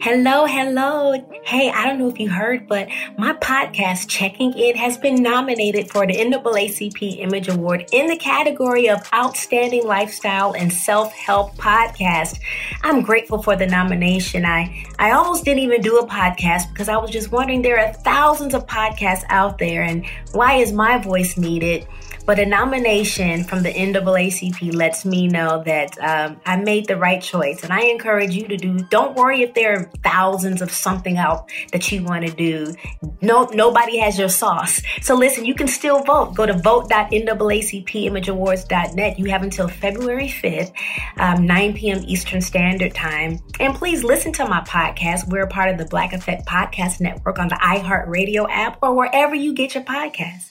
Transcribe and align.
Hello, 0.00 0.46
hello. 0.46 1.12
Hey, 1.44 1.70
I 1.70 1.84
don't 1.84 1.98
know 1.98 2.08
if 2.08 2.20
you 2.20 2.30
heard, 2.30 2.68
but 2.68 2.88
my 3.16 3.32
podcast, 3.32 4.06
Checking 4.08 4.52
In, 4.52 4.76
has 4.76 4.96
been 4.96 5.16
nominated 5.20 5.90
for 5.90 6.06
the 6.06 6.12
NAACP 6.12 7.18
Image 7.18 7.48
Award 7.48 7.84
in 7.92 8.06
the 8.06 8.16
category 8.16 8.88
of 8.88 9.00
Outstanding 9.12 9.84
Lifestyle 9.84 10.52
and 10.52 10.72
Self-Help 10.72 11.56
Podcast. 11.56 12.38
I'm 12.84 13.02
grateful 13.02 13.42
for 13.42 13.56
the 13.56 13.66
nomination. 13.66 14.44
I, 14.44 14.86
I 15.00 15.10
almost 15.10 15.44
didn't 15.44 15.64
even 15.64 15.80
do 15.80 15.98
a 15.98 16.06
podcast 16.06 16.68
because 16.68 16.88
I 16.88 16.96
was 16.96 17.10
just 17.10 17.32
wondering 17.32 17.62
there 17.62 17.80
are 17.80 17.92
thousands 17.92 18.54
of 18.54 18.66
podcasts 18.66 19.24
out 19.30 19.58
there 19.58 19.82
and 19.82 20.06
why 20.30 20.54
is 20.54 20.72
my 20.72 20.98
voice 20.98 21.36
needed? 21.36 21.88
But 22.28 22.38
a 22.38 22.44
nomination 22.44 23.42
from 23.42 23.62
the 23.62 23.72
NAACP 23.72 24.74
lets 24.74 25.06
me 25.06 25.28
know 25.28 25.62
that 25.64 25.98
um, 25.98 26.38
I 26.44 26.56
made 26.56 26.86
the 26.86 26.98
right 26.98 27.22
choice. 27.22 27.64
And 27.64 27.72
I 27.72 27.84
encourage 27.84 28.34
you 28.34 28.46
to 28.48 28.56
do, 28.58 28.80
don't 28.90 29.16
worry 29.16 29.40
if 29.40 29.54
there 29.54 29.80
are 29.80 29.90
thousands 30.04 30.60
of 30.60 30.70
something 30.70 31.16
out 31.16 31.50
that 31.72 31.90
you 31.90 32.04
want 32.04 32.26
to 32.26 32.30
do. 32.30 32.74
No, 33.22 33.44
nobody 33.54 33.96
has 33.96 34.18
your 34.18 34.28
sauce. 34.28 34.82
So 35.00 35.14
listen, 35.14 35.46
you 35.46 35.54
can 35.54 35.68
still 35.68 36.02
vote. 36.02 36.34
Go 36.34 36.44
to 36.44 36.52
vote.naacpimageawards.net. 36.52 39.18
You 39.18 39.30
have 39.30 39.42
until 39.42 39.66
February 39.66 40.28
5th, 40.28 40.70
um, 41.16 41.46
9 41.46 41.72
p.m. 41.72 42.04
Eastern 42.06 42.42
Standard 42.42 42.94
Time. 42.94 43.38
And 43.58 43.74
please 43.74 44.04
listen 44.04 44.34
to 44.34 44.46
my 44.46 44.60
podcast. 44.60 45.26
We're 45.28 45.46
part 45.46 45.70
of 45.70 45.78
the 45.78 45.86
Black 45.86 46.12
Effect 46.12 46.46
Podcast 46.46 47.00
Network 47.00 47.38
on 47.38 47.48
the 47.48 47.54
iHeartRadio 47.54 48.50
app 48.50 48.76
or 48.82 48.94
wherever 48.94 49.34
you 49.34 49.54
get 49.54 49.74
your 49.74 49.84
podcasts. 49.84 50.50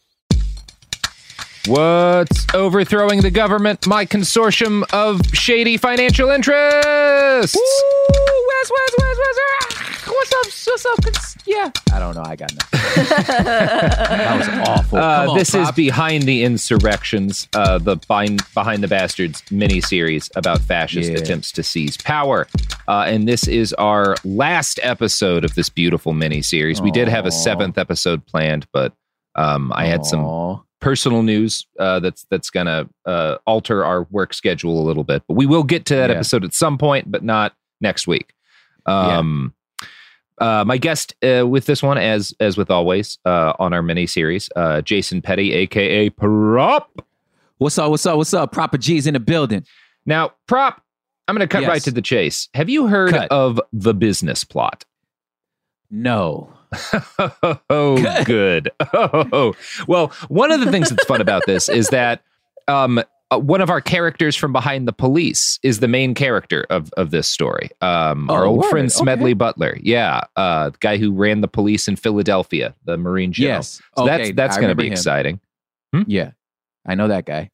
What's 1.67 2.47
overthrowing 2.55 3.21
the 3.21 3.29
government? 3.31 3.85
My 3.85 4.05
consortium 4.05 4.83
of 4.93 5.21
shady 5.33 5.77
financial 5.77 6.29
interests. 6.29 7.55
Woo! 7.55 8.13
Wes, 8.47 8.71
Wes, 8.71 8.95
Wes, 8.99 9.17
Wes. 9.17 9.37
Ah, 9.61 10.03
what's 10.07 10.33
up? 10.33 10.45
What's 10.67 10.85
up? 10.85 11.37
Yeah. 11.45 11.71
I 11.93 11.99
don't 11.99 12.15
know. 12.15 12.23
I 12.25 12.35
got 12.35 12.51
nothing. 12.53 12.79
that 13.45 14.37
was 14.37 14.47
awful. 14.69 14.97
Uh, 14.97 15.27
on, 15.29 15.37
this 15.37 15.53
is 15.53 15.71
behind 15.73 16.23
the 16.23 16.43
insurrections, 16.43 17.47
uh, 17.53 17.77
the 17.77 17.95
behind, 17.95 18.41
behind 18.55 18.83
the 18.83 18.87
bastards 18.87 19.43
mini 19.51 19.81
series 19.81 20.31
about 20.35 20.61
fascist 20.61 21.11
Yeah. 21.11 21.17
attempts 21.19 21.51
to 21.53 21.63
seize 21.63 21.95
power, 21.97 22.47
uh, 22.87 23.03
and 23.07 23.27
this 23.27 23.47
is 23.47 23.73
our 23.73 24.15
last 24.23 24.79
episode 24.81 25.45
of 25.45 25.53
this 25.55 25.69
beautiful 25.69 26.13
mini 26.13 26.41
series. 26.41 26.81
We 26.81 26.91
did 26.91 27.07
have 27.07 27.25
a 27.25 27.31
seventh 27.31 27.77
episode 27.77 28.25
planned, 28.25 28.65
but 28.73 28.93
um, 29.35 29.71
I 29.75 29.85
had 29.85 30.05
some. 30.05 30.63
Personal 30.81 31.23
news 31.23 31.65
uh, 31.79 31.99
that's 32.01 32.25
that's 32.29 32.49
gonna 32.49 32.89
uh, 33.05 33.37
alter 33.47 33.85
our 33.85 34.03
work 34.11 34.33
schedule 34.33 34.81
a 34.81 34.83
little 34.83 35.03
bit. 35.05 35.23
But 35.27 35.35
we 35.35 35.45
will 35.45 35.63
get 35.63 35.85
to 35.85 35.95
that 35.95 36.09
Yeah. 36.09 36.17
episode 36.17 36.43
at 36.43 36.53
some 36.53 36.77
point, 36.77 37.09
but 37.09 37.23
not 37.23 37.53
next 37.79 38.07
week. 38.07 38.33
Um, 38.85 39.53
uh, 40.39 40.63
my 40.65 40.77
guest 40.77 41.15
uh, 41.23 41.47
with 41.47 41.65
this 41.67 41.81
one, 41.83 41.97
as 41.97 42.33
as 42.39 42.57
with 42.57 42.69
always 42.71 43.17
uh, 43.25 43.53
on 43.59 43.73
our 43.73 43.81
mini 43.81 44.07
series, 44.07 44.49
uh, 44.55 44.81
Jason 44.81 45.21
Petty, 45.21 45.53
aka 45.53 46.09
Prop. 46.09 46.89
What's 47.59 47.77
up? 47.77 47.91
What's 47.91 48.05
up? 48.07 48.17
What's 48.17 48.33
up? 48.33 48.51
Proper 48.51 48.77
G's 48.79 49.05
in 49.05 49.13
the 49.13 49.19
building. 49.19 49.63
Now, 50.07 50.31
Prop, 50.47 50.81
I'm 51.27 51.35
going 51.35 51.47
to 51.47 51.51
cut 51.51 51.61
Yes. 51.61 51.69
right 51.69 51.81
to 51.83 51.91
the 51.91 52.01
chase. 52.01 52.49
Have 52.55 52.69
you 52.69 52.87
heard 52.87 53.11
Cut. 53.11 53.31
of 53.31 53.61
the 53.71 53.93
business 53.93 54.43
plot? 54.43 54.83
No. 55.91 56.51
oh, 57.69 58.23
good. 58.25 58.71
Oh, 58.93 59.53
well, 59.87 60.07
one 60.29 60.51
of 60.51 60.59
the 60.59 60.71
things 60.71 60.89
that's 60.89 61.05
fun 61.05 61.21
about 61.21 61.43
this 61.45 61.69
is 61.69 61.89
that 61.89 62.21
um, 62.67 63.01
uh, 63.31 63.37
one 63.39 63.61
of 63.61 63.69
our 63.69 63.81
characters 63.81 64.35
from 64.35 64.51
Behind 64.53 64.87
the 64.87 64.93
Police 64.93 65.59
is 65.63 65.79
the 65.79 65.87
main 65.87 66.13
character 66.13 66.65
of 66.69 66.91
of 66.97 67.11
this 67.11 67.27
story. 67.27 67.69
Um, 67.81 68.29
our 68.29 68.45
Oh, 68.45 68.49
old 68.49 68.59
word. 68.61 68.69
friend 68.69 68.91
Smedley 68.91 69.31
Okay. 69.31 69.33
Butler, 69.35 69.77
yeah, 69.81 70.21
uh, 70.35 70.69
the 70.69 70.77
guy 70.79 70.97
who 70.97 71.11
ran 71.13 71.41
the 71.41 71.47
police 71.47 71.87
in 71.87 71.95
Philadelphia, 71.95 72.75
the 72.85 72.97
Marine 72.97 73.31
general. 73.31 73.57
Yes. 73.59 73.81
so 73.97 74.03
Okay, 74.03 74.17
that's 74.17 74.35
that's 74.35 74.57
going 74.57 74.69
to 74.69 74.75
be 74.75 74.87
him. 74.87 74.93
exciting. 74.93 75.39
Yeah. 76.07 76.31
I 76.85 76.95
know 76.95 77.07
that 77.09 77.25
guy. 77.25 77.49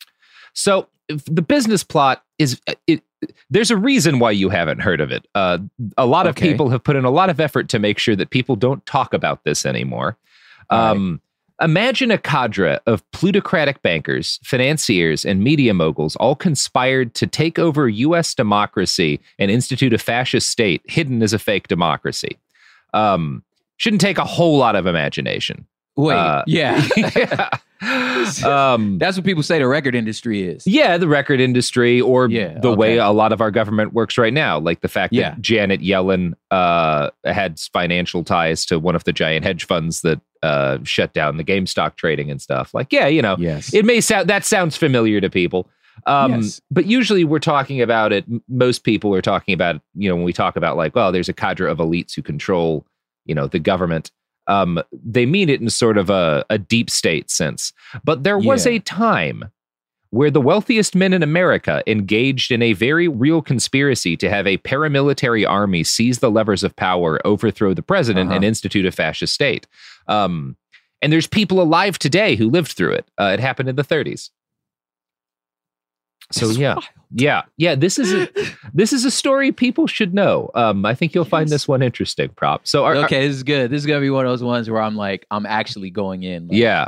So 0.53 0.87
the 1.07 1.41
business 1.41 1.83
plot 1.83 2.23
is 2.37 2.59
uh, 2.67 2.73
it. 2.87 3.01
There's 3.49 3.71
a 3.71 3.77
reason 3.77 4.19
why 4.19 4.31
you 4.31 4.49
haven't 4.49 4.79
heard 4.79 5.01
of 5.01 5.11
it. 5.11 5.27
Uh, 5.33 5.57
a 5.97 6.05
lot 6.05 6.27
of 6.27 6.35
people 6.35 6.69
have 6.69 6.83
put 6.83 6.95
in 6.95 7.03
a 7.03 7.09
lot 7.09 7.31
of 7.31 7.39
effort 7.39 7.67
to 7.69 7.79
make 7.79 7.97
sure 7.97 8.15
that 8.15 8.29
people 8.29 8.55
don't 8.55 8.85
talk 8.85 9.11
about 9.13 9.43
this 9.43 9.65
anymore. 9.65 10.17
All 10.69 10.79
right. 10.79 10.91
Um, 10.91 11.21
Imagine 11.59 12.11
a 12.11 12.19
cadre 12.19 12.77
of 12.85 13.09
plutocratic 13.09 13.81
bankers, 13.81 14.39
financiers, 14.43 15.25
and 15.25 15.43
media 15.43 15.73
moguls 15.73 16.15
all 16.17 16.35
conspired 16.35 17.15
to 17.15 17.25
take 17.25 17.57
over 17.57 17.89
U.S. 17.89 18.35
democracy 18.35 19.19
and 19.39 19.49
institute 19.49 19.91
a 19.91 19.97
fascist 19.97 20.51
state 20.51 20.83
hidden 20.85 21.23
as 21.23 21.33
a 21.33 21.39
fake 21.39 21.67
democracy. 21.67 22.37
Um, 22.93 23.43
shouldn't 23.77 24.01
take 24.01 24.19
a 24.19 24.23
whole 24.23 24.59
lot 24.59 24.75
of 24.75 24.85
imagination. 24.85 25.65
Wait, 25.95 26.15
Uh, 26.15 26.43
yeah. 26.45 26.87
yeah. 26.97 27.49
Um, 28.43 28.97
That's 28.97 29.15
what 29.17 29.25
people 29.25 29.43
say 29.43 29.59
the 29.59 29.67
record 29.67 29.95
industry 29.95 30.43
is. 30.43 30.65
yeah, 30.67 30.97
the 30.97 31.07
record 31.07 31.39
industry, 31.39 32.01
or 32.01 32.29
Yeah, 32.29 32.59
the 32.59 32.73
way 32.73 32.97
a 32.97 33.09
lot 33.11 33.31
of 33.31 33.41
our 33.41 33.51
government 33.51 33.93
works 33.93 34.17
right 34.17 34.33
now, 34.33 34.59
like 34.59 34.81
the 34.81 34.87
fact 34.87 35.13
Yeah. 35.13 35.31
that 35.31 35.41
Janet 35.41 35.81
Yellen 35.81 36.33
uh, 36.51 37.09
had 37.23 37.59
financial 37.59 38.23
ties 38.23 38.65
to 38.67 38.79
one 38.79 38.95
of 38.95 39.03
the 39.05 39.13
giant 39.13 39.45
hedge 39.45 39.65
funds 39.65 40.01
that 40.01 40.19
uh, 40.43 40.77
shut 40.83 41.13
down 41.13 41.37
the 41.37 41.43
GameStop 41.43 41.95
trading 41.95 42.29
and 42.29 42.41
stuff. 42.41 42.73
Like, 42.73 42.91
yeah, 42.91 43.07
you 43.07 43.21
know, 43.21 43.35
Yes. 43.39 43.73
it 43.73 43.85
may 43.85 44.01
sound 44.01 44.29
that 44.29 44.43
sounds 44.45 44.75
familiar 44.77 45.21
to 45.21 45.29
people. 45.29 45.69
Um, 46.05 46.41
Yes. 46.41 46.61
But 46.69 46.85
usually 46.85 47.23
we're 47.23 47.39
talking 47.39 47.81
about 47.81 48.11
it. 48.13 48.25
Most 48.49 48.83
people 48.83 49.13
are 49.15 49.21
talking 49.21 49.53
about, 49.53 49.81
you 49.95 50.09
know, 50.09 50.15
when 50.15 50.25
we 50.25 50.33
talk 50.33 50.55
about 50.55 50.77
like, 50.77 50.95
well, 50.95 51.11
there's 51.11 51.29
a 51.29 51.33
cadre 51.33 51.69
of 51.71 51.77
elites 51.79 52.13
who 52.15 52.21
control, 52.21 52.85
you 53.25 53.33
know, 53.33 53.47
the 53.47 53.59
government. 53.59 54.11
Um, 54.47 54.81
they 54.91 55.25
mean 55.25 55.49
it 55.49 55.61
in 55.61 55.69
sort 55.69 55.97
of 55.97 56.09
a, 56.09 56.45
a 56.49 56.57
deep 56.57 56.89
state 56.89 57.29
sense. 57.29 57.73
But 58.03 58.23
there 58.23 58.37
was 58.37 58.65
Yeah. 58.65 58.73
a 58.73 58.79
time 58.79 59.45
where 60.11 60.31
the 60.31 60.39
wealthiest 60.39 60.95
men 60.95 61.11
in 61.11 61.21
America 61.21 61.83
engaged 61.85 62.49
in 62.51 62.61
a 62.61 62.71
very 62.71 63.09
real 63.09 63.41
conspiracy 63.41 64.15
to 64.15 64.29
have 64.29 64.47
a 64.47 64.57
paramilitary 64.59 65.45
army 65.47 65.83
seize 65.83 66.19
the 66.19 66.31
levers 66.31 66.63
of 66.63 66.73
power, 66.77 67.19
overthrow 67.27 67.73
the 67.73 67.81
president, 67.83 68.29
Uh-huh. 68.29 68.37
and 68.37 68.45
institute 68.45 68.85
a 68.85 68.91
fascist 68.91 69.33
state. 69.33 69.67
Um, 70.07 70.55
and 71.01 71.11
there's 71.11 71.27
people 71.27 71.61
alive 71.61 71.99
today 71.99 72.35
who 72.37 72.49
lived 72.49 72.71
through 72.71 72.93
it. 72.93 73.05
Uh, 73.19 73.31
it 73.33 73.39
happened 73.41 73.67
in 73.67 73.75
the 73.75 73.83
30s. 73.83 74.29
So 76.31 76.47
That's 76.47 76.57
yeah, 76.59 76.73
wild. 76.73 76.85
yeah, 77.15 77.41
yeah. 77.57 77.75
This 77.75 77.97
is 77.97 78.11
a, 78.13 78.27
this 78.73 78.91
is 78.91 79.05
a 79.05 79.11
story 79.11 79.51
people 79.53 79.87
should 79.87 80.13
know. 80.13 80.51
Um, 80.55 80.85
I 80.85 80.93
think 80.93 81.15
you'll 81.15 81.23
find 81.25 81.47
this 81.49 81.67
one 81.67 81.81
interesting. 81.81 82.29
Prop. 82.29 82.67
So 82.67 82.83
our, 82.83 82.95
our- 82.97 83.05
okay, 83.05 83.25
this 83.27 83.35
is 83.37 83.43
good. 83.43 83.71
This 83.71 83.79
is 83.81 83.85
gonna 83.85 84.01
be 84.01 84.09
one 84.09 84.25
of 84.25 84.31
those 84.31 84.43
ones 84.43 84.69
where 84.69 84.81
I'm 84.81 84.95
like, 84.97 85.25
I'm 85.31 85.45
actually 85.45 85.89
going 85.89 86.23
in. 86.23 86.47
Like, 86.49 86.57
yeah, 86.57 86.87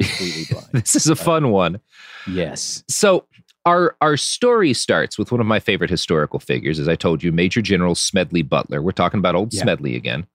completely 0.00 0.44
blind. 0.50 0.68
this 0.72 0.96
is 0.96 1.08
a 1.08 1.16
fun 1.16 1.50
one. 1.50 1.80
yes. 2.26 2.82
So 2.88 3.26
our 3.66 3.96
our 4.00 4.16
story 4.16 4.72
starts 4.72 5.18
with 5.18 5.30
one 5.30 5.40
of 5.42 5.46
my 5.46 5.60
favorite 5.60 5.90
historical 5.90 6.38
figures, 6.40 6.78
as 6.78 6.88
I 6.88 6.96
told 6.96 7.22
you, 7.22 7.30
Major 7.32 7.60
General 7.60 7.94
Smedley 7.94 8.40
Butler. 8.42 8.80
We're 8.80 8.92
talking 8.92 9.18
about 9.18 9.34
old 9.34 9.52
Yeah. 9.52 9.60
Smedley 9.62 9.94
again. 9.96 10.26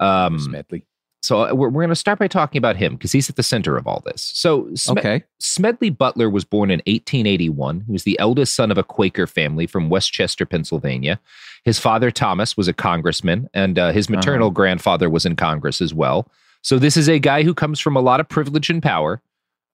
Um, 0.00 0.38
Smedley. 0.38 0.84
So 1.26 1.42
uh, 1.42 1.54
we're, 1.54 1.68
we're 1.68 1.82
going 1.82 1.88
to 1.88 1.94
start 1.96 2.18
by 2.18 2.28
talking 2.28 2.58
about 2.58 2.76
him 2.76 2.94
because 2.94 3.12
he's 3.12 3.28
at 3.28 3.36
the 3.36 3.42
center 3.42 3.76
of 3.76 3.86
all 3.86 4.02
this. 4.06 4.22
So 4.22 4.62
Sme- 4.74 4.98
Okay. 4.98 5.24
Smedley 5.38 5.90
Butler 5.90 6.30
was 6.30 6.44
born 6.44 6.70
in 6.70 6.78
1881. 6.86 7.80
He 7.86 7.92
was 7.92 8.04
the 8.04 8.18
eldest 8.18 8.54
son 8.54 8.70
of 8.70 8.78
a 8.78 8.82
Quaker 8.84 9.26
family 9.26 9.66
from 9.66 9.88
West 9.90 10.12
Chester, 10.12 10.46
Pennsylvania. 10.46 11.18
His 11.64 11.78
father, 11.78 12.10
Thomas, 12.10 12.56
was 12.56 12.68
a 12.68 12.72
congressman, 12.72 13.48
and 13.52 13.78
uh, 13.78 13.92
his 13.92 14.08
maternal 14.08 14.50
grandfather 14.50 15.10
was 15.10 15.26
in 15.26 15.34
Congress 15.36 15.80
as 15.80 15.92
well. 15.92 16.30
So 16.62 16.78
this 16.78 16.96
is 16.96 17.08
a 17.08 17.18
guy 17.18 17.42
who 17.42 17.54
comes 17.54 17.80
from 17.80 17.96
a 17.96 18.00
lot 18.00 18.20
of 18.20 18.28
privilege 18.28 18.70
and 18.70 18.82
power. 18.82 19.20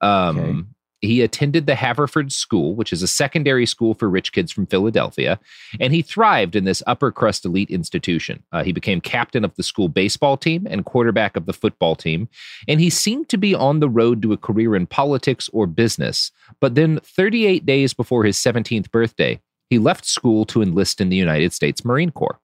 Um, 0.00 0.38
Okay. 0.38 0.62
He 1.02 1.20
attended 1.20 1.66
the 1.66 1.74
Haverford 1.74 2.32
School, 2.32 2.74
which 2.76 2.92
is 2.92 3.02
a 3.02 3.08
secondary 3.08 3.66
school 3.66 3.92
for 3.92 4.08
rich 4.08 4.32
kids 4.32 4.52
from 4.52 4.66
Philadelphia, 4.66 5.38
and 5.80 5.92
he 5.92 6.00
thrived 6.00 6.54
in 6.56 6.64
this 6.64 6.82
upper 6.86 7.10
crust 7.10 7.44
elite 7.44 7.70
institution. 7.70 8.42
Uh, 8.52 8.62
he 8.62 8.72
became 8.72 9.00
captain 9.00 9.44
of 9.44 9.54
the 9.56 9.64
school 9.64 9.88
baseball 9.88 10.36
team 10.36 10.66
and 10.70 10.84
quarterback 10.84 11.36
of 11.36 11.46
the 11.46 11.52
football 11.52 11.96
team, 11.96 12.28
and 12.68 12.80
he 12.80 12.88
seemed 12.88 13.28
to 13.28 13.36
be 13.36 13.54
on 13.54 13.80
the 13.80 13.88
road 13.88 14.22
to 14.22 14.32
a 14.32 14.36
career 14.36 14.76
in 14.76 14.86
politics 14.86 15.50
or 15.52 15.66
business. 15.66 16.30
But 16.60 16.76
then, 16.76 17.00
38 17.00 17.66
days 17.66 17.92
before 17.92 18.24
his 18.24 18.36
17th 18.38 18.90
birthday, 18.90 19.40
he 19.70 19.78
left 19.78 20.04
school 20.04 20.44
to 20.46 20.62
enlist 20.62 21.00
in 21.00 21.08
the 21.08 21.16
United 21.16 21.52
States 21.52 21.84
Marine 21.84 22.10
Corps. 22.12 22.38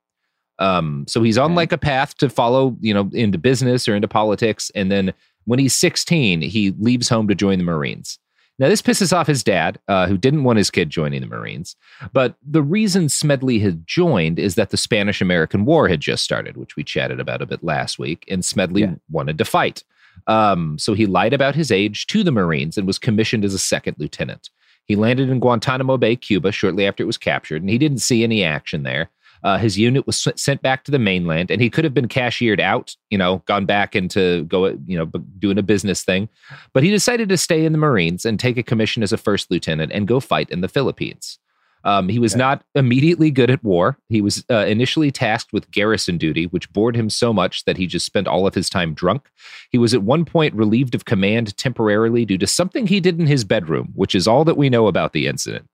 Um, 0.59 1.05
so 1.07 1.23
he's 1.23 1.39
on 1.39 1.53
Okay. 1.53 1.57
like 1.57 1.73
a 1.73 1.79
path 1.79 2.17
to 2.17 2.29
follow, 2.29 2.77
you 2.81 2.93
know, 2.93 3.09
into 3.13 3.39
business 3.39 3.87
or 3.87 3.95
into 3.95 4.09
politics. 4.09 4.73
And 4.75 4.91
then 4.91 5.15
when 5.45 5.61
he's 5.61 5.75
16, 5.75 6.41
he 6.43 6.73
leaves 6.81 7.09
home 7.09 7.29
to 7.29 7.35
join 7.37 7.59
the 7.59 7.65
Marines. 7.65 8.19
Now, 8.59 8.69
this 8.69 8.83
pisses 8.83 9.13
off 9.13 9.29
his 9.29 9.45
dad, 9.45 9.79
uh, 9.87 10.07
who 10.09 10.19
didn't 10.19 10.43
want 10.45 10.57
his 10.59 10.71
kid 10.71 10.91
joining 10.91 11.21
the 11.21 11.27
Marines. 11.29 11.77
But 12.13 12.35
the 12.45 12.63
reason 12.63 13.09
Smedley 13.09 13.61
had 13.61 13.87
joined 13.87 14.39
is 14.39 14.57
that 14.57 14.71
the 14.71 14.77
Spanish 14.77 15.21
American 15.21 15.65
War 15.65 15.87
had 15.89 16.01
just 16.01 16.25
started, 16.25 16.57
which 16.57 16.75
we 16.75 16.83
chatted 16.83 17.21
about 17.21 17.41
a 17.43 17.47
bit 17.47 17.63
last 17.63 17.99
week, 17.99 18.25
and 18.29 18.45
Smedley 18.45 18.83
Yeah. 18.83 18.95
wanted 19.11 19.39
to 19.39 19.45
fight. 19.45 19.85
Um, 20.27 20.77
so 20.79 20.95
he 20.95 21.07
lied 21.07 21.33
about 21.33 21.55
his 21.55 21.71
age 21.71 22.07
to 22.09 22.25
the 22.25 22.33
Marines 22.33 22.77
and 22.77 22.87
was 22.87 22.99
commissioned 22.99 23.45
as 23.45 23.55
a 23.55 23.59
second 23.59 23.97
lieutenant. 23.99 24.51
He 24.87 24.97
landed 24.97 25.29
in 25.29 25.39
Guantanamo 25.39 25.97
Bay, 25.97 26.17
Cuba, 26.17 26.51
shortly 26.51 26.87
after 26.87 27.03
it 27.03 27.07
was 27.07 27.19
captured, 27.19 27.63
and 27.63 27.71
he 27.71 27.79
didn't 27.79 27.99
see 27.99 28.25
any 28.25 28.43
action 28.43 28.83
there. 28.83 29.11
Uh, 29.45 29.59
his 29.59 29.79
unit 29.79 30.07
was 30.07 30.27
sent 30.37 30.63
back 30.63 30.85
to 30.85 30.91
the 30.91 30.99
mainland, 30.99 31.51
and 31.51 31.61
he 31.61 31.71
could 31.71 31.85
have 31.85 31.95
been 31.95 32.09
cashiered 32.09 32.61
out, 32.61 32.97
you 33.11 33.19
know, 33.19 33.43
gone 33.47 33.67
back 33.67 33.95
into 33.95 34.45
go, 34.45 34.67
you 34.87 34.99
know, 34.99 35.07
doing 35.39 35.59
a 35.59 35.63
business 35.63 36.03
thing. 36.03 36.29
But 36.73 36.83
he 36.83 36.91
decided 36.91 37.29
to 37.29 37.37
stay 37.37 37.65
in 37.65 37.73
the 37.73 37.79
Marines 37.79 38.25
and 38.25 38.39
take 38.39 38.57
a 38.57 38.63
commission 38.63 39.03
as 39.03 39.13
a 39.13 39.19
first 39.19 39.51
lieutenant 39.51 39.93
and 39.93 40.09
go 40.09 40.21
fight 40.21 40.51
in 40.51 40.61
the 40.61 40.69
Philippines. 40.69 41.39
Um, 41.85 42.09
he 42.09 42.19
was 42.19 42.35
not 42.35 42.65
immediately 42.75 43.31
good 43.31 43.51
at 43.51 43.63
war. 43.63 43.99
He 44.09 44.21
was 44.21 44.45
uh, 44.51 44.67
initially 44.67 45.11
tasked 45.11 45.53
with 45.53 45.71
garrison 45.71 46.19
duty, 46.19 46.47
which 46.47 46.71
bored 46.73 46.97
him 46.97 47.09
so 47.09 47.33
much 47.33 47.65
that 47.65 47.77
he 47.77 47.87
just 47.87 48.05
spent 48.05 48.27
all 48.27 48.47
of 48.47 48.55
his 48.55 48.69
time 48.69 48.95
drunk. 48.95 49.31
He 49.71 49.79
was 49.79 49.95
at 49.95 50.03
one 50.03 50.25
point 50.25 50.55
relieved 50.55 50.95
of 50.95 51.05
command 51.05 51.57
temporarily 51.57 52.25
due 52.25 52.39
to 52.39 52.47
something 52.47 52.87
he 52.87 53.01
did 53.01 53.21
in 53.21 53.27
his 53.27 53.45
bedroom, 53.45 53.93
which 53.95 54.15
is 54.15 54.27
all 54.27 54.45
that 54.45 54.57
we 54.57 54.69
know 54.69 54.87
about 54.87 55.13
the 55.13 55.27
incident. 55.27 55.69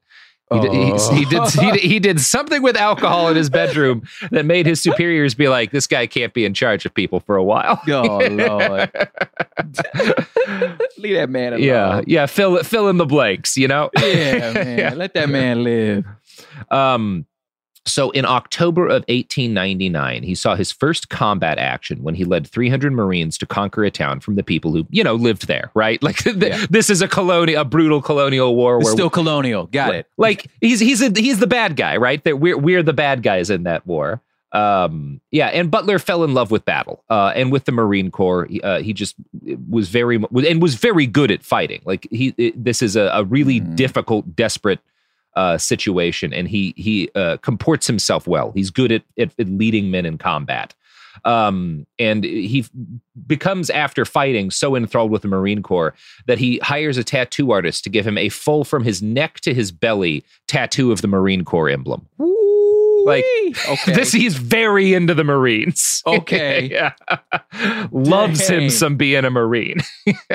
He, 0.54 0.60
did, 0.60 0.72
he, 0.72 1.16
he 1.16 1.24
did 1.24 1.48
he, 1.50 1.88
he 1.88 1.98
did 2.00 2.20
something 2.20 2.62
with 2.62 2.76
alcohol 2.76 3.28
in 3.28 3.36
his 3.36 3.50
bedroom 3.50 4.02
that 4.30 4.44
made 4.44 4.66
his 4.66 4.80
superiors 4.80 5.34
be 5.34 5.48
like, 5.48 5.70
"This 5.70 5.86
guy 5.86 6.06
can't 6.06 6.32
be 6.34 6.44
in 6.44 6.54
charge 6.54 6.84
of 6.86 6.94
people 6.94 7.20
for 7.20 7.36
a 7.36 7.44
while." 7.44 7.80
Oh 7.88 8.18
Lord. 8.28 8.90
Leave 10.98 11.14
that 11.16 11.28
man 11.30 11.54
alone. 11.54 11.62
yeah, 11.62 12.00
yeah. 12.06 12.26
Fill 12.26 12.62
fill 12.62 12.88
in 12.88 12.96
the 12.96 13.06
blanks, 13.06 13.56
you 13.56 13.68
know. 13.68 13.90
Yeah, 13.98 14.52
man. 14.54 14.98
Let 14.98 15.14
that 15.14 15.28
man 15.28 15.64
live. 15.64 16.04
Um, 16.70 17.26
so 17.86 18.10
in 18.10 18.24
October 18.24 18.86
of 18.86 19.04
1899, 19.08 20.22
he 20.22 20.34
saw 20.34 20.54
his 20.56 20.72
first 20.72 21.08
combat 21.10 21.58
action 21.58 22.02
when 22.02 22.14
he 22.14 22.24
led 22.24 22.46
300 22.46 22.92
Marines 22.92 23.36
to 23.38 23.46
conquer 23.46 23.84
a 23.84 23.90
town 23.90 24.20
from 24.20 24.36
the 24.36 24.42
people 24.42 24.72
who, 24.72 24.86
you 24.90 25.04
know, 25.04 25.14
lived 25.14 25.46
there, 25.46 25.70
right? 25.74 26.02
Like 26.02 26.16
th- 26.16 26.36
Yeah. 26.36 26.64
this 26.70 26.88
is 26.90 27.02
a 27.02 27.08
colonial, 27.08 27.60
a 27.60 27.64
brutal 27.64 28.00
colonial 28.02 28.54
war 28.56 28.78
where 28.78 28.92
still 28.92 29.10
colonial. 29.10 29.66
Got 29.66 29.94
it. 29.94 30.06
like 30.16 30.46
he's 30.60 30.80
he's 30.80 31.02
a, 31.02 31.10
he's 31.14 31.38
the 31.40 31.46
bad 31.46 31.76
guy, 31.76 31.96
right? 31.96 32.22
That 32.24 32.38
we're 32.40 32.56
we're 32.58 32.82
the 32.82 32.92
bad 32.92 33.22
guys 33.22 33.50
in 33.50 33.64
that 33.64 33.86
war. 33.86 34.20
Um, 34.52 35.20
yeah, 35.32 35.48
and 35.48 35.68
Butler 35.68 35.98
fell 35.98 36.22
in 36.22 36.32
love 36.32 36.52
with 36.52 36.64
battle, 36.64 37.02
uh, 37.10 37.32
and 37.34 37.50
with 37.50 37.64
the 37.64 37.72
Marine 37.72 38.12
Corps, 38.12 38.46
he, 38.46 38.60
uh, 38.60 38.80
he 38.80 38.92
just 38.92 39.16
was 39.68 39.88
very 39.88 40.16
and 40.46 40.62
was 40.62 40.76
very 40.76 41.06
good 41.08 41.32
at 41.32 41.42
fighting. 41.42 41.82
Like 41.84 42.06
he, 42.10 42.32
it- 42.38 42.62
this 42.62 42.80
is 42.80 42.94
a, 42.94 43.10
a 43.12 43.24
really 43.24 43.60
Mhm. 43.60 43.74
difficult, 43.74 44.36
desperate 44.36 44.78
uh, 45.36 45.58
situation, 45.58 46.32
and 46.32 46.48
he 46.48 46.74
he 46.76 47.10
uh, 47.14 47.36
comports 47.38 47.86
himself 47.86 48.26
well. 48.26 48.52
He's 48.52 48.70
good 48.70 48.92
at, 48.92 49.02
at, 49.18 49.32
at 49.38 49.48
leading 49.48 49.90
men 49.90 50.06
in 50.06 50.18
combat. 50.18 50.74
Um, 51.24 51.86
and 51.98 52.24
he 52.24 52.60
f- 52.60 52.70
becomes 53.26 53.70
after 53.70 54.04
fighting 54.04 54.50
so 54.50 54.74
enthralled 54.74 55.10
with 55.10 55.22
the 55.22 55.28
Marine 55.28 55.62
Corps 55.62 55.94
that 56.26 56.38
he 56.38 56.58
hires 56.58 56.98
a 56.98 57.04
tattoo 57.04 57.52
artist 57.52 57.84
to 57.84 57.90
give 57.90 58.06
him 58.06 58.18
a 58.18 58.28
full 58.28 58.64
from 58.64 58.82
his 58.82 59.00
neck 59.00 59.40
to 59.40 59.54
his 59.54 59.70
belly 59.70 60.24
tattoo 60.48 60.90
of 60.90 61.02
the 61.02 61.08
Marine 61.08 61.44
Corps 61.44 61.70
emblem. 61.70 62.06
Like, 63.04 63.24
okay. 63.68 63.94
This 63.94 64.12
he's 64.12 64.36
very 64.36 64.94
into 64.94 65.14
the 65.14 65.24
Marines. 65.24 66.02
Okay. 66.14 66.68
yeah. 66.70 66.92
Loves 67.90 68.46
him 68.46 68.68
some 68.68 68.96
being 68.96 69.24
a 69.24 69.30
Marine. 69.30 69.78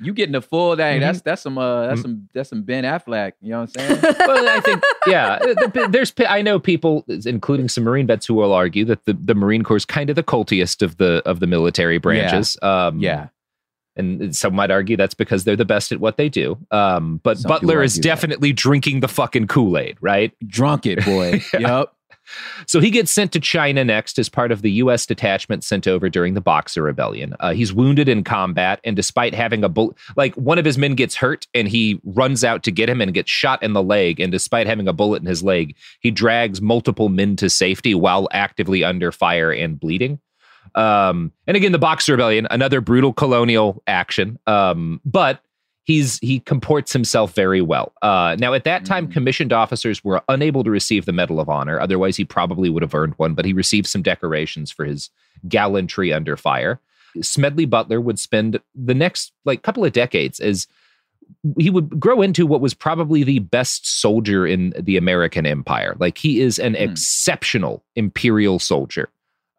you 0.00 0.12
getting 0.12 0.32
the 0.32 0.40
full 0.42 0.74
dang. 0.76 0.98
Mhm. 0.98 1.00
That's 1.02 1.20
that's 1.22 1.42
some 1.42 1.56
uh 1.58 1.86
that's 1.88 2.02
some 2.02 2.28
that's 2.34 2.48
some 2.50 2.62
Ben 2.62 2.84
Affleck. 2.84 3.32
You 3.40 3.50
know 3.50 3.60
what 3.62 3.70
I'm 3.80 4.00
saying? 4.00 4.14
well, 4.20 4.48
I 4.48 4.60
think, 4.60 4.82
yeah, 5.06 5.38
the- 5.38 5.70
the- 5.72 5.88
there's, 5.90 6.12
I 6.28 6.42
know 6.42 6.58
people, 6.58 7.04
including 7.26 7.68
some 7.68 7.84
Marine 7.84 8.06
vets, 8.06 8.26
who 8.26 8.34
will 8.34 8.52
argue 8.52 8.84
that 8.86 9.04
the, 9.04 9.12
the 9.12 9.34
Marine 9.34 9.62
Corps 9.62 9.76
is 9.76 9.84
kind 9.84 10.10
of 10.10 10.16
the 10.16 10.22
cultiest 10.22 10.82
of 10.82 10.96
the 10.96 11.22
of 11.26 11.40
the 11.40 11.46
military 11.46 11.98
branches. 11.98 12.56
Um, 12.62 12.98
yeah. 12.98 13.28
and 13.96 14.34
some 14.34 14.54
might 14.54 14.70
argue 14.72 14.96
that's 14.96 15.14
because 15.14 15.44
they're 15.44 15.54
the 15.56 15.64
best 15.64 15.92
at 15.92 16.00
what 16.00 16.16
they 16.16 16.28
do. 16.28 16.58
Um, 16.72 17.20
but 17.22 17.38
Some 17.38 17.48
Butler 17.48 17.82
is 17.82 17.92
argue 17.94 18.02
that. 18.02 18.08
definitely 18.08 18.52
drinking 18.52 19.00
the 19.00 19.08
fucking 19.08 19.46
Kool 19.46 19.78
Aid, 19.78 19.96
right? 20.00 20.32
Drunk 20.46 20.86
it, 20.86 21.04
boy. 21.04 21.40
Yup. 21.58 21.96
So 22.66 22.80
he 22.80 22.90
gets 22.90 23.12
sent 23.12 23.32
to 23.32 23.40
China 23.40 23.84
next 23.84 24.18
as 24.18 24.28
part 24.28 24.52
of 24.52 24.62
the 24.62 24.72
U.S. 24.72 25.06
detachment 25.06 25.64
sent 25.64 25.86
over 25.86 26.08
during 26.08 26.34
the 26.34 26.40
Boxer 26.40 26.82
Rebellion. 26.82 27.34
Uh, 27.40 27.52
he's 27.52 27.72
wounded 27.72 28.08
in 28.08 28.24
combat, 28.24 28.80
and 28.84 28.96
despite 28.96 29.34
having 29.34 29.64
a 29.64 29.68
bullet, 29.68 29.96
like 30.16 30.34
one 30.34 30.58
of 30.58 30.64
his 30.64 30.78
men 30.78 30.94
gets 30.94 31.14
hurt, 31.14 31.46
and 31.54 31.68
he 31.68 32.00
runs 32.04 32.44
out 32.44 32.62
to 32.64 32.70
get 32.70 32.88
him 32.88 33.00
and 33.00 33.14
gets 33.14 33.30
shot 33.30 33.62
in 33.62 33.72
the 33.72 33.82
leg. 33.82 34.20
And 34.20 34.32
despite 34.32 34.66
having 34.66 34.88
a 34.88 34.92
bullet 34.92 35.22
in 35.22 35.26
his 35.26 35.42
leg, 35.42 35.76
he 36.00 36.10
drags 36.10 36.60
multiple 36.60 37.08
men 37.08 37.36
to 37.36 37.50
safety 37.50 37.94
while 37.94 38.28
actively 38.32 38.84
under 38.84 39.12
fire 39.12 39.52
and 39.52 39.78
bleeding. 39.78 40.20
Um, 40.74 41.32
and 41.46 41.56
again, 41.56 41.72
the 41.72 41.78
Boxer 41.78 42.12
Rebellion, 42.12 42.46
another 42.50 42.80
brutal 42.80 43.12
colonial 43.12 43.82
action. 43.86 44.38
Um, 44.46 45.00
but 45.04 45.40
he's 45.84 46.18
he 46.18 46.40
comports 46.40 46.92
himself 46.92 47.34
very 47.34 47.62
well. 47.62 47.92
Uh, 48.02 48.36
now, 48.38 48.52
at 48.54 48.64
that 48.64 48.84
time, 48.84 49.06
commissioned 49.06 49.52
officers 49.52 50.02
were 50.02 50.22
unable 50.28 50.64
to 50.64 50.70
receive 50.70 51.04
the 51.04 51.12
Medal 51.12 51.40
of 51.40 51.48
Honor. 51.48 51.78
Otherwise, 51.78 52.16
he 52.16 52.24
probably 52.24 52.68
would 52.68 52.82
have 52.82 52.94
earned 52.94 53.14
one. 53.16 53.34
But 53.34 53.44
he 53.44 53.52
received 53.52 53.86
some 53.86 54.02
decorations 54.02 54.70
for 54.70 54.84
his 54.84 55.10
gallantry 55.48 56.12
under 56.12 56.36
fire. 56.36 56.80
Smedley 57.20 57.66
Butler 57.66 58.00
would 58.00 58.18
spend 58.18 58.60
the 58.74 58.94
next 58.94 59.32
like 59.44 59.62
couple 59.62 59.84
of 59.84 59.92
decades 59.92 60.40
as 60.40 60.66
he 61.58 61.70
would 61.70 62.00
grow 62.00 62.22
into 62.22 62.46
what 62.46 62.60
was 62.60 62.74
probably 62.74 63.22
the 63.22 63.38
best 63.38 64.00
soldier 64.00 64.46
in 64.46 64.74
the 64.78 64.96
American 64.96 65.46
Empire. 65.46 65.94
Like 65.98 66.18
he 66.18 66.40
is 66.40 66.58
an 66.58 66.74
exceptional 66.74 67.84
imperial 67.96 68.58
soldier. 68.58 69.08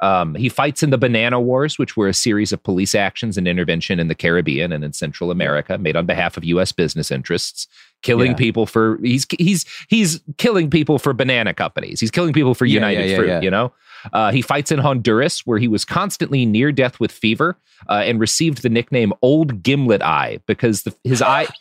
Um, 0.05 0.35
he 0.35 0.49
fights 0.49 0.83
in 0.83 0.89
the 0.91 0.97
Banana 0.97 1.39
Wars, 1.39 1.79
which 1.79 1.97
were 1.97 2.07
a 2.07 2.13
series 2.13 2.51
of 2.53 2.61
police 2.61 2.93
actions 2.93 3.37
and 3.37 3.47
intervention 3.47 3.99
in 3.99 4.07
the 4.07 4.15
Caribbean 4.15 4.71
and 4.71 4.83
in 4.83 4.93
Central 4.93 5.31
America, 5.31 5.77
made 5.77 5.95
on 5.95 6.05
behalf 6.05 6.37
of 6.37 6.43
U.S. 6.43 6.71
business 6.71 7.09
interests, 7.11 7.67
killing 8.01 8.31
Yeah. 8.31 8.37
people 8.37 8.65
for 8.65 8.99
he's 9.01 9.25
he's 9.39 9.65
he's 9.89 10.21
killing 10.37 10.69
people 10.69 10.99
for 10.99 11.13
banana 11.13 11.53
companies. 11.53 11.99
He's 11.99 12.11
killing 12.11 12.33
people 12.33 12.53
for 12.53 12.65
Yeah, 12.65 12.75
United 12.75 13.09
yeah, 13.09 13.17
Fruit. 13.17 13.43
You 13.43 13.51
know, 13.51 13.73
uh, 14.13 14.31
he 14.31 14.41
fights 14.41 14.71
in 14.71 14.79
Honduras, 14.79 15.45
where 15.47 15.57
he 15.57 15.67
was 15.67 15.83
constantly 15.85 16.45
near 16.45 16.71
death 16.71 16.99
with 16.99 17.11
fever, 17.11 17.57
uh, 17.89 18.03
and 18.05 18.19
received 18.19 18.61
the 18.61 18.69
nickname 18.69 19.11
"Old 19.21 19.63
Gimlet 19.63 20.01
Eye" 20.03 20.39
because 20.45 20.83
the, 20.83 20.93
his 21.03 21.21
eye. 21.21 21.47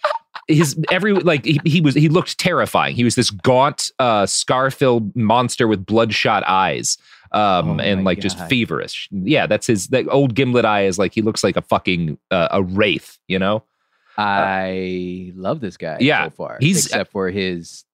His 0.46 0.76
every 0.90 1.14
like 1.14 1.42
he, 1.46 1.58
he 1.64 1.80
was 1.80 1.94
he 1.94 2.10
looked 2.10 2.38
terrifying. 2.38 2.94
He 2.96 3.04
was 3.04 3.14
this 3.14 3.30
gaunt, 3.30 3.92
uh, 3.98 4.26
scar-filled 4.26 5.16
monster 5.16 5.66
with 5.66 5.86
bloodshot 5.86 6.42
eyes, 6.46 6.98
um, 7.34 7.78
Oh 7.80 7.82
and 7.82 8.04
like 8.04 8.20
just 8.20 8.38
feverish. 8.48 9.08
Yeah, 9.10 9.46
that's 9.46 9.66
his. 9.66 9.88
That 9.88 10.06
old 10.08 10.34
gimlet 10.34 10.64
eye 10.64 10.86
is 10.86 10.98
like 10.98 11.12
he 11.14 11.20
looks 11.22 11.42
like 11.44 11.56
a 11.56 11.62
fucking 11.62 12.16
uh, 12.30 12.48
a 12.52 12.62
wraith. 12.62 13.18
You 13.28 13.38
know. 13.38 13.64
I 14.16 15.32
love 15.34 15.60
this 15.60 15.76
guy 15.76 15.98
Yeah, 16.00 16.24
so 16.26 16.30
far. 16.30 16.58
he's- 16.60 16.86
except 16.86 17.10
for 17.12 17.30
his 17.30 17.84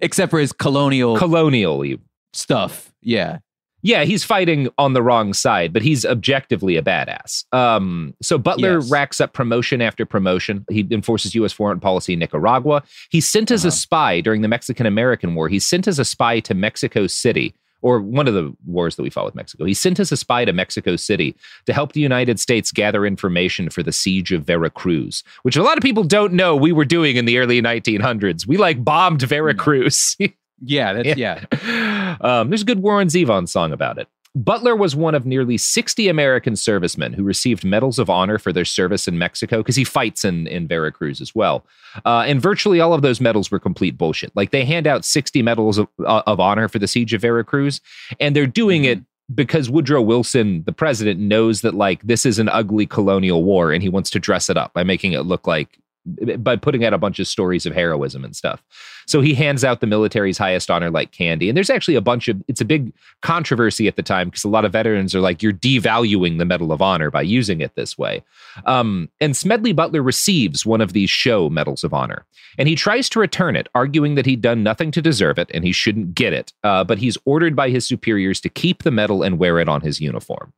except 0.00 0.30
for 0.30 0.38
his 0.40 0.52
colonial 0.52 1.16
colonial 1.16 1.84
stuff. 2.32 2.92
Yeah. 3.02 3.38
yeah 3.82 4.04
he's 4.04 4.24
fighting 4.24 4.68
on 4.78 4.92
the 4.94 5.02
wrong 5.02 5.32
side 5.34 5.72
but 5.72 5.82
he's 5.82 6.04
objectively 6.06 6.76
a 6.76 6.82
badass 6.82 7.44
um 7.52 8.14
so 8.22 8.36
butler 8.38 8.80
Yes. 8.80 8.90
racks 8.90 9.20
up 9.20 9.34
promotion 9.34 9.80
after 9.82 10.04
promotion 10.06 10.64
he 10.70 10.86
enforces 10.90 11.34
u.s 11.34 11.52
foreign 11.52 11.78
policy 11.80 12.14
in 12.14 12.18
nicaragua 12.18 12.82
he's 13.10 13.28
sent 13.28 13.50
as 13.52 13.64
a 13.64 13.68
Uh-huh. 13.68 13.76
spy 13.76 14.20
during 14.20 14.40
the 14.42 14.48
mexican 14.48 14.86
american 14.86 15.34
war 15.36 15.48
he's 15.48 15.66
sent 15.66 15.86
as 15.86 15.98
a 16.00 16.04
spy 16.04 16.40
to 16.40 16.54
mexico 16.54 17.06
city 17.06 17.54
or 17.84 18.00
one 18.00 18.26
of 18.26 18.34
the 18.34 18.52
wars 18.66 18.96
that 18.96 19.02
we 19.02 19.10
fought 19.10 19.26
with 19.26 19.34
mexico. 19.34 19.64
He 19.64 19.74
sent 19.74 20.00
us 20.00 20.10
a 20.10 20.16
spy 20.16 20.44
to 20.44 20.52
mexico 20.52 20.96
city 20.96 21.36
to 21.66 21.72
help 21.72 21.92
the 21.92 22.00
united 22.00 22.40
states 22.40 22.72
gather 22.72 23.06
information 23.06 23.68
for 23.68 23.82
the 23.82 23.92
siege 23.92 24.32
of 24.32 24.44
veracruz 24.44 25.22
which 25.42 25.56
a 25.56 25.62
lot 25.62 25.76
of 25.76 25.82
people 25.82 26.04
don't 26.04 26.32
know 26.32 26.56
we 26.56 26.72
were 26.72 26.84
doing 26.84 27.16
in 27.16 27.24
the 27.26 27.38
early 27.38 27.60
1900s 27.60 28.46
we 28.46 28.56
like 28.56 28.82
bombed 28.84 29.22
veracruz. 29.22 30.16
Yeah, 30.66 30.92
that's 30.94 31.18
yeah. 31.18 32.16
um, 32.20 32.48
there's 32.48 32.62
a 32.62 32.64
good 32.64 32.80
Warren 32.80 33.08
Zevon 33.08 33.48
song 33.48 33.72
about 33.72 33.98
it. 33.98 34.08
Butler 34.36 34.74
was 34.74 34.96
one 34.96 35.14
of 35.14 35.24
nearly 35.24 35.56
60 35.56 36.08
American 36.08 36.56
servicemen 36.56 37.12
who 37.12 37.22
received 37.22 37.64
medals 37.64 38.00
of 38.00 38.10
honor 38.10 38.36
for 38.36 38.52
their 38.52 38.64
service 38.64 39.06
in 39.06 39.16
Mexico 39.16 39.58
because 39.58 39.76
he 39.76 39.84
fights 39.84 40.24
in, 40.24 40.48
in 40.48 40.66
Veracruz 40.66 41.20
as 41.20 41.34
well. 41.34 41.64
Uh, 42.04 42.24
and 42.26 42.42
virtually 42.42 42.80
all 42.80 42.92
of 42.92 43.02
those 43.02 43.20
medals 43.20 43.52
were 43.52 43.60
complete 43.60 43.96
bullshit. 43.96 44.32
Like 44.34 44.50
they 44.50 44.64
hand 44.64 44.88
out 44.88 45.04
60 45.04 45.40
medals 45.42 45.78
of, 45.78 45.88
uh, 46.04 46.22
of 46.26 46.40
honor 46.40 46.68
for 46.68 46.80
the 46.80 46.88
siege 46.88 47.14
of 47.14 47.20
Veracruz, 47.20 47.80
and 48.18 48.34
they're 48.34 48.46
doing 48.46 48.84
it 48.84 49.00
because 49.32 49.70
Woodrow 49.70 50.02
Wilson, 50.02 50.64
the 50.64 50.72
president, 50.72 51.20
knows 51.20 51.60
that 51.60 51.74
like 51.74 52.02
this 52.02 52.26
is 52.26 52.38
an 52.38 52.48
ugly 52.48 52.86
colonial 52.86 53.44
war 53.44 53.72
and 53.72 53.82
he 53.82 53.88
wants 53.88 54.10
to 54.10 54.18
dress 54.18 54.50
it 54.50 54.56
up 54.56 54.72
by 54.74 54.82
making 54.82 55.12
it 55.12 55.20
look 55.20 55.46
like 55.46 55.78
by 56.38 56.56
putting 56.56 56.84
out 56.84 56.92
a 56.92 56.98
bunch 56.98 57.18
of 57.18 57.26
stories 57.26 57.64
of 57.64 57.74
heroism 57.74 58.24
and 58.24 58.36
stuff. 58.36 58.62
So 59.06 59.20
he 59.20 59.34
hands 59.34 59.64
out 59.64 59.80
the 59.80 59.86
military's 59.86 60.38
highest 60.38 60.70
honor 60.70 60.90
like 60.90 61.12
candy. 61.12 61.48
And 61.48 61.56
there's 61.56 61.70
actually 61.70 61.94
a 61.94 62.00
bunch 62.00 62.28
of 62.28 62.42
it's 62.46 62.60
a 62.60 62.64
big 62.64 62.92
controversy 63.22 63.88
at 63.88 63.96
the 63.96 64.02
time 64.02 64.28
because 64.28 64.44
a 64.44 64.48
lot 64.48 64.64
of 64.64 64.72
veterans 64.72 65.14
are 65.14 65.20
like, 65.20 65.42
you're 65.42 65.52
devaluing 65.52 66.38
the 66.38 66.44
Medal 66.44 66.72
of 66.72 66.82
Honor 66.82 67.10
by 67.10 67.22
using 67.22 67.60
it 67.60 67.74
this 67.74 67.96
way. 67.96 68.22
Um, 68.66 69.08
and 69.20 69.36
Smedley 69.36 69.72
Butler 69.72 70.02
receives 70.02 70.66
one 70.66 70.80
of 70.80 70.92
these 70.92 71.10
show 71.10 71.48
medals 71.48 71.84
of 71.84 71.94
honor. 71.94 72.26
And 72.58 72.68
he 72.68 72.76
tries 72.76 73.08
to 73.10 73.18
return 73.18 73.56
it, 73.56 73.68
arguing 73.74 74.14
that 74.14 74.26
he'd 74.26 74.40
done 74.40 74.62
nothing 74.62 74.90
to 74.92 75.02
deserve 75.02 75.38
it 75.38 75.50
and 75.54 75.64
he 75.64 75.72
shouldn't 75.72 76.14
get 76.14 76.32
it. 76.32 76.52
Uh, 76.62 76.84
but 76.84 76.98
he's 76.98 77.18
ordered 77.24 77.56
by 77.56 77.70
his 77.70 77.86
superiors 77.86 78.40
to 78.42 78.48
keep 78.48 78.82
the 78.82 78.90
medal 78.90 79.22
and 79.22 79.38
wear 79.38 79.58
it 79.58 79.68
on 79.68 79.80
his 79.80 80.00
uniform. 80.00 80.52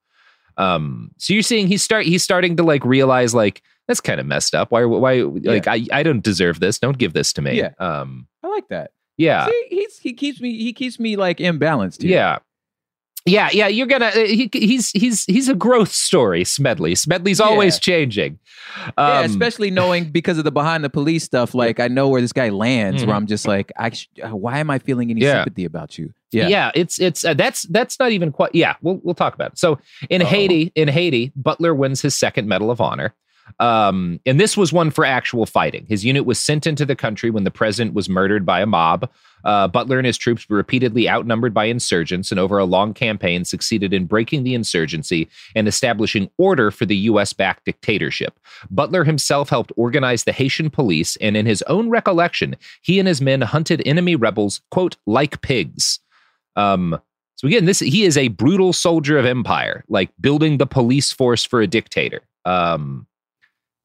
Um, 0.57 1.11
so 1.19 1.35
you're 1.35 1.43
seeing 1.43 1.67
he's 1.67 1.83
start 1.83 2.07
he's 2.07 2.23
starting 2.23 2.57
to 2.57 2.63
like 2.63 2.85
realize 2.85 3.35
like 3.35 3.63
that's 3.89 4.01
kind 4.01 4.21
of 4.21 4.27
messed 4.27 4.55
up. 4.55 4.71
Why 4.71 4.85
why 4.85 5.21
like 5.21 5.67
I, 5.69 5.85
I 5.93 6.03
don't 6.03 6.23
deserve 6.23 6.61
this. 6.61 6.79
Don't 6.79 6.99
give 6.99 7.13
this 7.13 7.33
to 7.35 7.43
me. 7.43 7.59
Yeah. 7.59 7.71
Um 7.79 8.27
I 8.43 8.49
like 8.49 8.69
that. 8.69 8.91
yeah. 9.17 9.47
See, 9.47 9.67
he's 9.71 9.99
he 9.99 10.13
keeps 10.13 10.41
me 10.41 10.57
he 10.59 10.73
keeps 10.73 10.99
me 10.99 11.17
like 11.17 11.39
imbalanced 11.39 12.03
here. 12.03 12.13
Yeah. 12.13 12.39
Yeah, 13.27 13.49
yeah, 13.53 13.67
you're 13.67 13.87
gonna. 13.89 14.07
uh, 14.07 14.25
He, 14.25 14.49
he's 14.53 14.91
he's 14.93 15.25
he's 15.25 15.49
a 15.49 15.55
growth 15.55 15.91
story. 15.93 16.45
Smedley. 16.45 16.95
Smedley's 16.95 17.41
always 17.41 17.75
Yeah. 17.75 17.81
changing. 17.81 18.39
yeah, 18.97 19.19
Um, 19.19 19.25
especially 19.27 19.71
knowing 19.71 20.05
because 20.13 20.39
of 20.39 20.45
the 20.45 20.53
behind 20.53 20.85
the 20.85 20.91
police 20.91 21.25
stuff. 21.25 21.55
Like 21.55 21.81
I 21.81 21.89
know 21.89 22.09
where 22.09 22.21
this 22.21 22.33
guy 22.33 22.51
lands. 22.51 23.05
Where 23.05 23.13
Mhm. 23.15 23.17
I'm 23.19 23.27
just 23.27 23.47
like, 23.49 23.73
I 23.77 23.91
sh- 23.91 24.09
uh, 24.25 24.29
why 24.37 24.59
am 24.61 24.71
I 24.71 24.79
feeling 24.79 25.11
any 25.11 25.23
Yeah. 25.23 25.43
sympathy 25.43 25.65
about 25.65 25.99
you? 25.99 26.13
Yeah. 26.31 26.49
Yeah, 26.49 26.71
it's 26.75 27.01
it's 27.01 27.25
uh, 27.25 27.35
that's 27.35 27.63
that's 27.63 27.99
not 27.99 28.13
even 28.13 28.31
quite. 28.31 28.55
Yeah, 28.55 28.75
we'll 28.81 29.01
we'll 29.03 29.15
talk 29.15 29.35
about 29.35 29.53
it. 29.53 29.59
So 29.59 29.79
in 30.09 30.23
Uh-oh. 30.23 30.29
Haiti, 30.29 30.73
in 30.77 30.87
Haiti, 30.89 31.33
Butler 31.35 31.75
wins 31.75 32.01
his 32.03 32.15
second 32.15 32.47
Medal 32.49 32.71
of 32.71 32.81
Honor. 32.81 33.13
Um, 33.61 34.21
and 34.27 34.41
this 34.41 34.57
was 34.57 34.73
one 34.73 34.91
for 34.91 35.05
actual 35.05 35.47
fighting. 35.47 35.87
His 35.89 36.05
unit 36.05 36.25
was 36.27 36.39
sent 36.39 36.67
into 36.67 36.85
the 36.85 36.97
country 36.97 37.31
when 37.31 37.45
the 37.45 37.51
president 37.51 37.95
was 37.95 38.09
murdered 38.09 38.45
by 38.45 38.61
a 38.61 38.67
mob. 38.67 39.09
Uh, 39.45 39.69
Butler 39.69 39.99
and 39.99 40.07
his 40.07 40.19
troops 40.19 40.49
were 40.49 40.57
repeatedly 40.57 41.09
outnumbered 41.09 41.55
by 41.55 41.67
insurgents, 41.67 42.31
and 42.31 42.41
over 42.41 42.59
a 42.59 42.65
long 42.65 42.93
campaign, 42.95 43.45
succeeded 43.45 43.93
in 43.93 44.07
breaking 44.07 44.43
the 44.43 44.55
insurgency 44.55 45.29
and 45.55 45.69
establishing 45.69 46.29
order 46.39 46.71
for 46.71 46.85
the 46.87 46.97
U.S. 46.97 47.33
backed 47.33 47.65
dictatorship. 47.65 48.39
Butler 48.71 49.05
himself 49.05 49.49
helped 49.49 49.73
organize 49.77 50.25
the 50.25 50.33
Haitian 50.33 50.71
police, 50.71 51.17
and 51.17 51.37
in 51.37 51.47
his 51.47 51.63
own 51.63 51.89
recollection, 51.91 52.57
he 52.83 52.99
and 52.99 53.07
his 53.07 53.21
men 53.21 53.41
hunted 53.43 53.83
enemy 53.87 54.17
rebels, 54.17 54.61
quote, 54.71 54.97
like 55.07 55.41
pigs. 55.43 56.01
Um, 56.57 57.01
so 57.37 57.47
again, 57.47 57.67
this 57.67 57.81
he 57.81 58.05
is 58.05 58.17
a 58.17 58.29
brutal 58.29 58.73
soldier 58.73 59.19
of 59.19 59.27
empire, 59.27 59.85
like 59.89 60.11
building 60.21 60.57
the 60.59 60.67
police 60.67 61.13
force 61.13 61.45
for 61.45 61.61
a 61.61 61.67
dictator. 61.67 62.23
Um, 62.47 63.07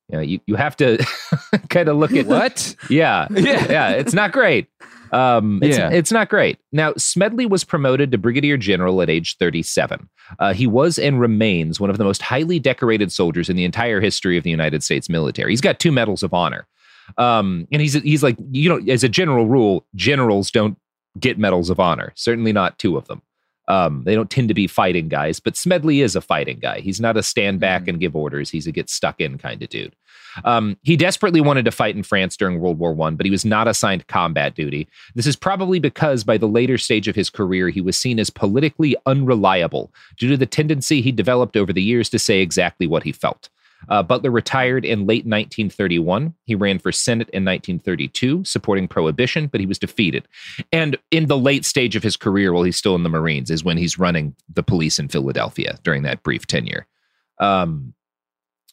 you 0.08 0.17
know, 0.17 0.24
you, 0.24 0.39
you 0.46 0.55
have 0.55 0.75
to 0.77 1.05
kind 1.70 1.89
of 1.89 1.98
look 1.98 2.13
at 2.13 2.27
What? 2.27 2.75
Yeah, 2.89 3.27
Yeah. 3.31 3.72
yeah, 3.72 3.89
it's 3.91 4.13
not 4.13 4.31
great. 4.31 4.67
Um, 5.11 5.59
it's, 5.61 5.77
Yeah. 5.77 5.89
it's 5.89 6.11
not 6.11 6.29
great. 6.29 6.57
Now, 6.71 6.93
Smedley 6.97 7.45
was 7.45 7.63
promoted 7.63 8.11
to 8.11 8.17
brigadier 8.17 8.57
general 8.57 9.01
at 9.01 9.09
age 9.09 9.37
37. 9.37 10.09
Uh, 10.39 10.53
he 10.53 10.67
was 10.67 10.97
and 10.97 11.19
remains 11.19 11.79
one 11.79 11.89
of 11.89 11.97
the 11.97 12.03
most 12.03 12.21
highly 12.21 12.59
decorated 12.59 13.11
soldiers 13.11 13.49
in 13.49 13.55
the 13.55 13.65
entire 13.65 13.99
history 14.01 14.37
of 14.37 14.43
the 14.43 14.49
United 14.49 14.83
States 14.83 15.09
military. 15.09 15.51
He's 15.51 15.61
got 15.61 15.79
two 15.79 15.91
medals 15.91 16.23
of 16.23 16.33
honor. 16.33 16.67
Um, 17.17 17.67
and 17.71 17.81
he's 17.81 17.93
he's 17.93 18.23
like, 18.23 18.37
you 18.51 18.69
know, 18.69 18.79
as 18.91 19.03
a 19.03 19.09
general 19.09 19.47
rule, 19.47 19.85
generals 19.95 20.49
don't 20.49 20.77
get 21.19 21.37
medals 21.37 21.69
of 21.69 21.79
honor. 21.79 22.13
Certainly 22.15 22.53
not 22.53 22.79
two 22.79 22.95
of 22.95 23.07
them. 23.07 23.21
Um, 23.67 24.03
they 24.05 24.15
don't 24.15 24.29
tend 24.29 24.47
to 24.47 24.53
be 24.53 24.67
fighting 24.67 25.07
guys, 25.07 25.39
but 25.39 25.55
Smedley 25.55 26.01
is 26.01 26.15
a 26.15 26.21
fighting 26.21 26.59
guy. 26.59 26.79
He's 26.79 26.99
not 26.99 27.15
a 27.15 27.23
stand 27.23 27.59
back 27.59 27.87
and 27.87 27.99
give 27.99 28.15
orders. 28.15 28.49
He's 28.49 28.67
a 28.67 28.71
get 28.71 28.89
stuck 28.89 29.21
in 29.21 29.37
kind 29.37 29.61
of 29.61 29.69
dude. 29.69 29.95
Um, 30.45 30.77
he 30.83 30.95
desperately 30.97 31.41
wanted 31.41 31.65
to 31.65 31.71
fight 31.71 31.95
in 31.95 32.03
France 32.03 32.37
during 32.37 32.59
World 32.59 32.79
War 32.79 32.93
One, 32.93 33.15
but 33.15 33.25
he 33.25 33.31
was 33.31 33.45
not 33.45 33.67
assigned 33.67 34.07
combat 34.07 34.55
duty. 34.55 34.87
This 35.15 35.27
is 35.27 35.35
probably 35.35 35.79
because 35.79 36.23
by 36.23 36.37
the 36.37 36.47
later 36.47 36.77
stage 36.77 37.07
of 37.07 37.15
his 37.15 37.29
career, 37.29 37.69
he 37.69 37.81
was 37.81 37.97
seen 37.97 38.19
as 38.19 38.29
politically 38.29 38.95
unreliable 39.05 39.93
due 40.17 40.29
to 40.29 40.37
the 40.37 40.45
tendency 40.45 41.01
he 41.01 41.11
developed 41.11 41.57
over 41.57 41.73
the 41.73 41.83
years 41.83 42.09
to 42.09 42.19
say 42.19 42.41
exactly 42.41 42.87
what 42.87 43.03
he 43.03 43.11
felt. 43.11 43.49
Uh, 43.89 44.03
Butler 44.03 44.31
retired 44.31 44.85
in 44.85 45.01
late 45.01 45.25
1931. 45.25 46.33
He 46.45 46.55
ran 46.55 46.79
for 46.79 46.91
Senate 46.91 47.29
in 47.29 47.43
1932, 47.45 48.43
supporting 48.45 48.88
prohibition, 48.88 49.47
but 49.47 49.59
he 49.59 49.65
was 49.65 49.79
defeated. 49.79 50.27
And 50.71 50.97
in 51.09 51.27
the 51.27 51.38
late 51.38 51.65
stage 51.65 51.95
of 51.95 52.03
his 52.03 52.17
career, 52.17 52.53
while 52.53 52.63
he's 52.63 52.77
still 52.77 52.95
in 52.95 53.03
the 53.03 53.09
Marines, 53.09 53.50
is 53.50 53.63
when 53.63 53.77
he's 53.77 54.00
running 54.00 54.35
the 54.53 54.63
police 54.63 55.00
in 55.00 55.07
Philadelphia 55.07 55.79
during 55.83 56.03
that 56.03 56.23
brief 56.23 56.47
tenure. 56.47 56.88
Um, 57.39 57.93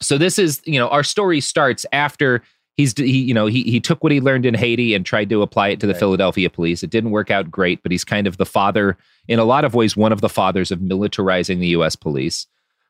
so 0.00 0.18
this 0.18 0.38
is, 0.38 0.60
you 0.64 0.78
know, 0.78 0.88
our 0.88 1.02
story 1.02 1.40
starts 1.40 1.84
after 1.92 2.42
he's, 2.76 2.96
he, 2.96 3.20
you 3.22 3.34
know, 3.34 3.46
he 3.46 3.64
he 3.64 3.80
took 3.80 4.02
what 4.02 4.12
he 4.12 4.20
learned 4.20 4.46
in 4.46 4.54
Haiti 4.54 4.94
and 4.94 5.04
tried 5.04 5.28
to 5.30 5.42
apply 5.42 5.68
it 5.68 5.80
to 5.80 5.86
the 5.86 5.94
Right. 5.94 6.00
Philadelphia 6.00 6.50
police. 6.50 6.82
It 6.82 6.90
didn't 6.90 7.10
work 7.10 7.30
out 7.30 7.50
great, 7.50 7.82
but 7.82 7.90
he's 7.90 8.04
kind 8.04 8.26
of 8.26 8.36
the 8.36 8.46
father, 8.46 8.96
in 9.26 9.38
a 9.38 9.44
lot 9.44 9.64
of 9.64 9.74
ways, 9.74 9.96
one 9.96 10.12
of 10.12 10.20
the 10.20 10.28
fathers 10.28 10.70
of 10.70 10.78
militarizing 10.80 11.58
the 11.58 11.68
U.S. 11.68 11.96
police. 11.96 12.46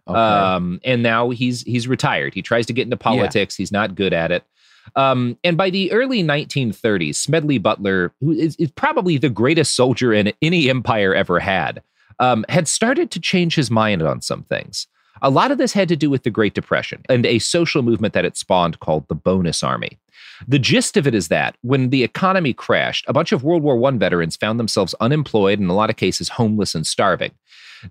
Okay. 0.08 0.18
Um, 0.18 0.80
and 0.84 1.02
now 1.02 1.30
he's 1.30 1.62
he's 1.62 1.86
retired. 1.86 2.34
He 2.34 2.42
tries 2.42 2.66
to 2.66 2.72
get 2.72 2.84
into 2.84 2.96
politics. 2.96 3.56
He's 3.56 3.72
not 3.72 3.94
good 3.94 4.12
at 4.12 4.30
it. 4.30 4.44
Um, 4.96 5.38
and 5.44 5.56
by 5.56 5.70
the 5.70 5.92
early 5.92 6.22
1930s, 6.22 7.14
Smedley 7.16 7.58
Butler, 7.58 8.12
who 8.20 8.32
is, 8.32 8.56
is 8.56 8.70
probably 8.70 9.18
the 9.18 9.28
greatest 9.28 9.76
soldier 9.76 10.12
in 10.14 10.32
any 10.40 10.70
empire 10.70 11.14
ever 11.14 11.40
had, 11.40 11.82
um, 12.18 12.44
had 12.48 12.66
started 12.68 13.10
to 13.10 13.20
change 13.20 13.54
his 13.54 13.70
mind 13.70 14.02
on 14.02 14.20
some 14.22 14.44
things. 14.44 14.86
A 15.20 15.30
lot 15.30 15.50
of 15.50 15.58
this 15.58 15.72
had 15.72 15.88
to 15.88 15.96
do 15.96 16.10
with 16.10 16.22
the 16.22 16.30
Great 16.30 16.54
Depression 16.54 17.02
and 17.08 17.26
a 17.26 17.38
social 17.38 17.82
movement 17.82 18.14
that 18.14 18.24
it 18.24 18.36
spawned 18.36 18.78
called 18.80 19.08
the 19.08 19.14
Bonus 19.14 19.62
Army. 19.62 19.98
The 20.46 20.58
gist 20.58 20.96
of 20.96 21.06
it 21.06 21.14
is 21.14 21.28
that 21.28 21.56
when 21.62 21.90
the 21.90 22.04
economy 22.04 22.52
crashed, 22.52 23.04
a 23.08 23.12
bunch 23.12 23.32
of 23.32 23.42
World 23.42 23.62
War 23.62 23.84
I 23.84 23.96
veterans 23.96 24.36
found 24.36 24.60
themselves 24.60 24.94
unemployed, 25.00 25.58
and, 25.58 25.64
in 25.64 25.70
a 25.70 25.74
lot 25.74 25.90
of 25.90 25.96
cases, 25.96 26.28
homeless 26.28 26.74
and 26.74 26.86
starving. 26.86 27.32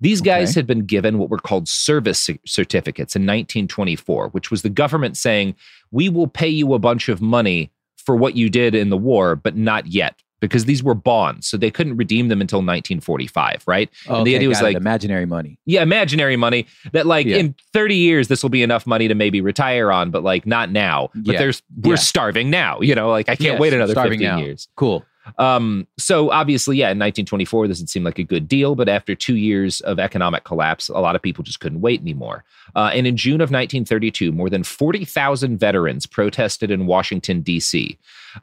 These 0.01 0.21
guys 0.21 0.49
Okay. 0.51 0.59
had 0.59 0.67
been 0.67 0.85
given 0.85 1.17
what 1.17 1.29
were 1.29 1.37
called 1.39 1.67
service 1.67 2.29
certificates 2.45 3.15
in 3.15 3.21
1924, 3.23 4.29
which 4.29 4.51
was 4.51 4.61
the 4.61 4.69
government 4.69 5.17
saying, 5.17 5.55
We 5.91 6.09
will 6.09 6.27
pay 6.27 6.49
you 6.49 6.73
a 6.73 6.79
bunch 6.79 7.09
of 7.09 7.21
money 7.21 7.71
for 7.97 8.15
what 8.15 8.35
you 8.35 8.49
did 8.49 8.75
in 8.75 8.89
the 8.89 8.97
war, 8.97 9.35
but 9.35 9.55
not 9.55 9.87
yet. 9.87 10.15
Because 10.39 10.65
these 10.65 10.83
were 10.83 10.93
bonds, 10.93 11.47
so 11.47 11.57
they 11.57 11.71
couldn't 11.71 11.97
redeem 11.97 12.27
them 12.27 12.41
until 12.41 12.59
1945, 12.59 13.63
right? 13.65 13.89
and 14.07 14.25
the 14.27 14.35
idea 14.35 14.47
was 14.47 14.59
got 14.59 14.65
it. 14.65 14.67
like 14.69 14.77
imaginary 14.77 15.25
money. 15.25 15.57
yeah, 15.65 15.81
imaginary 15.81 16.35
money 16.35 16.67
that 16.91 17.07
like 17.07 17.25
Yeah. 17.25 17.37
in 17.37 17.55
30 17.73 17.95
years 17.95 18.27
this 18.27 18.43
will 18.43 18.51
be 18.51 18.61
enough 18.61 18.85
money 18.85 19.07
to 19.07 19.15
maybe 19.15 19.41
retire 19.41 19.91
on, 19.91 20.11
but 20.11 20.21
like 20.23 20.45
not 20.45 20.69
now. 20.71 21.09
But 21.15 21.33
Yeah. 21.33 21.39
there's 21.39 21.63
we're 21.81 21.93
Yeah. 21.93 21.95
starving 21.95 22.51
now, 22.51 22.79
you 22.81 22.93
know, 22.93 23.09
like 23.09 23.29
I 23.29 23.35
can't 23.35 23.53
Yes, 23.53 23.59
wait 23.59 23.73
another 23.73 23.93
starving 23.93 24.19
15 24.19 24.37
now. 24.37 24.45
years. 24.45 24.67
Cool. 24.75 25.03
Um, 25.37 25.87
so 25.97 26.31
obviously, 26.31 26.77
yeah, 26.77 26.85
in 26.85 26.99
1924, 26.99 27.67
this 27.67 27.79
would 27.79 27.89
seem 27.89 28.03
like 28.03 28.19
a 28.19 28.23
good 28.23 28.47
deal, 28.47 28.75
but 28.75 28.89
after 28.89 29.15
two 29.15 29.35
years 29.35 29.81
of 29.81 29.99
economic 29.99 30.43
collapse, 30.43 30.89
a 30.89 30.99
lot 30.99 31.15
of 31.15 31.21
people 31.21 31.43
just 31.43 31.59
couldn't 31.59 31.81
wait 31.81 32.01
anymore. 32.01 32.43
Uh, 32.75 32.91
and 32.93 33.07
in 33.07 33.17
June 33.17 33.41
of 33.41 33.51
1932, 33.51 34.31
more 34.31 34.49
than 34.49 34.63
40,000 34.63 35.57
veterans 35.57 36.05
protested 36.05 36.71
in 36.71 36.85
Washington, 36.85 37.41
D.C. 37.41 37.97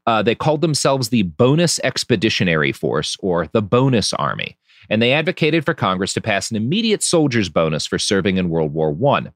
Uh, 0.07 0.23
they 0.23 0.35
called 0.35 0.61
themselves 0.61 1.09
the 1.09 1.23
Bonus 1.23 1.81
Expeditionary 1.85 2.73
Force 2.73 3.17
or 3.21 3.49
the 3.53 3.63
Bonus 3.63 4.13
Army, 4.13 4.57
and 4.91 5.01
they 5.01 5.13
advocated 5.13 5.65
for 5.65 5.75
Congress 5.75 6.13
to 6.15 6.21
pass 6.21 6.51
an 6.51 6.57
immediate 6.57 7.03
soldier's 7.03 7.49
bonus 7.49 7.87
for 7.87 7.99
serving 7.99 8.37
in 8.37 8.51
World 8.51 8.75
War 8.75 8.91
One. 8.91 9.33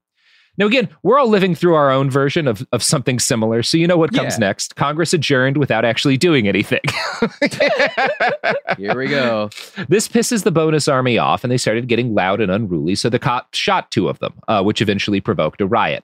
Now, 0.59 0.65
again, 0.65 0.89
we're 1.03 1.17
all 1.17 1.29
living 1.29 1.55
through 1.55 1.73
our 1.73 1.89
own 1.89 2.11
version 2.11 2.45
of, 2.45 2.67
of 2.73 2.83
something 2.83 3.17
similar. 3.17 3.63
So, 3.63 3.77
you 3.77 3.87
know 3.87 3.95
what 3.97 4.13
comes 4.13 4.33
Yeah. 4.33 4.39
next? 4.47 4.75
Congress 4.75 5.13
adjourned 5.13 5.55
without 5.55 5.85
actually 5.85 6.17
doing 6.17 6.49
anything. 6.49 6.81
Here 8.77 8.95
we 8.97 9.07
go. 9.07 9.49
This 9.87 10.07
pisses 10.07 10.43
the 10.43 10.51
bonus 10.51 10.87
army 10.87 11.17
off, 11.17 11.43
and 11.43 11.51
they 11.51 11.57
started 11.57 11.87
getting 11.87 12.13
loud 12.13 12.41
and 12.41 12.51
unruly. 12.51 12.95
So 12.95 13.09
the 13.09 13.19
cop 13.19 13.53
shot 13.53 13.89
two 13.91 14.09
of 14.09 14.19
them, 14.19 14.33
uh, 14.47 14.61
which 14.61 14.81
eventually 14.81 15.21
provoked 15.21 15.61
a 15.61 15.65
riot. 15.65 16.03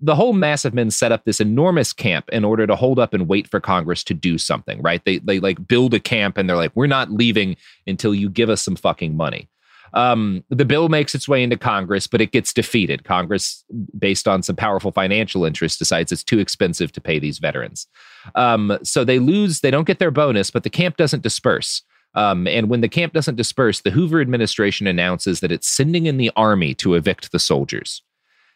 The 0.00 0.14
whole 0.14 0.32
mass 0.34 0.64
of 0.64 0.72
men 0.72 0.90
set 0.90 1.10
up 1.10 1.24
this 1.24 1.40
enormous 1.40 1.92
camp 1.92 2.28
in 2.30 2.44
order 2.44 2.66
to 2.66 2.76
hold 2.76 2.98
up 2.98 3.12
and 3.12 3.26
wait 3.26 3.48
for 3.48 3.58
Congress 3.58 4.04
to 4.04 4.14
do 4.14 4.38
something. 4.38 4.80
Right? 4.82 5.04
They 5.04 5.18
they 5.18 5.40
like 5.40 5.66
build 5.66 5.94
a 5.94 6.00
camp, 6.00 6.38
and 6.38 6.48
they're 6.48 6.56
like, 6.56 6.72
"We're 6.74 6.86
not 6.86 7.10
leaving 7.10 7.56
until 7.86 8.14
you 8.14 8.28
give 8.30 8.50
us 8.50 8.62
some 8.62 8.76
fucking 8.76 9.16
money." 9.16 9.48
Um, 9.94 10.44
the 10.50 10.64
bill 10.64 10.88
makes 10.88 11.14
its 11.14 11.28
way 11.28 11.42
into 11.42 11.56
Congress, 11.56 12.06
but 12.06 12.20
it 12.20 12.32
gets 12.32 12.52
defeated. 12.52 13.04
Congress, 13.04 13.64
based 13.96 14.26
on 14.26 14.42
some 14.42 14.56
powerful 14.56 14.90
financial 14.90 15.44
interests, 15.44 15.78
decides 15.78 16.10
it's 16.10 16.24
too 16.24 16.40
expensive 16.40 16.90
to 16.92 17.00
pay 17.00 17.18
these 17.20 17.38
veterans. 17.38 17.86
Um, 18.34 18.76
so 18.82 19.04
they 19.04 19.20
lose, 19.20 19.60
they 19.60 19.70
don't 19.70 19.86
get 19.86 20.00
their 20.00 20.10
bonus, 20.10 20.50
but 20.50 20.64
the 20.64 20.70
camp 20.70 20.96
doesn't 20.96 21.22
disperse. 21.22 21.82
Um, 22.14 22.46
and 22.46 22.68
when 22.68 22.80
the 22.80 22.88
camp 22.88 23.12
doesn't 23.12 23.36
disperse, 23.36 23.80
the 23.80 23.90
Hoover 23.90 24.20
administration 24.20 24.86
announces 24.86 25.40
that 25.40 25.52
it's 25.52 25.68
sending 25.68 26.06
in 26.06 26.16
the 26.16 26.30
army 26.36 26.74
to 26.74 26.94
evict 26.94 27.32
the 27.32 27.38
soldiers. 27.38 28.02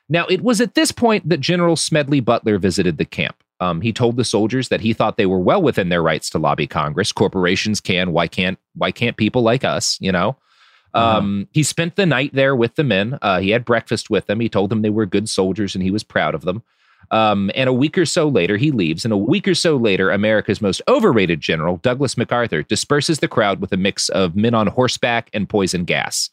Now, 0.09 0.26
it 0.26 0.42
was 0.42 0.61
at 0.61 0.75
this 0.75 0.90
point 0.90 1.28
that 1.28 1.40
General 1.40 1.76
Smedley 1.76 2.21
Butler 2.21 2.59
visited 2.59 2.99
the 2.99 3.04
camp. 3.04 3.37
Um, 3.61 3.80
he 3.80 3.92
told 3.92 4.16
the 4.16 4.25
soldiers 4.25 4.68
that 4.68 4.80
he 4.80 4.92
thought 4.92 5.16
they 5.16 5.26
were 5.26 5.40
well 5.40 5.61
within 5.61 5.88
their 5.88 6.02
rights 6.02 6.30
to 6.30 6.38
lobby 6.38 6.66
Congress. 6.66 7.12
Corporations 7.12 7.80
can. 7.80 8.12
Why 8.12 8.28
can't? 8.28 8.59
Why 8.75 8.92
can't 8.92 9.16
people 9.16 9.42
like 9.42 9.64
us? 9.64 9.99
You 10.00 10.12
know. 10.12 10.37
Um, 10.99 11.49
He 11.52 11.62
spent 11.62 11.97
the 11.97 12.07
night 12.07 12.31
there 12.35 12.55
with 12.57 12.75
the 12.76 12.85
men. 12.85 13.19
Uh, 13.23 13.40
he 13.40 13.50
had 13.50 13.64
breakfast 13.64 14.11
with 14.11 14.26
them. 14.26 14.40
He 14.40 14.49
told 14.49 14.71
them 14.71 14.83
they 14.83 14.90
were 14.90 15.07
good 15.07 15.28
soldiers 15.28 15.75
and 15.75 15.83
he 15.83 15.90
was 15.90 16.02
proud 16.02 16.35
of 16.35 16.43
them. 16.43 16.62
Um, 17.11 17.50
and 17.55 17.69
a 17.69 17.73
week 17.73 17.97
or 17.97 18.05
so 18.05 18.28
later, 18.28 18.57
he 18.57 18.71
leaves. 18.71 19.05
And 19.05 19.12
a 19.12 19.17
week 19.17 19.49
or 19.49 19.55
so 19.55 19.76
later, 19.76 20.11
America's 20.11 20.61
most 20.61 20.83
overrated 20.88 21.40
general, 21.40 21.78
Douglas 21.78 22.19
MacArthur, 22.19 22.62
disperses 22.62 23.21
the 23.21 23.28
crowd 23.28 23.61
with 23.61 23.72
a 23.72 23.77
mix 23.79 24.09
of 24.11 24.37
men 24.37 24.55
on 24.55 24.66
horseback 24.66 25.31
and 25.33 25.49
poison 25.49 25.85
gas. 25.85 26.29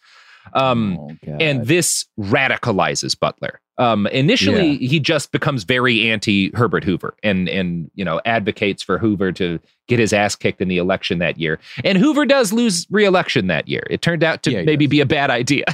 Um, 0.54 0.98
Oh, 1.00 1.12
and 1.40 1.66
this 1.66 2.06
radicalizes 2.20 3.18
Butler. 3.18 3.62
Um, 3.78 4.08
initially, 4.08 4.78
he 4.78 5.00
just 5.02 5.32
becomes 5.34 5.64
very 5.66 6.10
anti 6.10 6.50
Herbert 6.56 6.84
Hoover 6.86 7.16
and 7.24 7.50
and 7.50 7.92
you 7.96 8.06
know 8.06 8.22
advocates 8.26 8.82
for 8.82 8.98
Hoover 8.98 9.32
to 9.34 9.60
get 9.88 10.00
his 10.00 10.14
ass 10.14 10.36
kicked 10.36 10.62
in 10.62 10.68
the 10.70 10.78
election 10.78 11.20
that 11.20 11.38
year. 11.38 11.60
And 11.84 11.98
Hoover 11.98 12.26
does 12.26 12.54
lose 12.54 12.88
re-election 12.90 13.48
that 13.48 13.68
year. 13.68 13.84
It 13.90 14.02
turned 14.02 14.24
out 14.24 14.44
to 14.44 14.52
Yeah, 14.52 14.64
maybe 14.64 14.86
does. 14.86 14.92
be 14.92 15.02
a 15.02 15.06
bad 15.06 15.30
idea. 15.30 15.66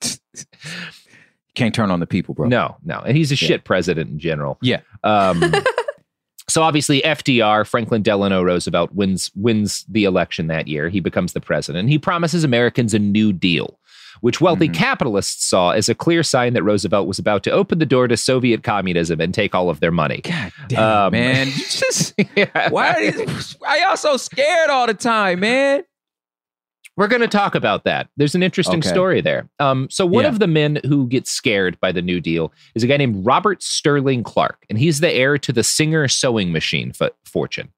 Can't 1.54 1.74
turn 1.74 1.90
on 1.90 2.00
the 2.00 2.06
people, 2.06 2.34
bro. 2.34 2.48
no, 2.48 2.76
no, 2.84 3.00
and 3.06 3.16
he's 3.16 3.30
a 3.32 3.34
Yeah. 3.34 3.48
shit 3.48 3.64
president 3.64 4.10
in 4.10 4.18
general. 4.18 4.58
Yeah. 4.60 4.80
Um, 5.04 5.42
so 6.48 6.62
obviously, 6.62 7.00
FDR, 7.00 7.66
Franklin 7.66 8.02
Delano 8.02 8.42
Roosevelt, 8.42 8.92
wins 8.92 9.30
wins 9.34 9.84
the 9.88 10.04
election 10.04 10.48
that 10.48 10.68
year. 10.68 10.90
He 10.90 11.00
becomes 11.00 11.32
the 11.32 11.40
president. 11.40 11.88
He 11.88 11.98
promises 11.98 12.44
Americans 12.44 12.92
a 12.92 12.98
New 12.98 13.32
Deal, 13.32 13.78
which 14.20 14.40
wealthy 14.40 14.68
Mhm. 14.68 14.74
capitalists 14.74 15.44
saw 15.44 15.70
as 15.70 15.88
a 15.88 15.94
clear 15.94 16.22
sign 16.22 16.54
that 16.54 16.62
Roosevelt 16.62 17.06
was 17.06 17.18
about 17.18 17.42
to 17.44 17.50
open 17.50 17.78
the 17.78 17.86
door 17.86 18.08
to 18.08 18.16
Soviet 18.16 18.62
communism 18.62 19.20
and 19.20 19.32
take 19.34 19.54
all 19.54 19.70
of 19.70 19.80
their 19.80 19.90
money. 19.92 20.20
God 20.22 20.52
damn, 20.68 20.82
Um, 21.06 21.12
man. 21.12 21.46
Just 21.54 22.14
Yeah. 22.36 22.68
why 22.70 22.90
are, 22.92 23.10
these, 23.12 23.52
why 23.58 23.78
y'all 23.86 23.96
so 23.96 24.16
scared 24.16 24.70
all 24.70 24.86
the 24.86 24.94
time, 24.94 25.40
man? 25.40 25.82
We're 26.96 27.08
going 27.08 27.20
to 27.20 27.28
talk 27.28 27.54
about 27.54 27.84
that. 27.84 28.08
There's 28.16 28.34
an 28.34 28.42
interesting 28.42 28.78
Okay. 28.78 28.88
story 28.88 29.20
there. 29.20 29.50
Um, 29.58 29.86
so 29.90 30.06
one 30.06 30.24
Yeah. 30.24 30.30
of 30.30 30.38
the 30.38 30.46
men 30.46 30.80
who 30.86 31.06
gets 31.08 31.30
scared 31.30 31.78
by 31.78 31.92
the 31.92 32.00
New 32.00 32.22
Deal 32.22 32.54
is 32.74 32.82
a 32.82 32.86
guy 32.86 32.96
named 32.96 33.26
Robert 33.26 33.62
Sterling 33.62 34.22
Clark, 34.22 34.64
and 34.70 34.78
he's 34.78 35.00
the 35.00 35.12
heir 35.12 35.36
to 35.36 35.52
the 35.52 35.62
Singer 35.62 36.08
sewing 36.08 36.52
machine 36.52 36.92
fo- 36.92 37.10
fortune. 37.26 37.68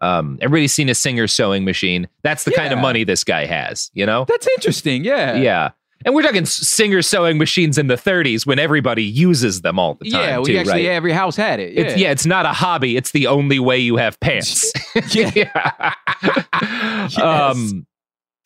Um, 0.00 0.38
everybody's 0.40 0.72
seen 0.72 0.88
a 0.88 0.94
Singer 0.94 1.26
sewing 1.26 1.64
machine. 1.64 2.06
That's 2.22 2.44
the 2.44 2.52
kind 2.52 2.72
of 2.72 2.78
money 2.78 3.02
this 3.02 3.24
guy 3.24 3.44
has. 3.44 3.90
You 3.92 4.06
know? 4.06 4.24
That's 4.28 4.46
interesting. 4.46 5.02
Yeah. 5.04 5.34
Yeah. 5.36 5.70
And 6.04 6.14
we're 6.14 6.22
talking 6.22 6.46
Singer 6.46 7.02
sewing 7.02 7.36
machines 7.36 7.76
in 7.76 7.88
the 7.88 7.94
30s 7.94 8.46
when 8.46 8.58
everybody 8.58 9.04
uses 9.04 9.60
them 9.60 9.78
all 9.78 9.94
the 9.94 10.10
time. 10.10 10.22
Yeah, 10.22 10.38
we 10.38 10.52
too, 10.52 10.58
actually 10.58 10.86
right? 10.86 10.94
every 10.94 11.12
house 11.12 11.36
had 11.36 11.60
it. 11.60 11.74
Yeah. 11.74 11.80
It's, 11.82 12.00
yeah, 12.00 12.10
it's 12.10 12.24
not 12.24 12.46
a 12.46 12.52
hobby. 12.52 12.96
It's 12.96 13.10
the 13.10 13.26
only 13.26 13.58
way 13.58 13.78
you 13.78 13.96
have 13.96 14.18
pants. 14.20 14.72
Yeah. 15.14 15.94
Um, 17.20 17.86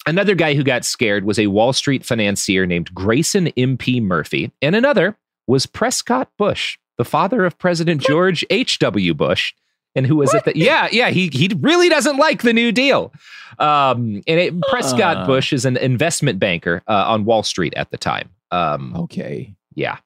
another 0.07 0.35
guy 0.35 0.55
who 0.55 0.62
got 0.62 0.85
scared 0.85 1.25
was 1.25 1.38
a 1.38 1.49
Wall 1.49 1.73
Street 1.73 2.05
financier 2.05 2.67
named 2.67 2.95
Grayson 2.95 3.49
M.P. 3.49 4.01
Murphy, 4.01 4.53
and 4.62 4.75
another 4.75 5.17
was 5.47 5.67
Prescott 5.67 6.31
Bush, 6.38 6.79
the 6.97 7.05
father 7.05 7.45
of 7.45 7.59
President 7.59 8.01
George 8.01 8.45
H.W. 8.51 9.14
Bush. 9.14 9.53
And 9.96 10.07
who 10.07 10.16
was 10.16 10.35
it 10.35 10.44
that? 10.44 10.57
Yeah, 10.57 10.88
yeah, 10.90 11.11
he 11.11 11.28
he 11.33 11.50
really 11.61 11.88
doesn't 11.88 12.16
like 12.16 12.42
the 12.42 12.52
New 12.52 12.72
Deal. 12.72 13.12
Um, 13.59 14.22
and 14.26 14.40
it, 14.40 14.61
Prescott 14.62 15.18
Huh. 15.18 15.26
Bush 15.26 15.52
is 15.52 15.64
an 15.64 15.76
investment 15.76 16.38
banker 16.38 16.83
uh, 16.88 17.04
on 17.07 17.24
Wall 17.24 17.42
Street 17.44 17.74
at 17.76 17.90
the 17.90 17.96
time. 17.96 18.28
Um, 18.50 18.94
okay. 18.96 19.54
yeah. 19.74 19.98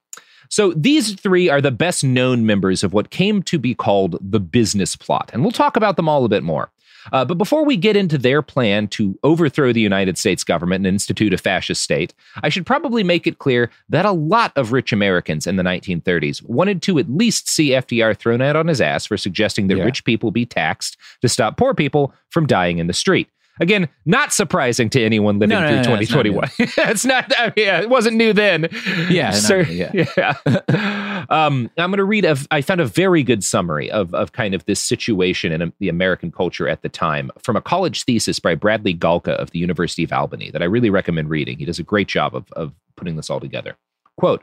So 0.50 0.72
these 0.72 1.14
three 1.14 1.48
are 1.50 1.60
the 1.60 1.70
best 1.70 2.02
known 2.02 2.46
members 2.46 2.82
of 2.82 2.92
what 2.92 3.10
came 3.10 3.42
to 3.44 3.58
be 3.58 3.74
called 3.74 4.16
the 4.20 4.40
business 4.40 4.96
plot. 4.96 5.30
And 5.32 5.42
we'll 5.42 5.52
talk 5.52 5.76
about 5.76 5.96
them 5.96 6.08
all 6.08 6.24
a 6.24 6.28
bit 6.28 6.42
more. 6.42 6.70
Uh, 7.12 7.24
but 7.24 7.38
before 7.38 7.64
we 7.64 7.76
get 7.76 7.96
into 7.96 8.18
their 8.18 8.42
plan 8.42 8.88
to 8.88 9.18
overthrow 9.22 9.72
the 9.72 9.80
United 9.80 10.18
States 10.18 10.44
government 10.44 10.86
and 10.86 10.94
institute 10.94 11.32
a 11.34 11.38
fascist 11.38 11.82
state, 11.82 12.14
I 12.42 12.48
should 12.48 12.66
probably 12.66 13.02
make 13.02 13.26
it 13.26 13.38
clear 13.38 13.70
that 13.88 14.04
a 14.04 14.12
lot 14.12 14.52
of 14.56 14.72
rich 14.72 14.92
Americans 14.92 15.46
in 15.46 15.56
the 15.56 15.62
1930s 15.62 16.42
wanted 16.48 16.82
to 16.82 16.98
at 16.98 17.10
least 17.10 17.48
see 17.48 17.70
FDR 17.70 18.16
thrown 18.16 18.40
out 18.42 18.56
on 18.56 18.66
his 18.68 18.80
ass 18.80 19.06
for 19.06 19.16
suggesting 19.16 19.68
that 19.68 19.78
Yeah. 19.78 19.84
rich 19.84 20.04
people 20.04 20.30
be 20.30 20.46
taxed 20.46 20.96
to 21.22 21.28
stop 21.28 21.56
poor 21.56 21.74
people 21.74 22.12
from 22.30 22.46
dying 22.46 22.78
in 22.78 22.86
the 22.86 22.92
street. 22.92 23.28
Again, 23.60 23.88
not 24.04 24.32
surprising 24.32 24.90
to 24.90 25.02
anyone 25.02 25.38
living 25.38 25.54
No, 25.54 25.60
no, 25.60 25.68
through 25.68 25.76
no, 25.76 25.94
no, 25.94 26.00
it's 26.00 26.12
not 26.12 26.24
2021. 26.24 26.50
it's 26.90 27.04
not, 27.04 27.32
I 27.38 27.46
mean, 27.46 27.66
yeah, 27.66 27.80
it 27.80 27.90
wasn't 27.90 28.16
new 28.16 28.32
then. 28.32 28.68
Yeah, 29.08 29.38
not 29.48 29.70
yeah. 29.70 30.04
yeah. 30.16 31.24
um, 31.30 31.70
I'm 31.76 31.90
going 31.90 31.98
to 31.98 32.04
read. 32.04 32.24
A, 32.24 32.36
I 32.50 32.60
found 32.60 32.80
a 32.80 32.86
very 32.86 33.22
good 33.22 33.42
summary 33.44 33.90
of 33.90 34.14
of 34.14 34.32
kind 34.32 34.54
of 34.54 34.64
this 34.66 34.80
situation 34.80 35.52
in 35.52 35.72
the 35.78 35.88
American 35.88 36.30
culture 36.30 36.68
at 36.68 36.82
the 36.82 36.88
time 36.88 37.30
from 37.42 37.56
a 37.56 37.60
college 37.60 38.04
thesis 38.04 38.38
by 38.38 38.54
Bradley 38.54 38.94
Galka 38.94 39.32
of 39.32 39.50
the 39.50 39.58
University 39.58 40.04
of 40.04 40.12
Albany 40.12 40.50
that 40.50 40.62
I 40.62 40.66
really 40.66 40.90
recommend 40.90 41.30
reading. 41.30 41.58
He 41.58 41.64
does 41.64 41.78
a 41.78 41.84
great 41.84 42.08
job 42.08 42.34
of 42.34 42.50
of 42.52 42.72
putting 42.96 43.16
this 43.16 43.30
all 43.30 43.40
together. 43.40 43.76
Quote. 44.16 44.42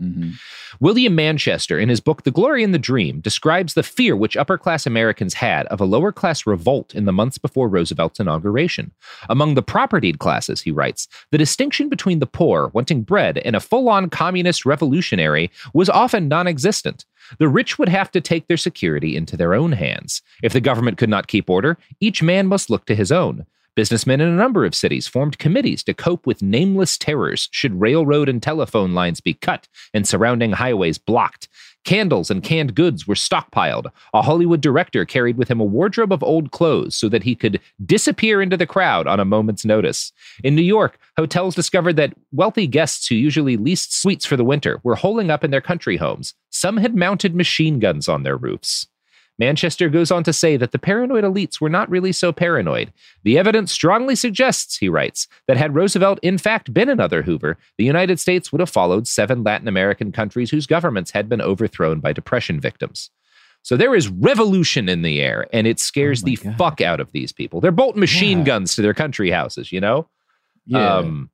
Mhm. 0.00 0.34
William 0.78 1.14
Manchester, 1.16 1.76
in 1.78 1.88
his 1.88 2.00
book 2.00 2.22
The 2.22 2.30
Glory 2.30 2.62
and 2.62 2.72
the 2.72 2.78
Dream, 2.78 3.20
describes 3.20 3.74
the 3.74 3.82
fear 3.82 4.14
which 4.14 4.36
upper 4.36 4.56
class 4.56 4.86
Americans 4.86 5.34
had 5.34 5.66
of 5.66 5.80
a 5.80 5.84
lower 5.84 6.12
class 6.12 6.46
revolt 6.46 6.94
in 6.94 7.04
the 7.04 7.12
months 7.12 7.36
before 7.36 7.68
Roosevelt's 7.68 8.20
inauguration. 8.20 8.92
Among 9.28 9.54
the 9.54 9.62
propertied 9.62 10.20
classes, 10.20 10.60
he 10.60 10.70
writes, 10.70 11.08
the 11.32 11.38
distinction 11.38 11.88
between 11.88 12.20
the 12.20 12.26
poor, 12.26 12.70
wanting 12.74 13.02
bread, 13.02 13.38
and 13.38 13.56
a 13.56 13.60
full 13.60 13.88
on 13.88 14.08
communist 14.08 14.64
revolutionary 14.64 15.50
was 15.74 15.90
often 15.90 16.28
non 16.28 16.46
existent. 16.46 17.04
The 17.38 17.48
rich 17.48 17.78
would 17.78 17.88
have 17.88 18.10
to 18.12 18.20
take 18.20 18.46
their 18.46 18.56
security 18.56 19.16
into 19.16 19.36
their 19.36 19.52
own 19.52 19.72
hands. 19.72 20.22
If 20.42 20.52
the 20.52 20.60
government 20.60 20.96
could 20.96 21.10
not 21.10 21.26
keep 21.26 21.50
order, 21.50 21.76
each 22.00 22.22
man 22.22 22.46
must 22.46 22.70
look 22.70 22.86
to 22.86 22.94
his 22.94 23.10
own. 23.10 23.46
Businessmen 23.78 24.20
in 24.20 24.26
a 24.26 24.32
number 24.32 24.64
of 24.64 24.74
cities 24.74 25.06
formed 25.06 25.38
committees 25.38 25.84
to 25.84 25.94
cope 25.94 26.26
with 26.26 26.42
nameless 26.42 26.98
terrors 26.98 27.48
should 27.52 27.80
railroad 27.80 28.28
and 28.28 28.42
telephone 28.42 28.92
lines 28.92 29.20
be 29.20 29.34
cut 29.34 29.68
and 29.94 30.04
surrounding 30.04 30.50
highways 30.50 30.98
blocked. 30.98 31.46
Candles 31.84 32.28
and 32.28 32.42
canned 32.42 32.74
goods 32.74 33.06
were 33.06 33.14
stockpiled. 33.14 33.92
A 34.12 34.22
Hollywood 34.22 34.60
director 34.60 35.04
carried 35.04 35.36
with 35.36 35.48
him 35.48 35.60
a 35.60 35.64
wardrobe 35.64 36.12
of 36.12 36.24
old 36.24 36.50
clothes 36.50 36.96
so 36.96 37.08
that 37.08 37.22
he 37.22 37.36
could 37.36 37.60
disappear 37.86 38.42
into 38.42 38.56
the 38.56 38.66
crowd 38.66 39.06
on 39.06 39.20
a 39.20 39.24
moment's 39.24 39.64
notice. 39.64 40.10
In 40.42 40.56
New 40.56 40.62
York, 40.62 40.98
hotels 41.16 41.54
discovered 41.54 41.94
that 41.98 42.14
wealthy 42.32 42.66
guests 42.66 43.06
who 43.06 43.14
usually 43.14 43.56
leased 43.56 43.96
suites 43.96 44.26
for 44.26 44.36
the 44.36 44.42
winter 44.42 44.80
were 44.82 44.96
holing 44.96 45.30
up 45.30 45.44
in 45.44 45.52
their 45.52 45.60
country 45.60 45.98
homes. 45.98 46.34
Some 46.50 46.78
had 46.78 46.96
mounted 46.96 47.36
machine 47.36 47.78
guns 47.78 48.08
on 48.08 48.24
their 48.24 48.36
roofs. 48.36 48.88
Manchester 49.38 49.88
goes 49.88 50.10
on 50.10 50.24
to 50.24 50.32
say 50.32 50.56
that 50.56 50.72
the 50.72 50.78
paranoid 50.78 51.22
elites 51.24 51.60
were 51.60 51.68
not 51.68 51.88
really 51.88 52.12
so 52.12 52.32
paranoid. 52.32 52.92
The 53.22 53.38
evidence 53.38 53.70
strongly 53.70 54.16
suggests, 54.16 54.76
he 54.78 54.88
writes, 54.88 55.28
that 55.46 55.56
had 55.56 55.74
Roosevelt 55.74 56.18
in 56.22 56.38
fact 56.38 56.74
been 56.74 56.88
another 56.88 57.22
Hoover, 57.22 57.56
the 57.76 57.84
United 57.84 58.18
States 58.18 58.50
would 58.50 58.60
have 58.60 58.70
followed 58.70 59.06
seven 59.06 59.44
Latin 59.44 59.68
American 59.68 60.10
countries 60.12 60.50
whose 60.50 60.66
governments 60.66 61.12
had 61.12 61.28
been 61.28 61.40
overthrown 61.40 62.00
by 62.00 62.12
depression 62.12 62.60
victims. 62.60 63.10
So 63.62 63.76
there 63.76 63.94
is 63.94 64.08
revolution 64.08 64.88
in 64.88 65.02
the 65.02 65.20
air, 65.20 65.46
and 65.52 65.66
it 65.66 65.78
scares 65.80 66.22
Oh 66.22 66.26
the 66.26 66.36
God. 66.36 66.56
fuck 66.58 66.80
out 66.80 67.00
of 67.00 67.12
these 67.12 67.32
people. 67.32 67.60
They're 67.60 67.70
bolting 67.72 68.00
machine 68.00 68.38
Yeah. 68.38 68.44
guns 68.44 68.74
to 68.76 68.82
their 68.82 68.94
country 68.94 69.30
houses, 69.30 69.72
you 69.72 69.80
know? 69.80 70.08
Yeah. 70.66 70.96
Um, 70.96 71.30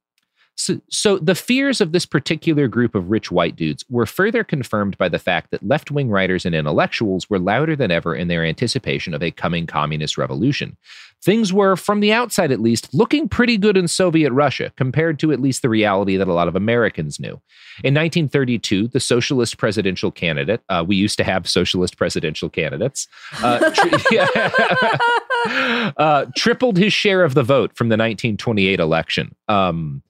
so, 0.56 0.80
so 0.88 1.18
the 1.18 1.34
fears 1.34 1.80
of 1.80 1.92
this 1.92 2.06
particular 2.06 2.68
group 2.68 2.94
of 2.94 3.10
rich 3.10 3.30
white 3.30 3.56
dudes 3.56 3.84
were 3.90 4.06
further 4.06 4.44
confirmed 4.44 4.96
by 4.98 5.08
the 5.08 5.18
fact 5.18 5.50
that 5.50 5.66
left 5.66 5.90
wing 5.90 6.10
writers 6.10 6.46
and 6.46 6.54
intellectuals 6.54 7.28
were 7.28 7.40
louder 7.40 7.74
than 7.74 7.90
ever 7.90 8.14
in 8.14 8.28
their 8.28 8.44
anticipation 8.44 9.14
of 9.14 9.22
a 9.22 9.32
coming 9.32 9.66
communist 9.66 10.16
revolution. 10.16 10.76
Things 11.24 11.52
were, 11.52 11.74
from 11.74 12.00
the 12.00 12.12
outside 12.12 12.52
at 12.52 12.60
least, 12.60 12.92
looking 12.92 13.28
pretty 13.28 13.56
good 13.56 13.76
in 13.76 13.88
Soviet 13.88 14.30
Russia 14.32 14.70
compared 14.76 15.18
to 15.20 15.32
at 15.32 15.40
least 15.40 15.62
the 15.62 15.68
reality 15.68 16.16
that 16.16 16.28
a 16.28 16.32
lot 16.32 16.48
of 16.48 16.54
Americans 16.54 17.18
knew. 17.18 17.40
In 17.82 17.94
1932, 17.94 18.88
the 18.88 19.00
socialist 19.00 19.56
presidential 19.56 20.10
candidate, 20.10 20.60
uh, 20.68 20.84
we 20.86 20.96
used 20.96 21.16
to 21.16 21.24
have 21.24 21.48
socialist 21.48 21.96
presidential 21.96 22.48
candidates, 22.48 23.08
uh, 23.42 23.70
tri- 23.70 25.00
uh, 25.96 26.26
tripled 26.36 26.76
his 26.76 26.92
share 26.92 27.24
of 27.24 27.34
the 27.34 27.42
vote 27.42 27.74
from 27.74 27.88
the 27.88 27.94
1928 27.94 28.78
election. 28.78 29.34
Um, 29.48 30.02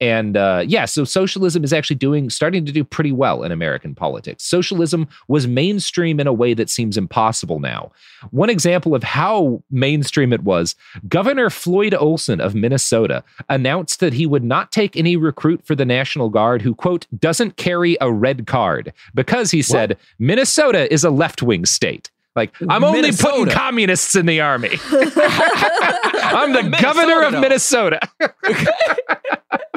and 0.00 0.36
uh, 0.36 0.64
yeah, 0.66 0.86
so 0.86 1.04
socialism 1.04 1.62
is 1.62 1.72
actually 1.74 1.96
doing, 1.96 2.30
starting 2.30 2.64
to 2.64 2.72
do 2.72 2.84
pretty 2.84 3.12
well 3.12 3.42
in 3.42 3.52
American 3.52 3.94
politics. 3.94 4.44
Socialism 4.44 5.06
was 5.28 5.46
mainstream 5.46 6.18
in 6.18 6.26
a 6.26 6.32
way 6.32 6.54
that 6.54 6.70
seems 6.70 6.96
impossible 6.96 7.60
now. 7.60 7.92
One 8.30 8.48
example 8.48 8.94
of 8.94 9.02
how 9.02 9.62
mainstream 9.70 10.32
it 10.32 10.42
was 10.42 10.74
Governor 11.08 11.50
Floyd 11.50 11.94
Olson 11.94 12.40
of 12.40 12.54
Minnesota 12.54 13.22
announced 13.50 14.00
that 14.00 14.14
he 14.14 14.24
would 14.24 14.44
not 14.44 14.72
take 14.72 14.96
any 14.96 15.16
recruit 15.16 15.66
for 15.66 15.74
the 15.74 15.84
National 15.84 16.30
Guard 16.30 16.62
who, 16.62 16.74
quote, 16.74 17.06
doesn't 17.18 17.56
carry 17.56 17.98
a 18.00 18.10
red 18.10 18.46
card 18.46 18.94
because 19.14 19.50
he 19.50 19.60
said 19.60 19.98
Minnesota 20.18 20.90
is 20.92 21.04
a 21.04 21.10
left 21.10 21.42
wing 21.42 21.66
state. 21.66 22.10
Like, 22.36 22.54
I'm 22.68 22.84
only 22.84 23.12
putting 23.12 23.50
communists 23.50 24.14
in 24.14 24.24
the 24.26 24.40
army. 24.40 24.70
I'm 24.90 26.52
the 26.52 26.76
governor 26.80 27.22
of 27.22 27.32
Minnesota. 27.32 28.00
Minnesota. 28.18 29.60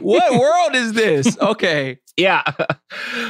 what 0.00 0.32
world 0.38 0.74
is 0.74 0.92
this? 0.92 1.36
Okay. 1.44 1.98
Yeah. 2.16 2.42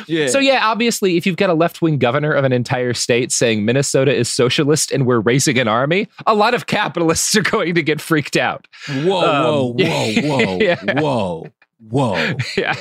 Yeah. 0.06 0.26
So 0.28 0.38
yeah, 0.38 0.60
obviously, 0.66 1.16
if 1.16 1.26
you've 1.26 1.36
got 1.38 1.48
a 1.48 1.54
left-wing 1.54 1.98
governor 1.98 2.32
of 2.32 2.44
an 2.44 2.52
entire 2.52 2.92
state 2.92 3.32
saying 3.32 3.64
Minnesota 3.64 4.14
is 4.14 4.28
socialist 4.28 4.92
and 4.92 5.06
we're 5.06 5.20
raising 5.20 5.58
an 5.58 5.68
army, 5.68 6.06
a 6.26 6.34
lot 6.34 6.52
of 6.54 6.66
capitalists 6.66 7.34
are 7.36 7.42
going 7.42 7.74
to 7.76 7.82
get 7.82 8.00
freaked 8.00 8.36
out. 8.36 8.68
Whoa, 8.88 9.02
whoa, 9.04 9.70
Um, 9.70 9.76
whoa, 9.76 10.46
whoa, 10.46 10.58
yeah. 10.60 11.00
whoa, 11.00 11.46
whoa. 11.88 12.34
Yeah. 12.56 12.74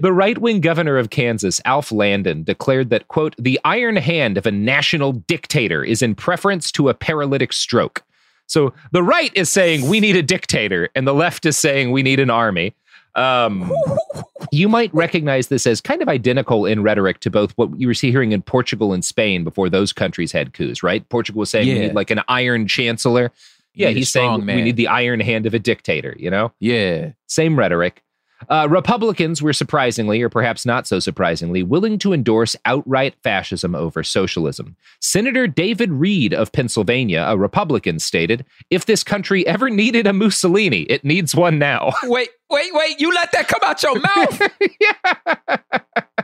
the 0.00 0.12
right-wing 0.12 0.60
governor 0.60 0.98
of 0.98 1.10
Kansas, 1.10 1.60
Alf 1.64 1.90
Landon, 1.90 2.44
declared 2.44 2.90
that, 2.90 3.08
quote, 3.08 3.34
the 3.38 3.58
iron 3.64 3.96
hand 3.96 4.38
of 4.38 4.46
a 4.46 4.52
national 4.52 5.12
dictator 5.12 5.82
is 5.82 6.00
in 6.02 6.14
preference 6.14 6.70
to 6.72 6.88
a 6.88 6.94
paralytic 6.94 7.52
stroke. 7.52 8.02
So 8.46 8.72
the 8.92 9.02
right 9.02 9.32
is 9.34 9.50
saying 9.50 9.88
we 9.88 10.00
need 10.00 10.16
a 10.16 10.22
dictator, 10.22 10.88
and 10.94 11.06
the 11.06 11.14
left 11.14 11.46
is 11.46 11.56
saying 11.56 11.90
we 11.90 12.02
need 12.02 12.20
an 12.20 12.30
army. 12.30 12.74
Um, 13.14 13.72
you 14.52 14.68
might 14.68 14.94
recognize 14.94 15.48
this 15.48 15.66
as 15.66 15.80
kind 15.80 16.02
of 16.02 16.08
identical 16.08 16.66
in 16.66 16.82
rhetoric 16.82 17.20
to 17.20 17.30
both 17.30 17.52
what 17.52 17.78
you 17.78 17.86
were 17.88 17.94
hearing 17.94 18.32
in 18.32 18.42
Portugal 18.42 18.92
and 18.92 19.04
Spain 19.04 19.42
before 19.42 19.68
those 19.68 19.92
countries 19.92 20.32
had 20.32 20.52
coups, 20.52 20.82
right? 20.82 21.08
Portugal 21.08 21.40
was 21.40 21.50
saying 21.50 21.68
we 21.68 21.78
need 21.78 21.94
like 21.94 22.10
an 22.10 22.20
iron 22.28 22.68
chancellor. 22.68 23.32
Yeah, 23.74 23.90
he's 23.90 24.10
saying 24.10 24.26
strong 24.26 24.46
we 24.46 24.62
need 24.62 24.76
the 24.76 24.88
iron 24.88 25.20
hand 25.20 25.44
of 25.44 25.52
a 25.52 25.58
dictator, 25.58 26.14
you 26.18 26.30
know? 26.30 26.52
Yeah. 26.60 27.12
Same 27.26 27.58
rhetoric. 27.58 28.02
Uh, 28.50 28.66
Republicans 28.70 29.40
were 29.42 29.52
surprisingly, 29.52 30.20
or 30.22 30.28
perhaps 30.28 30.66
not 30.66 30.86
so 30.86 30.98
surprisingly, 31.00 31.62
willing 31.62 31.98
to 31.98 32.12
endorse 32.12 32.54
outright 32.64 33.14
fascism 33.22 33.74
over 33.74 34.02
socialism. 34.04 34.76
Senator 35.00 35.46
David 35.46 35.90
Reed 35.90 36.34
of 36.34 36.52
Pennsylvania, 36.52 37.24
a 37.28 37.36
Republican, 37.36 37.98
stated 37.98 38.44
If 38.70 38.86
this 38.86 39.02
country 39.02 39.46
ever 39.46 39.70
needed 39.70 40.06
a 40.06 40.12
Mussolini, 40.12 40.82
it 40.82 41.04
needs 41.04 41.34
one 41.34 41.58
now. 41.58 41.92
Wait, 42.04 42.28
wait, 42.50 42.70
wait. 42.72 43.00
You 43.00 43.12
let 43.12 43.32
that 43.32 43.48
come 43.48 43.60
out 43.62 43.82
your 43.82 43.98
mouth? 44.00 44.42
yeah. 44.80 45.56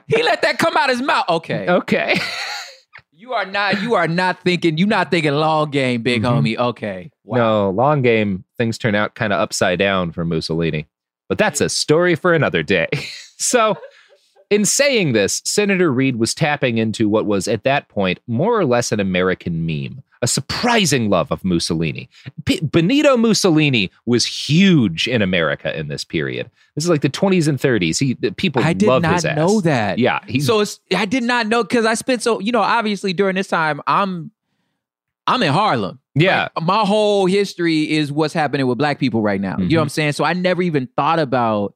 He 0.06 0.22
let 0.22 0.42
that 0.42 0.58
come 0.58 0.76
out 0.76 0.90
his 0.90 1.00
mouth. 1.02 1.24
Okay. 1.28 1.66
okay. 1.68 2.20
You 3.12 3.32
are 3.34 3.46
not 3.46 3.80
you 3.82 3.94
are 3.94 4.08
not 4.08 4.42
thinking 4.42 4.76
You're 4.78 4.88
not 4.88 5.10
thinking 5.10 5.32
long 5.32 5.70
game, 5.70 6.02
big 6.02 6.22
Mhm. 6.22 6.26
homie. 6.42 6.58
Okay. 6.58 7.10
Wow. 7.24 7.36
No, 7.38 7.70
long 7.70 8.02
game, 8.02 8.44
things 8.58 8.78
turn 8.78 8.94
out 8.94 9.14
kind 9.14 9.32
of 9.32 9.40
upside 9.40 9.78
down 9.78 10.10
for 10.12 10.24
Mussolini. 10.24 10.86
But 11.32 11.38
that's 11.38 11.62
a 11.62 11.70
story 11.70 12.14
for 12.14 12.34
another 12.34 12.62
day. 12.62 12.88
so, 13.38 13.78
in 14.50 14.66
saying 14.66 15.14
this, 15.14 15.40
Senator 15.46 15.90
Reed 15.90 16.16
was 16.16 16.34
tapping 16.34 16.76
into 16.76 17.08
what 17.08 17.24
was 17.24 17.48
at 17.48 17.64
that 17.64 17.88
point 17.88 18.20
more 18.26 18.60
or 18.60 18.66
less 18.66 18.92
an 18.92 19.00
American 19.00 19.64
meme, 19.64 20.02
a 20.20 20.26
surprising 20.26 21.08
love 21.08 21.32
of 21.32 21.42
Mussolini. 21.42 22.10
P- 22.44 22.60
Benito 22.60 23.16
Mussolini 23.16 23.90
was 24.04 24.26
huge 24.26 25.08
in 25.08 25.22
America 25.22 25.74
in 25.74 25.88
this 25.88 26.04
period. 26.04 26.50
This 26.74 26.84
is 26.84 26.90
like 26.90 27.00
the 27.00 27.08
20s 27.08 27.48
and 27.48 27.58
30s. 27.58 27.98
He 27.98 28.12
the 28.12 28.32
people 28.32 28.62
I 28.62 28.74
did 28.74 28.90
love 28.90 29.00
not 29.00 29.14
his 29.14 29.24
ass. 29.24 29.34
know 29.34 29.62
that. 29.62 29.98
Yeah, 29.98 30.20
so 30.40 30.60
it's 30.60 30.80
I 30.94 31.06
did 31.06 31.22
not 31.22 31.46
know 31.46 31.62
because 31.62 31.86
I 31.86 31.94
spent 31.94 32.20
so 32.20 32.40
you 32.40 32.52
know 32.52 32.60
obviously 32.60 33.14
during 33.14 33.36
this 33.36 33.48
time 33.48 33.80
I'm 33.86 34.32
I'm 35.26 35.42
in 35.42 35.54
Harlem. 35.54 35.98
Yeah. 36.14 36.48
Like, 36.56 36.64
my 36.66 36.80
whole 36.84 37.26
history 37.26 37.90
is 37.90 38.10
what's 38.12 38.34
happening 38.34 38.66
with 38.66 38.78
black 38.78 38.98
people 38.98 39.22
right 39.22 39.40
now. 39.40 39.56
You 39.58 39.64
know 39.64 39.68
Mhm. 39.68 39.76
what 39.76 39.82
I'm 39.82 39.88
saying? 39.90 40.12
So 40.12 40.24
I 40.24 40.32
never 40.32 40.62
even 40.62 40.88
thought 40.96 41.18
about 41.18 41.74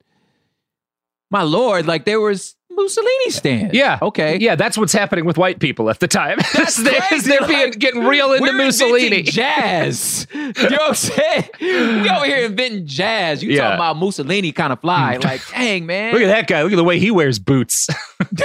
my 1.30 1.42
lord. 1.42 1.86
Like 1.86 2.04
there 2.04 2.20
was 2.20 2.54
Mussolini 2.70 3.30
stands. 3.30 3.74
Yeah. 3.74 3.98
Okay. 4.02 4.36
Yeah, 4.38 4.54
that's 4.54 4.76
what's 4.76 4.92
happening 4.92 5.24
with 5.24 5.38
white 5.38 5.58
people 5.60 5.88
at 5.88 5.98
the 6.00 6.06
time. 6.06 6.36
That's 6.54 6.76
they're, 6.76 7.00
crazy, 7.00 7.30
they're 7.30 7.48
being 7.48 7.70
like, 7.70 7.78
getting 7.78 8.04
real 8.04 8.32
into 8.34 8.42
We're 8.42 8.52
Mussolini. 8.52 9.22
jazz. 9.22 10.26
you 10.34 10.52
know 10.52 10.52
what 10.52 10.88
I'm 10.90 10.94
saying? 10.94 11.44
We 11.58 12.10
over 12.10 12.26
here 12.26 12.44
inventing 12.44 12.86
jazz. 12.86 13.42
You 13.42 13.50
Yeah. 13.50 13.62
talking 13.62 13.74
about 13.76 13.96
Mussolini 13.96 14.52
kind 14.52 14.74
of 14.74 14.80
fly. 14.82 15.16
Like, 15.16 15.40
dang, 15.52 15.86
man. 15.86 16.12
Look 16.12 16.20
at 16.20 16.26
that 16.26 16.46
guy. 16.48 16.62
Look 16.64 16.72
at 16.72 16.76
the 16.76 16.84
way 16.84 16.98
he 16.98 17.10
wears 17.10 17.38
boots. 17.38 17.86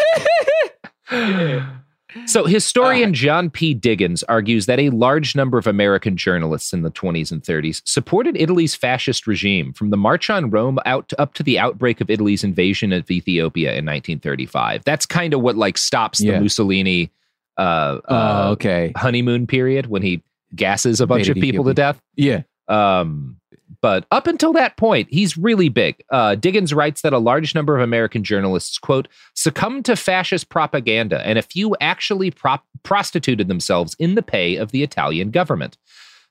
So, 2.26 2.45
historian 2.45 3.13
John 3.13 3.50
P. 3.50 3.74
Diggins 3.74 4.24
argues 4.24 4.65
that 4.65 4.80
a 4.80 4.89
large 4.89 5.36
number 5.36 5.58
of 5.58 5.67
American 5.67 6.17
journalists 6.17 6.74
in 6.74 6.82
the 6.82 6.91
20s 6.91 7.32
and 7.32 7.41
30s 7.41 7.82
supported 7.86 8.36
Italy's 8.38 8.76
fascist 8.76 9.28
regime 9.28 9.74
from 9.74 9.89
the 9.89 9.97
March 9.97 10.30
on 10.30 10.50
Rome 10.50 10.80
out 10.86 11.10
to, 11.10 11.21
up 11.21 11.34
to 11.36 11.43
the 11.43 11.58
outbreak 11.60 12.02
of 12.02 12.10
Italy's 12.10 12.43
invasion 12.43 12.91
of 12.93 13.10
Ethiopia 13.10 13.69
in 13.69 13.86
1935. 13.86 14.84
That's 14.84 15.06
kind 15.06 15.34
of 15.34 15.41
what 15.41 15.56
like 15.58 15.78
stops 15.78 16.19
the 16.19 16.28
Yeah. 16.28 16.39
Mussolini 16.39 17.12
uh, 17.58 18.00
Oh, 18.08 18.15
uh, 18.15 18.50
okay. 18.54 18.91
honeymoon 18.95 19.47
period 19.47 19.88
when 19.88 20.02
he 20.02 20.24
gasses 20.56 21.02
a 21.02 21.08
bunch 21.08 21.28
Invaded 21.28 21.38
of 21.38 21.41
people 21.41 21.65
to 21.65 21.74
death. 21.74 22.02
Yeah. 22.15 22.43
Um, 22.67 23.38
but 23.81 24.05
up 24.11 24.27
until 24.27 24.53
that 24.53 24.77
point, 24.77 25.07
he's 25.11 25.37
really 25.37 25.69
big. 25.69 26.03
Uh, 26.11 26.35
Diggins 26.35 26.73
writes 26.73 27.01
that 27.01 27.13
a 27.13 27.17
large 27.19 27.55
number 27.55 27.75
of 27.75 27.81
American 27.81 28.23
journalists, 28.23 28.77
quote, 28.77 29.07
succumbed 29.35 29.85
to 29.85 29.95
fascist 29.95 30.49
propaganda, 30.49 31.25
and 31.25 31.39
a 31.39 31.41
few 31.41 31.75
actually 31.81 32.31
prop- 32.31 32.65
prostituted 32.83 33.47
themselves 33.47 33.95
in 33.99 34.15
the 34.15 34.21
pay 34.21 34.55
of 34.55 34.71
the 34.71 34.83
Italian 34.83 35.31
government. 35.31 35.77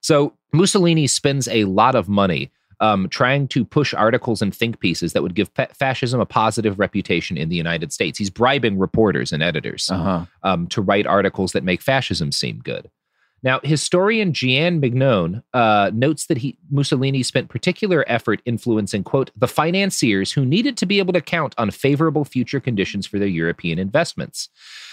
So 0.01 0.35
Mussolini 0.53 1.07
spends 1.07 1.49
a 1.49 1.65
lot 1.65 1.95
of 1.95 2.09
money 2.09 2.51
um, 2.83 3.11
trying 3.11 3.47
to 3.49 3.63
push 3.65 3.93
articles 3.93 4.41
and 4.41 4.55
think 4.55 4.81
pieces 4.81 5.13
that 5.13 5.23
would 5.23 5.35
give 5.35 5.51
fa- 5.55 5.69
fascism 5.75 6.19
a 6.19 6.25
positive 6.25 6.79
reputation 6.79 7.37
in 7.37 7.51
the 7.51 7.57
United 7.57 7.93
States. 7.93 8.19
He's 8.19 8.31
bribing 8.31 8.79
reporters 8.79 9.33
and 9.33 9.43
editors 9.43 9.91
Uh 9.91 9.97
huh. 9.99 10.25
um, 10.43 10.67
to 10.69 10.81
write 10.81 11.07
articles 11.07 11.53
that 11.53 11.63
make 11.63 11.83
fascism 11.83 12.33
seem 12.33 12.61
good. 12.61 12.91
Now, 13.43 13.61
historian 13.63 14.33
Gian 14.33 14.81
Mignone 14.81 15.43
uh, 15.55 15.91
notes 15.95 16.27
that 16.27 16.39
he 16.39 16.59
Mussolini 16.71 17.23
spent 17.23 17.49
particular 17.49 18.05
effort 18.07 18.43
influencing, 18.45 19.03
quote, 19.03 19.31
the 19.37 19.49
financiers 19.49 20.33
who 20.33 20.45
needed 20.45 20.77
to 20.79 20.87
be 20.87 20.99
able 20.99 21.13
to 21.15 21.21
count 21.21 21.55
on 21.57 21.71
favorable 21.71 22.25
future 22.25 22.61
conditions 22.61 23.07
for 23.07 23.19
their 23.19 23.29
European 23.29 23.79
investments. 23.79 24.49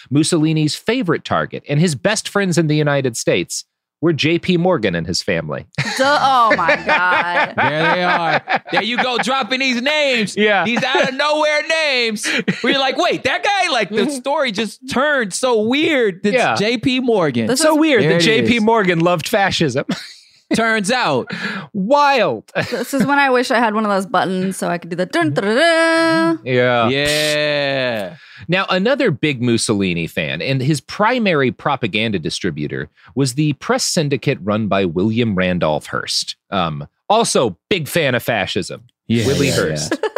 Mussolini's 0.09 0.75
favorite 0.75 1.25
target 1.25 1.63
and 1.67 1.79
his 1.79 1.95
best 1.95 2.29
friends 2.29 2.57
in 2.57 2.67
the 2.67 2.75
United 2.75 3.17
States 3.17 3.65
were 4.01 4.13
J.P. 4.13 4.57
Morgan 4.57 4.93
and 4.95 5.07
his 5.07 5.23
family. 5.23 5.65
Duh, 5.97 6.19
oh 6.21 6.55
my 6.55 6.75
god. 6.85 7.53
There 7.57 7.95
they 7.95 8.03
are. 8.03 8.61
There 8.71 8.83
you 8.83 8.97
go, 9.01 9.17
dropping 9.17 9.59
these 9.59 9.81
names. 9.81 10.37
Yeah. 10.37 10.63
These 10.65 10.83
out 10.83 11.09
of 11.09 11.15
nowhere 11.15 11.65
names. 11.67 12.27
Where 12.61 12.73
you're 12.73 12.79
like, 12.79 12.97
wait, 12.97 13.23
that 13.23 13.43
guy, 13.43 13.71
like 13.71 13.89
the 13.89 14.09
story 14.11 14.51
just 14.51 14.87
turned 14.89 15.33
so 15.33 15.63
weird. 15.63 16.21
It's 16.25 16.35
Yeah. 16.35 16.55
JP 16.55 17.01
Morgan. 17.03 17.49
It's 17.49 17.61
so 17.61 17.75
weird 17.75 18.03
There 18.03 18.13
that 18.13 18.21
J.P. 18.21 18.57
is. 18.57 18.63
Morgan 18.63 18.99
loved 18.99 19.27
fascism. 19.27 19.85
Turns 20.55 20.91
out. 20.91 21.29
Wild. 21.73 22.49
this 22.55 22.93
is 22.93 23.05
when 23.05 23.19
I 23.19 23.29
wish 23.31 23.51
I 23.51 23.57
had 23.59 23.73
one 23.73 23.83
of 23.83 23.89
those 23.91 24.05
buttons 24.05 24.55
so 24.55 24.69
I 24.69 24.77
could 24.77 24.89
do 24.89 24.95
the 24.95 25.05
dun 25.05 25.33
dun 25.33 25.43
dun, 25.43 25.55
dun. 25.57 26.39
Yeah. 26.45 26.87
Yeah. 26.87 28.15
Now, 28.47 28.65
another 28.69 29.11
big 29.11 29.41
Mussolini 29.41 30.07
fan 30.07 30.41
and 30.41 30.61
his 30.61 30.79
primary 30.81 31.51
propaganda 31.51 32.19
distributor 32.19 32.89
was 33.15 33.33
the 33.33 33.53
press 33.53 33.83
syndicate 33.83 34.39
run 34.41 34.67
by 34.67 34.85
William 34.85 35.35
Randolph 35.35 35.87
Hearst. 35.87 36.35
Um, 36.49 36.87
also, 37.09 37.57
big 37.69 37.87
fan 37.87 38.15
of 38.15 38.23
fascism. 38.23 38.83
Yeah, 39.07 39.25
Willie 39.25 39.47
yeah, 39.47 39.55
Hearst. 39.55 39.99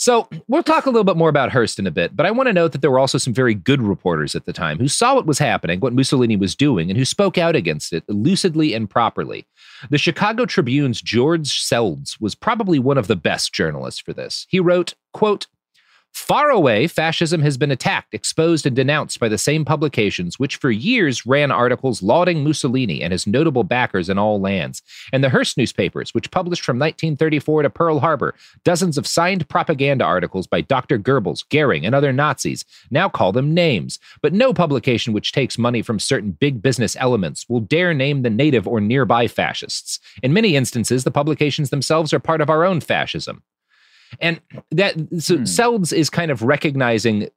So, 0.00 0.30
we'll 0.48 0.62
talk 0.62 0.86
a 0.86 0.88
little 0.88 1.04
bit 1.04 1.18
more 1.18 1.28
about 1.28 1.52
Hearst 1.52 1.78
in 1.78 1.86
a 1.86 1.90
bit, 1.90 2.16
but 2.16 2.24
I 2.24 2.30
want 2.30 2.46
to 2.46 2.54
note 2.54 2.72
that 2.72 2.80
there 2.80 2.90
were 2.90 2.98
also 2.98 3.18
some 3.18 3.34
very 3.34 3.52
good 3.52 3.82
reporters 3.82 4.34
at 4.34 4.46
the 4.46 4.52
time 4.54 4.78
who 4.78 4.88
saw 4.88 5.14
what 5.14 5.26
was 5.26 5.38
happening, 5.38 5.78
what 5.78 5.92
Mussolini 5.92 6.36
was 6.36 6.56
doing, 6.56 6.88
and 6.88 6.96
who 6.96 7.04
spoke 7.04 7.36
out 7.36 7.54
against 7.54 7.92
it 7.92 8.04
lucidly 8.08 8.72
and 8.72 8.88
properly. 8.88 9.46
The 9.90 9.98
Chicago 9.98 10.46
Tribune's 10.46 11.02
George 11.02 11.50
Seldes 11.50 12.18
was 12.18 12.34
probably 12.34 12.78
one 12.78 12.96
of 12.96 13.08
the 13.08 13.16
best 13.16 13.52
journalists 13.52 14.00
for 14.00 14.14
this. 14.14 14.46
He 14.48 14.58
wrote, 14.58 14.94
quote, 15.12 15.48
Far 16.12 16.50
away, 16.50 16.86
fascism 16.86 17.42
has 17.42 17.56
been 17.56 17.72
attacked, 17.72 18.14
exposed, 18.14 18.64
and 18.64 18.76
denounced 18.76 19.18
by 19.18 19.28
the 19.28 19.36
same 19.36 19.64
publications 19.64 20.38
which 20.38 20.56
for 20.56 20.70
years 20.70 21.26
ran 21.26 21.50
articles 21.50 22.02
lauding 22.02 22.44
Mussolini 22.44 23.02
and 23.02 23.10
his 23.12 23.26
notable 23.26 23.64
backers 23.64 24.08
in 24.08 24.16
all 24.16 24.40
lands, 24.40 24.80
and 25.12 25.24
the 25.24 25.28
Hearst 25.28 25.56
newspapers, 25.56 26.14
which 26.14 26.30
published 26.30 26.62
from 26.62 26.78
1934 26.78 27.62
to 27.62 27.70
Pearl 27.70 27.98
Harbor 27.98 28.34
dozens 28.62 28.96
of 28.96 29.06
signed 29.08 29.48
propaganda 29.48 30.04
articles 30.04 30.46
by 30.46 30.60
Dr. 30.60 30.98
Goebbels, 30.98 31.44
Goering, 31.48 31.84
and 31.84 31.94
other 31.94 32.12
Nazis, 32.12 32.64
now 32.92 33.08
call 33.08 33.32
them 33.32 33.52
names. 33.52 33.98
But 34.22 34.32
no 34.32 34.52
publication 34.52 35.12
which 35.12 35.32
takes 35.32 35.58
money 35.58 35.82
from 35.82 35.98
certain 35.98 36.30
big 36.30 36.62
business 36.62 36.96
elements 37.00 37.48
will 37.48 37.60
dare 37.60 37.92
name 37.92 38.22
the 38.22 38.30
native 38.30 38.68
or 38.68 38.80
nearby 38.80 39.26
fascists. 39.26 39.98
In 40.22 40.32
many 40.32 40.54
instances, 40.54 41.02
the 41.02 41.10
publications 41.10 41.70
themselves 41.70 42.12
are 42.12 42.20
part 42.20 42.40
of 42.40 42.50
our 42.50 42.64
own 42.64 42.80
fascism. 42.80 43.42
And 44.20 44.40
that 44.70 44.94
so 45.18 45.36
hmm. 45.36 45.42
Seldes 45.44 45.92
is 45.92 46.10
kind 46.10 46.30
of 46.30 46.42
recognizing 46.42 47.28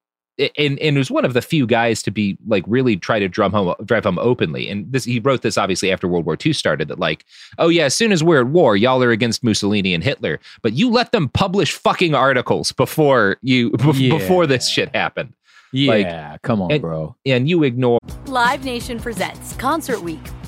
and, 0.58 0.80
and 0.80 0.98
was 0.98 1.12
one 1.12 1.26
of 1.26 1.34
the 1.34 1.42
few 1.42 1.68
guys 1.68 2.02
to 2.04 2.12
be 2.12 2.38
like 2.48 2.64
really 2.68 2.98
try 2.98 3.20
to 3.20 3.28
drum 3.28 3.52
home 3.52 3.76
drive 3.86 4.04
home 4.04 4.18
openly. 4.20 4.68
And 4.68 4.92
this 4.92 5.04
he 5.04 5.20
wrote 5.20 5.42
this 5.42 5.58
obviously 5.58 5.92
after 5.92 6.08
World 6.08 6.26
War 6.26 6.38
II 6.44 6.54
started 6.54 6.88
that 6.88 7.00
like, 7.00 7.26
oh 7.60 7.70
yeah, 7.70 7.86
as 7.86 7.96
soon 7.96 8.12
as 8.12 8.24
we're 8.24 8.42
at 8.42 8.48
war, 8.48 8.76
y'all 8.76 9.04
are 9.04 9.12
against 9.12 9.44
Mussolini 9.44 9.94
and 9.94 10.04
Hitler, 10.04 10.40
but 10.62 10.74
you 10.74 10.90
let 10.90 11.12
them 11.12 11.30
publish 11.30 11.74
fucking 11.74 12.16
articles 12.16 12.72
before 12.72 13.38
you 13.42 13.72
bef- 13.72 14.00
Yeah. 14.00 14.18
before 14.18 14.48
this 14.48 14.68
shit 14.68 14.94
happened. 14.96 15.34
Yeah, 15.72 16.38
come 16.44 16.62
on, 16.62 16.72
and, 16.72 16.82
bro. 16.82 17.16
And 17.26 17.50
you 17.50 17.64
ignore 17.64 18.00
Live 18.28 18.64
Nation 18.64 19.00
presents 19.00 19.56
Concert 19.56 20.02
Week. 20.02 20.22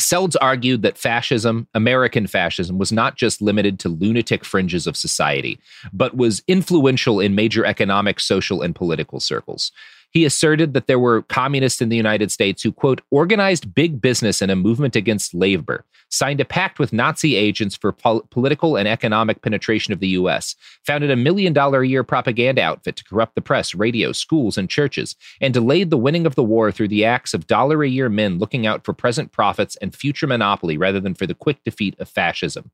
Seldes 0.00 0.36
argued 0.40 0.82
that 0.82 0.98
fascism, 0.98 1.66
American 1.74 2.26
fascism, 2.26 2.78
was 2.78 2.92
not 2.92 3.16
just 3.16 3.40
limited 3.40 3.78
to 3.80 3.88
lunatic 3.88 4.44
fringes 4.44 4.86
of 4.86 4.96
society, 4.96 5.58
but 5.92 6.16
was 6.16 6.42
influential 6.46 7.18
in 7.18 7.34
major 7.34 7.64
economic, 7.64 8.20
social, 8.20 8.62
and 8.62 8.74
political 8.74 9.20
circles. 9.20 9.72
He 10.16 10.24
asserted 10.24 10.72
that 10.72 10.86
there 10.86 10.98
were 10.98 11.20
communists 11.20 11.82
in 11.82 11.90
the 11.90 11.96
United 11.98 12.32
States 12.32 12.62
who, 12.62 12.72
quote, 12.72 13.02
organized 13.10 13.74
big 13.74 14.00
business 14.00 14.40
in 14.40 14.48
a 14.48 14.56
movement 14.56 14.96
against 14.96 15.34
labor, 15.34 15.84
signed 16.08 16.40
a 16.40 16.46
pact 16.46 16.78
with 16.78 16.90
Nazi 16.90 17.36
agents 17.36 17.76
for 17.76 17.92
pol- 17.92 18.26
political 18.30 18.76
and 18.76 18.88
economic 18.88 19.42
penetration 19.42 19.92
of 19.92 20.00
the 20.00 20.08
U.S., 20.20 20.56
founded 20.86 21.10
a 21.10 21.16
million 21.16 21.52
dollar 21.52 21.82
a 21.82 21.86
year 21.86 22.02
propaganda 22.02 22.62
outfit 22.62 22.96
to 22.96 23.04
corrupt 23.04 23.34
the 23.34 23.42
press, 23.42 23.74
radio, 23.74 24.10
schools, 24.10 24.56
and 24.56 24.70
churches, 24.70 25.16
and 25.42 25.52
delayed 25.52 25.90
the 25.90 25.98
winning 25.98 26.24
of 26.24 26.34
the 26.34 26.42
war 26.42 26.72
through 26.72 26.88
the 26.88 27.04
acts 27.04 27.34
of 27.34 27.46
dollar 27.46 27.82
a 27.82 27.88
year 27.90 28.08
men 28.08 28.38
looking 28.38 28.66
out 28.66 28.86
for 28.86 28.94
present 28.94 29.32
profits 29.32 29.76
and 29.82 29.94
future 29.94 30.26
monopoly 30.26 30.78
rather 30.78 30.98
than 30.98 31.12
for 31.12 31.26
the 31.26 31.34
quick 31.34 31.62
defeat 31.62 31.94
of 31.98 32.08
fascism. 32.08 32.70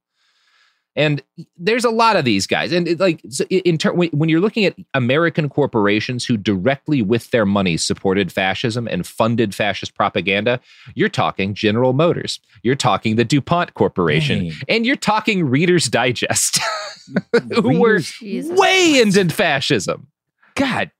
And 0.94 1.22
there's 1.56 1.86
a 1.86 1.90
lot 1.90 2.16
of 2.16 2.26
these 2.26 2.46
guys, 2.46 2.70
and 2.70 2.86
it, 2.86 3.00
like 3.00 3.22
so 3.30 3.44
in 3.46 3.78
ter- 3.78 3.94
when 3.94 4.10
when 4.10 4.28
you're 4.28 4.40
looking 4.42 4.66
at 4.66 4.76
American 4.92 5.48
corporations 5.48 6.26
who 6.26 6.36
directly 6.36 7.00
with 7.00 7.30
their 7.30 7.46
money 7.46 7.78
supported 7.78 8.30
fascism 8.30 8.86
and 8.86 9.06
funded 9.06 9.54
fascist 9.54 9.94
propaganda, 9.94 10.60
you're 10.94 11.08
talking 11.08 11.54
General 11.54 11.94
Motors, 11.94 12.40
you're 12.62 12.74
talking 12.74 13.16
the 13.16 13.24
DuPont 13.24 13.72
Corporation, 13.72 14.48
Dang. 14.48 14.52
and 14.68 14.84
you're 14.86 14.96
talking 14.96 15.46
Reader's 15.48 15.86
Digest, 15.86 16.60
who 17.54 17.80
were 17.80 18.00
Reader's- 18.20 18.50
way 18.50 19.00
into 19.00 19.26
fascism. 19.30 20.08
God, 20.56 20.90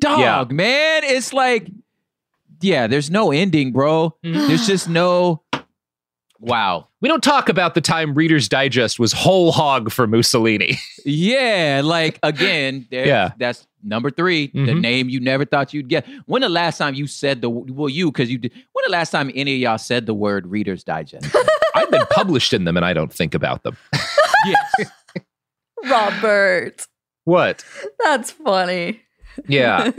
dog, 0.00 0.52
man. 0.52 1.02
It's 1.02 1.32
like, 1.32 1.68
yeah, 2.60 2.86
there's 2.86 3.10
no 3.10 3.32
ending, 3.32 3.72
bro. 3.72 4.14
Mm-hmm. 4.24 4.46
There's 4.46 4.68
just 4.68 4.88
no. 4.88 5.42
Wow. 6.38 6.88
We 7.00 7.08
don't 7.08 7.22
talk 7.22 7.48
about 7.48 7.74
the 7.74 7.80
time 7.80 8.14
Reader's 8.14 8.48
Digest 8.48 8.98
was 8.98 9.12
whole 9.12 9.52
hog 9.52 9.90
for 9.90 10.06
Mussolini. 10.06 10.78
Yeah, 11.08 11.82
like 11.84 12.18
again, 12.24 12.88
Yeah. 12.90 13.30
that's 13.38 13.64
number 13.84 14.10
3 14.10 14.48
the 14.48 14.58
Mhm. 14.72 14.80
name 14.80 15.08
you 15.08 15.20
never 15.20 15.44
thought 15.44 15.72
you'd 15.72 15.86
get. 15.88 16.04
When 16.26 16.42
the 16.42 16.48
last 16.48 16.78
time 16.78 16.94
you 16.94 17.06
said 17.06 17.42
the 17.42 17.48
well, 17.48 17.88
you 17.88 18.10
because 18.10 18.28
you 18.28 18.38
did. 18.38 18.50
When 18.72 18.82
the 18.84 18.90
last 18.90 19.10
time 19.12 19.30
any 19.36 19.54
of 19.54 19.60
y'all 19.60 19.78
said 19.78 20.06
the 20.06 20.14
word 20.14 20.48
Reader's 20.48 20.82
Digest? 20.82 21.32
I've 21.76 21.90
been 21.92 22.06
published 22.10 22.52
in 22.52 22.64
them 22.64 22.76
and 22.76 22.84
I 22.84 22.92
don't 22.92 23.12
think 23.12 23.34
about 23.34 23.62
them. 23.62 23.76
yes. 24.46 24.90
Robert. 25.84 26.86
What? 27.24 27.64
That's 28.02 28.30
funny. 28.32 29.00
Yeah. 29.48 29.90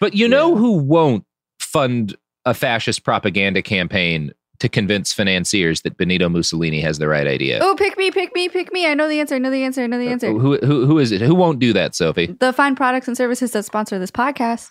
but 0.00 0.14
you 0.14 0.26
know 0.28 0.56
who 0.56 0.72
won't 0.72 1.24
fund 1.60 2.16
a 2.44 2.54
fascist 2.54 3.04
propaganda 3.04 3.62
campaign 3.62 4.32
to 4.60 4.68
convince 4.68 5.12
financiers 5.12 5.82
that 5.82 5.96
Benito 5.96 6.28
Mussolini 6.28 6.80
has 6.80 6.98
the 6.98 7.08
right 7.08 7.26
idea? 7.26 7.58
Oh, 7.62 7.74
pick 7.76 7.98
me, 7.98 8.10
pick 8.10 8.34
me, 8.34 8.48
pick 8.48 8.72
me. 8.72 8.86
I 8.86 8.94
know 8.94 9.08
the 9.08 9.18
answer. 9.20 9.34
I 9.34 9.38
know 9.38 9.50
the 9.50 9.64
answer. 9.64 9.82
I 9.82 9.86
know 9.86 9.98
the 9.98 10.08
uh, 10.08 10.12
answer. 10.12 10.30
Who, 10.30 10.58
who, 10.58 10.86
who 10.86 10.98
is 10.98 11.12
it? 11.12 11.20
Who 11.20 11.34
won't 11.34 11.58
do 11.58 11.72
that, 11.72 11.94
Sophie? 11.94 12.26
The 12.26 12.52
fine 12.52 12.76
products 12.76 13.08
and 13.08 13.16
services 13.16 13.50
that 13.52 13.64
sponsor 13.64 13.98
this 13.98 14.10
podcast. 14.10 14.70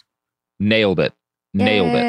Nailed 0.59 0.99
it. 0.99 1.13
Nailed 1.53 1.95
it. 1.95 2.03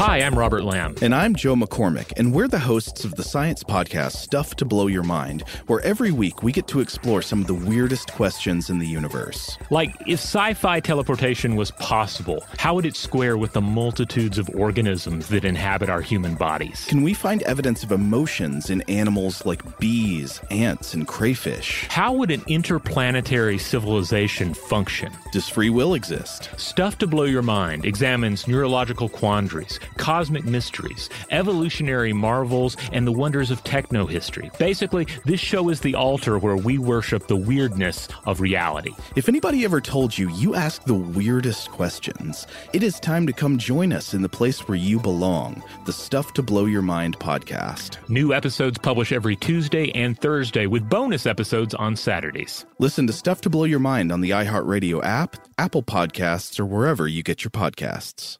Hi, 0.00 0.22
I'm 0.22 0.34
Robert 0.34 0.64
Lamb. 0.64 0.94
And 1.02 1.14
I'm 1.14 1.34
Joe 1.34 1.54
McCormick, 1.54 2.14
and 2.16 2.32
we're 2.32 2.48
the 2.48 2.58
hosts 2.58 3.04
of 3.04 3.16
the 3.16 3.22
science 3.22 3.62
podcast 3.62 4.12
Stuff 4.12 4.56
to 4.56 4.64
Blow 4.64 4.86
Your 4.86 5.02
Mind, 5.02 5.42
where 5.66 5.82
every 5.82 6.10
week 6.10 6.42
we 6.42 6.52
get 6.52 6.66
to 6.68 6.80
explore 6.80 7.20
some 7.20 7.42
of 7.42 7.46
the 7.46 7.52
weirdest 7.52 8.10
questions 8.10 8.70
in 8.70 8.78
the 8.78 8.86
universe. 8.86 9.58
Like, 9.68 9.94
if 10.06 10.20
sci 10.20 10.54
fi 10.54 10.80
teleportation 10.80 11.54
was 11.54 11.70
possible, 11.72 12.42
how 12.56 12.76
would 12.76 12.86
it 12.86 12.96
square 12.96 13.36
with 13.36 13.52
the 13.52 13.60
multitudes 13.60 14.38
of 14.38 14.48
organisms 14.54 15.28
that 15.28 15.44
inhabit 15.44 15.90
our 15.90 16.00
human 16.00 16.34
bodies? 16.34 16.86
Can 16.86 17.02
we 17.02 17.12
find 17.12 17.42
evidence 17.42 17.82
of 17.82 17.92
emotions 17.92 18.70
in 18.70 18.80
animals 18.88 19.44
like 19.44 19.78
bees, 19.80 20.40
ants, 20.50 20.94
and 20.94 21.06
crayfish? 21.06 21.86
How 21.90 22.14
would 22.14 22.30
an 22.30 22.42
interplanetary 22.46 23.58
civilization 23.58 24.54
function? 24.54 25.12
Does 25.30 25.46
free 25.46 25.68
will 25.68 25.92
exist? 25.92 26.48
Stuff 26.56 26.96
to 27.00 27.06
Blow 27.06 27.24
Your 27.24 27.42
Mind 27.42 27.84
examines 27.84 28.48
neurological 28.48 29.10
quandaries, 29.10 29.78
cosmic 29.96 30.44
mysteries, 30.44 31.08
evolutionary 31.30 32.12
marvels, 32.12 32.76
and 32.92 33.06
the 33.06 33.12
wonders 33.12 33.50
of 33.50 33.62
techno 33.64 34.06
history. 34.06 34.50
Basically, 34.58 35.06
this 35.24 35.40
show 35.40 35.68
is 35.68 35.80
the 35.80 35.94
altar 35.94 36.38
where 36.38 36.56
we 36.56 36.78
worship 36.78 37.26
the 37.26 37.36
weirdness 37.36 38.08
of 38.24 38.40
reality. 38.40 38.92
If 39.16 39.28
anybody 39.28 39.64
ever 39.64 39.80
told 39.80 40.16
you 40.16 40.30
you 40.30 40.54
ask 40.54 40.84
the 40.84 40.94
weirdest 40.94 41.70
questions, 41.70 42.46
it 42.72 42.82
is 42.82 42.98
time 43.00 43.26
to 43.26 43.32
come 43.32 43.58
join 43.58 43.92
us 43.92 44.14
in 44.14 44.22
the 44.22 44.28
place 44.28 44.66
where 44.66 44.78
you 44.78 44.98
belong 44.98 45.62
the 45.86 45.92
Stuff 45.92 46.32
to 46.34 46.42
Blow 46.42 46.64
Your 46.64 46.82
Mind 46.82 47.18
podcast. 47.18 47.96
New 48.08 48.32
episodes 48.32 48.78
publish 48.78 49.12
every 49.12 49.36
Tuesday 49.36 49.90
and 49.92 50.18
Thursday, 50.18 50.66
with 50.66 50.88
bonus 50.88 51.26
episodes 51.26 51.74
on 51.74 51.96
Saturdays. 51.96 52.66
Listen 52.78 53.06
to 53.06 53.12
Stuff 53.12 53.40
to 53.42 53.50
Blow 53.50 53.64
Your 53.64 53.78
Mind 53.78 54.10
on 54.10 54.20
the 54.20 54.30
iHeartRadio 54.30 55.04
app, 55.04 55.36
Apple 55.58 55.82
Podcasts, 55.82 56.58
or 56.58 56.66
wherever 56.66 57.06
you 57.06 57.22
get 57.22 57.44
your 57.44 57.50
podcasts. 57.50 58.39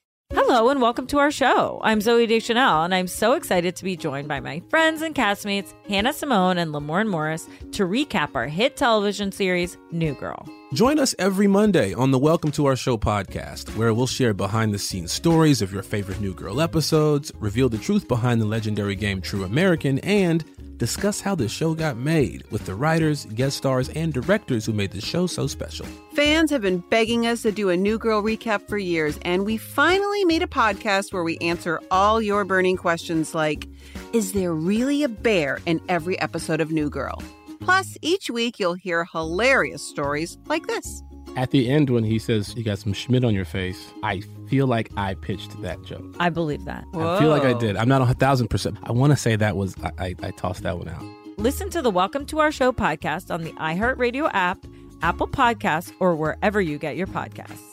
Hello 0.33 0.69
and 0.69 0.81
welcome 0.81 1.07
to 1.07 1.17
our 1.17 1.29
show. 1.29 1.81
I'm 1.83 1.99
Zooey 1.99 2.25
Deschanel, 2.25 2.83
and 2.83 2.95
I'm 2.95 3.07
so 3.07 3.33
excited 3.33 3.75
to 3.75 3.83
be 3.83 3.97
joined 3.97 4.29
by 4.29 4.39
my 4.39 4.61
friends 4.69 5.01
and 5.01 5.13
castmates 5.13 5.73
Hannah 5.89 6.13
Simone 6.13 6.57
and 6.57 6.73
Lamorne 6.73 7.09
Morris 7.09 7.49
to 7.73 7.85
recap 7.85 8.33
our 8.33 8.47
hit 8.47 8.77
television 8.77 9.33
series 9.33 9.77
New 9.91 10.13
Girl. 10.13 10.47
Join 10.73 10.99
us 10.99 11.13
every 11.19 11.47
Monday 11.47 11.93
on 11.93 12.11
the 12.11 12.17
Welcome 12.17 12.49
to 12.51 12.65
Our 12.65 12.77
Show 12.77 12.97
podcast, 12.97 13.75
where 13.75 13.93
we'll 13.93 14.07
share 14.07 14.33
behind 14.33 14.73
the 14.73 14.79
scenes 14.79 15.11
stories 15.11 15.61
of 15.61 15.73
your 15.73 15.83
favorite 15.83 16.21
New 16.21 16.33
Girl 16.33 16.61
episodes, 16.61 17.29
reveal 17.39 17.67
the 17.67 17.77
truth 17.77 18.07
behind 18.07 18.39
the 18.39 18.45
legendary 18.45 18.95
game 18.95 19.19
True 19.19 19.43
American, 19.43 19.99
and 19.99 20.45
discuss 20.77 21.19
how 21.19 21.35
the 21.35 21.49
show 21.49 21.73
got 21.73 21.97
made 21.97 22.49
with 22.51 22.65
the 22.65 22.73
writers, 22.73 23.25
guest 23.35 23.57
stars, 23.57 23.89
and 23.89 24.13
directors 24.13 24.65
who 24.65 24.71
made 24.71 24.91
the 24.91 25.01
show 25.01 25.27
so 25.27 25.45
special. 25.45 25.85
Fans 26.13 26.49
have 26.49 26.61
been 26.61 26.81
begging 26.89 27.27
us 27.27 27.41
to 27.41 27.51
do 27.51 27.67
a 27.67 27.75
New 27.75 27.99
Girl 27.99 28.23
recap 28.23 28.69
for 28.69 28.77
years, 28.77 29.19
and 29.23 29.45
we 29.45 29.57
finally 29.57 30.23
made 30.23 30.41
a 30.41 30.47
podcast 30.47 31.11
where 31.11 31.23
we 31.23 31.37
answer 31.39 31.81
all 31.91 32.21
your 32.21 32.45
burning 32.45 32.77
questions 32.77 33.35
like 33.35 33.67
Is 34.13 34.31
there 34.31 34.53
really 34.53 35.03
a 35.03 35.09
bear 35.09 35.59
in 35.65 35.81
every 35.89 36.17
episode 36.21 36.61
of 36.61 36.71
New 36.71 36.89
Girl? 36.89 37.21
Plus, 37.61 37.97
each 38.01 38.29
week 38.29 38.59
you'll 38.59 38.73
hear 38.73 39.05
hilarious 39.05 39.81
stories 39.81 40.37
like 40.47 40.67
this. 40.67 41.03
At 41.37 41.51
the 41.51 41.69
end, 41.69 41.89
when 41.89 42.03
he 42.03 42.19
says 42.19 42.53
you 42.57 42.63
got 42.63 42.79
some 42.79 42.91
Schmidt 42.91 43.23
on 43.23 43.33
your 43.33 43.45
face, 43.45 43.93
I 44.03 44.21
feel 44.49 44.67
like 44.67 44.91
I 44.97 45.13
pitched 45.13 45.61
that 45.61 45.81
joke. 45.83 46.03
I 46.19 46.29
believe 46.29 46.65
that. 46.65 46.83
I 46.93 47.19
feel 47.19 47.29
like 47.29 47.43
I 47.43 47.53
did. 47.53 47.77
I'm 47.77 47.87
not 47.87 48.01
a 48.01 48.13
thousand 48.13 48.49
percent. 48.49 48.77
I 48.83 48.91
want 48.91 49.11
to 49.11 49.17
say 49.17 49.35
that 49.37 49.55
was 49.55 49.75
I, 49.81 49.91
I, 49.97 50.15
I 50.23 50.31
tossed 50.31 50.63
that 50.63 50.77
one 50.77 50.89
out. 50.89 51.03
Listen 51.37 51.69
to 51.69 51.81
the 51.81 51.89
Welcome 51.89 52.25
to 52.27 52.39
Our 52.39 52.51
Show 52.51 52.71
podcast 52.73 53.33
on 53.33 53.43
the 53.43 53.51
iHeartRadio 53.53 54.29
app, 54.33 54.57
Apple 55.01 55.27
Podcasts, 55.27 55.93
or 55.99 56.15
wherever 56.15 56.59
you 56.59 56.77
get 56.77 56.97
your 56.97 57.07
podcasts. 57.07 57.70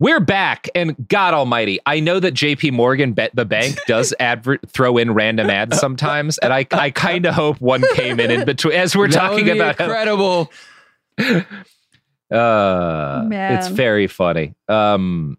We're 0.00 0.18
back, 0.20 0.70
and 0.74 0.96
God 1.08 1.34
Almighty, 1.34 1.78
I 1.84 2.00
know 2.00 2.18
that 2.20 2.32
J.P. 2.32 2.70
Morgan 2.70 3.12
Bet 3.12 3.36
the 3.36 3.44
Bank 3.44 3.76
does 3.86 4.14
adver- 4.18 4.58
throw 4.66 4.96
in 4.96 5.12
random 5.12 5.50
ads 5.50 5.78
sometimes, 5.78 6.38
and 6.38 6.54
I 6.54 6.66
I 6.72 6.90
kind 6.90 7.26
of 7.26 7.34
hope 7.34 7.60
one 7.60 7.84
came 7.94 8.18
in 8.18 8.30
in 8.30 8.46
between 8.46 8.74
as 8.74 8.96
we're 8.96 9.08
That 9.08 9.18
talking 9.18 9.44
would 9.44 9.52
be 9.52 9.58
about 9.58 9.78
incredible. 9.78 10.50
Uh, 12.30 13.24
Man. 13.26 13.58
it's 13.58 13.68
very 13.68 14.06
funny. 14.06 14.54
Um, 14.68 15.36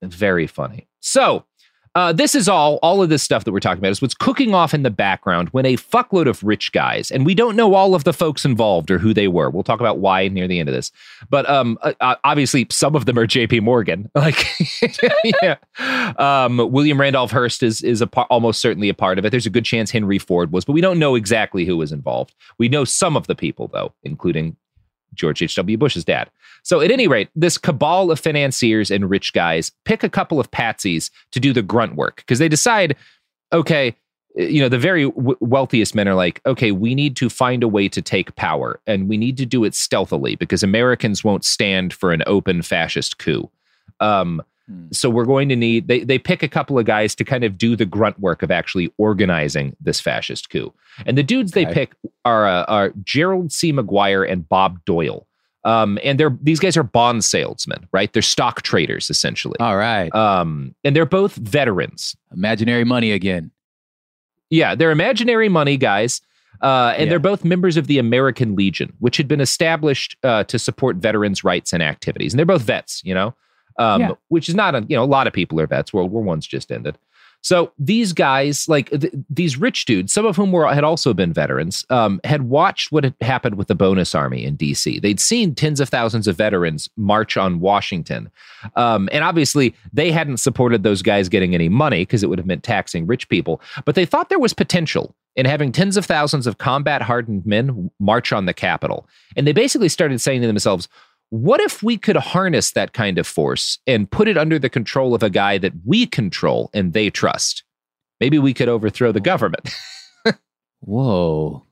very 0.00 0.46
funny. 0.46 0.88
So, 1.00 1.44
uh, 1.98 2.12
this 2.12 2.36
is 2.36 2.48
all, 2.48 2.78
all 2.80 3.02
of 3.02 3.08
this 3.08 3.24
stuff 3.24 3.42
that 3.42 3.50
we're 3.50 3.58
talking 3.58 3.80
about 3.80 3.90
is 3.90 4.00
what's 4.00 4.14
cooking 4.14 4.54
off 4.54 4.72
in 4.72 4.84
the 4.84 4.90
background 4.90 5.48
when 5.48 5.66
a 5.66 5.76
fuckload 5.76 6.28
of 6.28 6.40
rich 6.44 6.70
guys, 6.70 7.10
and 7.10 7.26
we 7.26 7.34
don't 7.34 7.56
know 7.56 7.74
all 7.74 7.92
of 7.92 8.04
the 8.04 8.12
folks 8.12 8.44
involved 8.44 8.88
or 8.88 8.98
who 8.98 9.12
they 9.12 9.26
were. 9.26 9.50
We'll 9.50 9.64
talk 9.64 9.80
about 9.80 9.98
why 9.98 10.28
near 10.28 10.46
the 10.46 10.60
end 10.60 10.68
of 10.68 10.76
this. 10.76 10.92
But 11.28 11.50
um, 11.50 11.76
uh, 11.82 11.94
uh, 12.00 12.14
obviously, 12.22 12.68
some 12.70 12.94
of 12.94 13.06
them 13.06 13.18
are 13.18 13.26
J.P. 13.26 13.60
Morgan. 13.60 14.08
Like, 14.18 14.46
yeah. 15.42 15.56
Um, 16.18 16.58
William 16.72 17.00
Randolph 17.00 17.30
Hearst 17.30 17.62
is 17.62 17.82
is 17.82 18.04
par- 18.10 18.26
almost 18.30 18.60
certainly 18.60 18.88
a 18.88 18.94
part 18.94 19.18
of 19.18 19.24
it. 19.24 19.30
There's 19.30 19.46
a 19.46 19.50
good 19.50 19.64
chance 19.64 19.92
Henry 19.92 20.18
Ford 20.18 20.50
was, 20.52 20.64
but 20.64 20.72
we 20.72 20.80
don't 20.80 20.98
know 20.98 21.14
exactly 21.14 21.64
who 21.64 21.76
was 21.76 21.92
involved. 21.92 22.34
We 22.58 22.68
know 22.68 22.84
some 22.84 23.16
of 23.16 23.26
the 23.28 23.36
people 23.36 23.68
though, 23.68 23.94
including 24.02 24.56
George 25.14 25.40
H.W. 25.40 25.76
Bush's 25.78 26.04
dad. 26.04 26.30
So, 26.68 26.82
at 26.82 26.90
any 26.90 27.08
rate, 27.08 27.30
this 27.34 27.56
cabal 27.56 28.10
of 28.10 28.20
financiers 28.20 28.90
and 28.90 29.08
rich 29.08 29.32
guys 29.32 29.72
pick 29.86 30.02
a 30.02 30.08
couple 30.10 30.38
of 30.38 30.50
patsies 30.50 31.08
to 31.32 31.40
do 31.40 31.54
the 31.54 31.62
grunt 31.62 31.94
work 31.94 32.16
because 32.16 32.40
they 32.40 32.48
decide, 32.48 32.94
okay, 33.54 33.96
you 34.36 34.60
know, 34.60 34.68
the 34.68 34.78
very 34.78 35.04
w- 35.04 35.38
wealthiest 35.40 35.94
men 35.94 36.06
are 36.06 36.14
like, 36.14 36.42
okay, 36.44 36.70
we 36.70 36.94
need 36.94 37.16
to 37.16 37.30
find 37.30 37.62
a 37.62 37.68
way 37.68 37.88
to 37.88 38.02
take 38.02 38.36
power 38.36 38.80
and 38.86 39.08
we 39.08 39.16
need 39.16 39.38
to 39.38 39.46
do 39.46 39.64
it 39.64 39.74
stealthily 39.74 40.36
because 40.36 40.62
Americans 40.62 41.24
won't 41.24 41.42
stand 41.42 41.94
for 41.94 42.12
an 42.12 42.22
open 42.26 42.60
fascist 42.60 43.16
coup. 43.16 43.48
Um, 43.98 44.42
so 44.92 45.08
we're 45.08 45.24
going 45.24 45.48
to 45.48 45.56
need 45.56 45.88
they 45.88 46.00
they 46.00 46.18
pick 46.18 46.42
a 46.42 46.48
couple 46.48 46.78
of 46.78 46.84
guys 46.84 47.14
to 47.14 47.24
kind 47.24 47.44
of 47.44 47.56
do 47.56 47.76
the 47.76 47.86
grunt 47.86 48.20
work 48.20 48.42
of 48.42 48.50
actually 48.50 48.92
organizing 48.98 49.74
this 49.80 50.00
fascist 50.00 50.50
coup. 50.50 50.74
And 51.06 51.16
the 51.16 51.22
dudes 51.22 51.52
they 51.52 51.64
pick 51.64 51.94
are 52.26 52.46
uh, 52.46 52.64
are 52.64 52.92
Gerald 53.02 53.52
C. 53.52 53.72
McGuire 53.72 54.30
and 54.30 54.46
Bob 54.46 54.84
Doyle. 54.84 55.26
Um, 55.68 55.98
and 56.02 56.18
they're 56.18 56.36
these 56.40 56.60
guys 56.60 56.76
are 56.78 56.82
bond 56.82 57.24
salesmen, 57.24 57.86
right? 57.92 58.10
They're 58.12 58.22
stock 58.22 58.62
traders 58.62 59.10
essentially. 59.10 59.56
All 59.60 59.76
right. 59.76 60.12
Um, 60.14 60.74
and 60.84 60.96
they're 60.96 61.04
both 61.06 61.34
veterans. 61.34 62.16
Imaginary 62.32 62.84
money 62.84 63.12
again. 63.12 63.50
Yeah, 64.50 64.74
they're 64.74 64.90
imaginary 64.92 65.48
money 65.50 65.76
guys. 65.76 66.22
Uh, 66.62 66.94
and 66.96 67.04
Yeah. 67.04 67.10
they're 67.10 67.18
both 67.18 67.44
members 67.44 67.76
of 67.76 67.86
the 67.86 67.98
American 67.98 68.56
Legion, 68.56 68.92
which 68.98 69.16
had 69.18 69.28
been 69.28 69.40
established 69.40 70.16
uh, 70.22 70.44
to 70.44 70.58
support 70.58 70.96
veterans' 70.96 71.44
rights 71.44 71.72
and 71.72 71.82
activities. 71.82 72.32
And 72.32 72.38
they're 72.38 72.46
both 72.46 72.62
vets, 72.62 73.02
you 73.04 73.12
know, 73.14 73.34
um, 73.78 74.00
Yeah. 74.00 74.10
which 74.28 74.48
is 74.48 74.54
not 74.54 74.74
a, 74.74 74.84
you 74.88 74.96
know, 74.96 75.04
a 75.04 75.06
lot 75.06 75.26
of 75.26 75.32
people 75.34 75.60
are 75.60 75.66
vets. 75.66 75.92
World 75.92 76.10
War 76.10 76.22
One's 76.22 76.46
just 76.46 76.72
ended. 76.72 76.98
So 77.42 77.72
these 77.78 78.12
guys, 78.12 78.68
like 78.68 78.90
th- 78.90 79.12
these 79.30 79.56
rich 79.56 79.84
dudes, 79.84 80.12
some 80.12 80.26
of 80.26 80.36
whom 80.36 80.52
were 80.52 80.72
had 80.72 80.84
also 80.84 81.14
been 81.14 81.32
veterans, 81.32 81.84
um, 81.88 82.20
had 82.24 82.42
watched 82.42 82.90
what 82.90 83.04
had 83.04 83.14
happened 83.20 83.56
with 83.56 83.68
the 83.68 83.74
bonus 83.74 84.14
army 84.14 84.44
in 84.44 84.56
D.C. 84.56 84.98
They'd 84.98 85.20
seen 85.20 85.54
tens 85.54 85.80
of 85.80 85.88
thousands 85.88 86.26
of 86.26 86.36
veterans 86.36 86.88
march 86.96 87.36
on 87.36 87.60
Washington, 87.60 88.30
um, 88.74 89.08
and 89.12 89.22
obviously 89.22 89.74
they 89.92 90.10
hadn't 90.10 90.38
supported 90.38 90.82
those 90.82 91.02
guys 91.02 91.28
getting 91.28 91.54
any 91.54 91.68
money 91.68 92.02
because 92.02 92.22
it 92.22 92.28
would 92.28 92.38
have 92.38 92.46
meant 92.46 92.64
taxing 92.64 93.06
rich 93.06 93.28
people. 93.28 93.60
But 93.84 93.94
they 93.94 94.04
thought 94.04 94.28
there 94.28 94.38
was 94.38 94.52
potential 94.52 95.14
in 95.36 95.46
having 95.46 95.70
tens 95.70 95.96
of 95.96 96.04
thousands 96.04 96.48
of 96.48 96.58
combat 96.58 97.00
hardened 97.00 97.46
men 97.46 97.90
march 98.00 98.32
on 98.32 98.46
the 98.46 98.54
Capitol, 98.54 99.08
and 99.36 99.46
they 99.46 99.52
basically 99.52 99.88
started 99.88 100.20
saying 100.20 100.40
to 100.40 100.46
themselves, 100.48 100.88
what 101.30 101.60
if 101.60 101.82
we 101.82 101.96
could 101.98 102.16
harness 102.16 102.72
that 102.72 102.92
kind 102.92 103.18
of 103.18 103.26
force 103.26 103.78
and 103.86 104.10
put 104.10 104.28
it 104.28 104.38
under 104.38 104.58
the 104.58 104.68
control 104.70 105.14
of 105.14 105.22
a 105.22 105.30
guy 105.30 105.58
that 105.58 105.72
we 105.84 106.06
control 106.06 106.70
and 106.72 106.92
they 106.92 107.10
trust? 107.10 107.64
Maybe 108.20 108.38
we 108.38 108.54
could 108.54 108.68
overthrow 108.68 109.12
the 109.12 109.20
government. 109.20 109.70
Whoa. 110.80 111.64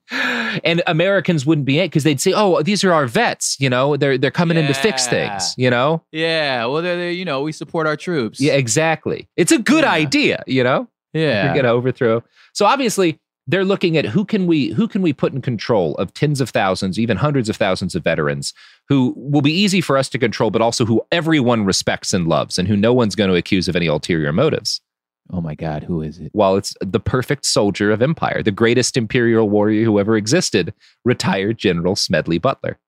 And 0.65 0.83
Americans 0.87 1.45
wouldn't 1.45 1.65
be 1.65 1.79
it 1.81 1.89
because 1.89 2.05
they'd 2.05 2.21
say, 2.21 2.33
"Oh, 2.35 2.63
these 2.63 2.85
are 2.85 2.93
our 2.93 3.07
vets. 3.07 3.57
You 3.59 3.69
know, 3.69 3.97
they're 3.97 4.17
they're 4.17 4.31
coming 4.31 4.57
in 4.57 4.67
to 4.69 4.75
fix 4.75 5.07
things. 5.09 5.53
You 5.57 5.69
know, 5.71 6.03
Yeah. 6.13 6.65
Well, 6.67 6.81
they're, 6.83 6.97
they're, 6.97 7.11
you 7.11 7.25
know, 7.25 7.43
we 7.43 7.51
support 7.53 7.87
our 7.89 7.97
troops. 7.97 8.41
yeah, 8.41 8.53
exactly. 8.55 9.29
It's 9.37 9.51
a 9.53 9.59
good 9.59 9.85
idea. 9.85 10.45
You 10.47 10.63
know, 10.65 10.89
Yeah. 11.13 11.53
you're 11.55 11.63
to 11.63 11.69
overthrow. 11.69 12.23
So 12.55 12.67
obviously, 12.67 13.19
they're 13.47 13.65
looking 13.65 13.97
at 13.97 14.07
who 14.07 14.25
can 14.25 14.47
we 14.47 14.71
who 14.71 14.89
can 14.89 15.03
we 15.03 15.13
put 15.13 15.33
in 15.33 15.41
control 15.41 15.95
of 15.97 16.13
tens 16.15 16.41
of 16.41 16.51
thousands, 16.51 16.99
even 16.99 17.17
hundreds 17.17 17.49
of 17.49 17.57
thousands 17.57 17.95
of 17.95 18.03
veterans 18.03 18.53
who 18.89 19.15
will 19.17 19.43
be 19.43 19.53
easy 19.53 19.81
for 19.81 19.97
us 19.97 20.09
to 20.11 20.19
control, 20.19 20.51
but 20.51 20.63
also 20.63 20.85
who 20.85 21.03
everyone 21.13 21.65
respects 21.65 22.13
and 22.13 22.27
loves, 22.27 22.59
and 22.59 22.69
who 22.69 22.77
no 22.77 22.93
one's 22.93 23.15
going 23.15 23.31
to 23.31 23.37
accuse 23.37 23.69
of 23.69 23.77
any 23.77 23.87
ulterior 23.87 24.33
motives. 24.33 24.81
Oh 25.33 25.41
my 25.41 25.55
God, 25.55 25.83
who 25.83 26.03
is 26.03 26.19
it? 26.19 26.31
Well, 26.35 26.57
it's 26.57 26.75
the 26.81 27.01
perfect 27.01 27.47
soldier 27.47 27.91
of 27.91 28.01
empire, 28.01 28.43
the 28.43 28.53
greatest 28.53 28.97
imperial 28.97 29.49
warrior 29.49 29.85
who 29.85 29.99
ever 29.99 30.17
existed, 30.17 30.73
retired 31.05 31.59
General 31.59 31.97
Smedley 31.97 32.39
Butler. 32.39 32.79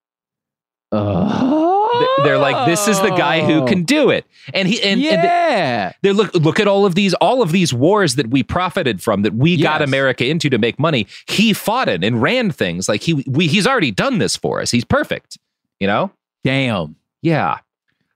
Oh. 0.92 1.77
Th- 1.98 2.10
They're 2.24 2.38
like, 2.38 2.66
this 2.66 2.86
is 2.88 3.00
the 3.00 3.10
guy 3.10 3.44
who 3.44 3.66
can 3.66 3.82
do 3.84 4.10
it, 4.10 4.24
and 4.54 4.66
he 4.68 4.76
and, 4.82 4.92
and 4.92 5.22
yeah. 5.22 5.92
they 6.02 6.12
look 6.12 6.34
look 6.34 6.60
at 6.60 6.68
all 6.68 6.84
of 6.86 6.94
these 6.94 7.14
all 7.14 7.42
of 7.42 7.52
these 7.52 7.72
wars 7.74 8.14
that 8.16 8.28
we 8.30 8.42
profited 8.42 9.02
from 9.02 9.22
that 9.22 9.34
we 9.34 9.56
got 9.56 9.82
America 9.82 10.26
into 10.26 10.48
to 10.50 10.58
make 10.58 10.78
money. 10.78 11.06
He 11.26 11.52
fought 11.52 11.88
in 11.88 12.02
and 12.04 12.20
ran 12.22 12.50
things 12.50 12.88
like 12.88 13.02
he 13.02 13.24
we 13.26 13.46
he's 13.46 13.66
already 13.66 13.90
done 13.90 14.18
this 14.18 14.36
for 14.36 14.60
us. 14.60 14.70
He's 14.70 14.84
perfect, 14.84 15.38
you 15.80 15.86
know. 15.86 16.10
Damn. 16.44 16.96
Yeah. 17.22 17.58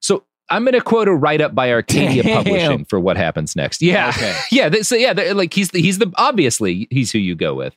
So 0.01 0.25
I'm 0.49 0.65
going 0.65 0.75
to 0.75 0.81
quote 0.81 1.09
a 1.09 1.13
write 1.15 1.41
up 1.41 1.55
by 1.55 1.73
Arcadia 1.73 2.23
Damn. 2.23 2.45
Publishing 2.45 2.85
for 2.85 3.01
what 3.01 3.17
happens 3.17 3.57
next. 3.57 3.83
Yeah, 3.83 4.11
Okay. 4.11 4.37
yeah. 4.53 4.71
So 4.83 4.95
yeah, 4.97 5.13
they're- 5.13 5.35
like 5.35 5.53
he's 5.55 5.71
the, 5.71 5.81
he's 5.81 5.99
the 5.99 6.13
obviously 6.17 6.87
he's 6.91 7.11
who 7.11 7.19
you 7.19 7.35
go 7.35 7.55
with. 7.55 7.75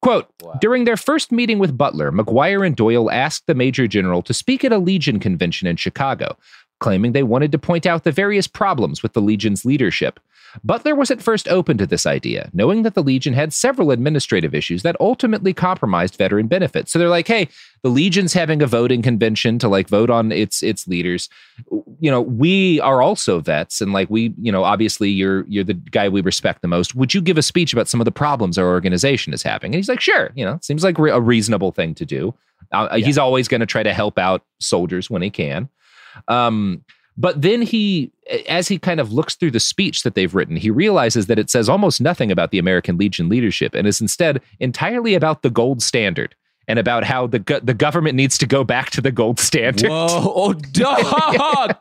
Quote 0.00 0.26
During 0.60 0.84
their 0.84 0.96
first 0.96 1.32
meeting 1.32 1.58
with 1.58 1.76
Butler, 1.76 2.12
McGuire 2.12 2.64
and 2.64 2.76
Doyle 2.76 3.10
asked 3.10 3.46
the 3.46 3.54
Major 3.54 3.86
General 3.88 4.22
to 4.22 4.32
speak 4.32 4.64
at 4.64 4.72
a 4.72 4.78
Legion 4.78 5.18
convention 5.18 5.66
in 5.66 5.76
Chicago, 5.76 6.36
claiming 6.80 7.12
they 7.12 7.22
wanted 7.22 7.52
to 7.52 7.58
point 7.58 7.86
out 7.86 8.04
the 8.04 8.12
various 8.12 8.46
problems 8.46 9.02
with 9.02 9.12
the 9.12 9.20
Legion's 9.20 9.64
leadership. 9.64 10.20
Butler 10.64 10.94
was 10.94 11.10
at 11.10 11.22
first 11.22 11.48
open 11.48 11.76
to 11.78 11.86
this 11.86 12.06
idea, 12.06 12.50
knowing 12.52 12.82
that 12.82 12.94
the 12.94 13.02
Legion 13.02 13.34
had 13.34 13.52
several 13.52 13.90
administrative 13.90 14.54
issues 14.54 14.82
that 14.82 14.96
ultimately 15.00 15.52
compromised 15.52 16.16
veteran 16.16 16.46
benefits. 16.46 16.90
So 16.90 16.98
they're 16.98 17.08
like, 17.08 17.28
hey, 17.28 17.48
the 17.82 17.90
Legion's 17.90 18.32
having 18.32 18.62
a 18.62 18.66
voting 18.66 19.02
convention 19.02 19.58
to 19.58 19.68
like 19.68 19.88
vote 19.88 20.10
on 20.10 20.32
its 20.32 20.62
its 20.62 20.88
leaders. 20.88 21.28
You 22.00 22.10
know, 22.10 22.22
we 22.22 22.80
are 22.80 23.02
also 23.02 23.40
vets, 23.40 23.80
and 23.80 23.92
like 23.92 24.08
we, 24.10 24.34
you 24.40 24.50
know, 24.50 24.64
obviously 24.64 25.10
you're 25.10 25.44
you're 25.48 25.64
the 25.64 25.74
guy 25.74 26.08
we 26.08 26.20
respect 26.20 26.62
the 26.62 26.68
most. 26.68 26.94
Would 26.94 27.14
you 27.14 27.20
give 27.20 27.38
a 27.38 27.42
speech 27.42 27.72
about 27.72 27.88
some 27.88 28.00
of 28.00 28.04
the 28.06 28.12
problems 28.12 28.58
our 28.58 28.66
organization 28.66 29.32
is 29.32 29.42
having? 29.42 29.68
And 29.68 29.76
he's 29.76 29.88
like, 29.88 30.00
sure. 30.00 30.30
You 30.34 30.44
know, 30.44 30.58
seems 30.62 30.82
like 30.82 30.98
a 30.98 31.20
reasonable 31.20 31.72
thing 31.72 31.94
to 31.96 32.06
do. 32.06 32.34
Uh, 32.72 32.96
He's 32.96 33.18
always 33.18 33.48
going 33.48 33.60
to 33.60 33.66
try 33.66 33.82
to 33.82 33.94
help 33.94 34.18
out 34.18 34.44
soldiers 34.60 35.08
when 35.08 35.22
he 35.22 35.30
can. 35.30 35.68
Um, 36.26 36.84
but 37.16 37.42
then 37.42 37.62
he, 37.62 38.12
as 38.48 38.68
he 38.68 38.78
kind 38.78 39.00
of 39.00 39.12
looks 39.12 39.34
through 39.34 39.50
the 39.50 39.60
speech 39.60 40.02
that 40.04 40.14
they've 40.14 40.34
written, 40.34 40.56
he 40.56 40.70
realizes 40.70 41.26
that 41.26 41.38
it 41.38 41.50
says 41.50 41.68
almost 41.68 42.00
nothing 42.00 42.30
about 42.30 42.52
the 42.52 42.58
American 42.58 42.96
Legion 42.96 43.28
leadership 43.28 43.74
and 43.74 43.86
is 43.88 44.00
instead 44.00 44.40
entirely 44.60 45.14
about 45.14 45.42
the 45.42 45.50
gold 45.50 45.82
standard 45.82 46.34
and 46.68 46.78
about 46.78 47.02
how 47.02 47.26
the 47.26 47.38
go- 47.40 47.58
the 47.60 47.74
government 47.74 48.14
needs 48.14 48.38
to 48.38 48.46
go 48.46 48.62
back 48.62 48.90
to 48.90 49.00
the 49.00 49.10
gold 49.10 49.40
standard. 49.40 49.88
Whoa, 49.90 50.06
oh, 50.10 50.52
dog. 50.72 51.76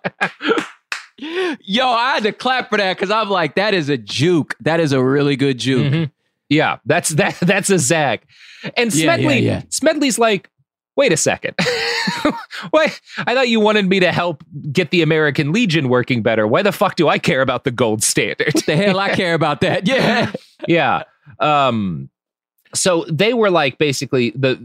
Yo, 1.19 1.88
I 1.88 2.13
had 2.13 2.23
to 2.23 2.31
clap 2.31 2.69
for 2.69 2.77
that 2.77 2.95
because 2.95 3.09
I'm 3.11 3.29
like, 3.29 3.55
that 3.55 3.73
is 3.73 3.89
a 3.89 3.97
juke. 3.97 4.55
That 4.61 4.79
is 4.79 4.91
a 4.91 5.03
really 5.03 5.35
good 5.35 5.57
juke. 5.57 5.91
Mhm. 5.91 6.11
Yeah, 6.49 6.77
that's 6.85 7.09
that 7.09 7.35
that's 7.41 7.69
a 7.69 7.79
zag. 7.79 8.21
And 8.75 8.93
Yeah, 8.93 9.05
yeah, 9.05 9.15
Smedley, 9.15 9.39
yeah. 9.39 9.61
Smedley's 9.69 10.19
like, 10.19 10.49
wait 10.97 11.13
a 11.13 11.17
second. 11.17 11.55
Wait, 12.73 12.99
I 13.19 13.33
thought 13.33 13.49
you 13.49 13.59
wanted 13.59 13.87
me 13.87 13.99
to 13.99 14.11
help 14.11 14.43
get 14.71 14.91
the 14.91 15.01
American 15.01 15.51
Legion 15.51 15.89
working 15.89 16.21
better. 16.21 16.47
Why 16.47 16.63
the 16.63 16.71
fuck 16.71 16.95
do 16.95 17.07
I 17.07 17.19
care 17.19 17.41
about 17.41 17.63
the 17.63 17.71
gold 17.71 18.03
standard? 18.03 18.53
The 18.65 18.75
hell 18.75 18.99
I 18.99 19.09
care 19.15 19.33
about 19.33 19.61
that? 19.61 19.87
Yeah. 19.87 20.31
yeah. 20.67 21.03
Um 21.39 22.09
so 22.73 23.05
they 23.09 23.33
were 23.33 23.49
like 23.49 23.77
basically 23.77 24.31
the 24.31 24.55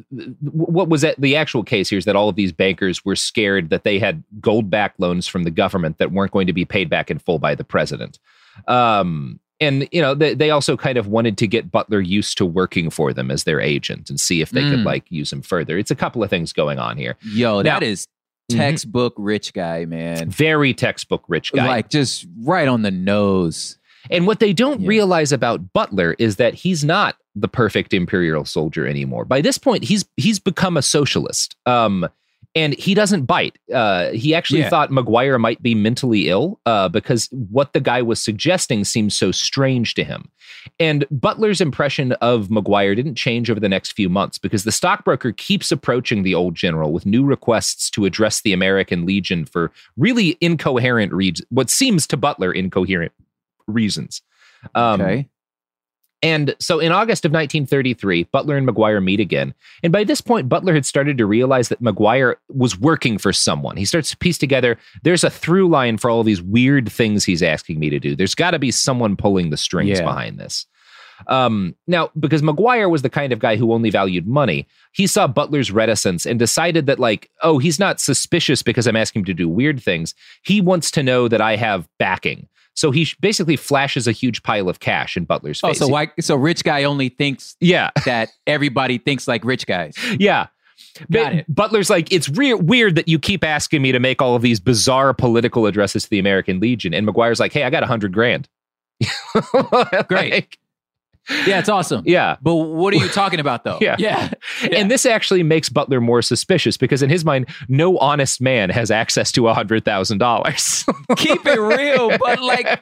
what 0.41 0.89
was 0.89 1.03
that 1.03 1.21
the 1.21 1.37
actual 1.37 1.63
case 1.63 1.89
here 1.89 1.99
is 1.99 2.05
that 2.05 2.17
all 2.17 2.29
of 2.29 2.37
these 2.37 2.53
bankers 2.53 3.05
were 3.05 3.17
scared 3.17 3.71
that 3.71 3.85
they 3.85 3.99
had 3.99 4.25
gold 4.41 4.71
back 4.71 4.95
loans 4.99 5.27
from 5.27 5.45
the 5.45 5.51
government 5.51 5.99
that 5.99 6.13
weren't 6.13 6.33
going 6.33 6.47
to 6.47 6.53
be 6.53 6.65
paid 6.65 6.91
back 6.91 7.11
in 7.11 7.19
full 7.19 7.39
by 7.39 7.55
the 7.55 7.65
president. 7.65 8.19
Um 8.67 9.39
and 9.63 9.89
you 9.93 10.01
know 10.03 10.15
they, 10.15 10.35
they 10.35 10.51
also 10.51 10.77
kind 10.77 10.99
of 10.99 11.07
wanted 11.07 11.39
to 11.39 11.47
get 11.47 11.71
Butler 11.71 12.01
used 12.01 12.37
to 12.39 12.45
working 12.47 12.91
for 12.91 13.13
them 13.13 13.31
as 13.31 13.45
their 13.45 13.61
agent 13.61 14.11
and 14.11 14.19
see 14.21 14.41
if 14.43 14.51
they 14.51 14.63
could 14.63 14.81
Mm. 14.81 14.85
like 14.85 15.05
use 15.11 15.33
him 15.33 15.43
further. 15.43 15.79
It's 15.79 15.91
a 15.91 15.95
couple 15.97 16.23
of 16.23 16.31
things 16.31 16.53
going 16.53 16.79
on 16.79 16.97
here. 16.97 17.17
Yo, 17.23 17.63
Now- 17.63 17.79
that 17.79 17.83
is 17.83 18.07
Mhm. 18.51 18.57
textbook 18.57 19.15
rich 19.17 19.53
guy, 19.55 19.85
man. 19.85 20.29
Very 20.31 20.75
textbook 20.75 21.25
rich 21.29 21.53
guy. 21.53 21.67
Like 21.67 21.89
just 21.91 22.27
right 22.43 22.67
on 22.69 22.83
the 22.83 22.91
nose. 22.91 23.79
And 24.11 24.27
what 24.27 24.41
they 24.41 24.53
don't 24.53 24.85
realize 24.85 25.31
about 25.31 25.73
Butler 25.73 26.17
is 26.19 26.37
that 26.37 26.55
he's 26.55 26.85
not 26.85 27.17
the 27.37 27.47
perfect 27.49 27.95
imperial 27.95 28.45
soldier 28.45 28.85
anymore. 28.87 29.25
By 29.25 29.41
this 29.43 29.59
point, 29.59 29.85
he's 29.85 30.05
he's 30.17 30.39
become 30.41 30.77
a 30.77 30.83
socialist. 30.83 31.55
Um, 31.67 32.09
and 32.55 32.75
he 32.75 32.95
doesn't 32.95 33.25
bite. 33.25 33.57
Uh, 33.73 34.11
he 34.11 34.35
actually 34.35 34.61
Yeah. 34.61 34.69
thought 34.69 34.91
McGuire 34.91 35.41
might 35.41 35.63
be 35.63 35.75
mentally 35.75 36.29
ill 36.29 36.61
uh, 36.67 36.89
because 36.89 37.29
what 37.33 37.73
the 37.73 37.81
guy 37.81 38.03
was 38.03 38.21
suggesting 38.21 38.85
seemed 38.85 39.13
so 39.13 39.33
strange 39.33 39.95
to 39.95 40.05
him. 40.05 40.29
And 40.79 41.05
Butler's 41.11 41.61
impression 41.61 42.13
of 42.13 42.49
McGuire 42.49 42.95
didn't 42.95 43.15
change 43.17 43.51
over 43.51 43.59
the 43.59 43.69
next 43.69 43.93
few 43.93 44.09
months 44.09 44.39
because 44.39 44.65
the 44.65 44.73
stockbroker 44.73 45.33
keeps 45.33 45.73
approaching 45.73 46.23
the 46.23 46.35
old 46.35 46.55
general 46.55 46.93
with 46.93 47.07
new 47.07 47.25
requests 47.25 47.91
to 47.91 48.05
address 48.05 48.43
the 48.43 48.53
American 48.53 49.07
Legion 49.07 49.45
for 49.47 49.73
really 49.97 50.37
incoherent 50.41 51.13
reasons, 51.13 51.47
what 51.51 51.71
seems 51.71 52.07
to 52.09 52.17
Butler 52.17 52.53
incoherent 52.53 53.13
reasons. 53.67 54.21
Um, 54.75 55.01
Okay. 55.01 55.29
And 56.23 56.55
so 56.61 56.79
in 56.79 56.93
August 56.93 57.25
of 57.25 57.33
1933, 57.33 58.25
Butler 58.25 58.57
and 58.57 58.67
McGuire 58.69 59.03
meet 59.03 59.19
again. 59.19 59.55
And 59.83 59.93
by 59.93 60.05
this 60.05 60.21
point, 60.21 60.49
Butler 60.49 60.73
had 60.73 60.87
started 60.87 61.19
to 61.19 61.27
realize 61.27 61.69
that 61.69 61.83
McGuire 61.83 62.37
was 62.49 62.79
working 62.79 63.19
for 63.19 63.33
someone. 63.33 63.77
He 63.77 63.85
starts 63.85 64.11
to 64.11 64.17
piece 64.17 64.39
together 64.39 64.79
there's 65.03 65.25
a 65.25 65.31
through 65.31 65.69
line 65.69 65.99
for 65.99 66.09
all 66.11 66.23
these 66.23 66.41
weird 66.41 66.91
things 66.91 67.25
he's 67.25 67.43
asking 67.43 67.81
me 67.81 67.91
to 67.91 67.99
do. 67.99 68.15
There's 68.15 68.37
got 68.37 68.53
to 68.53 68.59
be 68.61 68.71
someone 68.71 69.17
pulling 69.17 69.51
the 69.51 69.57
strings 69.57 69.99
Yeah. 69.99 70.05
behind 70.05 70.39
this. 70.39 70.67
Um, 71.29 71.77
now, 71.87 72.11
because 72.19 72.43
McGuire 72.43 72.91
was 72.91 73.03
the 73.03 73.11
kind 73.11 73.33
of 73.33 73.39
guy 73.39 73.57
who 73.57 73.73
only 73.73 73.91
valued 73.91 74.27
money, 74.27 74.67
he 74.93 75.07
saw 75.07 75.27
Butler's 75.27 75.71
reticence 75.71 76.27
and 76.27 76.39
decided 76.39 76.87
that, 76.87 76.99
like, 76.99 77.31
oh, 77.43 77.59
he's 77.59 77.79
not 77.79 78.01
suspicious 78.01 78.63
because 78.63 78.87
I'm 78.87 78.97
asking 78.97 79.21
him 79.21 79.27
to 79.27 79.35
do 79.35 79.49
weird 79.49 79.81
things. 79.81 80.15
He 80.43 80.61
wants 80.61 80.91
to 80.93 81.03
know 81.03 81.29
that 81.29 81.41
I 81.41 81.57
have 81.57 81.89
backing. 81.99 82.49
So 82.75 82.91
he 82.91 83.07
basically 83.21 83.57
flashes 83.57 84.07
a 84.07 84.13
huge 84.13 84.43
pile 84.43 84.69
of 84.69 84.81
cash 84.81 85.17
in 85.17 85.25
Butler's 85.25 85.61
face. 85.61 85.69
Oh, 85.69 85.69
face. 85.69 85.79
so 85.79 85.89
why 85.89 86.11
so 86.21 86.37
rich 86.37 86.65
guy 86.65 86.85
only 86.85 87.09
thinks 87.11 87.57
yeah. 87.61 87.91
that 88.05 88.31
everybody 88.47 88.99
thinks 88.99 89.29
like 89.29 89.45
rich 89.45 89.67
guys. 89.67 89.95
Yeah. 90.19 90.47
Got 91.11 91.35
it. 91.35 91.55
Butler's 91.55 91.89
like, 91.89 92.13
it's 92.13 92.29
re- 92.29 92.55
weird 92.55 92.97
that 92.97 93.09
you 93.09 93.19
keep 93.19 93.45
asking 93.45 93.83
me 93.83 93.93
to 93.93 93.99
make 93.99 94.21
all 94.21 94.35
of 94.35 94.43
these 94.43 94.61
bizarre 94.61 95.15
political 95.15 95.67
addresses 95.67 96.05
to 96.05 96.11
the 96.11 96.19
American 96.19 96.61
Legion. 96.61 96.93
And 96.93 97.07
McGuire's 97.07 97.41
like, 97.41 97.53
hey, 97.53 97.65
I 97.65 97.71
got 97.71 97.83
a 97.83 97.87
hundred 97.87 98.13
grand. 98.13 98.49
Great. 100.09 100.57
Yeah, 101.47 101.59
it's 101.61 101.69
awesome. 101.69 102.03
Yeah. 102.07 102.37
But 102.43 102.55
what 102.55 102.93
are 102.95 102.97
you 102.97 103.09
talking 103.09 103.41
about 103.41 103.65
though? 103.65 103.79
Yeah. 103.83 103.97
Yeah. 103.99 104.31
And 104.73 104.91
this 104.91 105.07
actually 105.07 105.43
makes 105.43 105.69
Butler 105.69 106.01
more 106.01 106.23
suspicious 106.23 106.77
because 106.77 107.03
in 107.03 107.11
his 107.11 107.25
mind, 107.25 107.49
no 107.69 107.99
honest 107.99 108.41
man 108.41 108.71
has 108.71 108.91
access 108.91 109.33
to 109.33 109.49
a 109.49 109.55
hundred 109.55 109.85
thousand 109.85 110.19
dollars. 110.19 110.85
Keep 111.17 111.47
it 111.47 111.61
real, 111.61 112.17
but 112.19 112.41
like 112.43 112.81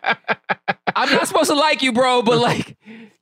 I'm 0.94 1.10
not 1.10 1.26
supposed 1.26 1.50
to 1.50 1.56
like 1.56 1.82
you, 1.82 1.92
bro, 1.92 2.22
but 2.22 2.38
like 2.38 2.76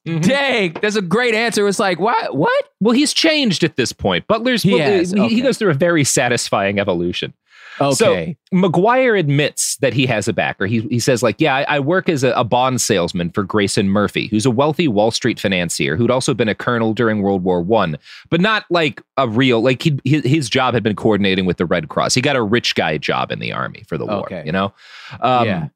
Mm-hmm. 0.06 0.20
dang, 0.20 0.72
that's 0.80 0.96
a 0.96 1.02
great 1.02 1.34
answer. 1.34 1.68
It's 1.68 1.78
like, 1.78 2.00
what 2.00 2.34
what? 2.34 2.64
Well, 2.80 2.94
he's 2.94 3.12
changed 3.12 3.62
at 3.62 3.76
this 3.76 3.92
point. 3.92 4.26
Butler's 4.26 4.62
He 4.62 4.72
well, 4.74 4.80
has, 4.90 5.10
he, 5.10 5.20
okay. 5.20 5.34
he 5.34 5.42
goes 5.42 5.58
through 5.58 5.70
a 5.70 5.74
very 5.74 6.02
satisfying 6.04 6.78
evolution. 6.78 7.34
Okay. 7.80 8.36
So 8.50 8.56
McGuire 8.56 9.18
admits 9.18 9.76
that 9.78 9.92
he 9.92 10.06
has 10.06 10.28
a 10.28 10.32
backer. 10.32 10.66
He, 10.66 10.80
he 10.82 10.98
says, 10.98 11.22
like, 11.22 11.36
yeah, 11.38 11.54
I, 11.54 11.62
I 11.76 11.80
work 11.80 12.08
as 12.08 12.24
a, 12.24 12.32
a 12.32 12.44
bond 12.44 12.80
salesman 12.80 13.30
for 13.30 13.44
Grayson 13.44 13.88
Murphy, 13.88 14.28
who's 14.28 14.46
a 14.46 14.50
wealthy 14.50 14.88
Wall 14.88 15.10
Street 15.10 15.38
financier 15.38 15.96
who'd 15.96 16.10
also 16.10 16.34
been 16.34 16.48
a 16.48 16.54
colonel 16.54 16.94
during 16.94 17.22
World 17.22 17.44
War 17.44 17.60
One, 17.60 17.98
but 18.30 18.40
not 18.40 18.64
like 18.70 19.02
a 19.16 19.28
real 19.28 19.60
like 19.60 19.82
he 19.82 19.98
his, 20.04 20.24
his 20.24 20.50
job 20.50 20.74
had 20.74 20.82
been 20.82 20.96
coordinating 20.96 21.46
with 21.46 21.56
the 21.58 21.66
Red 21.66 21.88
Cross. 21.88 22.14
He 22.14 22.20
got 22.20 22.36
a 22.36 22.42
rich 22.42 22.74
guy 22.74 22.98
job 22.98 23.30
in 23.30 23.38
the 23.38 23.52
army 23.52 23.84
for 23.86 23.98
the 23.98 24.06
war. 24.06 24.26
Okay. 24.26 24.42
You 24.44 24.52
know. 24.52 24.72
Um, 25.20 25.46
Yeah. 25.46 25.68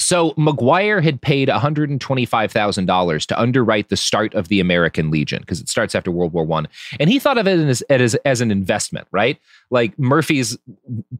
So 0.00 0.32
McGuire 0.32 1.02
had 1.02 1.20
paid 1.20 1.48
$125,000 1.48 3.26
to 3.26 3.40
underwrite 3.40 3.88
the 3.88 3.96
start 3.96 4.34
of 4.34 4.48
the 4.48 4.60
American 4.60 5.10
Legion 5.10 5.40
because 5.40 5.60
it 5.60 5.68
starts 5.68 5.94
after 5.94 6.10
World 6.10 6.32
War 6.32 6.44
One, 6.44 6.68
and 6.98 7.10
he 7.10 7.18
thought 7.18 7.38
of 7.38 7.46
it 7.46 7.58
as, 7.60 7.82
as 7.82 8.14
as 8.24 8.40
an 8.40 8.50
investment, 8.50 9.06
right? 9.12 9.38
Like 9.70 9.96
Murphy's 9.98 10.56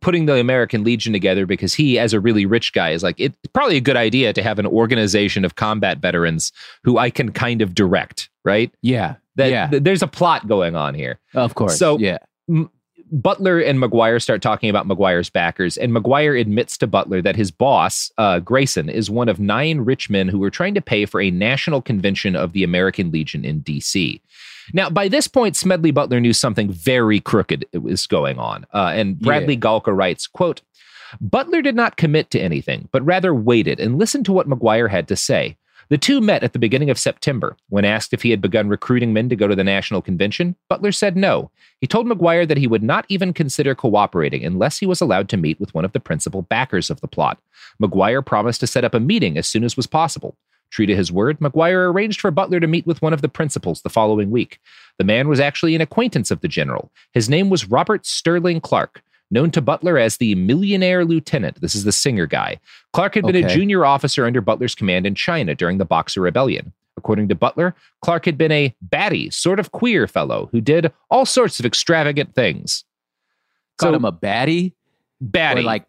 putting 0.00 0.26
the 0.26 0.36
American 0.36 0.82
Legion 0.84 1.12
together 1.12 1.46
because 1.46 1.74
he, 1.74 1.98
as 1.98 2.12
a 2.12 2.20
really 2.20 2.46
rich 2.46 2.72
guy, 2.72 2.90
is 2.90 3.02
like 3.02 3.18
it's 3.18 3.36
probably 3.52 3.76
a 3.76 3.80
good 3.80 3.96
idea 3.96 4.32
to 4.32 4.42
have 4.42 4.58
an 4.58 4.66
organization 4.66 5.44
of 5.44 5.56
combat 5.56 5.98
veterans 5.98 6.52
who 6.84 6.98
I 6.98 7.10
can 7.10 7.32
kind 7.32 7.62
of 7.62 7.74
direct, 7.74 8.30
right? 8.44 8.72
Yeah, 8.82 9.16
That 9.36 9.50
yeah. 9.50 9.66
th- 9.68 9.82
there's 9.82 10.02
a 10.02 10.08
plot 10.08 10.48
going 10.48 10.74
on 10.74 10.94
here. 10.94 11.18
Of 11.34 11.54
course. 11.54 11.78
So 11.78 11.98
yeah. 11.98 12.18
M- 12.48 12.70
Butler 13.11 13.58
and 13.58 13.78
McGuire 13.78 14.22
start 14.22 14.40
talking 14.40 14.70
about 14.70 14.86
McGuire's 14.86 15.30
backers, 15.30 15.76
and 15.76 15.92
McGuire 15.92 16.40
admits 16.40 16.78
to 16.78 16.86
Butler 16.86 17.20
that 17.22 17.36
his 17.36 17.50
boss, 17.50 18.11
uh, 18.18 18.38
Grayson, 18.38 18.88
is 18.88 19.11
one 19.11 19.28
of 19.28 19.40
nine 19.40 19.80
rich 19.80 20.08
men 20.08 20.28
who 20.28 20.38
were 20.38 20.50
trying 20.50 20.74
to 20.74 20.80
pay 20.80 21.06
for 21.06 21.20
a 21.20 21.30
national 21.30 21.82
convention 21.82 22.36
of 22.36 22.52
the 22.52 22.62
American 22.62 23.11
Legion 23.11 23.44
in 23.44 23.61
D.C. 23.61 24.20
Now, 24.72 24.88
by 24.88 25.08
this 25.08 25.26
point, 25.26 25.56
Smedley 25.56 25.90
Butler 25.90 26.20
knew 26.20 26.32
something 26.32 26.70
very 26.70 27.20
crooked 27.20 27.66
was 27.72 28.06
going 28.06 28.38
on, 28.38 28.66
uh, 28.72 28.92
and 28.94 29.18
Bradley 29.18 29.56
Galka 29.56 29.94
writes, 29.96 30.26
"quote 30.26 30.62
Butler 31.20 31.62
did 31.62 31.74
not 31.74 31.96
commit 31.96 32.30
to 32.30 32.40
anything, 32.40 32.88
but 32.92 33.04
rather 33.04 33.34
waited 33.34 33.80
and 33.80 33.98
listened 33.98 34.24
to 34.26 34.32
what 34.32 34.48
McGuire 34.48 34.90
had 34.90 35.08
to 35.08 35.16
say." 35.16 35.56
The 35.91 35.99
two 35.99 36.20
met 36.20 36.45
at 36.45 36.53
the 36.53 36.61
beginning 36.61 36.88
of 36.88 37.01
September. 37.01 37.57
When 37.68 37.84
asked 37.84 38.12
if 38.12 38.22
he 38.22 38.30
had 38.30 38.41
begun 38.41 38.68
recruiting 38.68 39.12
men 39.12 39.28
to 39.28 39.34
go 39.34 39.49
to 39.49 39.57
the 39.57 39.64
national 39.64 40.03
convention, 40.03 40.55
Butler 40.68 40.93
said 40.93 41.16
no. 41.16 41.51
He 41.80 41.88
told 41.88 42.07
McGuire 42.07 42.47
that 42.47 42.59
he 42.59 42.68
would 42.68 42.84
not 42.84 43.07
even 43.09 43.32
consider 43.32 43.74
cooperating 43.74 44.45
unless 44.45 44.78
he 44.78 44.86
was 44.86 45.01
allowed 45.01 45.28
to 45.30 45.36
meet 45.36 45.59
with 45.59 45.74
one 45.74 45.84
of 45.84 45.93
the 45.93 45.99
principal 45.99 46.43
backers 46.43 46.91
of 46.91 47.01
the 47.01 47.09
plot. 47.09 47.41
McGuire 47.82 48.24
promised 48.24 48.61
to 48.61 48.68
set 48.68 48.84
up 48.84 48.95
a 48.95 49.01
meeting 49.01 49.36
as 49.36 49.49
soon 49.49 49.64
as 49.64 49.76
was 49.76 49.88
possible. 49.88 50.36
True 50.70 50.86
to 50.86 50.95
his 50.95 51.11
word, 51.11 51.41
McGuire 51.41 51.93
arranged 51.93 52.20
for 52.20 52.30
Butler 52.30 52.61
to 52.61 52.68
meet 52.68 52.86
with 52.86 53.03
one 53.03 53.12
of 53.12 53.20
the 53.20 53.28
principals 53.28 53.82
the 53.82 53.91
following 53.91 54.30
week. 54.30 54.61
The 54.99 55.05
man 55.05 55.26
was 55.26 55.41
actually 55.41 55.74
an 55.74 55.80
acquaintance 55.80 56.30
of 56.30 56.41
the 56.41 56.47
general. 56.47 56.93
His 57.14 57.28
name 57.28 57.51
was 57.51 57.68
Robert 57.68 58.07
Sterling 58.07 58.61
Clark, 58.61 59.03
known 59.30 59.50
to 59.52 59.60
Butler 59.60 59.98
as 59.98 60.16
the 60.16 60.34
Millionaire 60.34 61.04
Lieutenant. 61.04 61.60
This 61.60 61.74
is 61.74 61.84
the 61.84 61.92
singer 61.92 62.26
guy. 62.26 62.58
Clark 62.92 63.14
had 63.14 63.24
been 63.24 63.36
a 63.36 63.48
junior 63.48 63.84
officer 63.84 64.26
under 64.26 64.40
Butler's 64.40 64.74
command 64.74 65.06
in 65.06 65.14
China 65.14 65.54
during 65.54 65.78
the 65.78 65.84
Boxer 65.84 66.20
Rebellion. 66.20 66.72
According 66.96 67.28
to 67.28 67.34
Butler, 67.34 67.74
Clark 68.02 68.26
had 68.26 68.36
been 68.36 68.52
a 68.52 68.74
batty, 68.82 69.30
sort 69.30 69.58
of 69.58 69.72
queer 69.72 70.06
fellow 70.06 70.48
who 70.52 70.60
did 70.60 70.92
all 71.10 71.24
sorts 71.24 71.58
of 71.58 71.64
extravagant 71.64 72.34
things. 72.34 72.84
Called 73.78 73.94
him 73.94 74.04
a 74.04 74.12
baddie? 74.12 74.74
Baddie. 75.24 75.60
Or 75.60 75.62
like 75.62 75.84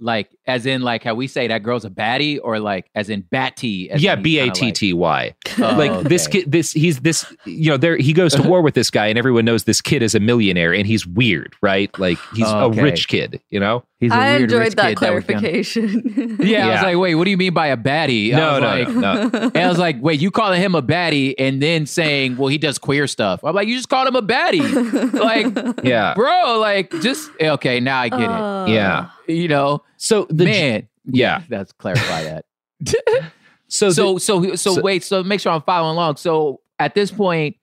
like 0.00 0.28
as 0.46 0.66
in 0.66 0.82
like 0.82 1.04
how 1.04 1.14
we 1.14 1.26
say 1.26 1.46
that 1.46 1.62
girl's 1.62 1.84
a 1.84 1.90
baddie 1.90 2.38
or 2.42 2.58
like 2.58 2.90
as 2.94 3.08
in 3.08 3.20
batty 3.22 3.90
as 3.90 4.02
yeah, 4.02 4.14
in 4.14 4.22
B 4.22 4.32
he's 4.38 4.40
A 4.40 4.52
kinda 4.52 4.72
T 4.74 4.92
like- 4.92 5.36
Oh, 5.58 5.76
Like 5.76 6.02
this 6.08 6.26
kid, 6.26 6.50
this 6.50 6.72
he's 6.72 6.98
this. 7.00 7.24
You 7.44 7.70
know, 7.70 7.76
there 7.76 7.96
he 7.96 8.12
goes 8.12 8.34
to 8.34 8.42
war 8.42 8.60
with 8.60 8.74
this 8.74 8.90
guy, 8.90 9.06
and 9.06 9.16
everyone 9.18 9.44
knows 9.44 9.64
this 9.64 9.80
kid 9.80 10.02
is 10.02 10.14
a 10.14 10.20
millionaire, 10.20 10.74
and 10.74 10.86
he's 10.86 11.06
weird, 11.06 11.54
right? 11.62 11.96
Like 11.98 12.18
he's 12.34 12.46
Oh, 12.48 12.66
okay. 12.70 12.80
a 12.80 12.82
rich 12.82 13.06
kid. 13.08 13.40
You 13.50 13.60
know, 13.60 13.84
He's 14.04 14.12
a 14.12 14.14
I 14.14 14.30
weird 14.32 14.42
enjoyed 14.42 14.60
rich 14.60 14.74
that 14.74 14.88
kid 14.88 14.98
that 14.98 15.14
was 15.14 15.24
gonna- 15.24 15.40
clarification. 15.40 16.36
Yeah, 16.40 16.66
I 16.68 16.72
was 16.72 16.82
like, 16.82 16.96
wait, 16.98 17.14
what 17.14 17.24
do 17.24 17.30
you 17.30 17.36
mean 17.36 17.54
by 17.54 17.68
a 17.68 17.76
baddie? 17.76 18.34
I 18.34 18.36
No, 18.36 18.52
was 18.52 18.60
no, 18.60 18.66
like, 18.66 18.88
no, 19.32 19.38
no. 19.40 19.50
And 19.54 19.56
I 19.56 19.68
was 19.68 19.78
like, 19.78 19.96
wait, 20.00 20.20
you 20.20 20.30
calling 20.30 20.60
him 20.60 20.74
a 20.74 20.82
baddie 20.82 21.34
and 21.38 21.62
then 21.62 21.86
saying, 21.86 22.36
well, 22.36 22.48
he 22.48 22.58
does 22.58 22.78
queer 22.78 23.06
stuff. 23.06 23.42
I'm 23.42 23.54
like, 23.54 23.66
you 23.68 23.76
just 23.76 23.88
called 23.88 24.08
him 24.08 24.16
a 24.16 24.22
baddie. 24.22 25.12
like, 25.14 25.84
Yeah. 25.84 26.14
bro, 26.14 26.58
like, 26.60 26.90
just 27.00 27.30
okay. 27.40 27.80
Now 27.80 28.00
I 28.00 28.08
get 28.08 28.20
Uh, 28.28 28.66
yeah. 28.68 29.08
You 29.26 29.48
know, 29.48 29.82
So 29.96 30.26
the 30.30 30.44
man, 30.44 30.88
yeah. 31.06 31.42
let's 31.50 31.72
clarify 31.72 32.24
that. 32.24 32.44
So 33.68 33.90
so, 33.90 34.14
the- 34.14 34.20
so, 34.20 34.42
so, 34.54 34.74
so- 34.74 34.82
wait, 34.82 35.02
so 35.02 35.24
make 35.24 35.40
sure 35.40 35.50
I'm 35.50 35.62
following 35.62 35.92
along. 35.96 36.16
So 36.16 36.60
at 36.78 36.94
this 36.94 37.10
point, 37.10 37.56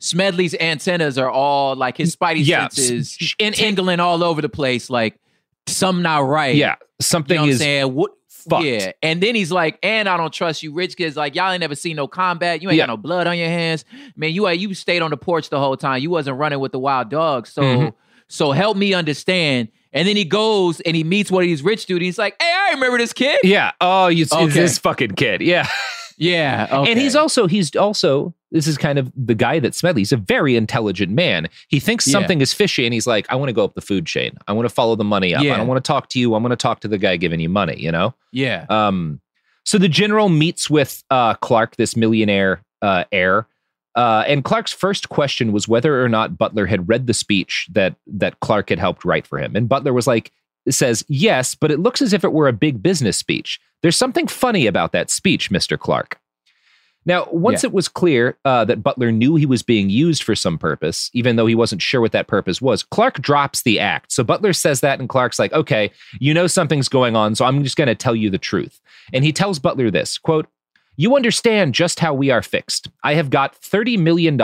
Smedley's 0.00 0.54
antennas 0.60 1.18
are 1.18 1.30
all 1.30 1.74
like 1.76 1.96
his 1.96 2.14
spidey 2.14 2.44
Yeah, 2.46 2.68
senses 2.68 3.16
s- 3.20 3.34
and- 3.40 3.46
and- 3.46 3.54
tingling 3.56 4.00
all 4.00 4.22
over 4.22 4.40
the 4.40 4.48
place. 4.48 4.88
Like 4.90 5.18
some 5.66 6.02
not 6.02 6.20
right. 6.26 6.54
yeah, 6.54 6.76
You 6.80 7.04
something 7.04 7.34
know 7.36 7.42
what 7.42 7.46
I'm 7.46 7.50
is 7.52 7.58
saying? 7.58 7.94
What 7.94 8.12
fucked. 8.28 8.64
Yeah. 8.64 8.92
And 9.02 9.20
then 9.22 9.34
he's 9.34 9.50
like, 9.52 9.78
and 9.82 10.08
I 10.08 10.16
don't 10.16 10.32
trust 10.32 10.62
you, 10.62 10.72
rich 10.72 10.96
kids. 10.96 11.16
Like, 11.16 11.34
y'all 11.34 11.50
ain't 11.50 11.60
never 11.60 11.74
seen 11.74 11.96
no 11.96 12.06
combat. 12.08 12.62
You 12.62 12.70
ain't 12.70 12.76
Yeah. 12.78 12.84
got 12.86 12.92
no 12.92 12.96
blood 12.96 13.26
on 13.26 13.36
your 13.36 13.48
hands. 13.48 13.84
Man, 14.16 14.32
you 14.32 14.48
you 14.50 14.72
stayed 14.74 15.02
on 15.02 15.10
the 15.10 15.16
porch 15.16 15.50
the 15.50 15.58
whole 15.58 15.76
time. 15.76 16.00
You 16.00 16.10
wasn't 16.10 16.38
running 16.38 16.60
with 16.60 16.72
the 16.72 16.78
wild 16.78 17.10
dogs. 17.10 17.52
So 17.52 17.62
Mhm. 17.62 17.92
so 18.28 18.52
help 18.52 18.76
me 18.76 18.94
understand. 18.94 19.68
And 19.92 20.06
then 20.06 20.16
he 20.16 20.24
goes 20.24 20.80
and 20.80 20.94
he 20.94 21.02
meets 21.02 21.30
one 21.30 21.42
of 21.42 21.48
these 21.48 21.62
rich 21.62 21.86
dudes. 21.86 22.04
He's 22.04 22.18
like, 22.18 22.36
hey, 22.40 22.52
I 22.54 22.70
remember 22.74 22.98
this 22.98 23.12
kid. 23.12 23.40
Yeah. 23.42 23.72
Oh, 23.80 24.06
it's 24.06 24.32
Okay. 24.32 24.46
this 24.46 24.78
fucking 24.78 25.12
kid. 25.12 25.40
Yeah. 25.42 25.66
Yeah. 26.18 26.66
Okay. 26.70 26.90
And 26.90 27.00
he's 27.00 27.16
also 27.16 27.46
he's 27.46 27.74
also 27.76 28.34
this 28.50 28.66
is 28.66 28.76
kind 28.78 28.98
of 28.98 29.12
the 29.16 29.34
guy 29.34 29.58
that 29.60 29.74
Smedley. 29.74 30.00
He's 30.00 30.12
a 30.12 30.16
very 30.16 30.56
intelligent 30.56 31.12
man. 31.12 31.48
He 31.68 31.80
thinks 31.80 32.06
Yeah. 32.06 32.12
something 32.12 32.40
is 32.40 32.52
fishy, 32.52 32.84
and 32.86 32.92
he's 32.94 33.06
like, 33.06 33.26
I 33.30 33.36
want 33.36 33.48
to 33.50 33.52
go 33.52 33.64
up 33.64 33.74
the 33.74 33.80
food 33.80 34.06
chain. 34.06 34.36
I 34.48 34.52
want 34.52 34.68
to 34.68 34.74
follow 34.74 34.96
the 34.96 35.04
money 35.04 35.34
up. 35.34 35.42
Yeah. 35.42 35.54
I 35.54 35.56
don't 35.58 35.66
want 35.68 35.82
to 35.82 35.86
talk 35.88 36.08
to 36.10 36.18
you. 36.18 36.34
I 36.34 36.38
want 36.38 36.52
to 36.52 36.56
talk 36.56 36.80
to 36.80 36.88
the 36.88 36.98
guy 36.98 37.16
giving 37.16 37.40
you 37.40 37.48
money. 37.48 37.78
You 37.78 37.92
know. 37.92 38.14
Yeah. 38.32 38.66
Um, 38.68 39.20
so 39.64 39.78
the 39.78 39.88
general 39.88 40.28
meets 40.28 40.68
with 40.70 41.04
uh, 41.10 41.34
Clark, 41.34 41.76
this 41.76 41.94
millionaire 41.94 42.62
uh, 42.82 43.04
heir, 43.12 43.46
uh, 43.94 44.24
and 44.26 44.42
Clark's 44.44 44.72
first 44.72 45.08
question 45.10 45.52
was 45.52 45.68
whether 45.68 46.02
or 46.02 46.08
not 46.08 46.38
Butler 46.38 46.66
had 46.66 46.88
read 46.88 47.06
the 47.06 47.14
speech 47.14 47.68
that 47.72 47.96
that 48.06 48.40
Clark 48.40 48.70
had 48.70 48.78
helped 48.78 49.04
write 49.04 49.26
for 49.26 49.38
him. 49.38 49.54
And 49.56 49.68
Butler 49.68 49.92
was 49.92 50.06
like, 50.06 50.32
says 50.74 51.04
yes, 51.08 51.54
but 51.54 51.70
it 51.70 51.80
looks 51.80 52.02
as 52.02 52.12
if 52.12 52.24
it 52.24 52.32
were 52.32 52.48
a 52.48 52.52
big 52.52 52.82
business 52.82 53.16
speech. 53.16 53.60
There's 53.82 53.96
something 53.96 54.26
funny 54.26 54.66
about 54.66 54.92
that 54.92 55.10
speech, 55.10 55.50
Mister 55.50 55.76
Clark. 55.78 56.18
Now, 57.06 57.26
once 57.30 57.62
Yeah. 57.62 57.68
it 57.68 57.72
was 57.72 57.88
clear 57.88 58.36
uh, 58.44 58.64
that 58.66 58.82
Butler 58.82 59.10
knew 59.10 59.36
he 59.36 59.46
was 59.46 59.62
being 59.62 59.88
used 59.88 60.22
for 60.22 60.34
some 60.34 60.58
purpose, 60.58 61.10
even 61.14 61.36
though 61.36 61.46
he 61.46 61.54
wasn't 61.54 61.80
sure 61.80 62.02
what 62.02 62.12
that 62.12 62.26
purpose 62.26 62.60
was, 62.60 62.82
Clark 62.82 63.20
drops 63.22 63.62
the 63.62 63.80
act. 63.80 64.12
So 64.12 64.22
Butler 64.22 64.52
says 64.52 64.80
that, 64.80 65.00
and 65.00 65.08
Clark's 65.08 65.38
like, 65.38 65.52
okay, 65.54 65.90
you 66.20 66.34
know 66.34 66.46
something's 66.46 66.88
going 66.88 67.16
on, 67.16 67.34
so 67.34 67.46
I'm 67.46 67.62
just 67.64 67.76
going 67.76 67.86
to 67.88 67.94
tell 67.94 68.14
you 68.14 68.28
the 68.28 68.36
truth. 68.36 68.80
And 69.12 69.24
he 69.24 69.32
tells 69.32 69.58
Butler 69.58 69.90
this 69.90 70.18
quote, 70.18 70.48
You 70.96 71.16
understand 71.16 71.72
just 71.74 71.98
how 72.00 72.12
we 72.12 72.30
are 72.30 72.42
fixed. 72.42 72.88
I 73.02 73.14
have 73.14 73.30
got 73.30 73.58
$30 73.58 73.98
million. 73.98 74.38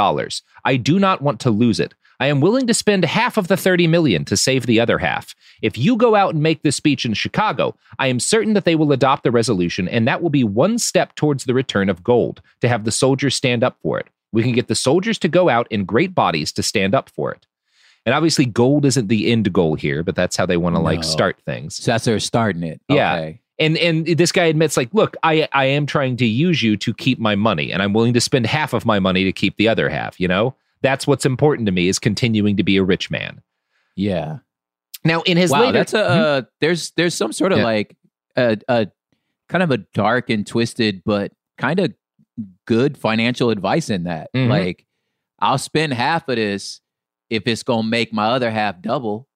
I 0.65 0.77
do 0.77 0.99
not 0.99 1.21
want 1.21 1.41
to 1.41 1.51
lose 1.51 1.81
it. 1.81 1.93
I 2.21 2.27
am 2.27 2.41
willing 2.41 2.67
to 2.67 2.75
spend 2.75 3.05
half 3.05 3.37
of 3.37 3.49
the 3.49 3.57
30 3.57 3.87
million 3.87 4.25
to 4.27 4.37
save 4.37 4.67
the 4.67 4.81
other 4.81 4.99
half. 4.99 5.35
If 5.63 5.77
you 5.79 5.97
go 5.97 6.15
out 6.15 6.35
and 6.35 6.43
make 6.43 6.63
this 6.63 6.77
speech 6.77 7.05
in 7.05 7.15
Chicago, 7.15 7.77
I 7.99 8.07
am 8.09 8.21
certain 8.21 8.55
that 8.55 8.65
they 8.65 8.75
will 8.77 8.93
adopt 8.93 9.25
the 9.25 9.31
resolution, 9.31 9.89
and 9.89 10.07
that 10.07 10.23
will 10.23 10.31
be 10.31 10.45
one 10.45 10.79
step 10.79 11.15
towards 11.15 11.45
the 11.45 11.55
return 11.55 11.89
of 11.89 12.03
gold, 12.05 12.41
to 12.61 12.69
have 12.69 12.85
the 12.85 12.93
soldiers 12.93 13.35
stand 13.35 13.65
up 13.65 13.77
for 13.83 13.99
it. 13.99 14.07
We 14.33 14.43
can 14.43 14.53
get 14.53 14.69
the 14.69 14.75
soldiers 14.75 15.19
to 15.21 15.29
go 15.29 15.49
out 15.49 15.67
in 15.71 15.85
great 15.85 16.15
bodies 16.15 16.53
to 16.53 16.63
stand 16.63 16.95
up 16.95 17.09
for 17.11 17.33
it. 17.33 17.47
And 18.07 18.15
obviously, 18.15 18.45
gold 18.45 18.85
isn't 18.85 19.09
the 19.09 19.31
end 19.33 19.53
goal 19.53 19.77
here, 19.77 20.03
but 20.03 20.15
that's 20.15 20.37
how 20.37 20.45
they 20.45 20.57
want 20.57 20.77
to 20.77 20.83
like 20.83 20.99
No. 21.01 21.03
start 21.03 21.39
things. 21.47 21.77
So 21.77 21.93
that's 21.93 22.05
they're 22.05 22.19
starting 22.21 22.63
it. 22.63 22.81
Yeah. 22.89 23.15
Okay. 23.15 23.41
And 23.59 23.79
and 23.79 24.05
this 24.07 24.33
guy 24.33 24.45
admits, 24.47 24.77
like, 24.77 24.93
look, 24.93 25.17
I 25.23 25.49
I 25.53 25.67
am 25.67 25.87
trying 25.87 26.17
to 26.19 26.27
use 26.27 26.63
you 26.63 26.77
to 26.79 26.93
keep 26.93 27.19
my 27.21 27.37
money, 27.37 27.73
and 27.73 27.81
I'm 27.81 27.93
willing 27.93 28.13
to 28.15 28.21
spend 28.21 28.47
half 28.47 28.73
of 28.73 28.85
my 28.85 28.99
money 28.99 29.23
to 29.25 29.33
keep 29.33 29.57
the 29.57 29.69
other 29.69 29.89
half. 29.89 30.19
You 30.19 30.27
know, 30.29 30.57
that's 30.85 31.07
what's 31.07 31.25
important 31.27 31.67
to 31.67 31.73
me 31.73 31.89
is 31.89 31.99
continuing 31.99 32.57
to 32.59 32.63
be 32.63 32.77
a 32.77 32.85
rich 32.85 33.11
man. 33.11 33.43
Yeah. 33.97 34.39
Now, 35.05 35.23
in 35.23 35.37
his 35.37 35.51
wow, 35.51 35.61
later, 35.63 35.73
that's 35.73 35.95
a 35.95 36.05
uh, 36.05 36.43
there's 36.61 36.93
there's 36.93 37.15
some 37.15 37.33
sort 37.33 37.53
of 37.53 37.59
Yeah. 37.59 37.65
like 37.65 37.97
a, 38.37 38.59
a 38.69 38.87
kind 39.49 39.63
of 39.63 39.71
a 39.71 39.79
dark 39.79 40.31
and 40.31 40.47
twisted, 40.47 41.03
but 41.05 41.33
kind 41.59 41.81
of 41.81 41.93
good 42.67 42.97
financial 42.99 43.51
advice 43.51 43.91
in 43.91 44.05
that. 44.05 44.31
Mhm. 44.35 44.49
Like, 44.49 44.85
I'll 45.41 45.59
spend 45.59 45.93
half 45.95 46.29
of 46.29 46.37
this 46.37 46.81
if 47.31 47.47
it's 47.47 47.63
gonna 47.63 47.87
make 47.89 48.13
my 48.13 48.27
other 48.27 48.51
half 48.51 48.81
double. 48.81 49.27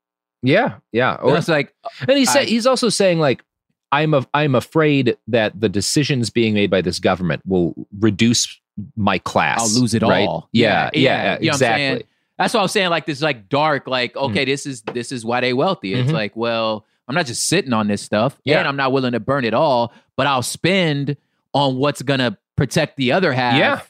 yeah, 0.43 0.77
yeah. 0.93 1.15
Or 1.15 1.37
it's 1.37 1.49
like, 1.49 1.75
and 2.07 2.17
he 2.19 2.25
said 2.25 2.47
he's 2.49 2.67
also 2.67 2.89
saying 2.91 3.19
like. 3.19 3.43
I'm 3.91 4.13
a, 4.13 4.27
I'm 4.35 4.55
afraid 4.55 5.17
that 5.29 5.59
the 5.59 5.71
decisions 5.71 6.29
being 6.29 6.53
made 6.53 6.69
by 6.71 6.83
this 6.83 6.99
government 6.99 7.41
will 7.47 7.73
reduce 7.99 8.61
my 8.97 9.19
class. 9.19 9.61
I'll 9.61 9.81
lose 9.81 9.95
it 9.95 10.03
right? 10.03 10.27
all. 10.29 10.49
Yeah, 10.53 10.91
yeah, 10.95 11.39
You 11.41 11.47
know 11.47 11.53
exactly. 11.55 12.07
That's 12.39 12.55
what 12.55 12.61
I'm 12.61 12.69
saying. 12.69 12.91
Like 12.91 13.07
this, 13.07 13.21
like 13.21 13.49
dark. 13.49 13.87
Like 13.89 14.17
okay, 14.17 14.45
this 14.45 14.65
is 14.67 14.83
this 14.83 15.11
is 15.13 15.25
why 15.25 15.41
they 15.41 15.53
wealthy. 15.53 15.95
It's 15.95 16.11
Mhm. 16.11 16.15
like, 16.15 16.37
well, 16.37 16.87
I'm 17.09 17.15
not 17.15 17.27
just 17.27 17.49
sitting 17.49 17.73
on 17.73 17.89
this 17.89 18.03
stuff, 18.03 18.39
Yeah. 18.45 18.59
and 18.61 18.69
I'm 18.69 18.77
not 18.77 18.93
willing 18.93 19.13
to 19.13 19.21
burn 19.21 19.45
it 19.45 19.55
all, 19.55 19.93
but 20.17 20.27
I'll 20.27 20.43
spend 20.43 21.17
on 21.55 21.77
what's 21.77 22.03
gonna 22.03 22.39
protect 22.57 22.97
the 22.97 23.13
other 23.13 23.33
half, 23.33 23.57
Yeah. 23.59 23.81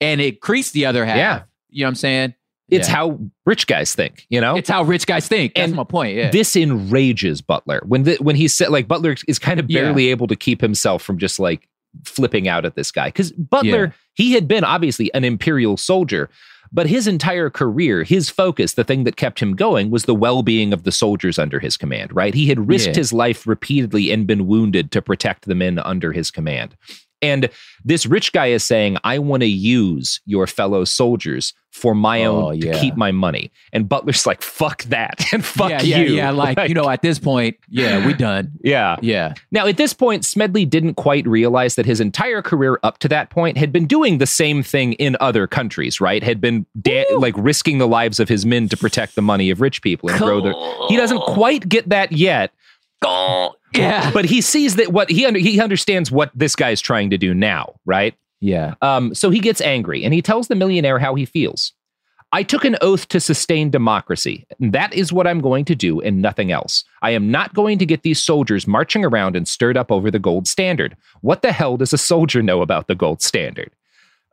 and 0.00 0.20
increase 0.20 0.70
the 0.70 0.86
other 0.86 1.04
half. 1.04 1.16
Yeah. 1.16 1.42
you 1.70 1.82
know 1.82 1.86
what 1.86 1.90
I'm 1.90 1.94
saying? 1.96 2.34
It's 2.70 2.88
Yeah. 2.88 2.94
how 2.94 3.20
rich 3.46 3.66
guys 3.66 3.94
think, 3.94 4.26
you 4.30 4.40
know. 4.40 4.56
It's 4.56 4.68
how 4.68 4.82
rich 4.82 5.06
guys 5.06 5.26
think. 5.28 5.54
That's 5.54 5.66
And 5.68 5.74
my 5.76 5.84
point. 5.84 6.16
Yeah. 6.16 6.30
This 6.30 6.54
enrages 6.56 7.40
Butler 7.40 7.80
when 7.86 8.02
the, 8.04 8.16
when 8.20 8.36
he 8.36 8.46
said 8.48 8.68
like 8.70 8.86
Butler 8.88 9.16
is 9.26 9.38
kind 9.38 9.58
of 9.58 9.70
Yeah. 9.70 9.80
barely 9.82 10.08
able 10.08 10.26
to 10.28 10.36
keep 10.36 10.60
himself 10.60 11.02
from 11.02 11.18
just 11.18 11.38
like 11.40 11.68
flipping 12.04 12.48
out 12.48 12.64
at 12.64 12.74
this 12.76 12.90
guy 12.90 13.08
because 13.08 13.32
Butler 13.32 13.84
Yeah. 13.86 13.92
he 14.14 14.32
had 14.32 14.46
been 14.48 14.64
obviously 14.64 15.12
an 15.14 15.24
imperial 15.24 15.76
soldier, 15.76 16.28
But 16.70 16.86
his 16.86 17.06
entire 17.06 17.48
career, 17.48 18.04
his 18.04 18.28
focus, 18.28 18.74
the 18.74 18.84
thing 18.84 19.04
that 19.04 19.16
kept 19.16 19.40
him 19.40 19.56
going 19.56 19.90
was 19.90 20.04
the 20.04 20.14
well 20.14 20.42
being 20.42 20.74
of 20.74 20.82
the 20.82 20.92
soldiers 20.92 21.38
under 21.38 21.58
his 21.60 21.78
command, 21.78 22.14
right? 22.14 22.34
He 22.34 22.48
had 22.48 22.68
risked 22.68 22.88
Yeah. 22.88 23.00
his 23.00 23.10
life 23.10 23.46
repeatedly 23.46 24.10
and 24.12 24.26
been 24.26 24.46
wounded 24.46 24.90
to 24.92 25.00
protect 25.00 25.46
the 25.46 25.54
men 25.54 25.78
under 25.78 26.12
his 26.12 26.30
command. 26.30 26.76
And 27.20 27.50
this 27.84 28.06
rich 28.06 28.32
guy 28.32 28.46
is 28.46 28.64
saying, 28.64 28.96
I 29.04 29.18
want 29.18 29.42
to 29.42 29.48
use 29.48 30.20
your 30.26 30.46
fellow 30.46 30.84
soldiers 30.84 31.52
for 31.70 31.94
my 31.94 32.24
Oh, 32.24 32.48
own 32.48 32.60
to 32.60 32.66
yeah. 32.68 32.78
keep 32.80 32.96
my 32.96 33.12
money. 33.12 33.52
And 33.72 33.88
Butler's 33.88 34.26
like, 34.26 34.42
fuck 34.42 34.82
that. 34.84 35.24
And 35.32 35.44
fuck 35.44 35.70
yeah, 35.70 35.82
you. 35.82 35.96
yeah, 35.96 36.10
yeah. 36.10 36.30
Like, 36.30 36.68
you 36.68 36.74
know, 36.74 36.88
at 36.88 37.02
this 37.02 37.18
point, 37.18 37.56
yeah, 37.68 38.04
we 38.06 38.14
done. 38.14 38.52
Yeah. 38.64 38.96
Yeah. 39.02 39.34
Now, 39.50 39.66
at 39.66 39.76
this 39.76 39.92
point, 39.94 40.24
Smedley 40.24 40.64
didn't 40.64 40.94
quite 40.94 41.26
realize 41.26 41.74
that 41.76 41.86
his 41.86 42.00
entire 42.00 42.42
career 42.42 42.78
up 42.82 42.98
to 42.98 43.08
that 43.08 43.30
point 43.30 43.56
had 43.58 43.72
been 43.72 43.86
doing 43.86 44.18
the 44.18 44.26
same 44.26 44.62
thing 44.62 44.94
in 44.94 45.16
other 45.20 45.46
countries, 45.46 46.00
right? 46.00 46.22
Had 46.22 46.40
been 46.40 46.66
da- 46.80 47.04
like 47.16 47.34
risking 47.36 47.78
the 47.78 47.88
lives 47.88 48.18
of 48.18 48.28
his 48.28 48.44
men 48.46 48.68
to 48.70 48.76
protect 48.76 49.14
the 49.14 49.22
money 49.22 49.50
of 49.50 49.60
rich 49.60 49.82
people 49.82 50.08
and 50.08 50.18
grow 50.18 50.40
their. 50.40 50.54
He 50.88 50.96
doesn't 50.96 51.20
quite 51.20 51.68
get 51.68 51.88
that 51.90 52.12
yet. 52.12 52.52
Yeah. 53.74 54.10
But 54.12 54.24
he 54.24 54.40
sees 54.40 54.76
that 54.76 54.92
what 54.92 55.10
he 55.10 55.26
under, 55.26 55.38
he 55.38 55.60
understands 55.60 56.10
what 56.10 56.30
this 56.34 56.56
guy's 56.56 56.80
trying 56.80 57.10
to 57.10 57.18
do 57.18 57.34
now, 57.34 57.74
right? 57.84 58.14
Yeah. 58.40 58.74
Um, 58.82 59.14
so 59.14 59.30
he 59.30 59.40
gets 59.40 59.60
angry 59.60 60.04
and 60.04 60.14
he 60.14 60.22
tells 60.22 60.48
the 60.48 60.54
millionaire 60.54 60.98
how 60.98 61.14
he 61.14 61.24
feels. 61.24 61.72
I 62.30 62.42
took 62.42 62.64
an 62.64 62.76
oath 62.82 63.08
to 63.08 63.20
sustain 63.20 63.70
democracy. 63.70 64.46
and 64.60 64.72
That 64.74 64.92
is 64.92 65.12
what 65.12 65.26
I'm 65.26 65.40
going 65.40 65.64
to 65.64 65.74
do 65.74 66.00
and 66.00 66.20
nothing 66.20 66.52
else. 66.52 66.84
I 67.00 67.10
am 67.10 67.30
not 67.30 67.54
going 67.54 67.78
to 67.78 67.86
get 67.86 68.02
these 68.02 68.20
soldiers 68.20 68.66
marching 68.66 69.04
around 69.04 69.34
and 69.34 69.48
stirred 69.48 69.78
up 69.78 69.90
over 69.90 70.10
the 70.10 70.18
gold 70.18 70.46
standard. 70.46 70.94
What 71.22 71.40
the 71.40 71.52
hell 71.52 71.78
does 71.78 71.92
a 71.94 71.98
soldier 71.98 72.42
know 72.42 72.60
about 72.60 72.86
the 72.86 72.94
gold 72.94 73.22
standard? 73.22 73.70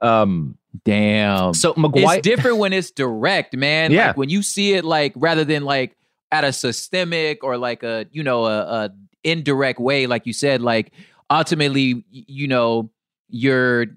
Um, 0.02 0.58
Damn. 0.84 1.54
So 1.54 1.74
McGuire, 1.76 2.18
It's 2.18 2.28
different 2.28 2.58
when 2.58 2.74
it's 2.74 2.92
direct, 2.92 3.56
man. 3.56 3.92
Yeah. 3.92 4.08
Like 4.08 4.18
when 4.18 4.30
you 4.30 4.42
see 4.44 4.74
it 4.74 4.84
like 4.84 5.14
rather 5.16 5.46
than 5.46 5.64
like 5.64 5.96
at 6.32 6.44
a 6.44 6.52
systemic 6.52 7.46
or 7.46 7.58
like 7.58 7.82
a, 7.84 8.08
you 8.12 8.24
know, 8.24 8.46
a, 8.46 8.60
a 8.60 8.90
indirect 9.26 9.80
way, 9.80 10.07
like 10.07 10.26
you 10.26 10.34
said, 10.34 10.61
like 10.61 10.91
ultimately, 11.30 12.03
you 12.11 12.47
know, 12.47 12.89
you're 13.30 13.88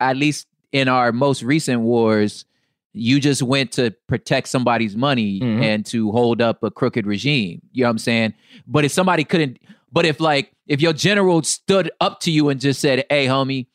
at 0.00 0.16
least 0.16 0.46
in 0.72 0.88
our 0.88 1.12
most 1.12 1.42
recent 1.42 1.80
wars, 1.82 2.44
you 2.92 3.20
just 3.20 3.42
went 3.42 3.72
to 3.72 3.90
protect 4.06 4.48
somebody's 4.48 4.96
money 4.96 5.40
Mhm. 5.40 5.62
and 5.62 5.86
to 5.86 6.10
hold 6.12 6.40
up 6.40 6.62
a 6.62 6.70
crooked 6.70 7.06
regime. 7.06 7.60
You 7.72 7.82
know 7.82 7.88
what 7.88 7.92
I'm 7.92 7.98
saying? 7.98 8.34
But 8.66 8.84
if 8.84 8.92
somebody 8.92 9.24
couldn't, 9.24 9.58
but 9.92 10.06
if 10.06 10.20
like 10.20 10.52
if 10.66 10.80
your 10.80 10.92
general 10.92 11.42
stood 11.42 11.90
up 12.00 12.20
to 12.20 12.30
you 12.30 12.48
and 12.48 12.60
just 12.60 12.80
said, 12.80 13.04
"Hey, 13.10 13.26
homie, 13.26 13.66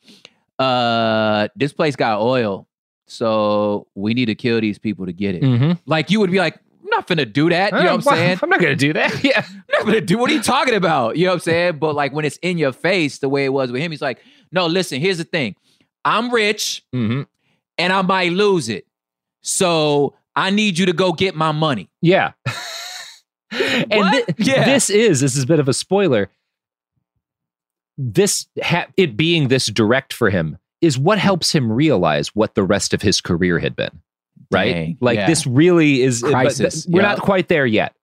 uh, 0.58 1.48
this 1.56 1.72
place 1.72 1.96
got 1.96 2.20
oil, 2.20 2.66
so 3.06 3.86
we 3.94 4.14
need 4.14 4.26
to 4.26 4.34
kill 4.34 4.60
these 4.60 4.78
people 4.78 5.06
to 5.06 5.12
get 5.12 5.34
it," 5.34 5.42
Mhm. 5.42 5.78
like 5.86 6.10
you 6.10 6.20
would 6.20 6.30
be 6.30 6.38
like, 6.38 6.56
"I'm 6.56 6.71
not 6.92 7.08
finna 7.08 7.30
do 7.30 7.50
that." 7.50 7.72
You 7.72 7.78
know 7.80 7.96
what 7.96 8.06
I'm 8.06 8.16
saying? 8.16 8.38
I'm 8.42 8.48
not 8.48 8.60
going 8.60 8.72
to 8.72 8.86
do 8.86 8.92
that. 8.92 9.22
Yeah. 9.24 9.44
I'm 9.44 9.64
not 9.72 9.84
gonna 9.86 10.00
do. 10.00 10.18
What 10.18 10.30
are 10.30 10.34
you 10.34 10.42
talking 10.42 10.74
about? 10.74 11.16
You 11.16 11.24
know 11.24 11.30
what 11.32 11.34
I'm 11.36 11.40
saying? 11.40 11.78
But 11.78 11.94
like 11.94 12.12
when 12.12 12.24
it's 12.24 12.36
in 12.42 12.58
your 12.58 12.72
face, 12.72 13.18
the 13.18 13.28
way 13.28 13.44
it 13.44 13.52
was 13.52 13.72
with 13.72 13.80
him, 13.82 13.90
he's 13.90 14.02
like, 14.02 14.22
"No, 14.52 14.66
listen. 14.66 15.00
Here's 15.00 15.18
the 15.18 15.24
thing. 15.24 15.56
I'm 16.04 16.32
rich, 16.32 16.84
Mhm. 16.94 17.26
and 17.78 17.92
I 17.92 18.02
might 18.02 18.32
lose 18.32 18.68
it. 18.68 18.86
So 19.42 20.14
I 20.36 20.50
need 20.50 20.78
you 20.78 20.86
to 20.86 20.92
go 20.92 21.12
get 21.12 21.34
my 21.34 21.52
money." 21.52 21.90
Yeah. 22.00 22.32
and 23.50 24.24
thi- 24.26 24.34
Yeah. 24.38 24.64
this 24.64 24.88
is 24.90 25.20
this 25.20 25.36
is 25.36 25.44
a 25.44 25.46
bit 25.46 25.58
of 25.60 25.68
a 25.68 25.74
spoiler. 25.74 26.30
This 27.98 28.46
ha- 28.62 28.86
it 28.96 29.16
being 29.16 29.48
this 29.48 29.66
direct 29.66 30.12
for 30.12 30.30
him 30.30 30.58
is 30.80 30.98
what 30.98 31.18
helps 31.18 31.52
him 31.52 31.70
realize 31.70 32.28
what 32.34 32.54
the 32.54 32.62
rest 32.62 32.92
of 32.94 33.02
his 33.02 33.20
career 33.20 33.58
had 33.58 33.76
been. 33.76 34.00
Right? 34.52 34.72
Dang, 34.72 34.98
like 35.00 35.16
yeah. 35.16 35.26
this 35.26 35.46
really 35.46 36.02
is 36.02 36.20
but 36.20 36.28
th- 36.28 36.34
Crisis, 36.34 36.86
we're 36.88 37.02
yeah. 37.02 37.08
not 37.08 37.20
quite 37.20 37.48
there 37.48 37.66
yet. 37.66 37.94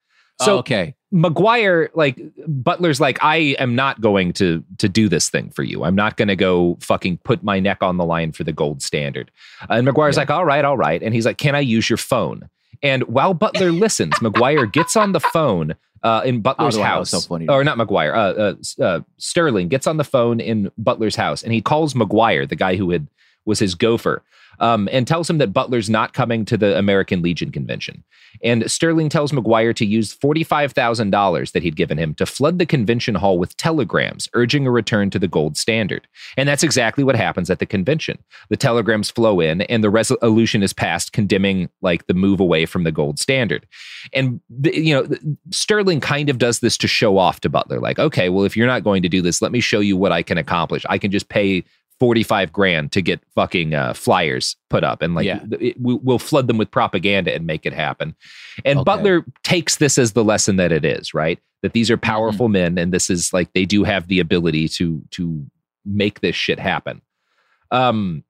Oh, 0.41 0.45
So 0.45 0.57
okay. 0.59 0.95
McGuire, 1.13 1.89
like 1.95 2.19
Butler's 2.47 2.99
like, 3.01 3.17
I 3.23 3.55
am 3.59 3.75
not 3.75 3.99
going 3.99 4.31
to 4.33 4.63
to 4.77 4.87
do 4.87 5.09
this 5.09 5.29
thing 5.29 5.49
for 5.49 5.63
you. 5.63 5.83
I'm 5.83 5.95
not 5.95 6.17
going 6.17 6.27
to 6.27 6.35
go 6.35 6.77
fucking 6.81 7.17
put 7.23 7.43
my 7.43 7.59
neck 7.59 7.81
on 7.81 7.97
the 7.97 8.05
line 8.05 8.31
for 8.31 8.43
the 8.43 8.53
gold 8.53 8.81
standard. 8.81 9.31
And 9.69 9.87
McGuire's 9.87 10.17
like, 10.17 10.29
all 10.29 10.45
right, 10.45 10.63
all 10.63 10.77
right. 10.77 11.01
And 11.01 11.13
he's 11.13 11.25
like, 11.25 11.37
can 11.37 11.55
I 11.55 11.59
use 11.61 11.89
your 11.89 11.97
phone? 11.97 12.47
And 12.83 13.03
while 13.03 13.33
Butler 13.33 13.71
listens, 13.85 14.13
McGuire 14.15 14.71
gets 14.71 14.95
on 14.95 15.11
the 15.13 15.19
phone 15.19 15.75
uh, 16.03 16.21
in 16.23 16.41
Butler's 16.41 16.77
Oh, 16.77 16.83
house. 16.83 17.09
so 17.09 17.19
funny. 17.21 17.47
Or 17.49 17.63
not 17.63 17.77
McGuire, 17.77 18.13
uh, 18.15 18.81
uh, 18.81 18.83
uh, 18.85 18.99
Sterling 19.17 19.67
gets 19.67 19.87
on 19.87 19.97
the 19.97 20.03
phone 20.03 20.39
in 20.39 20.71
Butler's 20.77 21.15
house 21.15 21.43
and 21.43 21.51
he 21.51 21.61
calls 21.61 21.93
McGuire, 21.95 22.47
the 22.47 22.55
guy 22.55 22.75
who 22.75 22.91
had 22.91 23.07
was 23.45 23.57
his 23.59 23.73
gopher, 23.73 24.21
um, 24.59 24.89
and 24.91 25.07
tells 25.07 25.29
him 25.29 25.37
that 25.39 25.53
Butler's 25.53 25.89
not 25.89 26.13
coming 26.13 26.45
to 26.45 26.57
the 26.57 26.77
American 26.77 27.21
Legion 27.21 27.51
convention. 27.51 28.03
And 28.43 28.69
Sterling 28.69 29.09
tells 29.09 29.31
McGuire 29.31 29.75
to 29.75 29.85
use 29.85 30.15
$45,000 30.15 31.51
that 31.51 31.63
he'd 31.63 31.75
given 31.75 31.97
him 31.97 32.13
to 32.15 32.25
flood 32.25 32.59
the 32.59 32.65
convention 32.65 33.15
hall 33.15 33.37
with 33.37 33.57
telegrams 33.57 34.29
urging 34.33 34.67
a 34.67 34.71
return 34.71 35.09
to 35.09 35.19
the 35.19 35.27
gold 35.27 35.57
standard. 35.57 36.07
And 36.37 36.47
that's 36.47 36.63
exactly 36.63 37.03
what 37.03 37.15
happens 37.15 37.49
at 37.49 37.59
the 37.59 37.65
convention. 37.65 38.19
The 38.49 38.57
telegrams 38.57 39.09
flow 39.09 39.39
in 39.39 39.61
and 39.63 39.83
the 39.83 39.89
resolution 39.89 40.63
is 40.63 40.73
passed 40.73 41.11
condemning 41.11 41.69
like 41.81 42.07
the 42.07 42.13
move 42.13 42.39
away 42.39 42.65
from 42.65 42.83
the 42.83 42.91
gold 42.91 43.19
standard. 43.19 43.67
And 44.13 44.39
you 44.63 44.93
know, 44.93 45.07
Sterling 45.51 45.99
kind 45.99 46.29
of 46.29 46.37
does 46.37 46.59
this 46.59 46.77
to 46.77 46.87
show 46.87 47.17
off 47.17 47.41
to 47.41 47.49
Butler 47.49 47.79
like, 47.79 47.99
okay, 47.99 48.29
well 48.29 48.45
if 48.45 48.55
you're 48.55 48.67
not 48.67 48.83
going 48.83 49.01
to 49.03 49.09
do 49.09 49.21
this, 49.21 49.41
let 49.41 49.51
me 49.51 49.59
show 49.59 49.79
you 49.79 49.97
what 49.97 50.11
I 50.11 50.23
can 50.23 50.37
accomplish. 50.37 50.85
I 50.89 50.97
can 50.97 51.11
just 51.11 51.29
pay 51.29 51.63
45 51.99 52.51
grand 52.53 52.91
to 52.93 53.01
get 53.01 53.19
fucking 53.35 53.73
uh, 53.73 53.93
flyers 53.93 54.55
put 54.69 54.83
up 54.83 55.01
and 55.01 55.15
like 55.15 55.25
Yeah. 55.25 55.41
it, 55.59 55.79
we, 55.81 55.95
we'll 55.95 56.19
flood 56.19 56.47
them 56.47 56.57
with 56.57 56.71
propaganda 56.71 57.33
and 57.35 57.45
make 57.45 57.65
it 57.65 57.73
happen 57.73 58.15
and 58.65 58.79
Okay. 58.79 58.85
butler 58.85 59.25
takes 59.43 59.77
this 59.77 59.97
as 59.97 60.13
the 60.13 60.23
lesson 60.23 60.55
that 60.55 60.71
it 60.71 60.85
is 60.85 61.13
right 61.13 61.39
that 61.61 61.73
these 61.73 61.91
are 61.91 61.97
Mm-hmm. 61.97 62.09
powerful 62.11 62.47
men 62.49 62.77
and 62.77 62.93
this 62.93 63.09
is 63.09 63.33
like 63.33 63.51
they 63.53 63.65
do 63.65 63.83
have 63.83 64.07
the 64.07 64.19
ability 64.19 64.67
to 64.69 65.01
to 65.11 65.45
make 65.85 66.21
this 66.21 66.35
shit 66.35 66.59
happen 66.59 67.01
um 67.71 68.23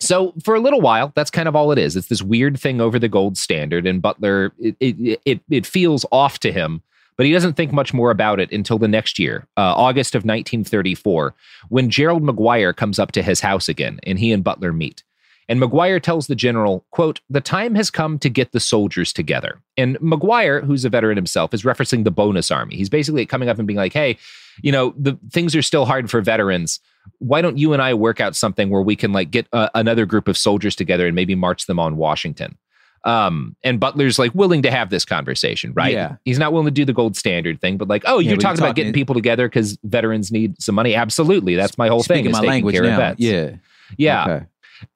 so 0.00 0.34
for 0.44 0.54
a 0.54 0.60
little 0.60 0.80
while 0.80 1.12
that's 1.14 1.30
kind 1.30 1.48
of 1.48 1.56
all 1.56 1.72
it 1.72 1.78
is 1.78 1.96
it's 1.96 2.08
this 2.08 2.22
weird 2.22 2.58
thing 2.58 2.80
over 2.80 2.98
the 2.98 3.08
gold 3.08 3.36
standard 3.38 3.86
and 3.86 4.02
butler 4.02 4.52
it 4.58 4.76
it 4.80 5.20
it, 5.24 5.40
it 5.50 5.66
feels 5.66 6.04
off 6.12 6.38
to 6.38 6.52
him 6.52 6.82
but 7.16 7.26
he 7.26 7.32
doesn't 7.32 7.54
think 7.54 7.72
much 7.72 7.94
more 7.94 8.10
about 8.10 8.40
it 8.40 8.52
until 8.52 8.78
the 8.78 8.88
next 8.88 9.18
year, 9.18 9.46
uh, 9.56 9.74
August 9.74 10.14
of 10.14 10.20
1934, 10.20 11.34
when 11.68 11.90
Gerald 11.90 12.22
McGuire 12.22 12.74
comes 12.74 12.98
up 12.98 13.12
to 13.12 13.22
his 13.22 13.40
house 13.40 13.68
again 13.68 13.98
and 14.04 14.18
he 14.18 14.32
and 14.32 14.44
Butler 14.44 14.72
meet. 14.72 15.02
And 15.48 15.60
McGuire 15.60 16.02
tells 16.02 16.26
the 16.26 16.34
general, 16.34 16.84
quote, 16.90 17.20
the 17.30 17.40
time 17.40 17.76
has 17.76 17.90
come 17.90 18.18
to 18.18 18.28
get 18.28 18.52
the 18.52 18.60
soldiers 18.60 19.12
together. 19.12 19.60
And 19.76 19.96
McGuire, 20.00 20.64
who's 20.64 20.84
a 20.84 20.88
veteran 20.88 21.16
himself, 21.16 21.54
is 21.54 21.62
referencing 21.62 22.04
the 22.04 22.10
bonus 22.10 22.50
army. 22.50 22.76
He's 22.76 22.88
basically 22.88 23.26
coming 23.26 23.48
up 23.48 23.58
and 23.58 23.66
being 23.66 23.76
like, 23.76 23.92
hey, 23.92 24.18
you 24.62 24.72
know, 24.72 24.92
the 24.98 25.16
things 25.30 25.54
are 25.54 25.62
still 25.62 25.84
hard 25.84 26.10
for 26.10 26.20
veterans. 26.20 26.80
Why 27.18 27.42
don't 27.42 27.58
you 27.58 27.72
and 27.72 27.80
I 27.80 27.94
work 27.94 28.20
out 28.20 28.34
something 28.34 28.70
where 28.70 28.82
we 28.82 28.96
can 28.96 29.12
like 29.12 29.30
get 29.30 29.46
uh, 29.52 29.68
another 29.74 30.04
group 30.04 30.26
of 30.26 30.36
soldiers 30.36 30.74
together 30.74 31.06
and 31.06 31.14
maybe 31.14 31.36
march 31.36 31.66
them 31.66 31.78
on 31.78 31.96
Washington? 31.96 32.58
Um, 33.04 33.54
and 33.62 33.78
Butler's 33.78 34.18
like 34.18 34.34
willing 34.34 34.62
to 34.62 34.70
have 34.70 34.90
this 34.90 35.04
conversation, 35.04 35.72
right? 35.74 35.92
Yeah. 35.92 36.16
He's 36.24 36.38
not 36.38 36.52
willing 36.52 36.66
to 36.66 36.72
do 36.72 36.84
the 36.84 36.92
gold 36.92 37.16
standard 37.16 37.60
thing, 37.60 37.76
but 37.76 37.86
like, 37.88 38.02
oh, 38.06 38.18
Yeah, 38.18 38.30
you're 38.30 38.38
talking 38.38 38.58
about 38.58 38.74
getting 38.74 38.90
talking- 38.92 39.00
people 39.00 39.14
together 39.14 39.48
because 39.48 39.78
veterans 39.84 40.32
need 40.32 40.60
some 40.60 40.74
money. 40.74 40.94
Absolutely. 40.94 41.54
That's 41.54 41.78
my 41.78 41.88
whole 41.88 42.02
thing. 42.02 42.24
Speaking 42.24 42.30
is 42.32 42.40
my 42.40 42.46
language 42.46 42.80
now. 42.80 43.14
Yeah. 43.18 43.56
Yeah. 43.96 44.24
Okay. 44.24 44.46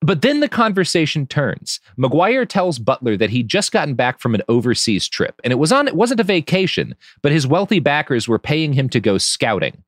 But 0.00 0.22
then 0.22 0.40
the 0.40 0.48
conversation 0.48 1.26
turns. 1.26 1.80
McGuire 1.98 2.46
tells 2.46 2.78
Butler 2.78 3.16
that 3.16 3.30
he'd 3.30 3.48
just 3.48 3.72
gotten 3.72 3.94
back 3.94 4.20
from 4.20 4.34
an 4.34 4.42
overseas 4.48 5.08
trip, 5.08 5.40
and 5.42 5.52
it 5.52 5.56
was 5.56 5.72
on 5.72 5.88
it 5.88 5.96
wasn't 5.96 6.20
a 6.20 6.24
vacation, 6.24 6.94
but 7.22 7.32
his 7.32 7.46
wealthy 7.46 7.78
backers 7.78 8.28
were 8.28 8.38
paying 8.38 8.72
him 8.72 8.88
to 8.90 9.00
go 9.00 9.16
scouting. 9.18 9.82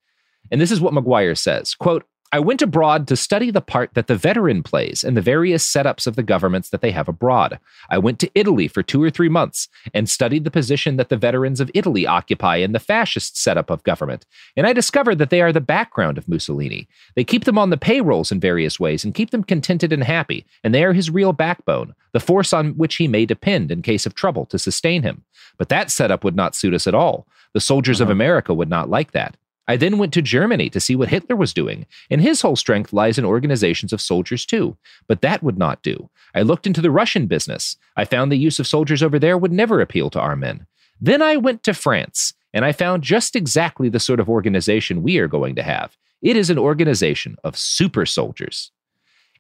And 0.51 0.61
this 0.61 0.71
is 0.71 0.81
what 0.81 0.95
McGuire 0.95 1.37
says: 1.37 1.75
quote, 1.75 2.07
I 2.35 2.39
went 2.39 2.63
abroad 2.63 3.09
to 3.09 3.17
study 3.17 3.51
the 3.51 3.61
part 3.61 3.91
that 3.93 4.07
the 4.07 4.17
veteran 4.17 4.63
plays 4.63 5.05
in 5.05 5.13
the 5.13 5.21
various 5.21 5.71
setups 5.71 6.07
of 6.07 6.17
the 6.17 6.23
governments 6.23 6.71
that 6.71 6.81
they 6.81 6.91
have 6.91 7.07
abroad. 7.07 7.59
I 7.91 7.99
went 7.99 8.19
to 8.21 8.31
Italy 8.35 8.69
for 8.69 8.83
two 8.83 9.03
or 9.03 9.11
three 9.11 9.29
months 9.29 9.69
and 9.93 10.09
studied 10.09 10.45
the 10.45 10.51
position 10.51 10.97
that 10.97 11.11
the 11.11 11.19
veterans 11.19 11.61
of 11.61 11.71
Italy 11.75 12.07
occupy 12.07 12.57
in 12.57 12.73
the 12.73 12.81
fascist 12.81 13.37
setup 13.37 13.69
of 13.69 13.83
government. 13.83 14.25
And 14.57 14.67
I 14.67 14.73
discovered 14.73 15.19
that 15.19 15.29
they 15.29 15.43
are 15.43 15.53
the 15.53 15.61
background 15.61 16.17
of 16.17 16.27
Mussolini. 16.27 16.89
They 17.17 17.25
keep 17.25 17.45
them 17.45 17.59
on 17.59 17.69
the 17.69 17.77
payrolls 17.77 18.33
in 18.33 18.41
various 18.41 18.81
ways 18.81 19.05
and 19.05 19.15
keep 19.15 19.29
them 19.29 19.45
contented 19.45 19.93
and 19.93 20.03
happy, 20.03 20.47
and 20.65 20.75
they 20.75 20.85
are 20.85 20.95
his 20.95 21.11
real 21.11 21.35
backbone, 21.35 21.95
the 22.13 22.21
force 22.21 22.55
on 22.55 22.71
which 22.79 22.95
he 22.95 23.09
may 23.09 23.27
depend 23.27 23.71
in 23.71 23.83
case 23.83 24.07
of 24.07 24.15
trouble 24.15 24.47
to 24.47 24.59
sustain 24.59 25.03
him. 25.03 25.23
But 25.59 25.69
that 25.69 25.91
setup 25.91 26.25
would 26.25 26.35
not 26.37 26.55
suit 26.55 26.73
us 26.73 26.87
at 26.87 26.95
all. 26.95 27.27
The 27.53 27.61
soldiers 27.61 28.01
of 28.01 28.07
uh-huh. 28.07 28.13
America 28.13 28.55
would 28.55 28.71
not 28.71 28.89
like 28.89 29.13
that. 29.13 29.37
I 29.69 29.77
then 29.77 29.99
went 29.99 30.13
to 30.15 30.23
Germany 30.23 30.69
to 30.71 30.81
see 30.81 30.97
what 30.97 31.09
Hitler 31.09 31.37
was 31.37 31.55
doing, 31.55 31.87
and 32.11 32.21
his 32.21 32.41
whole 32.41 32.57
strength 32.57 32.93
lies 32.93 33.19
in 33.19 33.25
organizations 33.25 33.93
of 33.93 34.01
soldiers 34.01 34.45
too. 34.45 34.77
But 35.07 35.21
that 35.23 35.43
would 35.43 35.59
not 35.59 35.83
do. 35.83 36.11
I 36.35 36.43
looked 36.43 36.67
into 36.67 36.81
the 36.81 36.91
Russian 36.91 37.27
business. 37.27 37.77
I 37.97 38.05
found 38.05 38.33
the 38.33 38.39
use 38.39 38.59
of 38.59 38.67
soldiers 38.67 39.03
over 39.03 39.19
there 39.19 39.39
would 39.39 39.53
never 39.53 39.81
appeal 39.81 40.11
to 40.11 40.21
our 40.21 40.37
men. 40.37 40.67
Then 41.01 41.23
I 41.23 41.37
went 41.37 41.63
to 41.65 41.75
France, 41.75 42.35
and 42.53 42.65
I 42.65 42.73
found 42.73 43.03
just 43.03 43.37
exactly 43.37 43.89
the 43.89 44.01
sort 44.01 44.21
of 44.21 44.29
organization 44.29 45.03
we 45.03 45.19
are 45.19 45.29
going 45.29 45.55
to 45.57 45.63
have. 45.63 45.97
It 46.23 46.37
is 46.37 46.51
an 46.51 46.59
organization 46.59 47.37
of 47.45 47.57
super 47.57 48.07
soldiers. 48.07 48.71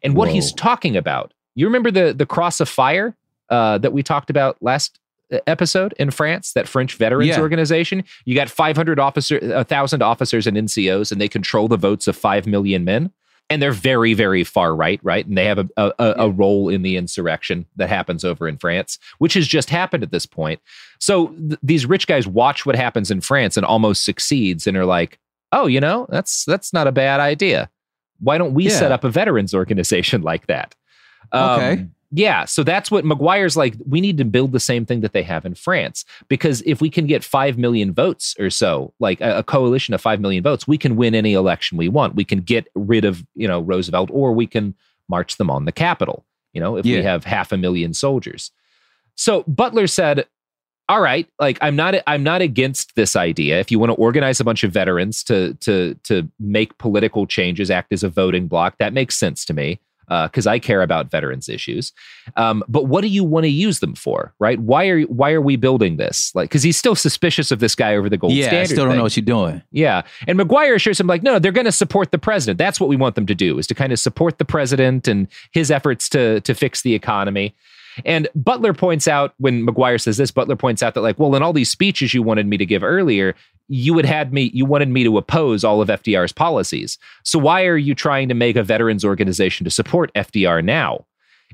And 0.02 0.14
what 0.14 0.28
Whoa. 0.28 0.34
he's 0.34 0.52
talking 0.52 0.96
about 0.96 1.32
You 1.54 1.66
remember 1.66 1.90
the 1.90 2.12
the 2.12 2.26
Cross 2.26 2.60
of 2.60 2.68
Fire 2.68 3.16
uh, 3.50 3.78
that 3.78 3.92
we 3.92 4.02
talked 4.02 4.30
about 4.30 4.56
last 4.60 4.98
episode 5.46 5.94
in 5.98 6.10
France, 6.10 6.52
that 6.52 6.68
French 6.68 6.96
veterans 6.96 7.28
Yeah. 7.28 7.40
organization? 7.40 8.04
You 8.24 8.34
got 8.34 8.48
500 8.48 8.98
officer, 8.98 9.38
1,000 9.42 10.02
officers 10.02 10.46
and 10.46 10.56
NCOs, 10.56 11.10
and 11.12 11.20
they 11.20 11.28
control 11.28 11.68
the 11.68 11.76
votes 11.76 12.06
of 12.08 12.16
5 12.16 12.46
million 12.46 12.84
men. 12.84 13.10
And 13.50 13.60
they're 13.60 13.72
very, 13.72 14.14
very 14.14 14.44
far 14.44 14.74
right, 14.74 14.98
right? 15.02 15.26
And 15.26 15.36
they 15.36 15.44
have 15.44 15.58
a, 15.58 15.68
a, 15.76 15.92
a, 15.98 16.14
a 16.18 16.30
role 16.30 16.70
in 16.70 16.80
the 16.82 16.96
insurrection 16.96 17.66
that 17.76 17.90
happens 17.90 18.24
over 18.24 18.48
in 18.48 18.56
France, 18.56 18.98
which 19.18 19.34
has 19.34 19.46
just 19.46 19.68
happened 19.68 20.02
at 20.02 20.10
this 20.10 20.24
point. 20.24 20.58
So 21.00 21.28
th- 21.28 21.58
these 21.62 21.84
rich 21.84 22.06
guys 22.06 22.26
watch 22.26 22.64
what 22.64 22.76
happens 22.76 23.10
in 23.10 23.20
France 23.20 23.58
and 23.58 23.66
almost 23.66 24.04
succeeds 24.04 24.66
and 24.66 24.74
are 24.76 24.86
like, 24.86 25.18
oh, 25.50 25.66
you 25.66 25.80
know, 25.80 26.06
that's 26.08 26.46
that's 26.46 26.72
not 26.72 26.86
a 26.86 26.92
bad 26.92 27.20
idea. 27.20 27.68
Why 28.20 28.38
don't 28.38 28.54
we 28.54 28.64
Yeah. 28.64 28.78
set 28.78 28.92
up 28.92 29.04
a 29.04 29.10
veterans 29.10 29.52
organization 29.52 30.22
like 30.30 30.46
that? 30.46 30.74
Um, 31.32 31.50
Okay. 31.50 31.86
Yeah, 32.14 32.44
so 32.44 32.62
that's 32.62 32.90
what 32.90 33.06
McGuire's 33.06 33.56
like. 33.56 33.74
We 33.88 34.02
need 34.02 34.18
to 34.18 34.24
build 34.26 34.52
the 34.52 34.60
same 34.60 34.84
thing 34.84 35.00
that 35.00 35.14
they 35.14 35.22
have 35.22 35.46
in 35.46 35.54
France 35.54 36.04
because 36.28 36.62
if 36.66 36.82
we 36.82 36.90
can 36.90 37.06
get 37.06 37.24
5 37.24 37.56
million 37.56 37.94
votes 37.94 38.36
or 38.38 38.50
so, 38.50 38.92
like 39.00 39.18
a, 39.22 39.38
a 39.38 39.42
coalition 39.42 39.94
of 39.94 40.00
5 40.02 40.20
million 40.20 40.42
votes, 40.42 40.68
we 40.68 40.76
can 40.76 40.96
win 40.96 41.14
any 41.14 41.32
election 41.32 41.78
we 41.78 41.88
want. 41.88 42.14
We 42.14 42.24
can 42.24 42.40
get 42.40 42.68
rid 42.74 43.06
of, 43.06 43.24
you 43.34 43.48
know, 43.48 43.60
Roosevelt 43.62 44.10
or 44.12 44.32
we 44.32 44.46
can 44.46 44.74
march 45.08 45.38
them 45.38 45.48
on 45.50 45.64
the 45.64 45.72
Capitol, 45.72 46.26
you 46.52 46.60
know, 46.60 46.76
if 46.76 46.84
Yeah. 46.84 46.98
we 46.98 47.02
have 47.02 47.24
half 47.24 47.50
a 47.50 47.56
million 47.56 47.94
soldiers. 47.94 48.50
So 49.14 49.42
Butler 49.44 49.86
said, 49.86 50.26
all 50.90 51.00
right, 51.00 51.26
like 51.38 51.56
I'm 51.62 51.76
not 51.76 51.94
I'm 52.06 52.22
not 52.22 52.42
against 52.42 52.94
this 52.94 53.16
idea. 53.16 53.58
If 53.58 53.70
you 53.70 53.78
want 53.78 53.88
to 53.90 53.96
organize 53.96 54.38
a 54.38 54.44
bunch 54.44 54.64
of 54.64 54.72
veterans 54.72 55.24
to 55.24 55.54
to 55.60 55.94
to 56.04 56.28
make 56.38 56.76
political 56.76 57.26
changes, 57.26 57.70
act 57.70 57.90
as 57.92 58.02
a 58.02 58.10
voting 58.10 58.48
bloc, 58.48 58.76
that 58.78 58.92
makes 58.92 59.16
sense 59.16 59.46
to 59.46 59.54
me 59.54 59.80
because 60.08 60.46
I 60.46 60.58
care 60.58 60.82
about 60.82 61.10
veterans 61.10 61.48
issues. 61.48 61.92
Um, 62.36 62.62
but 62.68 62.84
what 62.86 63.00
do 63.00 63.08
you 63.08 63.24
want 63.24 63.44
to 63.44 63.50
use 63.50 63.80
them 63.80 63.94
for, 63.94 64.34
right? 64.38 64.58
Why 64.60 64.86
are 64.88 65.02
why 65.02 65.32
are 65.32 65.40
we 65.40 65.56
building 65.56 65.96
this? 65.96 66.34
Like, 66.34 66.50
because 66.50 66.62
he's 66.62 66.76
still 66.76 66.94
suspicious 66.94 67.50
of 67.50 67.60
this 67.60 67.74
guy 67.74 67.96
over 67.96 68.08
the 68.08 68.16
gold 68.16 68.32
yeah, 68.32 68.46
I 68.46 68.48
standard. 68.48 68.66
still 68.66 68.84
don't 68.84 68.90
thing. 68.90 68.98
know 68.98 69.02
what 69.04 69.16
you're 69.16 69.24
doing. 69.24 69.62
Yeah. 69.72 70.02
And 70.26 70.38
McGuire 70.38 70.74
assures 70.74 71.00
him, 71.00 71.06
like, 71.06 71.22
no, 71.22 71.38
they're 71.38 71.52
going 71.52 71.64
to 71.64 71.72
support 71.72 72.10
the 72.10 72.18
president. 72.18 72.58
That's 72.58 72.78
what 72.78 72.88
we 72.88 72.96
want 72.96 73.14
them 73.14 73.26
to 73.26 73.34
do, 73.34 73.58
is 73.58 73.66
to 73.68 73.74
kind 73.74 73.92
of 73.92 73.98
support 73.98 74.38
the 74.38 74.44
president 74.44 75.08
and 75.08 75.28
his 75.52 75.70
efforts 75.70 76.08
to, 76.10 76.40
to 76.42 76.54
fix 76.54 76.82
the 76.82 76.94
economy. 76.94 77.54
And 78.04 78.28
Butler 78.34 78.72
points 78.72 79.06
out, 79.06 79.34
when 79.38 79.66
McGuire 79.66 80.00
says 80.00 80.16
this, 80.16 80.30
Butler 80.30 80.56
points 80.56 80.82
out 80.82 80.94
that, 80.94 81.02
like, 81.02 81.18
well, 81.18 81.34
in 81.34 81.42
all 81.42 81.52
these 81.52 81.70
speeches 81.70 82.14
you 82.14 82.22
wanted 82.22 82.46
me 82.46 82.56
to 82.56 82.66
give 82.66 82.82
earlier, 82.82 83.34
you 83.68 83.96
had 83.96 84.06
had 84.06 84.32
me, 84.32 84.50
you 84.54 84.64
wanted 84.64 84.88
me 84.88 85.04
to 85.04 85.18
oppose 85.18 85.64
all 85.64 85.80
of 85.80 85.88
FDR's 85.88 86.32
policies. 86.32 86.98
So 87.22 87.38
why 87.38 87.64
are 87.64 87.76
you 87.76 87.94
trying 87.94 88.28
to 88.28 88.34
make 88.34 88.56
a 88.56 88.62
veterans 88.62 89.04
organization 89.04 89.64
to 89.64 89.70
support 89.70 90.12
FDR 90.14 90.64
now? 90.64 91.06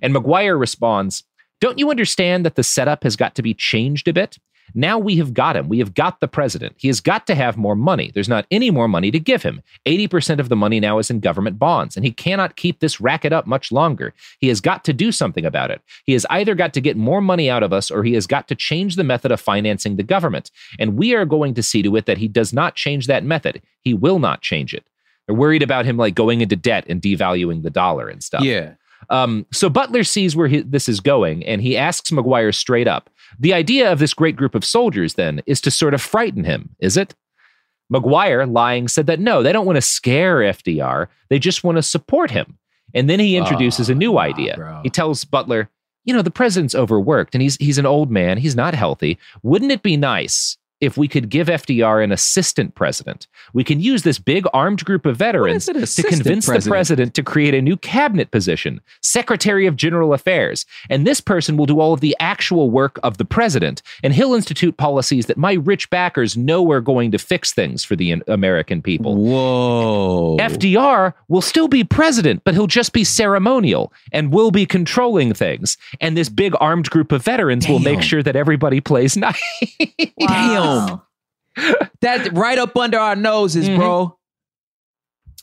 And 0.03 0.14
McGuire 0.14 0.59
responds, 0.59 1.24
Don't 1.61 1.78
you 1.78 1.91
understand 1.91 2.45
that 2.45 2.55
the 2.55 2.62
setup 2.62 3.03
has 3.05 3.16
got 3.16 3.34
to 3.36 3.43
be 3.43 3.55
changed 3.55 4.09
a 4.09 4.12
bit? 4.12 4.39
Now 4.74 4.98
we 4.98 5.16
have 5.16 5.34
got 5.34 5.56
him. 5.56 5.68
We 5.68 5.78
have 5.78 5.94
got 5.94 6.20
the 6.20 6.28
president. 6.28 6.74
He 6.78 6.88
has 6.88 7.00
got 7.00 7.26
to 7.26 7.34
have 7.34 7.56
more 7.56 7.76
money. 7.76 8.10
There's 8.12 8.28
not 8.28 8.46
any 8.50 8.70
more 8.70 8.88
money 8.88 9.10
to 9.10 9.18
give 9.18 9.42
him. 9.42 9.62
80% 9.86 10.38
of 10.38 10.48
the 10.48 10.56
money 10.56 10.80
now 10.80 10.98
is 10.98 11.10
in 11.10 11.20
government 11.20 11.58
bonds, 11.58 11.96
and 11.96 12.04
he 12.04 12.10
cannot 12.10 12.56
keep 12.56 12.80
this 12.80 13.00
racket 13.00 13.32
up 13.32 13.46
much 13.46 13.72
longer. 13.72 14.14
He 14.40 14.48
has 14.48 14.60
got 14.60 14.84
to 14.84 14.92
do 14.92 15.12
something 15.12 15.44
about 15.44 15.70
it. 15.70 15.80
He 16.04 16.12
has 16.12 16.26
either 16.30 16.54
got 16.54 16.74
to 16.74 16.80
get 16.80 16.96
more 16.96 17.20
money 17.20 17.50
out 17.50 17.62
of 17.62 17.72
us 17.72 17.90
or 17.90 18.04
he 18.04 18.14
has 18.14 18.26
got 18.26 18.48
to 18.48 18.54
change 18.54 18.96
the 18.96 19.04
method 19.04 19.32
of 19.32 19.40
financing 19.40 19.96
the 19.96 20.02
government. 20.02 20.50
And 20.78 20.96
we 20.96 21.14
are 21.14 21.24
going 21.24 21.54
to 21.54 21.62
see 21.62 21.82
to 21.82 21.96
it 21.96 22.06
that 22.06 22.18
he 22.18 22.28
does 22.28 22.52
not 22.52 22.74
change 22.74 23.06
that 23.06 23.24
method. 23.24 23.62
He 23.82 23.94
will 23.94 24.18
not 24.18 24.42
change 24.42 24.74
it. 24.74 24.86
They're 25.26 25.36
worried 25.36 25.62
about 25.62 25.84
him 25.84 25.96
like 25.96 26.14
going 26.14 26.40
into 26.40 26.56
debt 26.56 26.84
and 26.88 27.02
devaluing 27.02 27.62
the 27.62 27.70
dollar 27.70 28.08
and 28.08 28.22
stuff. 28.22 28.42
Yeah. 28.42 28.74
Um, 29.10 29.46
so 29.52 29.68
Butler 29.68 30.04
sees 30.04 30.34
where 30.34 30.48
he, 30.48 30.60
this 30.60 30.88
is 30.88 31.00
going, 31.00 31.44
and 31.44 31.62
he 31.62 31.76
asks 31.76 32.10
McGuire 32.10 32.54
straight 32.54 32.88
up. 32.88 33.10
The 33.38 33.54
idea 33.54 33.90
of 33.90 33.98
this 33.98 34.14
great 34.14 34.36
group 34.36 34.54
of 34.54 34.64
soldiers, 34.64 35.14
then, 35.14 35.42
is 35.46 35.60
to 35.62 35.70
sort 35.70 35.94
of 35.94 36.02
frighten 36.02 36.44
him, 36.44 36.70
is 36.78 36.96
it? 36.96 37.14
McGuire, 37.92 38.50
lying, 38.50 38.88
said 38.88 39.06
that 39.06 39.20
no, 39.20 39.42
they 39.42 39.52
don't 39.52 39.66
want 39.66 39.76
to 39.76 39.82
scare 39.82 40.38
FDR. 40.38 41.08
They 41.28 41.38
just 41.38 41.64
want 41.64 41.76
to 41.76 41.82
support 41.82 42.30
him. 42.30 42.58
And 42.94 43.08
then 43.08 43.20
he 43.20 43.36
introduces 43.36 43.88
a 43.88 43.94
new 43.94 44.16
ah, 44.16 44.22
idea. 44.22 44.80
He 44.82 44.90
tells 44.90 45.24
Butler, 45.24 45.68
you 46.04 46.14
know, 46.14 46.22
the 46.22 46.30
president's 46.30 46.74
overworked 46.74 47.34
and 47.34 47.42
he's 47.42 47.56
he's 47.56 47.78
an 47.78 47.86
old 47.86 48.10
man. 48.10 48.38
He's 48.38 48.56
not 48.56 48.74
healthy. 48.74 49.18
Wouldn't 49.42 49.72
it 49.72 49.82
be 49.82 49.96
nice 49.96 50.56
if 50.80 50.96
we 50.96 51.08
could 51.08 51.28
give 51.28 51.48
FDR 51.48 52.02
an 52.02 52.12
assistant 52.12 52.74
president? 52.74 53.26
We 53.52 53.64
can 53.64 53.80
use 53.80 54.02
this 54.02 54.18
big 54.18 54.46
armed 54.52 54.84
group 54.84 55.06
of 55.06 55.16
veterans 55.16 55.66
to 55.66 55.72
convince 56.02 56.46
the 56.46 56.52
president? 56.52 56.70
president 56.70 57.14
to 57.14 57.22
create 57.22 57.54
a 57.54 57.62
new 57.62 57.76
cabinet 57.76 58.30
position, 58.30 58.80
Secretary 59.00 59.66
of 59.66 59.76
General 59.76 60.12
Affairs. 60.12 60.66
And 60.88 61.06
this 61.06 61.20
person 61.20 61.56
will 61.56 61.66
do 61.66 61.80
all 61.80 61.92
of 61.92 62.00
the 62.00 62.16
actual 62.20 62.70
work 62.70 62.98
of 63.02 63.18
the 63.18 63.24
president, 63.24 63.82
and 64.02 64.14
he'll 64.14 64.34
institute 64.34 64.76
policies 64.76 65.26
that 65.26 65.36
my 65.36 65.54
rich 65.54 65.90
backers 65.90 66.36
know 66.36 66.70
are 66.70 66.80
going 66.80 67.10
to 67.12 67.18
fix 67.18 67.52
things 67.52 67.84
for 67.84 67.96
the 67.96 68.22
American 68.28 68.82
people. 68.82 69.16
Whoa. 69.16 70.36
FDR 70.38 71.14
will 71.28 71.42
still 71.42 71.68
be 71.68 71.84
president, 71.84 72.42
but 72.44 72.54
he'll 72.54 72.66
just 72.66 72.92
be 72.92 73.04
ceremonial 73.04 73.92
and 74.12 74.32
will 74.32 74.50
be 74.50 74.66
controlling 74.66 75.34
things. 75.34 75.76
And 76.00 76.16
this 76.16 76.28
big 76.28 76.54
armed 76.60 76.90
group 76.90 77.12
of 77.12 77.22
veterans 77.22 77.68
will 77.68 77.78
make 77.80 78.02
sure 78.02 78.22
that 78.22 78.36
everybody 78.36 78.80
plays 78.80 79.16
nice. 79.16 79.40
Damn. 80.18 80.67
Um, 80.68 81.02
that 82.00 82.32
right 82.32 82.58
up 82.58 82.76
under 82.76 82.98
our 82.98 83.16
noses, 83.16 83.68
mm-hmm. 83.68 83.78
bro. 83.78 84.18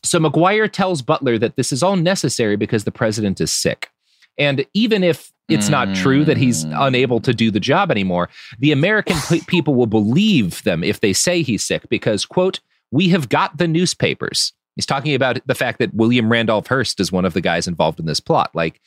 So 0.03 0.19
McGuire 0.19 0.71
tells 0.71 1.01
Butler 1.01 1.38
that 1.39 1.55
this 1.55 1.73
is 1.73 1.82
all 1.82 1.95
necessary 1.95 2.55
because 2.55 2.84
the 2.84 2.91
president 2.91 3.41
is 3.41 3.51
sick. 3.51 3.89
And 4.38 4.65
even 4.73 5.03
if 5.03 5.32
it's 5.47 5.69
not 5.69 5.95
true 5.95 6.26
that 6.26 6.38
he's 6.38 6.65
mm. 6.65 6.76
unable 6.76 7.19
to 7.21 7.34
do 7.34 7.51
the 7.51 7.59
job 7.59 7.91
anymore, 7.91 8.30
the 8.59 8.71
American 8.71 9.17
pe- 9.28 9.39
people 9.47 9.76
will 9.76 9.88
believe 9.88 10.63
them 10.63 10.84
if 10.84 11.01
they 11.01 11.13
say 11.13 11.41
he's 11.41 11.63
sick 11.63 11.88
because, 11.89 12.26
quote, 12.26 12.59
we 12.91 13.09
have 13.09 13.30
got 13.30 13.57
the 13.57 13.67
newspapers. 13.67 14.53
He's 14.76 14.86
talking 14.86 15.15
about 15.15 15.39
the 15.45 15.55
fact 15.55 15.80
that 15.80 15.93
William 15.93 16.32
Randolph 16.32 16.67
Hearst 16.67 16.99
is 16.99 17.11
one 17.11 17.26
of 17.26 17.34
the 17.34 17.41
guys 17.41 17.67
involved 17.67 17.99
in 17.99 18.05
this 18.05 18.19
plot. 18.19 18.51
Like, 18.53 18.82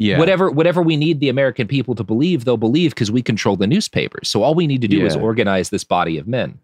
Yeah. 0.00 0.18
whatever 0.18 0.50
whatever 0.50 0.80
we 0.80 0.96
need 0.96 1.18
the 1.18 1.28
American 1.28 1.66
people 1.66 1.94
to 1.96 2.04
believe, 2.04 2.44
they'll 2.44 2.56
believe 2.56 2.94
because 2.94 3.10
we 3.10 3.20
control 3.20 3.56
the 3.56 3.66
newspapers. 3.66 4.28
So 4.28 4.42
all 4.42 4.54
we 4.54 4.66
need 4.66 4.80
to 4.82 4.88
do 4.88 5.04
is 5.04 5.16
organize 5.16 5.70
this 5.70 5.84
body 5.84 6.18
of 6.18 6.28
men. 6.28 6.60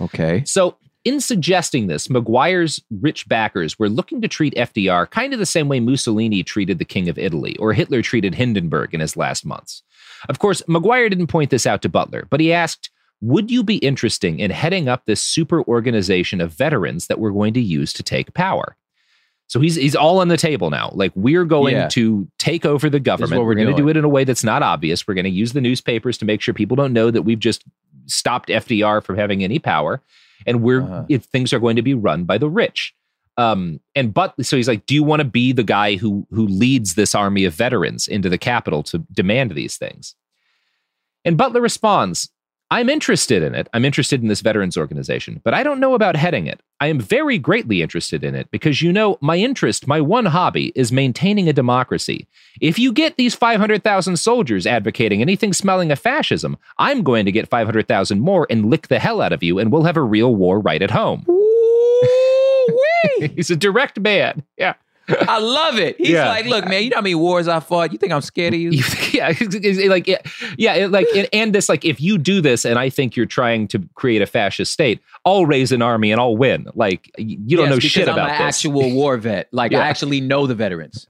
Okay. 0.00 0.42
So, 0.44 0.76
in 1.04 1.20
suggesting 1.20 1.86
this, 1.86 2.08
McGuire's 2.08 2.82
rich 3.00 3.26
backers 3.26 3.78
were 3.78 3.88
looking 3.88 4.20
to 4.20 4.28
treat 4.28 4.54
FDR 4.54 5.08
kind 5.10 5.32
of 5.32 5.38
the 5.38 5.46
same 5.46 5.66
way 5.66 5.80
Mussolini 5.80 6.42
treated 6.42 6.78
the 6.78 6.84
King 6.84 7.08
of 7.08 7.18
Italy 7.18 7.56
or 7.56 7.72
Hitler 7.72 8.02
treated 8.02 8.34
Hindenburg 8.34 8.92
in 8.92 9.00
his 9.00 9.16
last 9.16 9.46
months. 9.46 9.82
Of 10.28 10.38
course, 10.38 10.60
McGuire 10.68 11.08
didn't 11.08 11.28
point 11.28 11.48
this 11.48 11.66
out 11.66 11.80
to 11.82 11.88
Butler, 11.88 12.26
but 12.28 12.40
he 12.40 12.52
asked, 12.52 12.90
Would 13.22 13.50
you 13.50 13.62
be 13.62 13.76
interesting 13.76 14.40
in 14.40 14.50
heading 14.50 14.88
up 14.88 15.06
this 15.06 15.22
super 15.22 15.62
organization 15.62 16.40
of 16.40 16.52
veterans 16.52 17.06
that 17.06 17.18
we're 17.18 17.30
going 17.30 17.54
to 17.54 17.62
use 17.62 17.94
to 17.94 18.02
take 18.02 18.34
power? 18.34 18.76
So 19.50 19.58
he's 19.58 19.74
he's 19.74 19.96
all 19.96 20.20
on 20.20 20.28
the 20.28 20.36
table 20.36 20.70
now. 20.70 20.90
Like 20.94 21.10
we're 21.16 21.44
going 21.44 21.74
Yeah. 21.74 21.88
to 21.88 22.28
take 22.38 22.64
over 22.64 22.88
the 22.88 23.00
government. 23.00 23.40
We're, 23.40 23.46
we're 23.48 23.54
going 23.56 23.66
to 23.66 23.74
do 23.82 23.88
it 23.88 23.96
in 23.96 24.04
a 24.04 24.08
way 24.08 24.22
that's 24.22 24.44
not 24.44 24.62
obvious. 24.62 25.08
We're 25.08 25.14
going 25.14 25.24
to 25.24 25.30
use 25.30 25.54
the 25.54 25.60
newspapers 25.60 26.16
to 26.18 26.24
make 26.24 26.40
sure 26.40 26.54
people 26.54 26.76
don't 26.76 26.92
know 26.92 27.10
that 27.10 27.22
we've 27.22 27.40
just 27.40 27.64
stopped 28.06 28.48
FDR 28.48 29.02
from 29.02 29.16
having 29.16 29.42
any 29.42 29.58
power, 29.58 30.00
and 30.46 30.62
we're 30.62 30.82
Uh-huh. 30.82 31.04
if 31.08 31.24
things 31.24 31.52
are 31.52 31.58
going 31.58 31.74
to 31.74 31.82
be 31.82 31.94
run 31.94 32.22
by 32.24 32.38
the 32.38 32.48
rich. 32.48 32.94
Um, 33.36 33.80
and 33.96 34.14
but 34.14 34.34
so 34.46 34.56
he's 34.56 34.68
like, 34.68 34.86
do 34.86 34.94
you 34.94 35.02
want 35.02 35.18
to 35.18 35.24
be 35.24 35.50
the 35.52 35.64
guy 35.64 35.96
who 35.96 36.28
who 36.30 36.46
leads 36.46 36.94
this 36.94 37.12
army 37.16 37.44
of 37.44 37.52
veterans 37.52 38.06
into 38.06 38.28
the 38.28 38.38
capital 38.38 38.84
to 38.84 38.98
demand 39.12 39.50
these 39.56 39.76
things? 39.76 40.14
And 41.24 41.36
Butler 41.36 41.60
responds, 41.60 42.30
I'm 42.70 42.88
interested 42.88 43.42
in 43.42 43.56
it. 43.56 43.68
I'm 43.74 43.84
interested 43.84 44.22
in 44.22 44.28
this 44.28 44.42
veterans 44.42 44.76
organization, 44.76 45.40
but 45.42 45.54
I 45.54 45.64
don't 45.64 45.80
know 45.80 45.94
about 45.94 46.14
heading 46.14 46.46
it. 46.46 46.60
I 46.80 46.86
am 46.86 46.98
very 46.98 47.38
greatly 47.38 47.82
interested 47.82 48.24
in 48.24 48.34
it 48.34 48.50
because 48.50 48.80
you 48.80 48.90
know, 48.90 49.18
my 49.20 49.36
interest, 49.36 49.86
my 49.86 50.00
one 50.00 50.24
hobby 50.24 50.72
is 50.74 50.90
maintaining 50.90 51.46
a 51.48 51.52
democracy. 51.52 52.26
If 52.60 52.78
you 52.78 52.90
get 52.90 53.16
these 53.16 53.34
500,000 53.34 54.16
soldiers 54.16 54.66
advocating 54.66 55.20
anything 55.20 55.52
smelling 55.52 55.92
of 55.92 55.98
fascism, 55.98 56.56
I'm 56.78 57.02
going 57.02 57.26
to 57.26 57.32
get 57.32 57.48
500,000 57.48 58.20
more 58.20 58.46
and 58.48 58.70
lick 58.70 58.88
the 58.88 58.98
hell 58.98 59.20
out 59.20 59.34
of 59.34 59.42
you, 59.42 59.58
and 59.58 59.70
we'll 59.70 59.82
have 59.82 59.98
a 59.98 60.02
real 60.02 60.34
war 60.34 60.58
right 60.58 60.80
at 60.80 60.90
home. 60.90 61.26
He's 63.36 63.50
a 63.50 63.56
direct 63.56 64.00
man. 64.00 64.42
Yeah. 64.56 64.74
I 65.28 65.38
love 65.38 65.78
it. 65.78 65.96
He's 65.98 66.10
Yeah. 66.10 66.28
like, 66.28 66.46
look, 66.46 66.66
man, 66.66 66.82
you 66.84 66.90
know 66.90 66.96
how 66.96 67.02
many 67.02 67.14
wars 67.14 67.48
I 67.48 67.60
fought? 67.60 67.92
You 67.92 67.98
think 67.98 68.12
I'm 68.12 68.20
scared 68.20 68.54
of 68.54 68.60
you? 68.60 68.70
yeah, 69.12 69.28
like 69.88 70.06
yeah, 70.06 70.18
yeah, 70.56 70.86
like 70.86 71.06
and- 71.14 71.28
and 71.32 71.54
this 71.54 71.68
like 71.68 71.84
if 71.84 72.00
you 72.00 72.18
do 72.18 72.40
this 72.40 72.64
and 72.64 72.78
I 72.78 72.90
think 72.90 73.16
you're 73.16 73.26
trying 73.26 73.68
to 73.68 73.82
create 73.94 74.22
a 74.22 74.26
fascist 74.26 74.72
state, 74.72 75.00
I'll 75.24 75.46
raise 75.46 75.72
an 75.72 75.82
army 75.82 76.12
and 76.12 76.20
I'll 76.20 76.36
win. 76.36 76.66
Like 76.74 77.10
you 77.18 77.56
don't 77.56 77.66
Yes, 77.66 77.74
know 77.74 77.78
shit 77.80 78.08
I'm 78.08 78.14
about 78.14 78.30
an 78.30 78.38
this. 78.46 78.56
actual 78.56 78.90
war 78.92 79.16
vet. 79.16 79.48
Like 79.52 79.72
Yeah. 79.72 79.80
I 79.80 79.88
actually 79.88 80.20
know 80.20 80.46
the 80.46 80.54
veterans. 80.54 81.06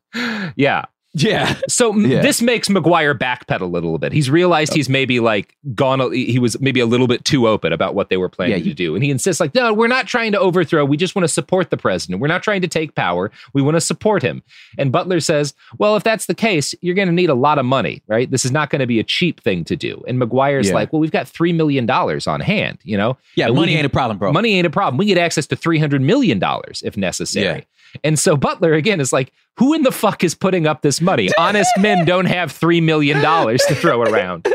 yeah. 0.57 0.85
Yeah. 1.13 1.57
So 1.69 1.93
Yeah. 1.97 2.23
this 2.23 2.41
makes 2.41 2.69
McGuire 2.69 3.19
backpedal 3.19 3.63
a 3.63 3.65
little 3.65 3.99
bit. 3.99 4.13
He's 4.13 4.31
realized 4.31 4.73
he's 4.73 4.89
maybe 4.89 5.19
like 5.19 5.57
gone, 5.75 6.01
a- 6.01 6.15
he 6.15 6.39
was 6.39 6.61
maybe 6.61 6.79
a 6.79 6.87
little 6.87 7.09
bit 7.09 7.25
too 7.25 7.49
open 7.49 7.73
about 7.73 7.97
what 7.97 8.11
they 8.11 8.17
were 8.17 8.29
planning 8.29 8.59
Yeah, 8.59 8.65
to 8.65 8.75
do. 8.75 8.95
And 8.95 9.03
he 9.03 9.11
insists, 9.11 9.41
like, 9.41 9.53
no, 9.53 9.73
we're 9.75 9.89
not 9.89 10.07
trying 10.07 10.31
to 10.33 10.39
overthrow. 10.39 10.85
We 10.85 10.97
just 10.97 11.17
want 11.17 11.25
to 11.25 11.29
support 11.29 11.71
the 11.71 11.77
president. 11.77 12.21
We're 12.21 12.29
not 12.29 12.45
trying 12.45 12.61
to 12.63 12.69
take 12.69 12.95
power. 12.95 13.33
We 13.53 13.61
want 13.61 13.75
to 13.77 13.81
support 13.81 14.23
him. 14.23 14.43
And 14.79 14.93
Butler 14.93 15.19
says, 15.19 15.53
well, 15.79 15.97
if 15.97 16.05
that's 16.05 16.27
the 16.27 16.35
case, 16.35 16.77
you're 16.81 16.95
going 16.95 17.09
to 17.09 17.15
need 17.15 17.29
a 17.31 17.35
lot 17.35 17.59
of 17.59 17.65
money, 17.65 18.03
right? 18.07 18.31
This 18.31 18.45
is 18.45 18.53
not 18.53 18.71
going 18.71 18.81
to 18.81 18.87
be 18.87 19.01
a 19.01 19.05
cheap 19.05 19.43
thing 19.43 19.65
to 19.65 19.75
do. 19.75 20.05
And 20.07 20.21
McGuire's 20.21 20.69
Yeah. 20.69 20.75
like, 20.75 20.93
well, 20.93 21.01
we've 21.01 21.11
got 21.11 21.27
$3 21.27 21.53
million 21.55 21.91
on 21.91 22.41
hand, 22.41 22.79
you 22.85 22.97
know? 22.97 23.17
Yeah, 23.35 23.47
And 23.47 23.57
money 23.57 23.73
can- 23.73 23.79
ain't 23.79 23.87
a 23.87 23.91
problem, 23.91 24.17
bro. 24.19 24.33
Money 24.33 24.55
ain't 24.55 24.67
a 24.67 24.71
problem. 24.71 24.97
We 24.97 25.07
get 25.07 25.19
access 25.19 25.47
to 25.49 25.57
$300 25.57 26.01
million 26.03 26.41
if 26.85 26.97
necessary. 26.97 27.67
And 28.05 28.19
so 28.19 28.37
Butler 28.37 28.75
again 28.75 29.01
is 29.01 29.13
like, 29.13 29.33
who 29.57 29.75
in 29.75 29.83
the 29.83 29.93
fuck 29.93 30.25
is 30.25 30.35
putting 30.35 30.67
up 30.67 30.83
this 30.83 31.01
money? 31.01 31.29
Honest 31.39 31.71
men 31.79 32.05
don't 32.05 32.27
have 32.27 32.53
$3 32.53 32.83
million 32.83 33.21
to 33.21 33.75
throw 33.75 34.03
around. 34.03 34.47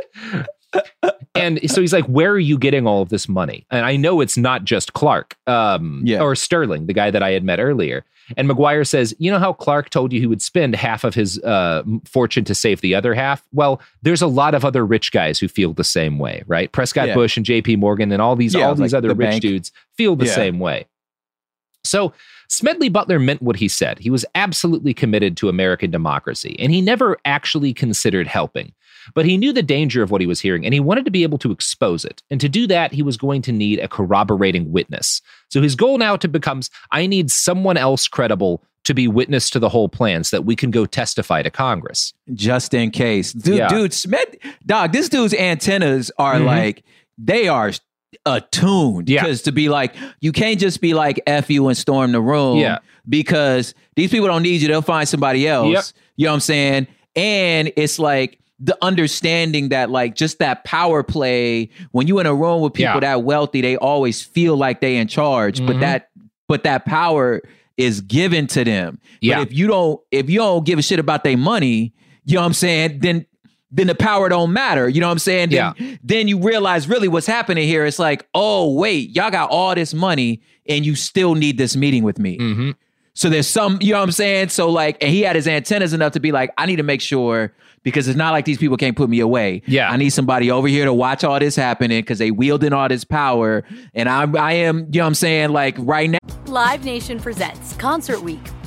And 1.35 1.59
so 1.69 1.81
he's 1.81 1.93
like, 1.93 2.05
where 2.05 2.31
are 2.31 2.39
you 2.39 2.57
getting 2.57 2.87
all 2.87 3.01
of 3.01 3.09
this 3.09 3.27
money? 3.29 3.65
And 3.71 3.85
I 3.85 3.95
know 3.97 4.21
it's 4.21 4.37
not 4.37 4.63
just 4.63 4.93
Clark 4.93 5.35
um, 5.47 6.03
or 6.19 6.35
Sterling, 6.35 6.87
the 6.87 6.93
guy 6.93 7.11
that 7.11 7.21
I 7.23 7.31
had 7.31 7.43
met 7.43 7.59
earlier. 7.59 8.03
And 8.37 8.49
McGuire 8.49 8.87
says, 8.87 9.13
you 9.19 9.29
know 9.29 9.37
how 9.37 9.53
Clark 9.53 9.89
told 9.91 10.11
you 10.11 10.19
he 10.19 10.25
would 10.25 10.41
spend 10.41 10.75
half 10.75 11.03
of 11.03 11.13
his 11.13 11.37
uh, 11.43 11.83
fortune 12.05 12.43
to 12.45 12.55
save 12.55 12.81
the 12.81 12.95
other 12.95 13.13
half? 13.13 13.45
Well, 13.53 13.79
there's 14.01 14.21
a 14.23 14.27
lot 14.27 14.55
of 14.55 14.65
other 14.65 14.83
rich 14.85 15.11
guys 15.11 15.39
who 15.39 15.47
feel 15.47 15.73
the 15.73 15.83
same 15.83 16.17
way, 16.17 16.43
right? 16.47 16.71
Prescott 16.71 17.09
Yeah. 17.09 17.13
Bush 17.13 17.37
and 17.37 17.45
JP 17.45 17.77
Morgan 17.77 18.11
and 18.11 18.21
all 18.21 18.35
these, 18.35 18.55
Yeah, 18.55 18.67
all 18.67 18.73
these 18.75 18.93
like 18.93 18.97
other 18.97 19.09
the 19.09 19.15
rich 19.15 19.29
bank. 19.29 19.41
dudes 19.43 19.71
feel 19.95 20.15
the 20.15 20.25
Yeah. 20.25 20.33
same 20.35 20.59
way. 20.59 20.87
So 21.83 22.13
Smedley 22.47 22.89
Butler 22.89 23.19
meant 23.19 23.41
what 23.41 23.55
he 23.57 23.67
said. 23.67 23.99
He 23.99 24.09
was 24.09 24.25
absolutely 24.35 24.93
committed 24.93 25.35
to 25.37 25.49
American 25.49 25.91
democracy, 25.91 26.55
and 26.59 26.71
he 26.71 26.81
never 26.81 27.17
actually 27.25 27.73
considered 27.73 28.27
helping. 28.27 28.73
But 29.13 29.25
he 29.25 29.37
knew 29.37 29.53
the 29.53 29.61
danger 29.61 30.01
of 30.01 30.09
what 30.09 30.21
he 30.21 30.27
was 30.27 30.39
hearing, 30.39 30.65
and 30.65 30.73
he 30.73 30.79
wanted 30.79 31.05
to 31.05 31.11
be 31.11 31.23
able 31.23 31.37
to 31.39 31.51
expose 31.51 32.05
it. 32.05 32.23
And 32.31 32.41
to 32.41 32.49
do 32.49 32.65
that, 32.67 32.91
he 32.91 33.03
was 33.03 33.17
going 33.17 33.41
to 33.43 33.51
need 33.51 33.79
a 33.79 33.87
corroborating 33.87 34.71
witness. 34.71 35.21
So 35.49 35.61
his 35.61 35.75
goal 35.75 35.97
now 35.97 36.15
to 36.17 36.27
becomes 36.27 36.69
I 36.91 37.05
need 37.05 37.29
someone 37.29 37.77
else 37.77 38.07
credible 38.07 38.63
to 38.85 38.93
be 38.93 39.07
witness 39.07 39.49
to 39.51 39.59
the 39.59 39.69
whole 39.69 39.89
plan 39.89 40.23
so 40.23 40.37
that 40.37 40.43
we 40.43 40.55
can 40.55 40.69
go 40.71 40.85
testify 40.85 41.41
to 41.41 41.49
Congress. 41.49 42.13
just 42.33 42.73
in 42.73 42.89
case. 42.91 43.33
Dude, 43.33 43.57
Yeah. 43.57 43.67
dude, 43.67 43.93
Smith, 43.93 44.35
dog, 44.65 44.91
this 44.91 45.09
dude's 45.09 45.33
antennas 45.35 46.11
are 46.17 46.35
Mhm. 46.35 46.45
like, 46.45 46.83
they 47.17 47.47
are 47.47 47.71
attuned. 48.25 49.09
Yeah. 49.09 49.21
Because 49.23 49.41
to 49.43 49.51
be 49.51 49.69
like, 49.69 49.95
you 50.19 50.31
can't 50.31 50.59
just 50.59 50.81
be 50.81 50.93
like, 50.93 51.21
F 51.27 51.49
you 51.49 51.67
and 51.67 51.77
storm 51.77 52.11
the 52.11 52.21
room. 52.21 52.57
Yeah. 52.59 52.79
Because 53.07 53.73
these 53.95 54.11
people 54.11 54.27
don't 54.27 54.43
need 54.43 54.61
you. 54.61 54.67
They'll 54.67 54.81
find 54.81 55.07
somebody 55.07 55.47
else. 55.47 55.71
Yep. 55.71 55.83
You 56.17 56.25
know 56.25 56.31
what 56.31 56.35
I'm 56.35 56.39
saying? 56.41 56.87
And 57.15 57.71
it's 57.75 57.99
like, 57.99 58.39
the 58.57 58.77
understanding 58.81 59.67
that 59.69 59.89
like 59.89 60.15
just 60.15 60.39
that 60.39 60.63
power 60.63 61.03
play 61.03 61.69
when 61.91 62.07
you 62.07 62.19
in 62.19 62.25
a 62.25 62.33
room 62.33 62.61
with 62.61 62.71
people 62.73 62.93
Yeah. 62.93 62.99
that 63.01 63.23
wealthy 63.23 63.59
they 63.59 63.75
always 63.75 64.21
feel 64.21 64.55
like 64.55 64.79
they 64.79 64.95
in 64.95 65.09
charge 65.09 65.59
but 65.67 65.75
Mhm. 65.75 65.79
that 65.81 66.07
but 66.47 66.63
that 66.63 66.85
power 66.85 67.41
is 67.75 67.99
given 67.99 68.47
to 68.47 68.63
them 68.63 68.97
Yeah. 69.19 69.39
but 69.39 69.47
if 69.49 69.53
you 69.57 69.67
don't 69.67 69.99
if 70.09 70.29
you 70.29 70.39
don't 70.39 70.65
give 70.65 70.79
a 70.79 70.81
shit 70.81 70.99
about 70.99 71.25
their 71.25 71.35
money 71.35 71.93
you 72.23 72.35
know 72.35 72.39
what 72.41 72.45
i'm 72.47 72.53
saying 72.53 72.99
then 73.01 73.25
then 73.75 73.87
the 73.87 73.95
power 73.95 74.29
don't 74.29 74.53
matter 74.53 74.87
you 74.87 75.01
know 75.01 75.07
what 75.07 75.11
i'm 75.11 75.19
saying 75.19 75.49
then, 75.49 75.99
then 76.03 76.27
you 76.27 76.39
realize 76.39 76.87
really 76.87 77.07
what's 77.07 77.27
happening 77.27 77.67
here 77.67 77.85
it's 77.85 77.99
like 77.99 78.27
oh 78.33 78.73
wait 78.73 79.09
y'all 79.15 79.29
got 79.29 79.49
all 79.49 79.75
this 79.75 79.93
money 79.93 80.41
and 80.67 80.85
you 80.85 80.95
still 80.95 81.35
need 81.35 81.57
this 81.57 81.75
meeting 81.75 82.03
with 82.03 82.17
me 82.17 82.37
Mm-hmm. 82.37 82.71
so 83.13 83.29
there's 83.29 83.47
some, 83.47 83.77
you 83.81 83.91
know 83.91 83.99
what 83.99 84.03
I'm 84.05 84.11
saying? 84.11 84.49
So 84.49 84.69
like, 84.69 84.97
and 85.01 85.11
he 85.11 85.21
had 85.21 85.35
his 85.35 85.47
antennas 85.47 85.93
enough 85.93 86.13
to 86.13 86.19
be 86.19 86.31
like, 86.31 86.51
I 86.57 86.65
need 86.65 86.77
to 86.77 86.83
make 86.83 87.01
sure 87.01 87.53
because 87.83 88.07
it's 88.07 88.17
not 88.17 88.31
like 88.31 88.45
these 88.45 88.57
people 88.57 88.77
can't 88.77 88.97
put 88.97 89.09
me 89.09 89.19
away. 89.19 89.61
Yeah. 89.67 89.89
I 89.91 89.97
need 89.97 90.09
somebody 90.09 90.49
over 90.49 90.67
here 90.67 90.85
to 90.85 90.93
watch 90.93 91.23
all 91.23 91.39
this 91.39 91.55
happening 91.55 91.99
because 92.01 92.17
they 92.17 92.31
wielding 92.31 92.73
all 92.73 92.87
this 92.89 93.03
power. 93.03 93.63
And 93.93 94.09
I'm, 94.09 94.35
I 94.35 94.53
am, 94.53 94.79
you 94.91 94.99
know 94.99 95.03
what 95.03 95.07
I'm 95.07 95.13
saying? 95.15 95.49
Like 95.51 95.75
right 95.79 96.09
now. 96.09 96.17
Live 96.47 96.83
Nation 96.83 97.19
presents 97.19 97.73
Concert 97.73 98.21
Week. 98.21 98.41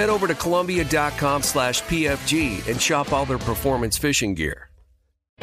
head 0.00 0.10
over 0.10 0.26
to 0.26 0.34
Columbia.com 0.34 1.42
slash 1.42 1.82
PFG 1.82 2.66
and 2.68 2.80
shop 2.80 3.12
all 3.12 3.26
their 3.26 3.38
performance 3.38 3.98
fishing 3.98 4.34
gear. 4.34 4.70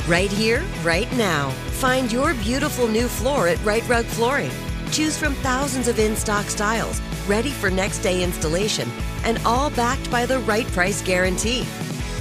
Right 0.08 0.32
here, 0.32 0.64
right 0.84 1.12
now. 1.18 1.49
Find 1.82 2.12
your 2.12 2.34
beautiful 2.36 2.88
new 2.88 3.08
floor 3.08 3.47
at 3.47 3.64
Rite 3.64 3.88
Rug 3.88 4.05
Flooring. 4.05 4.51
Choose 4.91 5.18
from 5.18 5.34
thousands 5.36 5.88
of 5.88 5.99
in 5.99 6.16
stock 6.16 6.45
styles, 6.45 7.01
ready 7.28 7.49
for 7.49 7.70
next 7.70 7.99
day 7.99 8.24
installation, 8.24 8.89
and 9.26 9.38
all 9.45 9.70
backed 9.72 10.10
by 10.10 10.26
the 10.26 10.39
right 10.39 10.68
price 10.68 11.01
guarantee. 11.01 11.64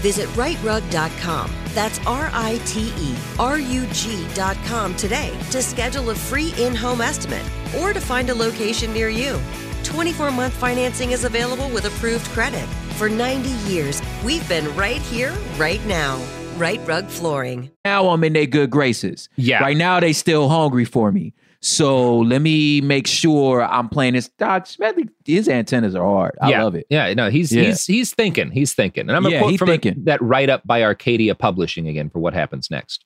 Visit 0.02 0.28
riterug.com. 0.30 1.50
That's 1.74 1.98
R 2.06 2.30
I 2.32 2.60
T 2.64 2.92
E 2.98 3.16
R 3.38 3.58
U 3.58 3.86
G.com 3.92 4.96
today 4.96 5.36
to 5.50 5.62
schedule 5.62 6.10
a 6.10 6.14
free 6.14 6.54
in 6.58 6.74
home 6.74 7.00
estimate 7.00 7.44
or 7.78 7.92
to 7.92 8.00
find 8.00 8.30
a 8.30 8.34
location 8.34 8.92
near 8.92 9.08
you. 9.08 9.38
24 9.86 10.30
month 10.32 10.52
financing 10.54 11.12
is 11.12 11.24
available 11.24 11.68
with 11.70 11.84
approved 11.86 12.26
credit. 12.26 12.66
For 12.96 13.08
90 13.08 13.48
years, 13.70 14.02
we've 14.24 14.46
been 14.48 14.74
right 14.76 15.00
here, 15.02 15.32
right 15.56 15.84
now. 15.86 16.20
Rite 16.56 16.80
Rug 16.86 17.06
Flooring. 17.06 17.70
Now 17.84 18.08
I'm 18.08 18.24
in 18.24 18.32
their 18.32 18.46
good 18.46 18.70
graces. 18.70 19.28
Yeah. 19.36 19.60
Right 19.60 19.76
now 19.76 20.00
they 20.00 20.12
still 20.12 20.48
hungry 20.48 20.84
for 20.86 21.12
me. 21.12 21.34
So 21.60 22.18
let 22.18 22.40
me 22.42 22.80
make 22.80 23.06
sure 23.06 23.62
I'm 23.62 23.88
playing 23.88 24.14
this. 24.14 24.28
Dog 24.38 24.66
Smedley, 24.66 25.08
his 25.24 25.48
antennas 25.48 25.94
are 25.94 26.04
hard. 26.04 26.36
I 26.40 26.50
yeah. 26.50 26.62
love 26.64 26.74
it. 26.74 26.86
Yeah, 26.90 27.12
no, 27.14 27.28
he's 27.30 27.52
Yeah. 27.52 27.64
he's 27.64 27.84
he's 27.86 28.14
thinking. 28.14 28.50
He's 28.50 28.72
thinking. 28.72 29.08
And 29.08 29.16
I'm 29.16 29.22
gonna 29.22 29.34
Yeah, 29.34 29.40
quote 29.40 29.50
he's 29.52 29.58
from 29.58 29.70
a- 29.70 29.94
that 30.04 30.20
write 30.22 30.48
up 30.48 30.66
by 30.66 30.82
Arcadia 30.82 31.34
Publishing 31.34 31.88
again 31.88 32.08
for 32.10 32.18
what 32.18 32.34
happens 32.34 32.70
next. 32.70 33.04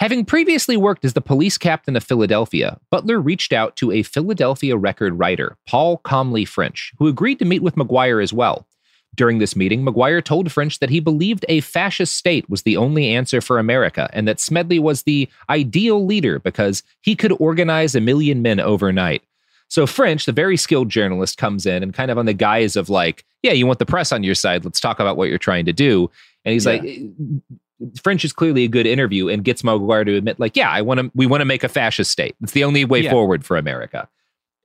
Having 0.00 0.24
previously 0.24 0.76
worked 0.76 1.04
as 1.04 1.12
the 1.12 1.20
police 1.20 1.56
captain 1.56 1.94
of 1.96 2.02
Philadelphia, 2.02 2.78
Butler 2.90 3.20
reached 3.20 3.52
out 3.52 3.76
to 3.76 3.92
a 3.92 4.02
Philadelphia 4.02 4.76
record 4.76 5.18
writer, 5.18 5.56
Paul 5.66 5.98
Comly 5.98 6.44
French, 6.44 6.92
who 6.98 7.06
agreed 7.06 7.38
to 7.38 7.44
meet 7.44 7.62
with 7.62 7.76
McGuire 7.76 8.22
as 8.22 8.32
well. 8.32 8.66
During 9.14 9.38
this 9.38 9.54
meeting, 9.54 9.84
McGuire 9.84 10.22
told 10.22 10.50
French 10.50 10.80
that 10.80 10.90
he 10.90 10.98
believed 10.98 11.44
a 11.48 11.60
fascist 11.60 12.16
state 12.16 12.50
was 12.50 12.62
the 12.62 12.76
only 12.76 13.10
answer 13.14 13.40
for 13.40 13.60
America 13.60 14.10
and 14.12 14.26
that 14.26 14.40
Smedley 14.40 14.80
was 14.80 15.04
the 15.04 15.28
ideal 15.48 16.04
leader 16.04 16.40
because 16.40 16.82
he 17.00 17.14
could 17.14 17.32
organize 17.38 17.94
a 17.94 18.00
million 18.00 18.42
men 18.42 18.58
overnight. 18.58 19.22
So 19.68 19.86
French, 19.86 20.26
the 20.26 20.32
very 20.32 20.56
skilled 20.56 20.88
journalist, 20.88 21.38
comes 21.38 21.64
in 21.64 21.84
and 21.84 21.94
kind 21.94 22.10
of 22.10 22.18
on 22.18 22.26
the 22.26 22.32
guise 22.32 22.74
of 22.74 22.88
like, 22.90 23.24
yeah, 23.44 23.52
you 23.52 23.66
want 23.66 23.78
the 23.78 23.86
press 23.86 24.10
on 24.10 24.24
your 24.24 24.34
side. 24.34 24.64
Let's 24.64 24.80
talk 24.80 24.98
about 24.98 25.16
what 25.16 25.28
you're 25.28 25.38
trying 25.38 25.66
to 25.66 25.72
do. 25.72 26.10
And 26.44 26.52
he's 26.52 26.66
Yeah. 26.66 26.72
like, 26.72 27.00
French 28.02 28.24
is 28.24 28.32
clearly 28.32 28.64
a 28.64 28.68
good 28.68 28.86
interview 28.86 29.28
and 29.28 29.44
gets 29.44 29.62
McGuire 29.62 30.04
to 30.06 30.16
admit, 30.16 30.38
like, 30.38 30.56
yeah, 30.56 30.70
I 30.70 30.80
want 30.82 31.00
to. 31.00 31.10
We 31.14 31.26
want 31.26 31.40
to 31.40 31.44
make 31.46 31.64
a 31.64 31.68
fascist 31.68 32.10
state. 32.10 32.34
It's 32.42 32.52
the 32.52 32.64
only 32.64 32.84
way 32.84 33.00
Yeah. 33.02 33.10
forward 33.10 33.44
for 33.44 33.56
America, 33.56 34.08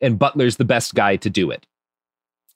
and 0.02 0.20
Butler's 0.20 0.58
the 0.58 0.66
best 0.66 0.94
guy 0.96 1.16
to 1.18 1.30
do 1.30 1.50
it. 1.52 1.66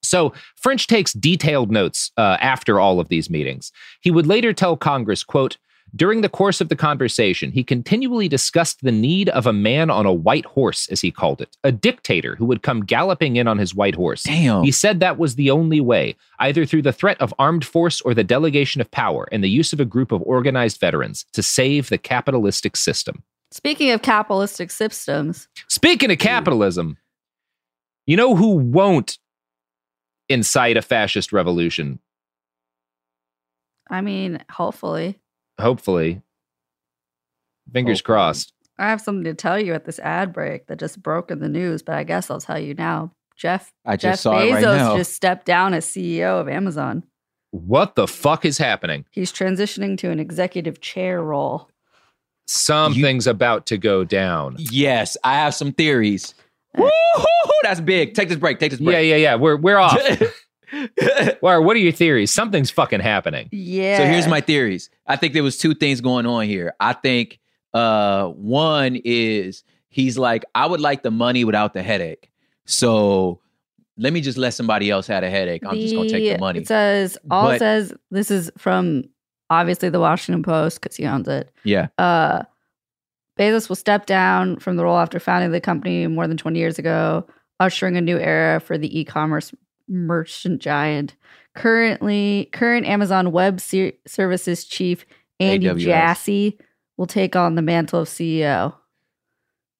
So 0.04 0.34
French 0.58 0.88
takes 0.88 1.14
detailed 1.14 1.72
notes 1.72 2.12
uh, 2.18 2.38
after 2.42 2.80
all 2.80 3.00
of 3.00 3.08
these 3.08 3.30
meetings. 3.30 3.72
He 4.02 4.12
would 4.12 4.28
later 4.28 4.52
tell 4.54 4.76
Congress, 4.76 5.24
quote, 5.24 5.58
during 5.96 6.22
the 6.22 6.30
course 6.30 6.60
of 6.60 6.70
the 6.70 6.76
conversation, 6.76 7.52
he 7.52 7.64
continually 7.64 8.28
discussed 8.28 8.82
the 8.82 8.92
need 8.92 9.30
of 9.30 9.46
a 9.46 9.54
man 9.54 9.90
on 9.90 10.06
a 10.06 10.14
white 10.14 10.46
horse, 10.46 10.88
as 10.90 11.02
he 11.02 11.12
called 11.12 11.42
it, 11.42 11.56
a 11.64 11.72
dictator 11.72 12.36
who 12.36 12.46
would 12.46 12.64
come 12.64 12.82
galloping 12.82 13.36
in 13.36 13.48
on 13.48 13.60
his 13.60 13.76
white 13.76 13.96
horse. 13.96 14.24
Damn. 14.24 14.64
He 14.64 14.72
said 14.72 15.00
that 15.00 15.20
was 15.20 15.36
the 15.36 15.52
only 15.52 15.80
way, 15.80 16.16
either 16.40 16.66
through 16.66 16.82
the 16.82 16.94
threat 16.94 17.20
of 17.22 17.34
armed 17.38 17.64
force 17.64 18.02
or 18.02 18.14
the 18.14 18.24
delegation 18.24 18.82
of 18.82 18.90
power 18.90 19.28
and 19.32 19.44
the 19.44 19.50
use 19.50 19.72
of 19.72 19.80
a 19.80 19.86
group 19.86 20.12
of 20.12 20.22
organized 20.24 20.80
veterans 20.80 21.26
to 21.34 21.44
save 21.44 21.90
the 21.90 21.98
capitalistic 21.98 22.76
system. 22.76 23.24
Speaking 23.52 23.92
of 23.92 24.02
capitalistic 24.02 24.72
systems, 24.72 25.48
Speaking 25.68 26.12
of 26.12 26.18
capitalism, 26.18 26.98
you 28.08 28.18
know 28.18 28.36
who 28.36 28.56
won't 28.56 29.20
incite 30.28 30.76
a 30.76 30.82
fascist 30.82 31.32
revolution? 31.32 32.00
I 33.90 34.02
mean, 34.02 34.44
hopefully. 34.50 35.20
Hopefully. 35.60 36.22
Fingers 37.72 38.02
crossed. 38.02 38.54
I 38.78 38.90
have 38.90 39.02
something 39.02 39.24
to 39.26 39.34
tell 39.34 39.60
you 39.60 39.74
at 39.74 39.86
this 39.86 40.00
ad 40.00 40.34
break 40.34 40.68
that 40.68 40.80
just 40.80 41.02
broke 41.02 41.32
in 41.32 41.40
the 41.40 41.50
news, 41.50 41.84
but 41.84 41.96
I 41.96 42.04
guess 42.04 42.30
I'll 42.30 42.42
tell 42.42 42.60
you 42.60 42.74
now. 42.74 43.12
Jeff 43.36 43.72
I 43.86 43.96
just 43.96 44.02
Jeff 44.02 44.20
saw 44.20 44.34
Bezos 44.36 44.90
right 44.90 44.98
just 44.98 45.14
stepped 45.14 45.46
down 45.46 45.74
as 45.74 45.86
CEO 45.86 46.40
of 46.40 46.48
Amazon. 46.48 47.04
What 47.52 47.96
the 47.96 48.08
fuck 48.08 48.46
is 48.46 48.58
happening? 48.58 49.06
He's 49.12 49.32
transitioning 49.32 49.98
to 50.00 50.10
an 50.10 50.20
executive 50.20 50.82
chair 50.82 51.22
role. 51.22 51.70
Something's 52.48 53.28
about 53.28 53.66
to 53.68 53.78
go 53.78 54.04
down. 54.04 54.56
Yes, 54.58 55.18
I 55.24 55.36
have 55.36 55.54
some 55.56 55.72
theories. 55.72 56.34
Uh, 56.78 56.82
Woo-hoo-hoo, 56.82 57.52
that's 57.64 57.80
big. 57.80 58.16
Take 58.16 58.30
this 58.30 58.38
break. 58.38 58.60
Take 58.60 58.72
this 58.72 58.80
break. 58.80 58.94
Yeah, 58.96 59.00
yeah, 59.00 59.16
yeah. 59.16 59.36
We're 59.36 59.56
we're 59.56 59.78
off. 59.78 59.98
Or 61.42 61.62
what 61.62 61.76
are 61.76 61.80
your 61.80 61.92
theories? 61.92 62.32
Something's 62.32 62.72
fucking 62.72 63.00
happening. 63.02 63.50
Yeah. 63.52 63.98
So 63.98 64.06
here's 64.06 64.28
my 64.28 64.42
theories. 64.42 64.90
I 65.08 65.16
think 65.16 65.34
there 65.34 65.44
was 65.44 65.58
two 65.58 65.74
things 65.76 66.02
going 66.02 66.26
on 66.26 66.46
here. 66.46 66.74
I 66.80 66.94
think 66.94 67.40
uh 67.74 68.28
one 68.30 69.00
is 69.04 69.64
he's 69.90 70.18
like, 70.18 70.46
I 70.56 70.66
would 70.66 70.80
like 70.82 71.04
the 71.04 71.12
money 71.12 71.44
without 71.44 71.74
the 71.74 71.84
headache. 71.84 72.30
So 72.66 73.40
let 73.98 74.12
me 74.14 74.22
just 74.22 74.38
let 74.38 74.54
somebody 74.54 74.90
else 74.90 75.06
have 75.08 75.24
a 75.24 75.30
headache. 75.30 75.64
I'm 75.66 75.76
just 75.80 75.94
gonna 75.94 76.10
take 76.10 76.32
the 76.34 76.40
money. 76.40 76.60
It 76.60 76.68
says 76.68 77.18
all 77.30 77.48
But- 77.50 77.60
says 77.60 77.94
this 78.12 78.32
is 78.32 78.52
from 78.58 79.04
obviously 79.50 79.90
the 79.90 80.00
Washington 80.00 80.42
Post 80.44 80.82
because 80.82 80.96
he 80.96 81.06
owns 81.06 81.28
it. 81.28 81.52
yeah. 81.64 81.88
Uh, 81.98 82.44
Bezos 83.38 83.68
will 83.68 83.76
step 83.76 84.06
down 84.06 84.58
from 84.58 84.78
the 84.78 84.84
role 84.84 84.98
after 84.98 85.20
founding 85.20 85.52
the 85.52 85.60
company 85.62 86.06
more 86.08 86.28
than 86.28 86.38
20 86.38 86.58
years 86.60 86.78
ago, 86.78 87.26
ushering 87.60 87.98
a 87.98 88.02
new 88.02 88.18
era 88.20 88.60
for 88.60 88.78
the 88.78 89.00
e-commerce 89.00 89.52
merchant 89.88 90.62
giant. 90.62 91.16
Currently, 91.56 92.50
current 92.52 92.86
Amazon 92.86 93.32
Web 93.32 93.60
Ser- 93.60 93.94
Services 94.08 94.64
chief 94.66 95.06
Andy 95.40 95.68
AWS. 95.68 95.80
Jassy 95.80 96.58
will 96.98 97.06
take 97.08 97.36
on 97.36 97.56
the 97.56 97.62
mantle 97.62 98.02
of 98.02 98.08
CEO. 98.08 98.74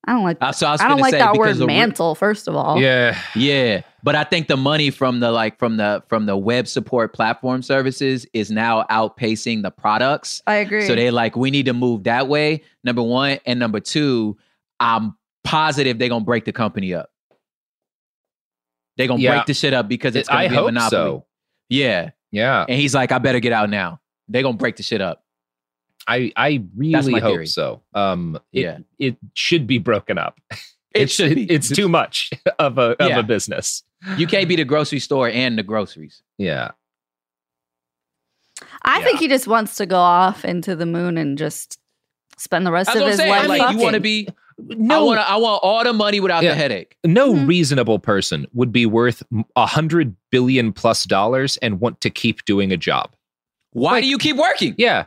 I 0.06 0.12
don't 0.12 0.24
like. 0.24 0.38
Uh, 0.42 0.52
so 0.52 0.68
I 0.68 0.72
was 0.74 0.82
I 0.82 0.84
don't 0.86 0.92
gonna 0.98 1.02
like 1.04 1.12
say, 1.12 1.20
that 1.20 1.32
because 1.32 1.48
word 1.48 1.58
the 1.58 1.68
re- 1.68 1.74
mantle. 1.78 2.14
First 2.16 2.50
of 2.50 2.56
all, 2.56 2.80
Yeah. 2.82 3.18
Yeah, 3.36 3.82
but 4.04 4.16
I 4.16 4.26
think 4.26 4.50
the 4.50 4.58
money 4.58 4.90
from 4.90 5.22
the 5.22 5.32
like 5.32 5.58
from 5.58 5.78
the 5.78 6.04
from 6.10 6.26
the 6.26 6.36
web 6.36 6.68
support 6.68 7.14
platform 7.14 7.62
services 7.62 8.26
is 8.34 8.52
now 8.52 8.84
outpacing 8.92 9.62
the 9.62 9.72
products. 9.72 10.42
I 10.46 10.56
agree. 10.56 10.86
So 10.86 10.96
they 10.96 11.10
like 11.10 11.38
we 11.38 11.52
need 11.52 11.68
to 11.68 11.74
move 11.74 12.04
that 12.04 12.28
way. 12.28 12.64
Number 12.84 13.02
one 13.02 13.40
and 13.46 13.60
number 13.60 13.80
two, 13.80 14.38
I'm 14.82 15.16
positive 15.46 16.00
they're 16.00 16.10
gonna 16.10 16.26
break 16.26 16.44
the 16.44 16.52
company 16.52 16.94
up. 16.94 17.10
They're 18.98 19.08
gonna 19.08 19.22
Yeah. 19.22 19.36
break 19.36 19.46
the 19.48 19.54
shit 19.54 19.74
up 19.74 19.88
because 19.88 20.16
it's 20.16 20.30
gonna 20.30 20.42
I 20.42 20.48
be 20.50 20.56
a 20.56 20.62
monopoly. 20.62 20.90
so. 20.90 21.26
Yeah, 21.70 22.12
Yeah. 22.32 22.66
and 22.68 22.80
he's 22.80 22.94
like, 22.94 23.12
I 23.12 23.18
better 23.20 23.40
get 23.40 23.52
out 23.54 23.70
now. 23.70 24.00
They're 24.28 24.44
gonna 24.44 24.58
break 24.58 24.76
the 24.76 24.84
shit 24.84 25.02
up. 25.02 25.24
I 26.08 26.32
I 26.36 26.64
really 26.76 27.20
hope 27.20 27.32
theory. 27.34 27.48
so. 27.48 27.82
Um 27.94 28.40
it, 28.52 28.62
Yeah. 28.62 28.78
it 29.00 29.18
should 29.34 29.68
be 29.68 29.78
broken 29.80 30.18
up. 30.18 30.40
It 30.96 31.10
should 31.10 31.34
be. 31.34 31.46
it's 31.50 31.70
too 31.70 31.90
much 31.90 32.30
of 32.60 32.78
a 32.78 32.92
of 33.02 33.10
Yeah. 33.10 33.18
a 33.20 33.24
business. 33.24 33.82
You 34.16 34.28
can't 34.28 34.48
be 34.48 34.56
the 34.56 34.64
grocery 34.64 35.00
store 35.00 35.28
and 35.28 35.58
the 35.58 35.64
groceries. 35.64 36.22
Yeah. 36.38 36.72
I 38.84 39.02
think 39.04 39.20
he 39.20 39.28
just 39.28 39.48
wants 39.48 39.76
to 39.78 39.86
go 39.88 39.98
off 39.98 40.46
into 40.46 40.76
the 40.76 40.86
moon 40.86 41.18
and 41.18 41.36
just 41.38 41.80
spend 42.38 42.66
the 42.66 42.72
rest 42.72 42.90
of 42.96 43.02
his 43.08 43.18
saying. 43.18 43.30
life. 43.32 43.48
Like 43.48 43.72
you 43.74 43.80
want 43.80 43.96
to 43.96 44.00
fucking. 44.00 44.28
Be. 44.68 44.76
I 44.76 44.78
No. 44.78 45.06
want. 45.06 45.20
I 45.20 45.36
want 45.38 45.60
all 45.64 45.84
the 45.84 45.94
money 45.94 46.20
without 46.20 46.44
Yeah. 46.44 46.50
the 46.52 46.56
headache. 46.56 46.96
No 47.06 47.34
Mm-hmm. 47.34 47.48
reasonable 47.48 48.00
person 48.00 48.46
would 48.54 48.72
be 48.72 48.86
worth 48.86 49.24
a 49.56 49.66
hundred 49.66 50.16
billion 50.32 50.72
plus 50.74 51.04
dollars 51.06 51.58
and 51.58 51.80
want 51.80 52.02
to 52.02 52.10
keep 52.10 52.46
doing 52.46 52.72
a 52.72 52.78
job. 52.78 53.12
Why 53.72 54.02
do 54.02 54.08
you 54.08 54.18
keep 54.18 54.36
working? 54.38 54.76
Yeah. 54.78 55.06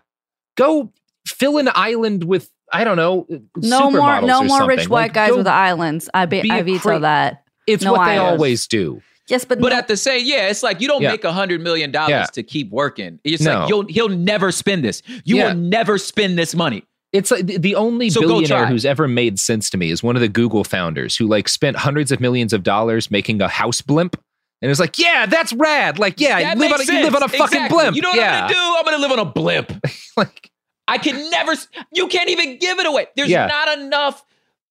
Go 0.57 0.93
fill 1.27 1.59
an 1.59 1.69
island 1.75 2.25
with 2.25 2.51
I 2.73 2.83
don't 2.83 2.97
know. 2.97 3.27
no 3.57 3.91
more, 3.93 4.21
no 4.23 4.41
or 4.41 4.45
more 4.45 4.67
rich 4.67 4.89
white 4.89 5.03
Like, 5.03 5.13
guys 5.13 5.31
go- 5.31 5.37
with 5.37 5.47
islands. 5.47 6.11
I 6.13 6.27
be, 6.27 6.43
be 6.43 6.51
I 6.51 6.59
a 6.59 6.65
veto 6.65 6.79
cra- 6.81 6.99
that. 6.99 7.45
It's 7.69 7.85
No 7.85 7.93
what 7.93 8.07
they 8.07 8.17
islands. 8.19 8.33
always 8.33 8.67
do. 8.67 9.01
Yes, 9.29 9.45
but 9.45 9.61
But 9.61 9.71
no- 9.71 9.77
at 9.79 9.87
the 9.87 9.97
same, 9.97 10.25
yeah, 10.25 10.49
it's 10.49 10.63
like 10.65 10.81
you 10.81 10.89
don't 10.89 11.01
Yeah. 11.03 11.13
make 11.13 11.23
a 11.25 11.33
hundred 11.33 11.61
million 11.61 11.93
dollars 11.93 12.11
Yeah. 12.11 12.25
to 12.27 12.43
keep 12.43 12.71
working. 12.71 13.21
It's 13.23 13.43
No. 13.43 13.61
like 13.61 13.69
you'll 13.69 13.87
he'll 13.87 14.09
never 14.09 14.51
spend 14.51 14.83
this. 14.85 15.03
You 15.25 15.37
Yeah. 15.37 15.49
will 15.53 15.55
never 15.61 15.97
spend 15.99 16.37
this 16.39 16.55
money. 16.57 16.83
It's 17.17 17.31
like 17.31 17.47
the- 17.47 17.59
the 17.59 17.75
only 17.75 18.11
So 18.11 18.21
billionaire 18.21 18.67
who's 18.67 18.85
ever 18.85 19.09
made 19.09 19.39
sense 19.39 19.71
to 19.71 19.77
me 19.79 19.91
is 19.91 20.03
one 20.03 20.17
of 20.17 20.21
the 20.23 20.29
Google 20.29 20.65
founders 20.65 21.17
who 21.17 21.27
like 21.27 21.49
spent 21.49 21.77
hundreds 21.77 22.13
of 22.13 22.21
millions 22.21 22.53
of 22.53 22.63
dollars 22.63 23.11
making 23.11 23.41
a 23.43 23.49
house 23.49 23.81
blimp. 23.81 24.17
And 24.63 24.71
it's 24.71 24.81
like, 24.81 24.99
yeah, 24.99 25.27
that's 25.27 25.53
rad. 25.53 25.99
Like, 25.99 26.19
yeah, 26.21 26.39
you 26.55 26.59
live, 26.59 26.73
on 26.73 26.81
a, 26.81 26.85
you 26.85 27.03
live 27.03 27.15
on 27.15 27.23
a 27.23 27.29
fucking 27.29 27.45
Exactly. 27.45 27.69
blimp. 27.77 27.97
You 27.97 28.03
know 28.03 28.09
what 28.11 28.17
yeah. 28.19 28.45
I'm 28.47 28.53
gonna 28.53 28.55
do? 28.55 28.75
I'm 28.79 28.85
gonna 28.85 28.99
live 28.99 29.11
on 29.13 29.19
a 29.19 29.25
blimp. 29.25 29.87
like, 30.17 30.51
I 30.89 30.99
can 30.99 31.31
never. 31.31 31.53
You 31.93 32.09
can't 32.09 32.31
even 32.31 32.59
give 32.59 32.79
it 32.79 32.87
away. 32.87 33.07
There's 33.17 33.29
Yeah. 33.29 33.47
not 33.47 33.79
enough. 33.79 34.25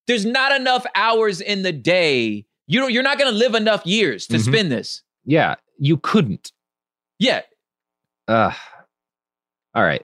There's 0.08 0.26
not 0.26 0.52
enough 0.60 0.86
hours 0.96 1.40
in 1.42 1.62
the 1.64 1.72
day. 1.72 2.46
You 2.68 2.80
don't. 2.80 2.92
You're 2.92 3.04
not 3.04 3.20
gonna 3.20 3.32
live 3.32 3.54
enough 3.54 3.86
years 3.86 4.26
to 4.28 4.38
Mhm. 4.38 4.42
spend 4.46 4.72
this. 4.72 5.04
Yeah, 5.26 5.56
you 5.78 5.98
couldn't. 5.98 6.52
Yeah. 7.20 7.42
Uh, 8.28 8.52
all 9.76 9.84
right. 9.84 10.04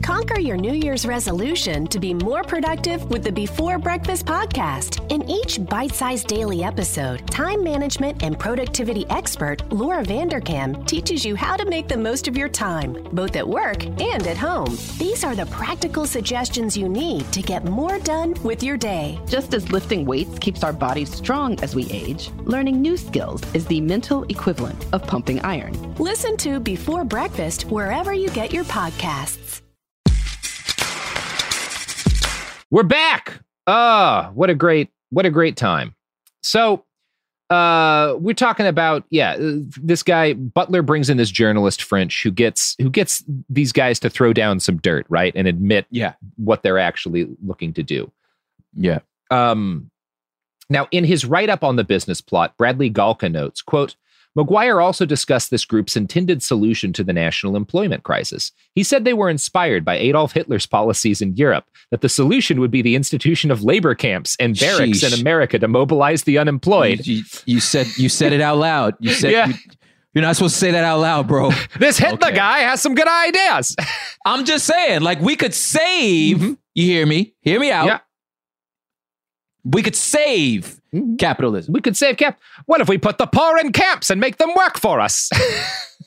Conquer 0.00 0.38
your 0.38 0.56
New 0.56 0.74
Year's 0.74 1.04
resolution 1.04 1.88
to 1.88 1.98
be 1.98 2.14
more 2.14 2.44
productive 2.44 3.02
with 3.10 3.24
the 3.24 3.32
Before 3.32 3.80
Breakfast 3.80 4.26
podcast. 4.26 5.04
In 5.10 5.28
each 5.28 5.58
bite 5.66 5.92
sized 5.92 6.28
daily 6.28 6.62
episode, 6.62 7.26
time 7.26 7.64
management 7.64 8.22
and 8.22 8.38
productivity 8.38 9.04
expert 9.10 9.68
Laura 9.72 10.04
Vanderkam 10.04 10.86
teaches 10.86 11.24
you 11.24 11.34
how 11.34 11.56
to 11.56 11.64
make 11.64 11.88
the 11.88 11.96
most 11.96 12.28
of 12.28 12.36
your 12.36 12.48
time, 12.48 12.92
both 13.12 13.34
at 13.34 13.48
work 13.48 13.84
and 13.84 14.24
at 14.28 14.36
home. 14.36 14.78
These 14.98 15.24
are 15.24 15.34
the 15.34 15.46
practical 15.46 16.06
suggestions 16.06 16.76
you 16.76 16.88
need 16.88 17.32
to 17.32 17.42
get 17.42 17.64
more 17.64 17.98
done 17.98 18.34
with 18.44 18.62
your 18.62 18.76
day. 18.76 19.18
Just 19.26 19.52
as 19.52 19.72
lifting 19.72 20.04
weights 20.04 20.38
keeps 20.38 20.62
our 20.62 20.72
bodies 20.72 21.12
strong 21.12 21.58
as 21.60 21.74
we 21.74 21.90
age, 21.90 22.30
learning 22.44 22.80
new 22.80 22.96
skills 22.96 23.42
is 23.52 23.66
the 23.66 23.80
mental 23.80 24.22
equivalent 24.28 24.86
of 24.92 25.04
pumping 25.08 25.40
iron. 25.40 25.72
Listen 25.96 26.36
to 26.36 26.60
Before 26.60 27.04
Breakfast 27.04 27.64
wherever 27.64 28.12
you 28.12 28.30
get 28.30 28.52
your 28.52 28.64
podcasts. 28.64 29.41
We're 32.72 32.84
back. 32.84 33.38
Ah, 33.66 34.30
what 34.32 34.48
a 34.48 34.54
great 34.54 34.88
what 35.10 35.26
a 35.26 35.30
great 35.30 35.56
time. 35.58 35.94
So, 36.42 36.86
uh 37.50 38.16
we're 38.18 38.32
talking 38.32 38.66
about 38.66 39.04
yeah, 39.10 39.36
this 39.38 40.02
guy 40.02 40.32
Butler 40.32 40.80
brings 40.80 41.10
in 41.10 41.18
this 41.18 41.30
journalist 41.30 41.82
French 41.82 42.22
who 42.22 42.30
gets 42.30 42.74
who 42.80 42.88
gets 42.88 43.22
these 43.50 43.72
guys 43.72 44.00
to 44.00 44.08
throw 44.08 44.32
down 44.32 44.58
some 44.58 44.78
dirt, 44.78 45.04
right? 45.10 45.34
And 45.36 45.46
admit 45.46 45.84
yeah. 45.90 46.14
what 46.36 46.62
they're 46.62 46.78
actually 46.78 47.28
looking 47.44 47.74
to 47.74 47.82
do. 47.82 48.10
Yeah. 48.74 49.00
Um 49.30 49.90
now 50.70 50.88
in 50.92 51.04
his 51.04 51.26
write-up 51.26 51.62
on 51.62 51.76
the 51.76 51.84
business 51.84 52.22
plot, 52.22 52.56
Bradley 52.56 52.90
Galka 52.90 53.30
notes, 53.30 53.60
quote, 53.60 53.96
McGuire 54.36 54.82
also 54.82 55.04
discussed 55.04 55.50
this 55.50 55.64
group's 55.64 55.96
intended 55.96 56.42
solution 56.42 56.92
to 56.94 57.04
the 57.04 57.12
national 57.12 57.54
employment 57.56 58.02
crisis. 58.02 58.50
He 58.74 58.82
said 58.82 59.04
they 59.04 59.12
were 59.12 59.28
inspired 59.28 59.84
by 59.84 59.96
Adolf 59.96 60.32
Hitler's 60.32 60.66
policies 60.66 61.20
in 61.20 61.36
Europe, 61.36 61.64
that 61.90 62.00
the 62.00 62.08
solution 62.08 62.58
would 62.60 62.70
be 62.70 62.80
the 62.82 62.94
institution 62.96 63.50
of 63.50 63.62
labor 63.62 63.94
camps 63.94 64.36
and 64.40 64.58
barracks 64.58 65.00
Sheesh. 65.00 65.12
in 65.14 65.20
America 65.20 65.58
to 65.58 65.68
mobilize 65.68 66.22
the 66.24 66.38
unemployed. 66.38 67.06
You, 67.06 67.22
you 67.44 67.60
said 67.60 67.86
you 67.98 68.08
said 68.08 68.32
it 68.32 68.40
out 68.40 68.56
loud. 68.58 68.94
You 69.00 69.12
said 69.12 69.32
Yeah. 69.32 69.48
you, 69.48 69.54
you're 70.14 70.22
not 70.22 70.36
supposed 70.36 70.54
to 70.54 70.60
say 70.60 70.70
that 70.72 70.84
out 70.84 71.00
loud, 71.00 71.26
bro. 71.28 71.50
this 71.78 71.98
Hitler 71.98 72.32
guy 72.32 72.58
has 72.60 72.82
some 72.82 72.94
good 72.94 73.08
ideas. 73.08 73.74
I'm 74.26 74.44
just 74.44 74.66
saying, 74.66 75.00
like 75.02 75.20
we 75.20 75.36
could 75.36 75.54
save. 75.54 76.38
Mm-hmm. 76.38 76.52
You 76.74 76.84
hear 76.84 77.06
me? 77.06 77.34
Hear 77.40 77.60
me 77.60 77.70
out. 77.70 77.86
Yeah. 77.86 77.98
We 79.64 79.82
could 79.82 79.96
save 79.96 80.80
capitalism. 81.18 81.72
We 81.72 81.80
could 81.80 81.96
save 81.96 82.16
cap. 82.16 82.38
What 82.66 82.80
if 82.80 82.88
we 82.88 82.98
put 82.98 83.18
the 83.18 83.26
poor 83.26 83.58
in 83.58 83.72
camps 83.72 84.10
and 84.10 84.20
make 84.20 84.38
them 84.38 84.54
work 84.54 84.78
for 84.78 85.00
us? 85.00 85.30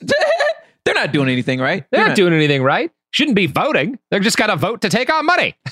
They're 0.84 0.94
not 0.94 1.12
doing 1.12 1.28
anything, 1.28 1.58
right? 1.60 1.84
They're 1.90 2.06
not 2.06 2.16
doing 2.16 2.32
anything 2.32 2.62
right. 2.62 2.90
Shouldn't 3.10 3.34
be 3.34 3.46
voting. 3.46 3.98
They're 4.10 4.20
just 4.20 4.36
got 4.36 4.48
to 4.48 4.56
vote 4.56 4.82
to 4.82 4.88
take 4.88 5.10
our 5.10 5.22
money. 5.22 5.56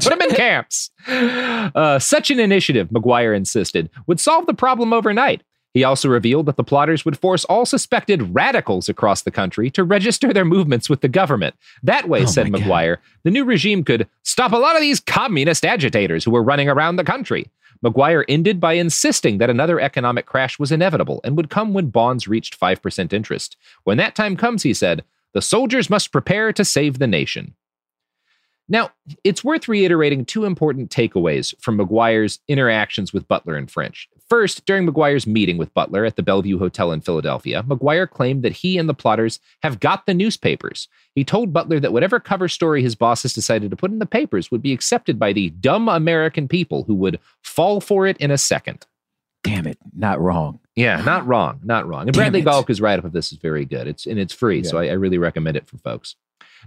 Put 0.00 0.10
them 0.10 0.22
in 0.22 0.34
camps. 0.34 0.90
Uh, 1.06 2.00
such 2.00 2.30
an 2.32 2.40
initiative, 2.40 2.88
McGuire 2.88 3.36
insisted, 3.36 3.90
would 4.08 4.18
solve 4.18 4.46
the 4.46 4.54
problem 4.54 4.92
overnight. 4.92 5.42
He 5.74 5.82
also 5.82 6.08
revealed 6.08 6.46
that 6.46 6.56
the 6.56 6.62
plotters 6.62 7.04
would 7.04 7.18
force 7.18 7.44
all 7.46 7.66
suspected 7.66 8.32
radicals 8.34 8.88
across 8.88 9.22
the 9.22 9.32
country 9.32 9.70
to 9.70 9.82
register 9.82 10.32
their 10.32 10.44
movements 10.44 10.88
with 10.88 11.00
the 11.00 11.08
government. 11.08 11.56
That 11.82 12.08
way, 12.08 12.22
Oh 12.22 12.26
said 12.26 12.52
God. 12.52 12.62
McGuire, 12.62 12.98
the 13.24 13.32
new 13.32 13.44
regime 13.44 13.82
could 13.82 14.08
stop 14.22 14.52
a 14.52 14.56
lot 14.56 14.76
of 14.76 14.80
these 14.80 15.00
communist 15.00 15.66
agitators 15.66 16.24
who 16.24 16.30
were 16.30 16.44
running 16.44 16.68
around 16.68 16.96
the 16.96 17.04
country. 17.04 17.50
McGuire 17.84 18.24
ended 18.28 18.60
by 18.60 18.74
insisting 18.74 19.38
that 19.38 19.50
another 19.50 19.80
economic 19.80 20.26
crash 20.26 20.60
was 20.60 20.70
inevitable 20.70 21.20
and 21.24 21.36
would 21.36 21.50
come 21.50 21.74
when 21.74 21.88
bonds 21.88 22.28
reached 22.28 22.58
5% 22.58 23.12
interest. 23.12 23.56
When 23.82 23.98
that 23.98 24.14
time 24.14 24.36
comes, 24.36 24.62
he 24.62 24.72
said, 24.72 25.04
the 25.32 25.42
soldiers 25.42 25.90
must 25.90 26.12
prepare 26.12 26.52
to 26.52 26.64
save 26.64 27.00
the 27.00 27.08
nation. 27.08 27.54
Now, 28.68 28.92
it's 29.24 29.44
worth 29.44 29.68
reiterating 29.68 30.24
two 30.24 30.44
important 30.44 30.90
takeaways 30.90 31.52
from 31.60 31.76
McGuire's 31.76 32.38
interactions 32.48 33.12
with 33.12 33.28
Butler 33.28 33.56
and 33.56 33.70
French. 33.70 34.08
First, 34.28 34.64
during 34.64 34.86
McGuire's 34.86 35.26
meeting 35.26 35.58
with 35.58 35.74
Butler 35.74 36.04
at 36.04 36.16
the 36.16 36.22
Bellevue 36.22 36.58
Hotel 36.58 36.92
in 36.92 37.02
Philadelphia, 37.02 37.62
McGuire 37.62 38.08
claimed 38.08 38.42
that 38.42 38.52
he 38.52 38.78
and 38.78 38.88
the 38.88 38.94
plotters 38.94 39.38
have 39.62 39.80
got 39.80 40.06
the 40.06 40.14
newspapers. 40.14 40.88
He 41.14 41.24
told 41.24 41.52
Butler 41.52 41.78
that 41.80 41.92
whatever 41.92 42.18
cover 42.18 42.48
story 42.48 42.82
his 42.82 42.94
bosses 42.94 43.34
decided 43.34 43.70
to 43.70 43.76
put 43.76 43.90
in 43.90 43.98
the 43.98 44.06
papers 44.06 44.50
would 44.50 44.62
be 44.62 44.72
accepted 44.72 45.18
by 45.18 45.32
the 45.32 45.50
dumb 45.50 45.88
American 45.88 46.48
people 46.48 46.84
who 46.84 46.94
would 46.94 47.20
fall 47.42 47.80
for 47.80 48.06
it 48.06 48.16
in 48.16 48.30
a 48.30 48.38
second. 48.38 48.86
Damn 49.42 49.66
it, 49.66 49.78
not 49.94 50.18
wrong. 50.20 50.58
Yeah, 50.74 51.02
not 51.02 51.26
wrong, 51.26 51.60
not 51.62 51.86
wrong. 51.86 52.08
And 52.08 52.12
Damn 52.14 52.32
Bradley. 52.32 52.42
Galka's 52.42 52.80
write 52.80 52.98
up 52.98 53.04
of 53.04 53.12
this 53.12 53.30
is 53.30 53.38
very 53.38 53.66
good. 53.66 53.86
It's 53.86 54.06
and 54.06 54.18
it's 54.18 54.32
free, 54.32 54.64
so 54.64 54.78
I, 54.78 54.86
I 54.86 54.92
really 54.92 55.18
recommend 55.18 55.58
it 55.58 55.68
for 55.68 55.76
folks. 55.78 56.16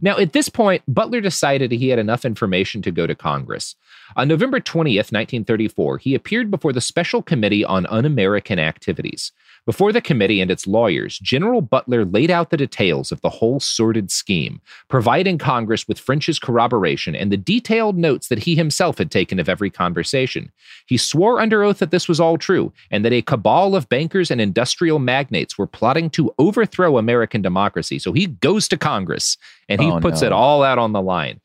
Now, 0.01 0.17
at 0.17 0.33
this 0.33 0.49
point, 0.49 0.83
Butler 0.87 1.21
decided 1.21 1.71
he 1.71 1.89
had 1.89 1.99
enough 1.99 2.25
information 2.25 2.81
to 2.83 2.91
go 2.91 3.07
to 3.07 3.15
Congress. 3.15 3.75
On 4.15 4.27
November 4.27 4.59
20th, 4.59 5.11
1934, 5.11 5.97
he 5.97 6.15
appeared 6.15 6.49
before 6.49 6.71
the 6.71 6.81
Special 6.81 7.21
Committee 7.21 7.65
on 7.65 7.85
Un 7.87 8.05
American 8.05 8.59
Activities. 8.59 9.31
Before 9.67 9.91
the 9.91 9.99
committee 9.99 10.39
and 10.39 10.49
its 10.49 10.65
lawyers, 10.65 11.19
General 11.19 11.59
Butler 11.59 12.05
laid 12.05 12.31
out 12.31 12.51
the 12.51 12.57
details 12.57 13.11
of 13.11 13.19
the 13.19 13.29
whole 13.29 13.59
sordid 13.59 14.09
scheme, 14.09 14.61
providing 14.87 15.37
Congress 15.37 15.89
with 15.89 15.99
French's 15.99 16.39
corroboration 16.39 17.17
and 17.17 17.33
the 17.33 17.37
detailed 17.37 17.97
notes 17.97 18.29
that 18.29 18.39
he 18.39 18.55
himself 18.55 18.97
had 18.97 19.11
taken 19.11 19.39
of 19.39 19.49
every 19.49 19.69
conversation. 19.69 20.53
He 20.85 20.95
swore 20.95 21.41
under 21.41 21.63
oath 21.63 21.79
that 21.79 21.91
this 21.91 22.07
was 22.07 22.21
all 22.21 22.37
true 22.37 22.71
and 22.91 23.03
that 23.03 23.11
a 23.11 23.21
cabal 23.21 23.75
of 23.75 23.89
bankers 23.89 24.31
and 24.31 24.39
industrial 24.39 24.99
magnates 24.99 25.57
were 25.57 25.67
plotting 25.67 26.09
to 26.11 26.33
overthrow 26.39 26.97
American 26.97 27.41
democracy. 27.41 27.99
So 27.99 28.13
he 28.13 28.27
goes 28.27 28.69
to 28.69 28.77
Congress 28.77 29.35
and 29.67 29.81
he 29.81 29.86
Oh, 29.91 29.99
puts 29.99 30.21
no. 30.21 30.27
it 30.27 30.33
all 30.33 30.63
out 30.63 30.77
on 30.77 30.93
the 30.93 31.01
line. 31.01 31.39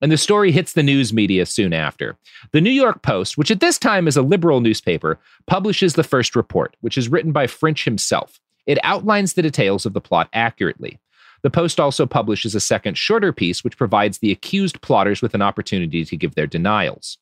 And 0.00 0.12
the 0.12 0.18
story 0.18 0.52
hits 0.52 0.74
the 0.74 0.82
news 0.82 1.12
media 1.12 1.46
soon 1.46 1.72
after. 1.72 2.18
The 2.52 2.60
New 2.60 2.70
York 2.70 3.02
Post, 3.02 3.38
which 3.38 3.50
at 3.50 3.60
this 3.60 3.78
time 3.78 4.06
is 4.06 4.16
a 4.16 4.22
liberal 4.22 4.60
newspaper, 4.60 5.18
publishes 5.46 5.94
the 5.94 6.02
first 6.02 6.36
report, 6.36 6.76
which 6.82 6.98
is 6.98 7.08
written 7.08 7.32
by 7.32 7.46
French 7.46 7.84
himself. 7.84 8.38
It 8.66 8.78
outlines 8.82 9.32
the 9.32 9.42
details 9.42 9.86
of 9.86 9.92
the 9.92 10.00
plot 10.00 10.28
accurately. 10.32 10.98
The 11.42 11.50
Post 11.50 11.78
also 11.78 12.06
publishes 12.06 12.54
a 12.54 12.60
second, 12.60 12.96
shorter 12.96 13.32
piece, 13.32 13.62
which 13.62 13.76
provides 13.76 14.18
the 14.18 14.32
accused 14.32 14.80
plotters 14.80 15.22
with 15.22 15.34
an 15.34 15.42
opportunity 15.42 16.04
to 16.04 16.16
give 16.16 16.34
their 16.34 16.46
denials. 16.46 17.18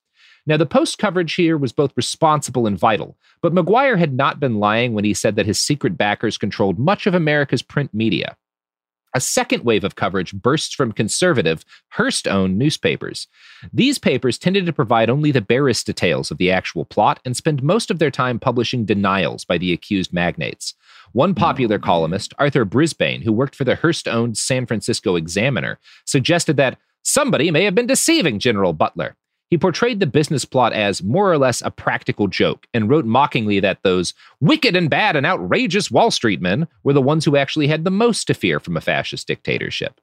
Now, 0.46 0.56
the 0.56 0.66
Post 0.66 0.98
coverage 0.98 1.34
here 1.34 1.56
was 1.56 1.72
both 1.72 1.92
responsible 1.96 2.66
and 2.66 2.78
vital, 2.78 3.16
but 3.42 3.54
McGuire 3.54 3.98
had 3.98 4.14
not 4.14 4.40
been 4.40 4.58
lying 4.58 4.92
when 4.92 5.04
he 5.04 5.14
said 5.14 5.36
that 5.36 5.46
his 5.46 5.60
secret 5.60 5.96
backers 5.96 6.38
controlled 6.38 6.78
much 6.78 7.06
of 7.06 7.14
America's 7.14 7.62
print 7.62 7.92
media. 7.94 8.36
A 9.14 9.20
second 9.20 9.64
wave 9.64 9.84
of 9.84 9.94
coverage 9.94 10.32
bursts 10.32 10.74
from 10.74 10.92
conservative, 10.92 11.64
Hearst 11.90 12.26
owned 12.26 12.58
newspapers. 12.58 13.26
These 13.72 13.98
papers 13.98 14.38
tended 14.38 14.64
to 14.66 14.72
provide 14.72 15.10
only 15.10 15.30
the 15.30 15.42
barest 15.42 15.86
details 15.86 16.30
of 16.30 16.38
the 16.38 16.50
actual 16.50 16.86
plot 16.86 17.20
and 17.24 17.36
spend 17.36 17.62
most 17.62 17.90
of 17.90 17.98
their 17.98 18.10
time 18.10 18.38
publishing 18.38 18.86
denials 18.86 19.44
by 19.44 19.58
the 19.58 19.72
accused 19.72 20.12
magnates. 20.14 20.74
One 21.12 21.34
popular 21.34 21.78
columnist, 21.78 22.32
Arthur 22.38 22.64
Brisbane, 22.64 23.20
who 23.20 23.32
worked 23.32 23.54
for 23.54 23.64
the 23.64 23.76
Hearst 23.76 24.08
owned 24.08 24.38
San 24.38 24.64
Francisco 24.64 25.16
Examiner, 25.16 25.78
suggested 26.06 26.56
that 26.56 26.78
somebody 27.02 27.50
may 27.50 27.64
have 27.64 27.74
been 27.74 27.86
deceiving 27.86 28.38
General 28.38 28.72
Butler. 28.72 29.16
He 29.52 29.58
portrayed 29.58 30.00
the 30.00 30.06
business 30.06 30.46
plot 30.46 30.72
as 30.72 31.02
more 31.02 31.30
or 31.30 31.36
less 31.36 31.60
a 31.60 31.70
practical 31.70 32.26
joke 32.26 32.66
and 32.72 32.88
wrote 32.88 33.04
mockingly 33.04 33.60
that 33.60 33.82
those 33.82 34.14
wicked 34.40 34.74
and 34.74 34.88
bad 34.88 35.14
and 35.14 35.26
outrageous 35.26 35.90
Wall 35.90 36.10
Street 36.10 36.40
men 36.40 36.66
were 36.84 36.94
the 36.94 37.02
ones 37.02 37.26
who 37.26 37.36
actually 37.36 37.66
had 37.66 37.84
the 37.84 37.90
most 37.90 38.24
to 38.28 38.32
fear 38.34 38.58
from 38.58 38.78
a 38.78 38.80
fascist 38.80 39.26
dictatorship. 39.26 40.00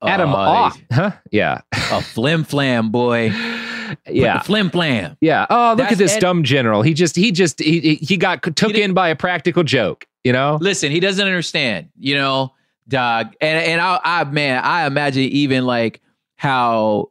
Adam 0.00 0.32
Off, 0.32 0.80
huh? 0.92 1.10
Yeah, 1.32 1.62
A 1.72 2.00
flim 2.00 2.44
flam, 2.44 2.90
boy. 2.90 3.32
yeah, 4.08 4.38
Flim 4.42 4.70
flam. 4.70 5.16
yeah. 5.20 5.46
Oh, 5.50 5.70
look 5.70 5.78
That's 5.78 5.92
at 5.94 5.98
this 5.98 6.14
Ed- 6.14 6.20
dumb 6.20 6.44
general. 6.44 6.82
He 6.82 6.94
just, 6.94 7.16
he 7.16 7.32
just, 7.32 7.58
he, 7.58 7.80
he- 7.80 7.94
he 7.96 8.16
got 8.16 8.44
took 8.54 8.74
in 8.76 8.94
by 8.94 9.08
a 9.08 9.16
practical 9.16 9.64
joke. 9.64 10.06
You 10.22 10.32
know, 10.32 10.56
Listen, 10.60 10.92
he 10.92 11.00
doesn't 11.00 11.26
understand, 11.26 11.88
you 11.98 12.14
know, 12.14 12.52
dog. 12.86 13.34
And 13.40 13.58
and 13.58 13.80
I, 13.80 13.98
I 14.04 14.22
man, 14.22 14.62
I 14.62 14.86
imagine 14.86 15.22
even 15.24 15.66
like 15.66 16.00
how 16.36 17.10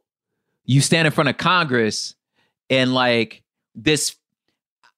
you 0.70 0.80
stand 0.80 1.04
in 1.04 1.12
front 1.12 1.28
of 1.28 1.36
Congress 1.36 2.14
and 2.68 2.94
like 2.94 3.42
this 3.74 4.14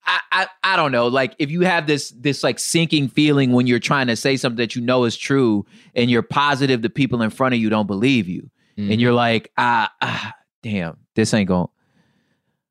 I, 0.04 0.20
I 0.30 0.46
I 0.62 0.76
don't 0.76 0.92
know, 0.92 1.06
like 1.06 1.34
if 1.38 1.50
you 1.50 1.62
have 1.62 1.86
this 1.86 2.10
this 2.10 2.42
like 2.42 2.58
sinking 2.58 3.08
feeling 3.08 3.52
when 3.52 3.66
you're 3.66 3.78
trying 3.78 4.08
to 4.08 4.16
say 4.16 4.36
something 4.36 4.58
that 4.58 4.76
you 4.76 4.82
know 4.82 5.04
is 5.04 5.16
true 5.16 5.64
and 5.94 6.10
you're 6.10 6.22
positive 6.22 6.82
the 6.82 6.90
people 6.90 7.22
in 7.22 7.30
front 7.30 7.54
of 7.54 7.60
you 7.60 7.70
don't 7.70 7.86
believe 7.86 8.28
you. 8.28 8.50
And 8.90 9.00
you're 9.00 9.12
like, 9.12 9.50
ah, 9.56 9.90
ah 10.02 10.34
damn, 10.62 10.98
this 11.14 11.32
ain't 11.32 11.48
going 11.48 11.68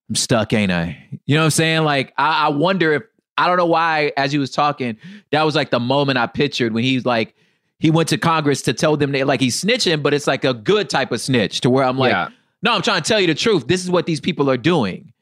I'm 0.09 0.15
stuck, 0.15 0.53
ain't 0.53 0.71
I? 0.71 0.97
You 1.25 1.35
know 1.35 1.41
what 1.41 1.45
I'm 1.45 1.51
saying? 1.51 1.83
Like, 1.83 2.13
I, 2.17 2.47
I 2.47 2.49
wonder 2.49 2.93
if 2.93 3.03
I 3.37 3.47
don't 3.47 3.57
know 3.57 3.65
why, 3.65 4.11
as 4.17 4.31
he 4.31 4.37
was 4.37 4.51
talking, 4.51 4.97
that 5.31 5.43
was 5.43 5.55
like 5.55 5.69
the 5.69 5.79
moment 5.79 6.19
I 6.19 6.27
pictured 6.27 6.73
when 6.73 6.83
he's 6.83 7.05
like, 7.05 7.33
he 7.79 7.89
went 7.89 8.09
to 8.09 8.17
Congress 8.17 8.61
to 8.63 8.73
tell 8.73 8.97
them 8.97 9.11
that 9.13 9.25
like 9.25 9.39
he's 9.39 9.59
snitching, 9.63 10.03
but 10.03 10.13
it's 10.13 10.27
like 10.27 10.43
a 10.43 10.53
good 10.53 10.89
type 10.89 11.11
of 11.11 11.21
snitch 11.21 11.61
to 11.61 11.69
where 11.69 11.83
I'm 11.83 11.97
like, 11.97 12.11
Yeah. 12.11 12.29
No, 12.61 12.73
I'm 12.73 12.81
trying 12.81 13.01
to 13.01 13.07
tell 13.07 13.19
you 13.19 13.27
the 13.27 13.35
truth. 13.35 13.67
This 13.67 13.83
is 13.83 13.89
what 13.89 14.05
these 14.05 14.19
people 14.19 14.49
are 14.49 14.57
doing. 14.57 15.13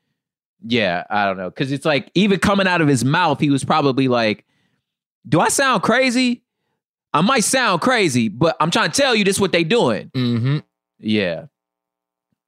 Yeah, 0.66 1.06
I 1.10 1.26
don't 1.26 1.38
know. 1.38 1.50
Cause 1.52 1.72
it's 1.72 1.86
like 1.86 2.12
even 2.16 2.40
coming 2.40 2.68
out 2.68 2.82
of 2.82 2.88
his 2.88 3.06
mouth, 3.06 3.40
he 3.40 3.50
was 3.50 3.64
probably 3.64 4.08
like, 4.08 4.46
Do 5.28 5.40
I 5.40 5.50
sound 5.50 5.84
crazy? 5.84 6.44
I 7.14 7.22
might 7.22 7.44
sound 7.44 7.82
crazy, 7.82 8.30
but 8.30 8.56
I'm 8.60 8.70
trying 8.70 8.92
to 8.92 9.02
tell 9.02 9.16
you 9.16 9.24
this 9.24 9.38
is 9.38 9.42
what 9.42 9.52
they 9.52 9.64
doing. 9.64 10.12
Mm-hmm. 10.14 10.60
Yeah. 11.00 11.46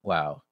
Wow. 0.03 0.43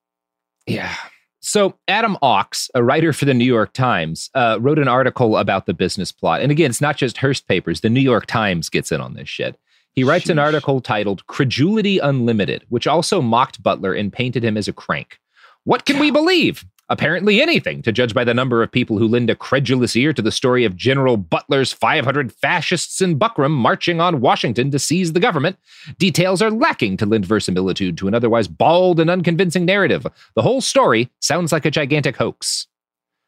Yeah. 0.65 0.95
So 1.41 1.75
Adolph 1.87 2.19
Ochs, 2.21 2.69
a 2.75 2.83
writer 2.83 3.13
for 3.13 3.25
the 3.25 3.33
New 3.33 3.45
York 3.45 3.73
Times, 3.73 4.29
uh, 4.35 4.57
wrote 4.59 4.79
an 4.79 4.87
article 4.87 5.37
about 5.37 5.65
the 5.65 5.73
business 5.73 6.11
plot. 6.11 6.41
And 6.41 6.51
again, 6.51 6.69
it's 6.69 6.81
not 6.81 6.97
just 6.97 7.17
Hearst 7.17 7.47
papers. 7.47 7.81
The 7.81 7.89
New 7.89 8.01
York 8.01 8.25
Times 8.25 8.69
gets 8.69 8.91
in 8.91 8.99
on 8.99 9.13
this 9.13 9.29
shit. 9.29 9.59
He 9.95 10.03
writes 10.03 10.29
an 10.29 10.39
article 10.39 10.81
titled 10.81 11.25
Credulity 11.27 11.99
Unlimited, 11.99 12.65
which 12.69 12.87
also 12.87 13.21
mocked 13.21 13.61
Butler 13.61 13.93
and 13.93 14.13
painted 14.13 14.43
him 14.43 14.55
as 14.55 14.67
a 14.67 14.73
crank. 14.73 15.19
What 15.63 15.85
can 15.85 15.99
we 15.99 16.11
believe? 16.11 16.65
Apparently 16.91 17.39
anything, 17.39 17.83
to 17.83 17.91
judge 17.91 18.15
by 18.15 18.23
the 18.23 18.33
number 18.33 18.63
of 18.63 18.71
people 18.71 18.97
who 18.97 19.07
lend 19.07 19.29
a 19.29 19.35
credulous 19.35 19.95
ear 19.95 20.11
to 20.11 20.23
the 20.23 20.31
story 20.31 20.65
of 20.65 20.75
General 20.75 21.17
Butler's 21.17 21.71
500 21.71 22.33
fascists 22.33 22.99
in 22.99 23.19
Buckram 23.19 23.51
marching 23.51 24.01
on 24.01 24.21
Washington 24.21 24.71
to 24.71 24.79
seize 24.79 25.13
the 25.13 25.19
government. 25.19 25.57
Details 25.99 26.41
are 26.41 26.49
lacking 26.49 26.97
to 26.97 27.05
lend 27.05 27.27
verisimilitude 27.27 27.95
to 27.99 28.07
an 28.07 28.15
otherwise 28.15 28.47
bald 28.47 28.99
and 28.99 29.07
unconvincing 29.07 29.65
narrative. 29.65 30.07
The 30.33 30.41
whole 30.41 30.61
story 30.61 31.11
sounds 31.19 31.51
like 31.51 31.65
a 31.65 31.71
gigantic 31.71 32.17
hoax. 32.17 32.65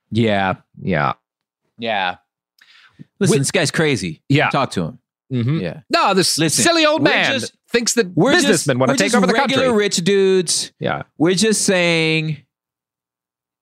Yeah. 0.09 0.55
Yeah. 0.81 1.13
Yeah. 1.77 2.17
Listen, 3.19 3.37
this 3.37 3.51
guy's 3.51 3.69
crazy. 3.69 4.23
Yeah. 4.27 4.49
Talk 4.49 4.71
to 4.71 4.85
him. 4.85 4.99
Mhm. 5.31 5.61
Yeah. 5.61 5.79
No, 5.89 6.13
this 6.13 6.37
Listen, 6.37 6.63
silly 6.63 6.85
old 6.85 7.01
man 7.03 7.39
just- 7.39 7.53
thinks 7.69 7.93
that 7.93 8.07
We're 8.15 8.33
businessmen 8.33 8.75
just- 8.75 8.79
want 8.79 8.89
to 8.89 8.93
we're 8.93 8.97
take 8.97 9.05
just 9.11 9.15
over 9.15 9.27
the 9.27 9.33
regular 9.33 9.73
rich 9.73 9.97
dudes. 9.97 10.73
Yeah. 10.79 11.03
We're 11.17 11.35
just 11.35 11.61
saying 11.63 12.37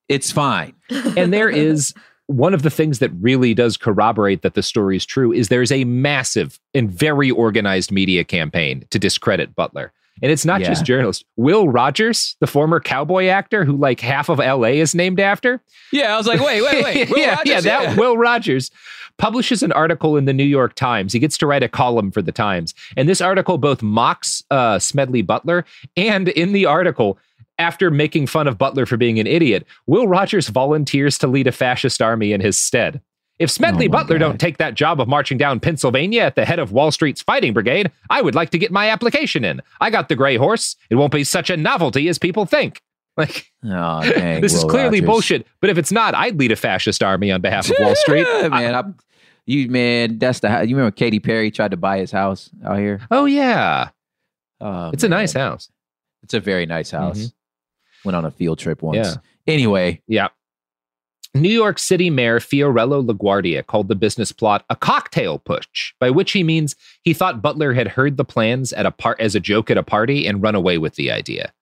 it's 0.08 0.32
fine. 0.32 0.74
and 0.90 1.32
there 1.34 1.50
is 1.50 1.94
one 2.28 2.54
of 2.54 2.62
the 2.62 2.70
things 2.70 3.00
that 3.00 3.12
really 3.20 3.54
does 3.54 3.78
corroborate 3.78 4.42
that 4.44 4.54
the 4.54 4.64
story 4.64 4.96
is 4.98 5.06
true 5.06 5.32
is 5.32 5.48
there's 5.50 5.72
a 5.72 5.84
massive 5.84 6.60
and 6.74 6.90
very 6.92 7.32
organized 7.32 7.92
media 7.92 8.24
campaign 8.24 8.86
to 8.92 9.00
discredit 9.00 9.56
Butler. 9.56 9.92
And 10.22 10.32
it's 10.32 10.44
not 10.46 10.60
Yeah. 10.62 10.68
just 10.70 10.86
journalists. 10.86 11.24
Will 11.38 11.70
Rogers, 11.70 12.36
the 12.42 12.48
former 12.48 12.80
cowboy 12.80 13.28
actor 13.28 13.64
who 13.64 13.78
like 13.78 14.00
half 14.02 14.28
of 14.30 14.40
LA 14.40 14.80
is 14.82 14.94
named 14.94 15.20
after. 15.20 15.62
Yeah, 15.94 16.14
I 16.14 16.18
was 16.18 16.28
like, 16.28 16.42
wait, 16.42 16.62
wait, 16.62 16.84
wait. 16.84 17.10
Will 17.12 17.18
yeah, 17.20 17.30
Rogers? 17.36 17.46
yeah, 17.48 17.62
that 17.62 17.84
Yeah. 17.84 17.96
Will 17.96 18.18
Rogers 18.18 18.70
publishes 19.20 19.62
an 19.62 19.72
article 19.74 20.18
in 20.18 20.26
the 20.26 20.34
New 20.34 20.44
York 20.44 20.74
Times. 20.74 21.14
He 21.14 21.20
gets 21.20 21.38
to 21.38 21.46
write 21.46 21.62
a 21.62 21.70
column 21.70 22.10
for 22.12 22.22
the 22.24 22.32
Times. 22.32 22.74
And 22.98 23.08
this 23.08 23.22
article 23.22 23.60
both 23.60 23.84
mocks 23.84 24.44
uh, 24.50 24.80
Smedley 24.80 25.22
Butler 25.22 25.66
and 25.96 26.30
in 26.30 26.54
the 26.54 26.66
article, 26.66 27.20
after 27.60 27.92
making 27.92 28.26
fun 28.28 28.48
of 28.48 28.58
Butler 28.58 28.86
for 28.86 28.98
being 28.98 29.20
an 29.20 29.28
idiot, 29.28 29.66
Will 29.86 30.08
Rogers 30.08 30.48
volunteers 30.48 31.18
to 31.20 31.28
lead 31.28 31.46
a 31.46 31.52
fascist 31.52 32.02
army 32.02 32.32
in 32.34 32.42
his 32.42 32.58
stead. 32.58 33.02
If 33.38 33.50
Smedley 33.52 33.88
Butler 33.88 34.18
don't 34.18 34.40
take 34.40 34.58
that 34.58 34.74
job 34.76 35.00
of 35.00 35.08
marching 35.08 35.38
down 35.38 35.60
Pennsylvania 35.62 36.24
at 36.24 36.36
the 36.36 36.44
head 36.44 36.60
of 36.60 36.72
Wall 36.74 36.92
Street's 36.92 37.22
fighting 37.22 37.54
brigade, 37.54 37.90
I 38.10 38.22
would 38.22 38.36
like 38.36 38.50
to 38.50 38.58
get 38.58 38.70
my 38.72 38.90
application 38.90 39.46
in. 39.46 39.62
I 39.80 39.90
got 39.92 40.10
the 40.10 40.16
gray 40.18 40.36
horse. 40.36 40.76
It 40.90 40.96
won't 40.96 41.14
be 41.14 41.24
such 41.24 41.50
a 41.50 41.56
novelty 41.56 42.08
as 42.10 42.18
people 42.18 42.46
think. 42.46 42.82
Like, 43.18 43.52
Oh, 43.66 44.02
dang, 44.02 44.40
this 44.42 44.54
is 44.54 44.64
clearly 44.64 45.00
Rogers. 45.02 45.06
bullshit. 45.06 45.48
But 45.60 45.70
if 45.70 45.78
it's 45.78 45.92
not, 45.92 46.16
I'd 46.16 46.40
lead 46.40 46.54
a 46.54 46.56
fascist 46.56 47.04
army 47.04 47.32
on 47.32 47.42
behalf 47.42 47.70
of 47.70 47.76
Wall 47.78 47.94
Street. 47.96 48.24
Man, 48.50 48.74
I'm, 48.74 48.96
you 49.50 49.68
man, 49.70 50.20
that's 50.20 50.40
the. 50.42 50.48
You 50.50 50.76
remember 50.76 50.92
Katy 50.92 51.20
Perry 51.20 51.50
tried 51.52 51.72
to 51.72 51.78
buy 51.78 51.98
his 52.00 52.12
house 52.12 52.50
out 52.66 52.78
here? 52.78 53.02
Oh 53.12 53.26
yeah, 53.26 53.90
Oh, 54.62 54.90
it's 54.92 55.04
a 55.04 55.10
nice 55.10 55.34
house. 55.34 55.70
It's 56.24 56.34
a 56.34 56.40
very 56.40 56.66
nice 56.66 56.92
house. 56.92 57.18
Mhm. 57.20 57.34
Went 58.06 58.16
on 58.16 58.26
a 58.26 58.32
field 58.32 58.60
trip 58.60 58.82
once. 58.82 58.98
Yeah. 58.98 59.16
Anyway, 59.48 60.02
Yeah. 60.08 60.28
New 61.36 61.50
York 61.50 61.78
City 61.78 62.10
Mayor 62.10 62.40
Fiorello 62.40 63.06
LaGuardia 63.06 63.64
called 63.66 63.88
the 63.88 63.96
business 63.96 64.32
plot 64.32 64.66
a 64.70 64.76
cocktail 64.76 65.38
putsch, 65.40 65.92
by 66.00 66.10
which 66.10 66.32
he 66.32 66.44
means 66.44 66.76
he 67.04 67.14
thought 67.14 67.42
Butler 67.42 67.74
had 67.74 67.90
heard 67.90 68.18
the 68.18 68.26
plans 68.26 68.74
at 68.74 68.86
a 68.88 68.92
part 68.92 69.20
as 69.22 69.36
a 69.36 69.40
joke 69.40 69.70
at 69.70 69.78
a 69.78 69.84
party 69.84 70.26
and 70.28 70.42
run 70.42 70.56
away 70.56 70.78
with 70.80 70.96
the 70.96 71.12
idea. 71.12 71.54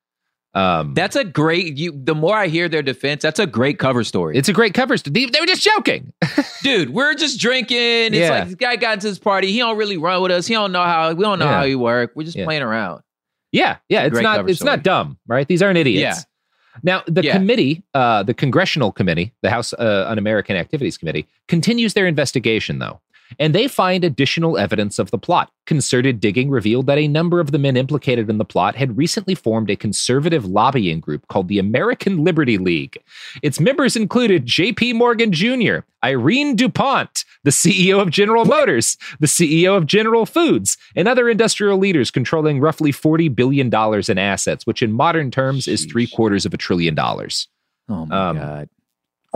Um, 0.57 0.93
that's 0.95 1.15
a 1.15 1.23
great. 1.23 1.77
You. 1.77 1.91
The 1.95 2.15
more 2.15 2.35
I 2.35 2.47
hear 2.47 2.67
their 2.67 2.81
defense, 2.81 3.21
that's 3.21 3.39
a 3.39 3.45
great 3.45 3.77
cover 3.79 4.03
story. 4.03 4.37
it's 4.37 4.49
a 4.49 4.53
great 4.53 4.73
cover. 4.73 4.97
st- 4.97 5.13
They, 5.13 5.25
they 5.25 5.39
were 5.39 5.45
just 5.45 5.61
joking. 5.61 6.13
Dude, 6.63 6.89
we're 6.89 7.13
just 7.13 7.39
drinking. 7.39 7.77
It's 7.77 8.15
Yeah. 8.15 8.29
like 8.31 8.45
this 8.45 8.55
guy 8.55 8.75
got 8.75 8.93
into 8.95 9.07
this 9.07 9.19
party. 9.19 9.51
He 9.51 9.59
don't 9.59 9.77
really 9.77 9.97
run 9.97 10.21
with 10.21 10.31
us. 10.31 10.47
He 10.47 10.53
don't 10.55 10.71
know 10.71 10.83
how. 10.83 11.13
We 11.13 11.23
don't 11.23 11.39
know 11.39 11.45
Yeah. 11.45 11.59
how 11.59 11.65
he 11.65 11.75
work. 11.75 12.11
We're 12.15 12.23
just 12.23 12.37
Yeah. 12.37 12.45
playing 12.45 12.63
around. 12.63 13.01
Yeah, 13.51 13.77
yeah, 13.87 14.03
it's 14.03 14.11
Great 14.13 14.23
not 14.23 14.49
it's 14.49 14.59
story. 14.59 14.71
not 14.71 14.83
dumb, 14.83 15.17
right? 15.27 15.47
These 15.47 15.61
aren't 15.61 15.77
idiots. 15.77 16.01
Yeah. 16.01 16.23
Now, 16.83 17.03
the 17.07 17.23
Yeah. 17.23 17.33
committee, 17.33 17.83
uh, 17.93 18.23
the 18.23 18.33
Congressional 18.33 18.91
Committee, 18.91 19.33
the 19.41 19.49
House 19.49 19.73
uh, 19.73 20.05
Un-American 20.09 20.55
Activities 20.57 20.97
Committee, 20.97 21.27
continues 21.47 21.93
their 21.93 22.07
investigation, 22.07 22.79
though, 22.79 22.99
and 23.39 23.53
they 23.53 23.67
find 23.67 24.03
additional 24.03 24.57
evidence 24.57 24.99
of 24.99 25.11
the 25.11 25.17
plot. 25.17 25.51
Concerted 25.65 26.19
digging 26.19 26.49
revealed 26.49 26.87
that 26.87 26.97
a 26.97 27.07
number 27.07 27.39
of 27.39 27.51
the 27.51 27.59
men 27.59 27.75
implicated 27.75 28.29
in 28.29 28.37
the 28.37 28.45
plot 28.45 28.75
had 28.75 28.97
recently 28.97 29.35
formed 29.35 29.69
a 29.69 29.75
conservative 29.75 30.45
lobbying 30.45 30.99
group 30.99 31.27
called 31.27 31.47
the 31.47 31.59
American 31.59 32.23
Liberty 32.23 32.57
League. 32.57 32.97
Its 33.43 33.59
members 33.59 33.95
included 33.95 34.45
J.P. 34.45 34.93
Morgan 34.93 35.31
Jr., 35.31 35.79
Irene 36.03 36.55
DuPont, 36.55 37.25
the 37.43 37.49
CEO 37.51 37.99
of 38.01 38.11
General 38.11 38.45
Motors, 38.45 38.97
the 39.19 39.27
CEO 39.27 39.75
of 39.75 39.87
General 39.87 40.25
Foods, 40.25 40.77
and 40.95 41.07
other 41.07 41.29
industrial 41.29 41.77
leaders 41.77 42.11
controlling 42.11 42.59
roughly 42.59 42.91
$40 42.91 43.33
billion 43.35 43.67
in 44.09 44.17
assets, 44.17 44.65
which 44.65 44.81
in 44.81 44.91
modern 44.93 45.31
terms 45.31 45.67
is 45.67 45.85
three 45.85 46.07
quarters 46.07 46.45
of 46.45 46.53
a 46.53 46.57
trillion 46.57 46.95
dollars. 46.95 47.47
Oh 47.89 48.05
my 48.05 48.29
Um, 48.29 48.37
god. 48.37 48.69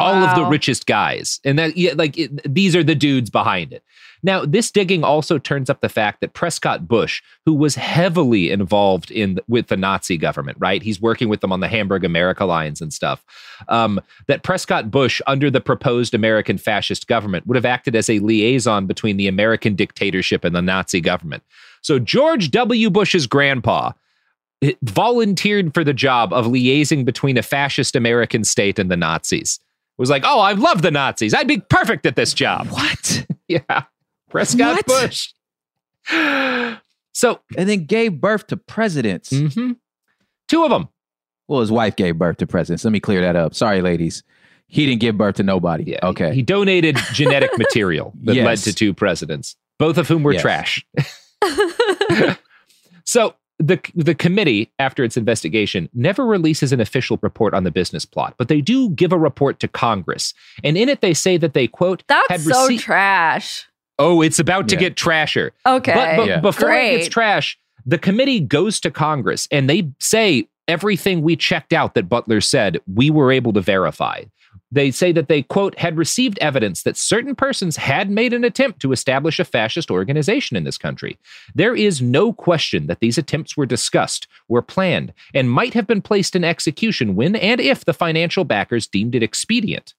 All 0.01 0.23
of 0.23 0.35
the 0.35 0.45
richest 0.45 0.85
guys. 0.85 1.39
And 1.43 1.57
that, 1.59 1.77
yeah, 1.77 1.93
like, 1.95 2.17
it, 2.17 2.53
these 2.53 2.75
are 2.75 2.83
the 2.83 2.95
dudes 2.95 3.29
behind 3.29 3.73
it. 3.73 3.83
Now, 4.23 4.45
this 4.45 4.69
digging 4.69 5.03
also 5.03 5.39
turns 5.39 5.69
up 5.69 5.81
the 5.81 5.89
fact 5.89 6.21
that 6.21 6.33
Prescott 6.33 6.87
Bush, 6.87 7.23
who 7.45 7.53
was 7.53 7.75
heavily 7.75 8.51
involved 8.51 9.09
in 9.09 9.39
with 9.47 9.67
the 9.67 9.77
Nazi 9.77 10.15
government, 10.17 10.57
right? 10.59 10.83
He's 10.83 11.01
working 11.01 11.27
with 11.27 11.41
them 11.41 11.51
on 11.51 11.59
the 11.59 11.67
Hamburg 11.67 12.05
America 12.05 12.45
lines 12.45 12.81
and 12.81 12.93
stuff. 12.93 13.23
Um, 13.67 13.99
that 14.27 14.43
Prescott 14.43 14.91
Bush, 14.91 15.21
under 15.25 15.49
the 15.49 15.61
proposed 15.61 16.13
American 16.13 16.59
fascist 16.59 17.07
government, 17.07 17.47
would 17.47 17.55
have 17.55 17.65
acted 17.65 17.95
as 17.95 18.09
a 18.09 18.19
liaison 18.19 18.85
between 18.85 19.17
the 19.17 19.27
American 19.27 19.75
dictatorship 19.75 20.43
and 20.43 20.55
the 20.55 20.61
Nazi 20.61 21.01
government. 21.01 21.41
So 21.81 21.97
George 21.97 22.51
W. 22.51 22.91
Bush's 22.91 23.25
grandpa 23.25 23.93
volunteered 24.83 25.73
for 25.73 25.83
the 25.83 25.93
job 25.93 26.31
of 26.31 26.45
liaising 26.45 27.05
between 27.05 27.37
a 27.37 27.41
fascist 27.41 27.95
American 27.95 28.43
state 28.43 28.77
and 28.77 28.91
the 28.91 28.97
Nazis. 28.97 29.59
Was 30.01 30.09
like, 30.09 30.23
oh, 30.25 30.39
I 30.39 30.53
love 30.53 30.81
the 30.81 30.89
Nazis. 30.89 31.33
I'd 31.35 31.47
be 31.47 31.59
perfect 31.59 32.05
at 32.07 32.15
this 32.15 32.33
job. 32.33 32.67
What? 32.69 33.25
yeah. 33.47 33.83
Prescott 34.31 34.77
What? 34.77 34.85
Bush. 34.87 35.33
So, 37.13 37.41
And 37.57 37.67
then 37.69 37.85
gave 37.85 38.19
birth 38.21 38.47
to 38.47 38.57
presidents. 38.57 39.31
mhm. 39.31 39.75
two 40.47 40.63
of 40.63 40.69
them. 40.71 40.87
Well, 41.47 41.59
his 41.59 41.69
wife 41.71 41.95
gave 41.97 42.17
birth 42.17 42.37
to 42.37 42.47
presidents. 42.47 42.83
Let 42.85 42.91
me 42.93 42.99
clear 43.01 43.21
that 43.21 43.35
up. 43.35 43.53
Sorry, 43.53 43.81
ladies. 43.81 44.23
He 44.67 44.85
didn't 44.85 45.01
give 45.01 45.17
birth 45.17 45.35
to 45.35 45.43
nobody. 45.43 45.83
Yeah, 45.91 45.99
okay. 46.03 46.33
He 46.33 46.41
donated 46.41 46.97
genetic 47.13 47.55
material 47.57 48.13
that 48.23 48.35
led 48.37 48.57
to 48.59 48.73
two 48.73 48.93
presidents, 48.93 49.55
both 49.77 49.97
of 49.97 50.07
whom 50.07 50.23
were 50.23 50.31
Yes. 50.33 50.41
trash. 50.41 50.85
so 53.05 53.35
the 53.61 53.79
the 53.95 54.15
committee, 54.15 54.71
after 54.79 55.03
its 55.03 55.17
investigation, 55.17 55.89
never 55.93 56.25
releases 56.25 56.71
an 56.73 56.79
official 56.79 57.19
report 57.21 57.53
on 57.53 57.63
the 57.63 57.71
business 57.71 58.05
plot, 58.05 58.35
but 58.37 58.47
they 58.47 58.61
do 58.61 58.89
give 58.89 59.11
a 59.11 59.17
report 59.17 59.59
to 59.59 59.67
Congress, 59.67 60.33
and 60.63 60.77
in 60.77 60.89
it 60.89 61.01
they 61.01 61.13
say 61.13 61.37
that 61.37 61.53
they 61.53 61.67
quote 61.67 62.03
That's 62.07 62.29
had 62.29 62.41
so 62.41 62.63
received- 62.63 62.83
trash. 62.83 63.67
Oh, 63.99 64.21
it's 64.21 64.39
about 64.39 64.67
to 64.69 64.75
Yeah. 64.75 64.79
get 64.81 64.95
trasher. 64.95 65.51
Okay. 65.65 65.93
But, 65.93 66.15
but 66.17 66.27
Yeah. 66.27 66.39
before 66.39 66.71
it 66.71 66.97
gets 66.97 67.07
trash, 67.07 67.57
the 67.85 67.99
committee 67.99 68.39
goes 68.39 68.79
to 68.79 68.89
Congress 68.89 69.47
and 69.51 69.69
they 69.69 69.89
say 69.99 70.47
everything 70.67 71.21
we 71.21 71.35
checked 71.35 71.71
out 71.73 71.93
that 71.93 72.09
Butler 72.09 72.41
said, 72.41 72.79
we 72.91 73.09
were 73.11 73.31
able 73.31 73.53
to 73.53 73.61
verify. 73.61 74.23
They 74.71 74.91
say 74.91 75.11
that 75.11 75.27
they, 75.27 75.41
quote, 75.41 75.77
had 75.77 75.97
received 75.97 76.39
evidence 76.39 76.83
that 76.83 76.95
certain 76.95 77.35
persons 77.35 77.75
had 77.75 78.09
made 78.09 78.33
an 78.33 78.45
attempt 78.45 78.79
to 78.81 78.93
establish 78.93 79.39
a 79.39 79.45
fascist 79.45 79.91
organization 79.91 80.55
in 80.55 80.63
this 80.63 80.77
country. 80.77 81.17
There 81.53 81.75
is 81.75 82.01
no 82.01 82.31
question 82.31 82.87
that 82.87 83.01
these 83.01 83.17
attempts 83.17 83.57
were 83.57 83.65
discussed, 83.65 84.27
were 84.47 84.61
planned, 84.61 85.13
and 85.33 85.51
might 85.51 85.73
have 85.73 85.87
been 85.87 86.01
placed 86.01 86.35
in 86.35 86.43
execution 86.43 87.15
when 87.15 87.35
and 87.35 87.59
if 87.59 87.83
the 87.83 87.93
financial 87.93 88.45
backers 88.45 88.87
deemed 88.87 89.15
it 89.15 89.23
expedient. 89.23 89.93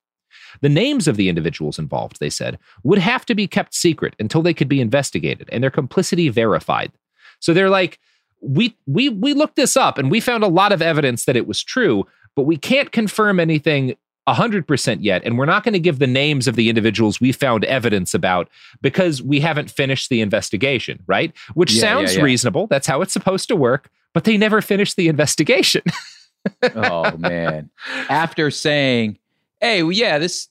The 0.60 0.68
names 0.68 1.08
of 1.08 1.16
the 1.16 1.28
individuals 1.28 1.78
involved, 1.78 2.18
they 2.20 2.30
said, 2.30 2.58
would 2.82 2.98
have 2.98 3.26
to 3.26 3.34
be 3.34 3.46
kept 3.46 3.74
secret 3.74 4.14
until 4.18 4.42
they 4.42 4.54
could 4.54 4.68
be 4.68 4.80
investigated 4.80 5.48
and 5.52 5.62
their 5.62 5.70
complicity 5.70 6.28
verified. 6.28 6.92
So 7.40 7.52
they're 7.52 7.70
like, 7.70 7.98
we 8.40 8.76
we 8.86 9.08
we 9.08 9.34
looked 9.34 9.56
this 9.56 9.76
up 9.76 9.98
and 9.98 10.10
we 10.10 10.20
found 10.20 10.42
a 10.42 10.48
lot 10.48 10.72
of 10.72 10.82
evidence 10.82 11.24
that 11.24 11.36
it 11.36 11.46
was 11.46 11.62
true, 11.62 12.06
but 12.34 12.42
we 12.42 12.56
can't 12.56 12.90
confirm 12.90 13.38
anything 13.38 13.94
100% 14.28 14.98
yet 15.00 15.22
and 15.24 15.36
we're 15.36 15.46
not 15.46 15.64
going 15.64 15.72
to 15.72 15.80
give 15.80 15.98
the 15.98 16.06
names 16.06 16.46
of 16.46 16.54
the 16.56 16.68
individuals 16.68 17.20
we 17.20 17.32
found 17.32 17.64
evidence 17.64 18.14
about 18.14 18.48
because 18.80 19.22
we 19.22 19.40
haven't 19.40 19.70
finished 19.70 20.10
the 20.10 20.20
investigation, 20.20 21.02
right? 21.06 21.32
Which 21.54 21.72
Yeah, 21.74 21.80
sounds 21.80 22.12
yeah, 22.12 22.18
yeah. 22.18 22.24
reasonable. 22.24 22.66
That's 22.68 22.86
how 22.86 23.02
it's 23.02 23.12
supposed 23.12 23.48
to 23.48 23.56
work, 23.56 23.90
but 24.14 24.24
they 24.24 24.36
never 24.36 24.60
finished 24.62 24.96
the 24.96 25.08
investigation. 25.08 25.82
oh 26.74 27.16
man. 27.16 27.70
After 28.08 28.50
saying, 28.50 29.18
"Hey, 29.60 29.82
well, 29.82 29.92
yeah, 29.92 30.18
this 30.18 30.48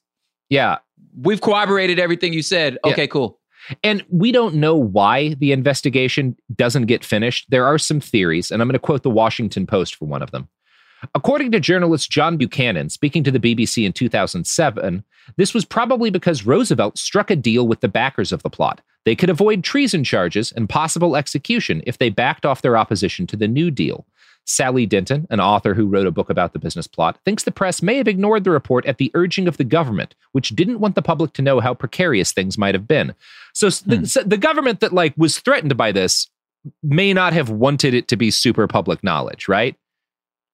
yeah, 0.50 0.78
we've 1.22 1.42
corroborated 1.42 2.00
everything 2.00 2.34
you 2.34 2.42
said." 2.42 2.78
Okay, 2.84 3.08
cool. 3.08 3.40
And 3.84 4.04
we 4.10 4.32
don't 4.32 4.56
know 4.56 4.76
why 4.76 5.36
the 5.36 5.52
investigation 5.52 6.36
doesn't 6.56 6.88
get 6.88 7.06
finished. 7.06 7.46
There 7.50 7.66
are 7.66 7.78
some 7.78 8.00
theories, 8.00 8.52
and 8.52 8.62
I'm 8.62 8.68
going 8.68 8.74
to 8.74 8.80
quote 8.80 9.04
the 9.04 9.10
Washington 9.10 9.68
Post 9.68 9.96
for 9.96 10.06
one 10.06 10.22
of 10.22 10.32
them. 10.32 10.50
According 11.16 11.52
to 11.52 11.60
journalist 11.60 12.12
John 12.12 12.38
Buchanan, 12.38 12.90
speaking 12.90 13.24
to 13.24 13.32
the 13.32 13.40
BBC 13.40 13.86
in 13.86 13.94
2007, 13.94 15.04
this 15.38 15.54
was 15.54 15.66
probably 15.66 16.10
because 16.10 16.46
Roosevelt 16.46 16.98
struck 16.98 17.32
a 17.32 17.36
deal 17.36 17.68
with 17.68 17.82
the 17.82 17.88
backers 17.88 18.32
of 18.32 18.44
the 18.44 18.50
plot. 18.50 18.82
They 19.06 19.16
could 19.16 19.30
avoid 19.30 19.64
treason 19.64 20.04
charges 20.04 20.52
and 20.52 20.70
possible 20.70 21.16
execution 21.16 21.82
if 21.88 21.98
they 21.98 22.10
backed 22.10 22.46
off 22.46 22.62
their 22.62 22.78
opposition 22.78 23.26
to 23.28 23.36
the 23.36 23.48
New 23.48 23.72
Deal. 23.72 24.06
Sally 24.46 24.86
Denton, 24.86 25.28
an 25.30 25.40
author 25.40 25.74
who 25.74 25.88
wrote 25.88 26.08
a 26.08 26.12
book 26.12 26.30
about 26.30 26.54
the 26.54 26.60
business 26.60 26.88
plot, 26.88 27.20
thinks 27.24 27.44
the 27.44 27.52
press 27.52 27.82
may 27.82 27.98
have 27.98 28.08
ignored 28.08 28.44
the 28.44 28.52
report 28.52 28.86
at 28.86 28.98
the 28.98 29.12
urging 29.14 29.48
of 29.48 29.58
the 29.58 29.64
government, 29.64 30.16
which 30.32 30.50
didn't 30.50 30.80
want 30.80 30.96
the 30.96 31.02
public 31.02 31.34
to 31.34 31.42
know 31.42 31.60
how 31.60 31.74
precarious 31.74 32.32
things 32.32 32.58
might 32.58 32.76
have 32.76 32.88
been. 32.88 33.14
So, 33.54 33.70
the, 33.70 33.98
hmm. 33.98 34.04
so 34.06 34.24
the 34.24 34.38
government 34.38 34.80
that 34.80 34.94
like 34.94 35.14
was 35.16 35.40
threatened 35.40 35.78
by 35.78 35.92
this 35.92 36.28
may 36.84 37.14
not 37.14 37.34
have 37.34 37.50
wanted 37.50 37.94
it 37.94 38.08
to 38.08 38.16
be 38.16 38.32
super 38.32 38.68
public 38.68 39.04
knowledge, 39.04 39.48
right? 39.48 39.76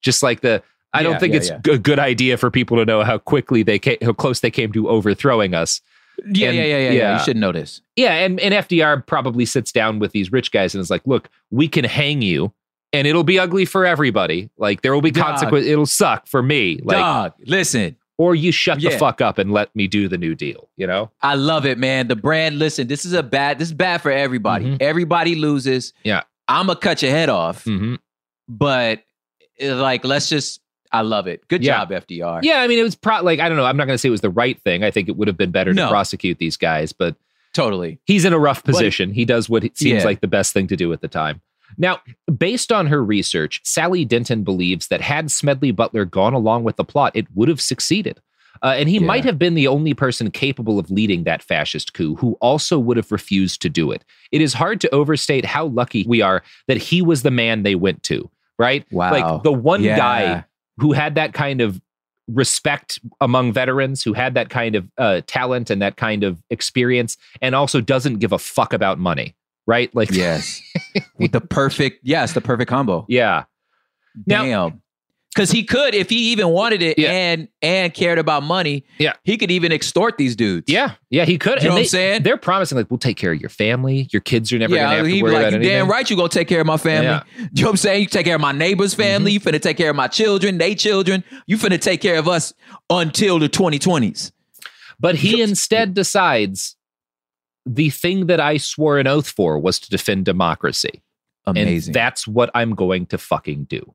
Just 0.01 0.23
like 0.23 0.41
the 0.41 0.63
I 0.93 1.03
don't 1.03 1.19
think 1.19 1.33
yeah, 1.33 1.37
it's 1.37 1.49
yeah. 1.49 1.73
a 1.73 1.77
good 1.77 1.99
idea 1.99 2.37
for 2.37 2.49
people 2.49 2.77
to 2.77 2.85
know 2.85 3.03
how 3.03 3.17
quickly 3.17 3.61
they 3.61 3.77
came, 3.77 3.97
how 4.01 4.13
close 4.13 4.39
they 4.39 4.51
came 4.51 4.71
to 4.73 4.89
overthrowing 4.89 5.53
us. 5.53 5.81
Yeah, 6.25 6.47
And- 6.49 6.57
yeah, 6.57 6.63
yeah, 6.63 6.77
yeah, 6.77 6.91
yeah. 6.91 7.17
You 7.19 7.23
should 7.23 7.37
this. 7.53 7.81
Yeah, 7.95 8.13
and, 8.13 8.39
and 8.39 8.53
FDR 8.53 9.05
probably 9.05 9.45
sits 9.45 9.71
down 9.71 9.99
with 9.99 10.11
these 10.13 10.31
rich 10.31 10.51
guys 10.51 10.73
and 10.73 10.81
is 10.81 10.89
like, 10.89 11.05
"Look, 11.05 11.29
we 11.51 11.67
can 11.67 11.85
hang 11.85 12.21
you, 12.23 12.53
and 12.93 13.05
it'll 13.05 13.23
be 13.23 13.37
ugly 13.37 13.65
for 13.65 13.85
everybody. 13.85 14.49
Like 14.57 14.81
there 14.81 14.93
will 14.93 15.01
be 15.01 15.11
consequences. 15.11 15.69
It'll 15.69 15.85
suck 15.85 16.25
for 16.27 16.41
me. 16.41 16.79
Like, 16.83 16.97
Dog, 16.97 17.33
listen. 17.45 17.97
or 18.17 18.33
you 18.33 18.51
shut 18.51 18.79
the 18.81 18.89
fuck 18.91 19.21
up 19.21 19.37
and 19.37 19.51
let 19.51 19.75
me 19.75 19.87
do 19.87 20.07
the 20.07 20.17
New 20.17 20.33
Deal. 20.33 20.69
You 20.77 20.87
know? 20.87 21.11
I 21.21 21.35
love 21.35 21.65
it, 21.65 21.77
man. 21.77 22.07
The 22.07 22.15
brand, 22.15 22.57
listen, 22.57 22.87
this 22.87 23.05
is 23.05 23.13
a 23.13 23.21
bad, 23.21 23.59
this 23.59 23.67
is 23.67 23.73
bad 23.73 24.01
for 24.01 24.11
everybody. 24.11 24.77
Everybody 24.79 25.35
loses. 25.35 25.93
Yeah. 26.03 26.23
I'm 26.47 26.67
gonna 26.67 26.79
cut 26.79 27.01
your 27.01 27.11
head 27.11 27.29
off. 27.29 27.65
Mm-hmm. 27.65 27.95
But 28.49 29.03
like, 29.61 30.03
let's 30.05 30.29
just 30.29 30.61
I 30.91 31.01
love 31.01 31.27
it. 31.27 31.45
Good 31.49 31.63
Yeah. 31.63 31.79
job, 31.79 31.91
FDR. 31.91 32.39
Yeah, 32.43 32.61
I 32.61 32.67
mean, 32.67 32.79
it 32.79 32.83
was 32.83 32.95
pro- 32.95 33.21
like 33.21 33.39
I 33.39 33.49
don't 33.49 33.57
know. 33.57 33.65
I'm 33.65 33.77
not 33.77 33.85
going 33.85 33.95
to 33.95 33.97
say 33.97 34.07
it 34.07 34.11
was 34.11 34.21
the 34.21 34.29
right 34.29 34.59
thing. 34.61 34.83
I 34.83 34.91
think 34.91 35.09
it 35.09 35.17
would 35.17 35.27
have 35.27 35.37
been 35.37 35.51
better 35.51 35.73
No. 35.73 35.83
to 35.85 35.89
prosecute 35.89 36.37
these 36.37 36.55
guys, 36.57 36.93
but 36.93 37.15
Totally. 37.53 37.99
he's 38.05 38.23
in 38.25 38.33
a 38.33 38.39
rough 38.39 38.63
position. 38.63 39.11
he 39.11 39.25
does 39.25 39.49
what 39.49 39.63
it 39.63 39.77
seems 39.77 40.01
Yeah. 40.01 40.05
like 40.05 40.21
the 40.21 40.27
best 40.27 40.53
thing 40.53 40.67
to 40.67 40.75
do 40.75 40.93
at 40.93 41.01
the 41.01 41.07
time. 41.07 41.41
Now, 41.77 41.99
based 42.37 42.71
on 42.71 42.87
her 42.87 43.03
research, 43.03 43.59
Sally 43.65 44.05
Denton 44.05 44.43
believes 44.43 44.87
that 44.87 45.01
had 45.01 45.29
Smedley 45.29 45.71
Butler 45.71 46.05
gone 46.05 46.33
along 46.33 46.63
with 46.63 46.77
the 46.77 46.85
plot, 46.85 47.11
it 47.15 47.27
would 47.35 47.49
have 47.49 47.59
succeeded. 47.59 48.21
Uh, 48.63 48.73
and 48.77 48.87
he 48.89 48.97
might 48.99 49.23
have 49.25 49.37
been 49.37 49.53
the 49.53 49.67
only 49.67 49.93
person 49.93 50.31
capable 50.31 50.79
of 50.79 50.89
leading 50.89 51.25
that 51.25 51.43
fascist 51.43 51.93
coup 51.93 52.15
who 52.15 52.35
also 52.41 52.79
would 52.79 52.97
have 52.97 53.11
refused 53.11 53.61
to 53.61 53.69
do 53.69 53.91
it. 53.91 54.03
It 54.31 54.41
is 54.41 54.53
hard 54.53 54.79
to 54.81 54.89
overstate 54.95 55.45
how 55.45 55.65
lucky 55.65 56.05
we 56.07 56.21
are 56.21 56.41
that 56.67 56.77
he 56.77 57.01
was 57.01 57.21
the 57.21 57.29
man 57.29 57.61
they 57.63 57.75
went 57.75 58.01
to, 58.03 58.31
right? 58.57 58.85
Wow. 58.91 59.11
Like 59.11 59.43
the 59.43 59.51
one 59.53 59.83
Yeah. 59.83 59.97
guy 59.97 60.45
who 60.77 60.93
had 60.93 61.15
that 61.15 61.33
kind 61.33 61.61
of 61.61 61.81
respect 62.27 62.99
among 63.21 63.53
veterans, 63.53 64.03
who 64.03 64.13
had 64.13 64.33
that 64.33 64.49
kind 64.49 64.75
of 64.75 64.85
uh, 64.97 65.21
talent 65.27 65.69
and 65.69 65.81
that 65.81 65.95
kind 65.97 66.23
of 66.23 66.41
experience, 66.49 67.17
and 67.41 67.55
also 67.55 67.79
doesn't 67.81 68.17
give 68.17 68.31
a 68.33 68.37
fuck 68.39 68.73
about 68.73 68.99
money, 68.99 69.35
right? 69.65 69.93
Like, 69.95 70.11
yes, 70.11 70.61
with 71.17 71.31
the 71.31 71.41
perfect, 71.41 71.99
yes, 72.03 72.33
the 72.33 72.41
perfect 72.41 72.69
combo. 72.69 73.05
Yeah. 73.07 73.45
Damn. 74.27 74.81
Because 75.37 75.51
he 75.51 75.63
could, 75.63 75.93
if 75.93 76.09
he 76.09 76.31
even 76.31 76.49
wanted 76.49 76.81
it 76.81 76.97
and 76.97 77.47
and 77.61 77.93
cared 77.93 78.17
about 78.17 78.41
money, 78.41 78.83
yeah, 78.97 79.13
he 79.23 79.37
could 79.37 79.51
even 79.51 79.71
extort 79.71 80.17
these 80.17 80.35
dudes. 80.35 80.71
Yeah, 80.71 80.95
yeah, 81.11 81.25
he 81.25 81.37
could. 81.37 81.61
You 81.61 81.69
know 81.69 81.69
And 81.69 81.69
what 81.69 81.77
I'm 81.77 81.83
they- 81.83 81.87
saying? 81.87 82.23
They're 82.23 82.37
promising 82.37 82.77
like 82.77 82.89
we'll 82.89 82.97
take 82.97 83.17
care 83.17 83.31
of 83.33 83.39
your 83.39 83.49
family. 83.51 84.07
Your 84.11 84.21
kids 84.21 84.51
are 84.51 84.57
never 84.57 84.73
yeah, 84.73 84.85
gonna 84.85 84.95
have 84.97 85.05
to 85.05 85.21
worry 85.21 85.31
like, 85.33 85.41
about 85.41 85.53
anything. 85.53 85.69
damn 85.69 85.87
right 85.89 86.09
you 86.09 86.15
gonna 86.15 86.29
take 86.29 86.47
care 86.47 86.61
of 86.61 86.65
my 86.67 86.77
family. 86.77 87.07
Yeah. 87.07 87.19
Mm-hmm. 87.19 87.45
You 87.57 87.63
know 87.63 87.67
what 87.67 87.73
I'm 87.73 87.77
saying? 87.77 88.01
You 88.01 88.07
take 88.07 88.25
care 88.25 88.35
of 88.35 88.41
my 88.41 88.51
neighbor's 88.51 88.93
family, 88.95 89.31
you 89.31 89.39
finna 89.39 89.61
take 89.61 89.77
care 89.77 89.89
of 89.91 89.95
my 89.95 90.07
children, 90.07 90.57
they 90.57 90.73
children. 90.75 91.23
You 91.45 91.57
finna 91.57 91.79
take 91.79 92.01
care 92.01 92.17
of 92.17 92.27
us 92.27 92.53
until 92.89 93.39
the 93.39 93.47
2020s. 93.49 94.31
But 94.99 95.15
he 95.15 95.41
instead 95.41 95.93
decides 95.93 96.75
the 97.65 97.89
thing 97.91 98.25
that 98.27 98.39
I 98.39 98.57
swore 98.57 98.97
an 98.97 99.05
oath 99.07 99.29
for 99.29 99.59
was 99.59 99.77
to 99.81 99.89
defend 99.89 100.25
democracy. 100.25 101.03
Amazing. 101.45 101.91
And 101.91 101.95
that's 101.95 102.27
what 102.27 102.49
I'm 102.55 102.73
going 102.75 103.05
to 103.07 103.17
fucking 103.17 103.65
do. 103.65 103.93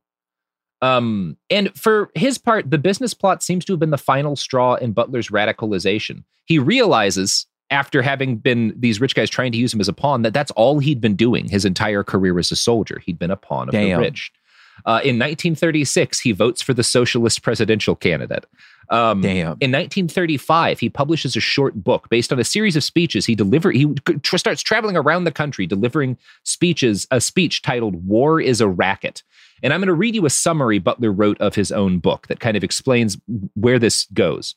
Um, 0.82 1.36
and 1.48 1.74
for 1.78 2.10
his 2.14 2.36
part, 2.38 2.70
the 2.70 2.78
business 2.78 3.14
plot 3.14 3.42
seems 3.42 3.64
to 3.66 3.72
have 3.72 3.80
been 3.80 3.90
the 3.90 3.98
final 3.98 4.36
straw 4.36 4.74
in 4.74 4.92
Butler's 4.92 5.28
radicalization. 5.28 6.24
He 6.44 6.58
realizes 6.58 7.46
after 7.70 8.02
having 8.02 8.36
been 8.36 8.74
these 8.76 9.00
rich 9.00 9.14
guys 9.14 9.30
trying 9.30 9.52
to 9.52 9.58
use 9.58 9.72
him 9.72 9.80
as 9.80 9.88
a 9.88 9.92
pawn 9.92 10.22
that 10.22 10.34
that's 10.34 10.50
all 10.52 10.80
he'd 10.80 11.00
been 11.00 11.16
doing 11.16 11.48
his 11.48 11.64
entire 11.64 12.02
career 12.02 12.38
as 12.38 12.52
a 12.52 12.56
soldier. 12.56 13.00
He'd 13.04 13.18
been 13.18 13.30
a 13.30 13.36
pawn 13.36 13.68
of 13.68 13.72
the 13.72 13.94
rich. 13.94 14.32
Uh, 14.84 15.00
in 15.04 15.18
1936, 15.18 16.20
he 16.20 16.32
votes 16.32 16.60
for 16.60 16.74
the 16.74 16.82
socialist 16.82 17.42
presidential 17.42 17.94
candidate. 17.94 18.46
Um, 18.88 19.20
Damn. 19.20 19.56
In 19.60 19.70
1935, 19.70 20.80
he 20.80 20.90
publishes 20.90 21.36
a 21.36 21.40
short 21.40 21.82
book 21.82 22.08
based 22.10 22.32
on 22.32 22.40
a 22.40 22.44
series 22.44 22.74
of 22.74 22.82
speeches 22.82 23.24
he 23.26 23.34
delivered. 23.34 23.76
He 23.76 23.86
tr- 24.22 24.36
starts 24.36 24.62
traveling 24.62 24.96
around 24.96 25.24
the 25.24 25.30
country 25.30 25.66
delivering 25.66 26.18
speeches. 26.42 27.06
A 27.10 27.20
speech 27.20 27.62
titled 27.62 28.06
"War 28.06 28.40
is 28.40 28.60
a 28.60 28.68
Racket," 28.68 29.22
and 29.62 29.72
I'm 29.72 29.80
going 29.80 29.88
to 29.88 29.94
read 29.94 30.14
you 30.14 30.26
a 30.26 30.30
summary 30.30 30.78
Butler 30.78 31.12
wrote 31.12 31.40
of 31.40 31.54
his 31.54 31.72
own 31.72 31.98
book 31.98 32.26
that 32.28 32.40
kind 32.40 32.56
of 32.56 32.64
explains 32.64 33.18
where 33.54 33.78
this 33.78 34.06
goes. 34.12 34.54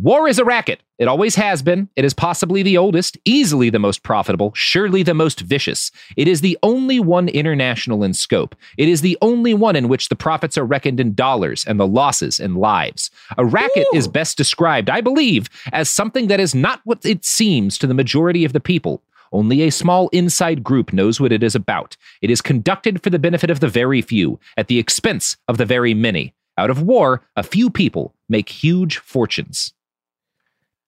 War 0.00 0.28
is 0.28 0.38
a 0.38 0.44
racket. 0.44 0.80
It 0.98 1.08
always 1.08 1.34
has 1.34 1.60
been. 1.60 1.88
It 1.96 2.04
is 2.04 2.14
possibly 2.14 2.62
the 2.62 2.78
oldest, 2.78 3.18
easily 3.24 3.68
the 3.68 3.80
most 3.80 4.04
profitable, 4.04 4.52
surely 4.54 5.02
the 5.02 5.12
most 5.12 5.40
vicious. 5.40 5.90
It 6.16 6.28
is 6.28 6.40
the 6.40 6.56
only 6.62 7.00
one 7.00 7.28
international 7.28 8.04
in 8.04 8.14
scope. 8.14 8.54
It 8.76 8.88
is 8.88 9.00
the 9.00 9.18
only 9.22 9.54
one 9.54 9.74
in 9.74 9.88
which 9.88 10.08
the 10.08 10.14
profits 10.14 10.56
are 10.56 10.64
reckoned 10.64 11.00
in 11.00 11.14
dollars 11.14 11.64
and 11.64 11.80
the 11.80 11.86
losses 11.86 12.38
in 12.38 12.54
lives. 12.54 13.10
A 13.36 13.44
racket 13.44 13.88
is 13.92 14.06
best 14.06 14.36
described, 14.36 14.88
I 14.88 15.00
believe, 15.00 15.50
as 15.72 15.90
something 15.90 16.28
that 16.28 16.38
is 16.38 16.54
not 16.54 16.80
what 16.84 17.04
it 17.04 17.24
seems 17.24 17.76
to 17.78 17.88
the 17.88 17.94
majority 17.94 18.44
of 18.44 18.52
the 18.52 18.60
people. 18.60 19.02
Only 19.32 19.62
a 19.62 19.70
small 19.70 20.08
inside 20.08 20.62
group 20.64 20.92
knows 20.92 21.20
what 21.20 21.32
it 21.32 21.42
is 21.42 21.54
about. 21.54 21.96
It 22.22 22.30
is 22.30 22.40
conducted 22.40 23.02
for 23.02 23.10
the 23.10 23.18
benefit 23.18 23.50
of 23.50 23.60
the 23.60 23.68
very 23.68 24.00
few, 24.02 24.38
at 24.56 24.68
the 24.68 24.78
expense 24.78 25.36
of 25.48 25.58
the 25.58 25.64
very 25.66 25.94
many. 25.94 26.34
Out 26.56 26.70
of 26.70 26.82
war, 26.82 27.22
a 27.36 27.42
few 27.42 27.70
people 27.70 28.14
make 28.28 28.48
huge 28.48 28.98
fortunes. 28.98 29.72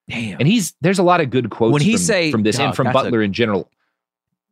Damn. 0.09 0.41
And 0.41 0.49
he's 0.49 0.75
there's 0.81 0.99
a 0.99 1.03
lot 1.05 1.21
of 1.21 1.31
good 1.31 1.51
quotes 1.51 1.73
When 1.73 1.83
he 1.83 1.93
from, 1.93 1.99
say- 2.03 2.31
from 2.33 2.43
this 2.43 2.59
and 2.59 2.75
from 2.75 2.87
that's 2.87 2.99
a- 2.99 3.03
Butler 3.05 3.23
in 3.23 3.33
general. 3.33 3.71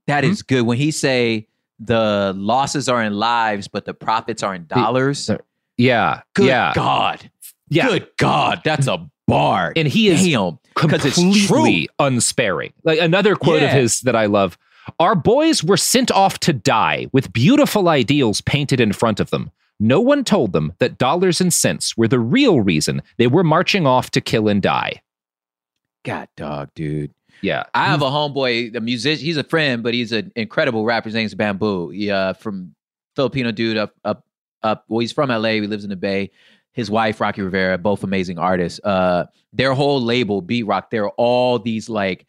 That 0.07 0.25
Hmm? 0.25 0.31
is 0.31 0.43
good. 0.43 0.63
When 0.63 0.79
he 0.79 0.91
say 0.91 1.49
the 1.81 2.33
losses 2.37 2.89
are 2.89 3.03
in 3.03 3.15
lives, 3.15 3.69
but 3.69 3.85
the 3.85 3.95
profits 3.95 4.43
are 4.43 4.55
in 4.55 4.67
dollars. 4.67 5.31
Yeah. 5.77 6.23
Good 6.35 6.47
yeah. 6.47 6.73
God. 6.75 7.31
Yeah. 7.69 7.89
Good 7.89 8.09
God. 8.17 8.63
That's 8.65 8.87
a 8.87 9.07
bar. 9.27 9.73
And 9.77 9.87
he 9.89 10.09
is 10.09 10.23
Damn. 10.23 10.31
Because 10.81 11.05
it's 11.05 11.17
completely 11.17 11.87
true. 11.87 11.95
unsparing. 11.99 12.73
Like 12.85 13.01
another 13.01 13.35
quote 13.37 13.63
of 13.63 13.71
his 13.71 14.01
that 14.03 14.17
I 14.17 14.27
love. 14.27 14.59
Our 14.99 15.15
boys 15.15 15.63
were 15.63 15.77
sent 15.77 16.11
off 16.11 16.39
to 16.41 16.53
die 16.53 17.09
with 17.13 17.33
beautiful 17.33 17.89
ideals 17.89 18.41
painted 18.41 18.81
in 18.81 18.93
front 18.93 19.21
of 19.21 19.31
them. 19.31 19.51
No 19.81 20.01
one 20.01 20.25
told 20.25 20.53
them 20.53 20.73
that 20.79 20.99
dollars 20.99 21.41
and 21.41 21.53
cents 21.53 21.97
were 21.97 22.09
the 22.09 22.19
real 22.19 22.61
reason 22.61 23.03
they 23.17 23.27
were 23.27 23.45
marching 23.45 23.87
off 23.87 24.11
to 24.13 24.21
kill 24.21 24.49
and 24.49 24.61
die. 24.61 25.03
God 26.05 26.29
dog, 26.37 26.71
dude. 26.75 27.13
Yeah. 27.43 27.65
I 27.75 27.87
have 27.87 28.03
a 28.03 28.07
homeboy, 28.07 28.75
a 28.75 28.81
musician. 28.81 29.25
He's 29.25 29.37
a 29.37 29.45
friend, 29.45 29.83
but 29.83 29.95
he's 29.95 30.11
an 30.11 30.33
incredible 30.35 30.85
rapper. 30.85 31.09
His 31.09 31.15
name's 31.15 31.35
Bamboo. 31.35 31.91
He, 31.91 32.11
uh, 32.11 32.33
from 32.33 32.75
Filipino 33.15 33.53
dude 33.53 33.77
up, 33.77 33.95
up, 34.05 34.25
up. 34.63 34.85
Well, 34.89 35.01
he's 35.01 35.13
from 35.13 35.29
LA. 35.29 35.51
He 35.51 35.61
lives 35.67 35.85
in 35.85 35.91
the 35.91 35.97
Bay. 35.97 36.31
His 36.79 36.93
wife, 36.93 37.21
Rocky 37.21 37.43
Rivera, 37.43 37.77
both 37.77 38.05
amazing 38.05 38.39
artists. 38.39 38.79
Uh, 38.85 39.25
their 39.53 39.75
whole 39.75 40.01
label, 40.01 40.41
Beat 40.41 40.63
Rock, 40.63 40.91
they're 40.91 41.09
all 41.09 41.59
these 41.59 41.89
like 41.89 42.25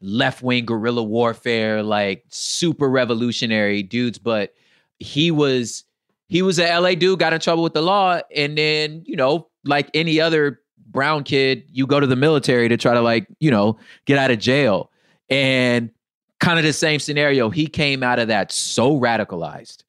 left 0.00 0.44
wing 0.44 0.64
guerrilla 0.64 1.02
warfare, 1.02 1.82
like 1.82 2.22
super 2.28 2.88
revolutionary 2.88 3.82
dudes. 3.82 4.16
But 4.16 4.54
he 5.00 5.32
was 5.32 5.82
he 6.28 6.40
was 6.40 6.60
a 6.60 6.78
LA 6.78 6.94
dude, 6.94 7.18
got 7.18 7.32
in 7.32 7.40
trouble 7.40 7.64
with 7.64 7.72
the 7.72 7.82
law, 7.82 8.20
and 8.32 8.56
then 8.56 9.02
you 9.06 9.16
know, 9.16 9.48
like 9.64 9.90
any 9.92 10.20
other 10.20 10.60
brown 10.86 11.24
kid, 11.24 11.64
you 11.72 11.84
go 11.88 11.98
to 11.98 12.06
the 12.06 12.14
military 12.14 12.68
to 12.68 12.76
try 12.76 12.94
to 12.94 13.00
like 13.00 13.26
you 13.40 13.50
know 13.50 13.76
get 14.04 14.18
out 14.18 14.30
of 14.30 14.38
jail, 14.38 14.92
and 15.28 15.90
kind 16.38 16.60
of 16.60 16.64
the 16.64 16.72
same 16.72 17.00
scenario. 17.00 17.50
He 17.50 17.66
came 17.66 18.04
out 18.04 18.20
of 18.20 18.28
that 18.28 18.52
so 18.52 19.00
radicalized, 19.00 19.82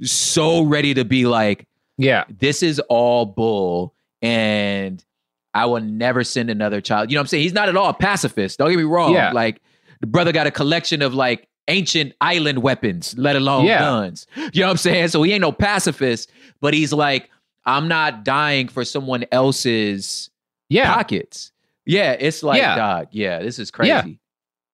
so 0.00 0.62
ready 0.62 0.94
to 0.94 1.04
be 1.04 1.26
like, 1.26 1.66
yeah, 1.98 2.24
this 2.28 2.62
is 2.62 2.80
all 2.88 3.26
bull, 3.26 3.94
and 4.20 5.04
I 5.54 5.66
will 5.66 5.80
never 5.80 6.24
send 6.24 6.50
another 6.50 6.80
child. 6.80 7.10
You 7.10 7.16
know 7.16 7.20
what 7.20 7.24
I'm 7.24 7.28
saying? 7.28 7.42
He's 7.42 7.52
not 7.52 7.68
at 7.68 7.76
all 7.76 7.90
a 7.90 7.94
pacifist. 7.94 8.58
Don't 8.58 8.70
get 8.70 8.78
me 8.78 8.84
wrong. 8.84 9.12
Yeah. 9.12 9.32
Like 9.32 9.60
the 10.00 10.06
brother 10.06 10.32
got 10.32 10.46
a 10.46 10.50
collection 10.50 11.02
of 11.02 11.14
like 11.14 11.48
ancient 11.68 12.14
island 12.20 12.62
weapons, 12.62 13.14
let 13.18 13.36
alone 13.36 13.66
Yeah. 13.66 13.80
guns. 13.80 14.26
You 14.36 14.62
know 14.62 14.66
what 14.66 14.70
I'm 14.72 14.76
saying? 14.78 15.08
So 15.08 15.22
he 15.22 15.32
ain't 15.32 15.42
no 15.42 15.52
pacifist, 15.52 16.30
but 16.60 16.74
he's 16.74 16.92
like, 16.92 17.28
I'm 17.64 17.86
not 17.86 18.24
dying 18.24 18.66
for 18.68 18.84
someone 18.84 19.24
else's 19.30 20.30
yeah. 20.68 20.92
pockets. 20.94 21.52
Yeah, 21.84 22.12
it's 22.12 22.42
like, 22.42 22.60
Yeah. 22.60 22.76
dog, 22.76 23.08
yeah, 23.12 23.40
this 23.40 23.58
is 23.58 23.70
crazy. 23.70 23.88
Yeah. 23.90 24.04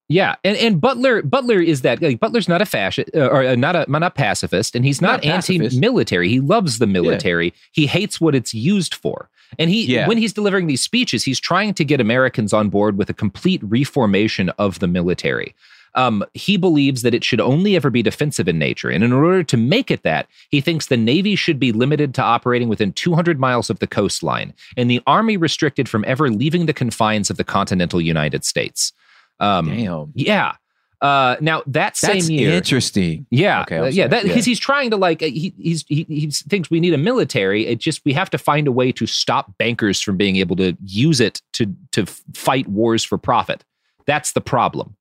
Yeah, 0.09 0.37
and 0.43 0.57
and 0.57 0.81
Butler 0.81 1.23
Butler 1.23 1.61
is 1.61 1.83
that 1.83 2.01
like 2.01 2.19
Butler's 2.19 2.49
not 2.49 2.63
a 2.63 2.67
fascist 2.67 3.11
uh, 3.15 3.27
or 3.29 3.45
uh, 3.45 3.55
not 3.57 3.77
a 3.77 3.85
not 3.91 4.03
a 4.03 4.11
pacifist, 4.11 4.75
and 4.75 4.85
he's 4.85 5.03
not, 5.03 5.23
Not 5.23 5.25
anti-military. 5.25 6.29
He 6.31 6.41
loves 6.41 6.79
the 6.79 6.87
military. 6.87 7.53
He 7.73 7.87
hates 7.87 8.19
what 8.19 8.35
it's 8.35 8.55
used 8.55 8.95
for, 8.95 9.29
and 9.59 9.69
he 9.71 9.85
Yeah. 9.85 10.09
when 10.09 10.17
he's 10.17 10.33
delivering 10.33 10.67
these 10.67 10.81
speeches, 10.81 11.25
he's 11.25 11.39
trying 11.39 11.75
to 11.75 11.85
get 11.85 12.01
Americans 12.01 12.55
on 12.55 12.71
board 12.71 12.97
with 12.97 13.11
a 13.11 13.15
complete 13.15 13.61
reformation 13.63 14.49
of 14.59 14.79
the 14.79 14.89
military. 14.89 15.55
Um, 15.95 16.25
he 16.33 16.57
believes 16.57 17.03
that 17.03 17.15
it 17.15 17.25
should 17.25 17.41
only 17.41 17.75
ever 17.77 17.91
be 17.91 18.03
defensive 18.03 18.49
in 18.49 18.59
nature, 18.59 18.89
and 18.89 19.05
in 19.05 19.13
order 19.13 19.43
to 19.43 19.57
make 19.59 19.91
it 19.91 20.05
that, 20.05 20.27
he 20.49 20.63
thinks 20.63 20.87
the 20.87 20.97
Navy 20.97 21.37
should 21.37 21.59
be 21.59 21.73
limited 21.73 22.15
to 22.15 22.23
operating 22.23 22.69
within 22.69 22.93
200 22.95 23.39
miles 23.39 23.69
of 23.69 23.79
the 23.79 23.87
coastline, 23.87 24.55
and 24.75 24.91
the 24.91 25.03
Army 25.07 25.37
restricted 25.37 25.87
from 25.87 26.05
ever 26.07 26.31
leaving 26.31 26.65
the 26.65 26.73
confines 26.73 27.29
of 27.29 27.37
the 27.37 27.45
continental 27.45 28.01
United 28.01 28.45
States. 28.45 28.93
Um, 29.41 29.67
Damn. 29.67 30.13
Yeah. 30.15 30.53
Uh, 31.01 31.37
now 31.41 31.63
that 31.67 31.97
same 31.97 32.15
That's 32.15 32.29
year, 32.29 32.51
interesting. 32.55 33.25
yeah, 33.31 33.61
Okay, 33.63 33.79
uh, 33.79 33.85
yeah, 33.85 34.09
that 34.09 34.25
Yeah. 34.25 34.29
because 34.33 34.45
he's 34.45 34.59
trying 34.59 34.91
to 34.91 34.97
like 34.97 35.23
uh, 35.23 35.27
he 35.27 35.55
he's 35.57 35.85
he, 35.87 36.05
he 36.09 36.29
thinks 36.29 36.71
we 36.73 36.81
need 36.81 36.93
a 36.93 36.99
military. 36.99 37.67
It 37.67 37.79
just 37.79 38.05
we 38.05 38.13
have 38.15 38.29
to 38.31 38.39
find 38.39 38.67
a 38.67 38.73
way 38.73 38.91
to 38.91 39.07
stop 39.07 39.57
bankers 39.59 40.01
from 40.01 40.17
being 40.17 40.35
able 40.37 40.57
to 40.57 40.77
use 40.85 41.21
it 41.21 41.41
to 41.53 41.73
to 41.93 42.05
fight 42.35 42.67
wars 42.67 43.05
for 43.05 43.17
profit. 43.17 43.65
That's 44.07 44.33
the 44.33 44.41
problem. 44.41 44.97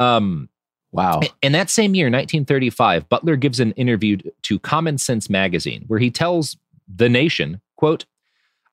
Um, 0.00 0.48
wow. 0.90 1.20
In 1.42 1.52
that 1.52 1.70
same 1.70 1.94
year, 1.94 2.06
1935, 2.06 3.08
Butler 3.08 3.36
gives 3.36 3.60
an 3.60 3.70
interview 3.72 4.16
to 4.42 4.58
Common 4.58 4.98
Sense 4.98 5.30
magazine 5.30 5.84
where 5.86 6.00
he 6.00 6.10
tells 6.10 6.56
the 6.92 7.08
nation, 7.08 7.60
"quote." 7.76 8.04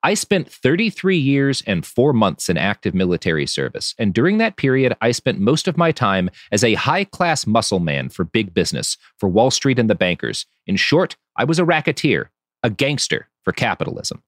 I 0.08 0.14
spent 0.14 0.50
33 0.50 1.18
years 1.18 1.62
and 1.68 1.86
four 1.86 2.14
months 2.14 2.48
in 2.48 2.58
active 2.58 2.94
military 2.94 3.46
service, 3.46 3.94
and 4.00 4.14
during 4.14 4.38
that 4.38 4.56
period, 4.56 4.96
I 5.02 5.12
spent 5.12 5.38
most 5.42 5.68
of 5.68 5.76
my 5.76 5.92
time 5.92 6.30
as 6.50 6.64
a 6.64 6.76
high 6.76 7.04
class 7.04 7.46
muscle 7.46 7.80
man 7.80 8.08
for 8.08 8.24
big 8.24 8.54
business, 8.54 8.96
for 9.18 9.28
Wall 9.28 9.52
Street 9.52 9.78
and 9.78 9.90
the 9.90 9.96
bankers. 9.96 10.46
In 10.66 10.78
short, 10.78 11.18
I 11.36 11.44
was 11.44 11.60
a 11.60 11.66
racketeer, 11.66 12.32
a 12.64 12.70
gangster 12.70 13.28
for 13.44 13.52
capitalism. 13.52 14.24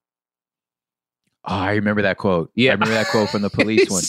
Oh, 1.46 1.54
I 1.54 1.70
remember 1.72 2.02
that 2.02 2.18
quote. 2.18 2.50
Yeah. 2.54 2.72
I 2.72 2.74
remember 2.74 2.92
that 2.96 3.06
quote 3.06 3.30
from 3.30 3.40
the 3.40 3.48
police 3.60 3.88
one. 3.88 4.02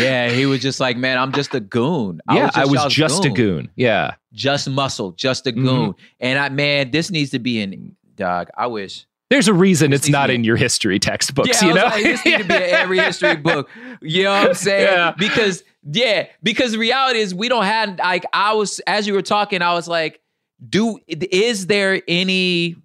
Yeah, 0.00 0.28
he 0.30 0.46
was 0.46 0.60
just 0.62 0.78
like, 0.78 0.96
man, 0.96 1.18
I'm 1.18 1.32
just 1.32 1.52
a 1.56 1.60
goon. 1.60 2.20
yeah, 2.32 2.52
I 2.54 2.66
was 2.66 2.86
just 2.94 3.24
a 3.24 3.30
goon. 3.30 3.68
Yeah. 3.74 4.14
Just 4.32 4.70
muscle, 4.70 5.10
just 5.10 5.48
a 5.48 5.52
Mhm. 5.52 5.64
goon. 5.64 5.94
And 6.20 6.38
I, 6.38 6.50
man, 6.50 6.92
this 6.92 7.10
needs 7.10 7.32
to 7.32 7.40
be 7.40 7.60
in, 7.60 7.96
dog. 8.14 8.48
I 8.56 8.68
wish. 8.68 9.06
There's 9.30 9.48
a 9.48 9.54
reason 9.54 9.92
it's 9.92 10.08
not 10.08 10.30
in 10.30 10.44
your 10.44 10.56
history 10.56 10.98
textbooks, 10.98 11.62
yeah, 11.62 11.68
you 11.68 11.74
know? 11.74 11.84
like, 11.86 12.02
this 12.02 12.24
need 12.24 12.38
to 12.38 12.44
be 12.44 12.54
in 12.54 12.62
every 12.62 12.98
history 12.98 13.36
book. 13.36 13.68
You 14.00 14.24
know 14.24 14.32
what 14.32 14.48
I'm 14.50 14.54
saying? 14.54 14.86
Yeah. 14.86 15.14
Because 15.16 15.64
yeah, 15.90 16.26
because 16.42 16.72
the 16.72 16.78
reality 16.78 17.20
is 17.20 17.34
we 17.34 17.48
don't 17.48 17.64
have 17.64 17.98
like 17.98 18.24
I 18.32 18.52
was 18.54 18.80
as 18.86 19.06
you 19.06 19.14
were 19.14 19.22
talking, 19.22 19.62
I 19.62 19.72
was 19.74 19.88
like, 19.88 20.20
do 20.68 20.98
is 21.08 21.66
there 21.66 22.02
any 22.06 22.76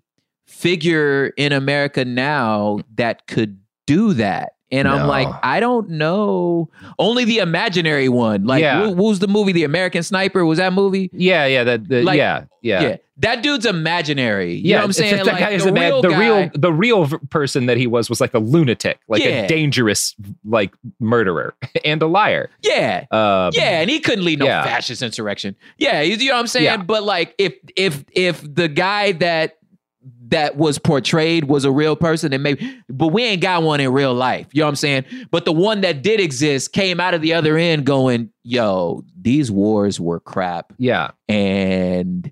figure 0.47 1.27
in 1.37 1.51
America 1.51 2.05
now 2.05 2.79
that 2.95 3.27
could 3.27 3.59
do 3.85 4.13
that? 4.13 4.53
And 4.71 4.87
I'm 4.87 5.07
like, 5.07 5.27
I 5.41 5.59
don't 5.59 5.89
know. 5.89 6.69
Only 6.99 7.25
the 7.25 7.39
imaginary 7.39 8.07
one. 8.07 8.45
Like, 8.45 8.61
Yeah. 8.61 8.81
what, 8.81 8.89
what 8.97 9.09
was 9.09 9.19
the 9.19 9.27
movie? 9.27 9.51
The 9.51 9.63
American 9.63 10.03
Sniper? 10.03 10.45
Was 10.45 10.59
that 10.59 10.73
movie? 10.73 11.09
yeah, 11.11 11.47
yeah, 11.47 11.63
that, 11.63 11.89
the, 11.89 12.03
Like, 12.03 12.17
yeah, 12.17 12.43
yeah. 12.61 12.97
That 13.19 13.43
dude's 13.43 13.65
imaginary. 13.65 14.55
You 14.55 14.61
yeah, 14.61 14.75
know 14.77 14.81
what 14.81 14.85
I'm 14.85 14.93
saying? 14.93 15.25
Like, 15.25 15.39
guy 15.39 15.49
is 15.51 15.65
the 15.65 15.73
real 15.73 16.01
the 16.01 16.09
guy- 16.09 16.19
real 16.19 16.49
the 16.53 16.73
real 16.73 17.07
person 17.29 17.65
that 17.65 17.75
he 17.77 17.85
was 17.85 18.09
was 18.09 18.21
like 18.21 18.33
a 18.33 18.39
lunatic, 18.39 18.99
like 19.09 19.21
Yeah. 19.21 19.43
a 19.43 19.47
dangerous 19.47 20.15
like 20.45 20.73
murderer 20.99 21.53
and 21.85 22.01
a 22.01 22.07
liar. 22.07 22.49
Yeah. 22.61 23.05
Um, 23.11 23.51
yeah, 23.53 23.81
and 23.81 23.89
he 23.89 23.99
couldn't 23.99 24.23
lead 24.23 24.39
no 24.39 24.45
yeah. 24.45 24.63
fascist 24.63 25.01
insurrection. 25.01 25.55
Yeah, 25.77 26.01
you, 26.01 26.15
you 26.15 26.29
know 26.29 26.35
what 26.35 26.39
I'm 26.39 26.47
saying? 26.47 26.65
Yeah. 26.65 26.77
But 26.77 27.03
like 27.03 27.35
if 27.37 27.55
if 27.75 28.05
if 28.13 28.41
the 28.41 28.69
guy 28.69 29.11
that 29.13 29.57
that 30.29 30.55
was 30.55 30.77
portrayed 30.79 31.45
was 31.45 31.65
a 31.65 31.71
real 31.71 31.95
person 31.95 32.31
and 32.33 32.41
maybe 32.43 32.79
but 32.87 33.07
we 33.07 33.23
ain't 33.23 33.41
got 33.41 33.63
one 33.63 33.79
in 33.79 33.91
real 33.91 34.13
life. 34.13 34.47
You 34.53 34.61
know 34.61 34.67
what 34.67 34.69
I'm 34.69 34.75
saying? 34.75 35.05
But 35.31 35.43
the 35.45 35.51
one 35.51 35.81
that 35.81 36.03
did 36.03 36.19
exist 36.21 36.71
came 36.71 36.99
out 36.99 37.13
of 37.13 37.21
the 37.21 37.33
other 37.33 37.57
end 37.57 37.85
going, 37.85 38.29
"Yo, 38.43 39.03
these 39.19 39.51
wars 39.51 39.99
were 39.99 40.19
crap." 40.21 40.71
Yeah. 40.77 41.11
And 41.27 42.31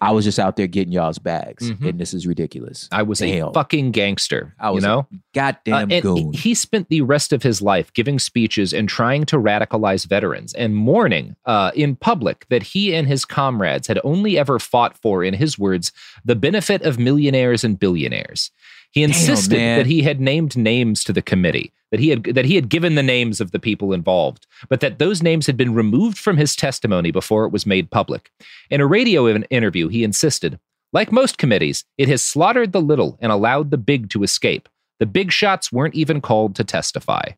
I 0.00 0.12
was 0.12 0.24
just 0.24 0.38
out 0.38 0.56
there 0.56 0.66
getting 0.66 0.92
y'all's 0.92 1.18
bags 1.18 1.70
Mhm. 1.70 1.88
and 1.90 1.98
this 1.98 2.14
is 2.14 2.26
ridiculous. 2.26 2.88
I 2.92 3.02
was 3.02 3.18
Damn. 3.18 3.48
a 3.48 3.52
fucking 3.52 3.90
gangster. 3.92 4.54
I 4.60 4.70
was 4.70 4.82
you 4.84 4.88
know? 4.88 5.06
a 5.12 5.16
goddamn 5.34 5.74
Uh, 5.90 5.94
and 5.94 6.02
goon. 6.02 6.32
He 6.32 6.54
spent 6.54 6.88
the 6.88 7.00
rest 7.02 7.32
of 7.32 7.42
his 7.42 7.60
life 7.62 7.92
giving 7.92 8.18
speeches 8.18 8.72
and 8.72 8.88
trying 8.88 9.24
to 9.26 9.36
radicalize 9.36 10.06
veterans 10.06 10.52
and 10.54 10.74
mourning 10.76 11.36
uh, 11.46 11.70
in 11.74 11.96
public 11.96 12.46
that 12.50 12.62
he 12.62 12.94
and 12.94 13.08
his 13.08 13.24
comrades 13.24 13.86
had 13.88 13.98
only 14.04 14.38
ever 14.38 14.58
fought 14.58 14.96
for, 14.96 15.24
in 15.24 15.34
his 15.34 15.58
words, 15.58 15.92
the 16.24 16.36
benefit 16.36 16.82
of 16.82 16.98
millionaires 16.98 17.64
and 17.64 17.78
billionaires. 17.78 18.50
He 18.90 19.02
insisted 19.02 19.56
man. 19.56 19.78
that 19.78 19.86
he 19.86 20.02
had 20.02 20.20
named 20.20 20.56
names 20.56 21.04
to 21.04 21.12
the 21.12 21.22
committee, 21.22 21.72
that 21.90 22.00
he 22.00 22.08
had 22.08 22.24
that 22.24 22.46
he 22.46 22.54
had 22.54 22.68
given 22.68 22.94
the 22.94 23.02
names 23.02 23.40
of 23.40 23.50
the 23.50 23.58
people 23.58 23.92
involved, 23.92 24.46
but 24.68 24.80
that 24.80 24.98
those 24.98 25.22
names 25.22 25.46
had 25.46 25.56
been 25.56 25.74
removed 25.74 26.18
from 26.18 26.36
his 26.36 26.56
testimony 26.56 27.10
before 27.10 27.44
it 27.44 27.52
was 27.52 27.66
made 27.66 27.90
public. 27.90 28.30
In 28.70 28.80
a 28.80 28.86
radio 28.86 29.28
interview, 29.28 29.88
he 29.88 30.04
insisted, 30.04 30.58
like 30.92 31.12
most 31.12 31.38
committees, 31.38 31.84
it 31.98 32.08
has 32.08 32.24
slaughtered 32.24 32.72
the 32.72 32.80
little 32.80 33.18
and 33.20 33.30
allowed 33.30 33.70
the 33.70 33.78
big 33.78 34.08
to 34.10 34.22
escape. 34.22 34.68
The 35.00 35.06
big 35.06 35.32
shots 35.32 35.70
weren't 35.70 35.94
even 35.94 36.20
called 36.20 36.56
to 36.56 36.64
testify. 36.64 37.32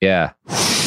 Yeah. 0.00 0.32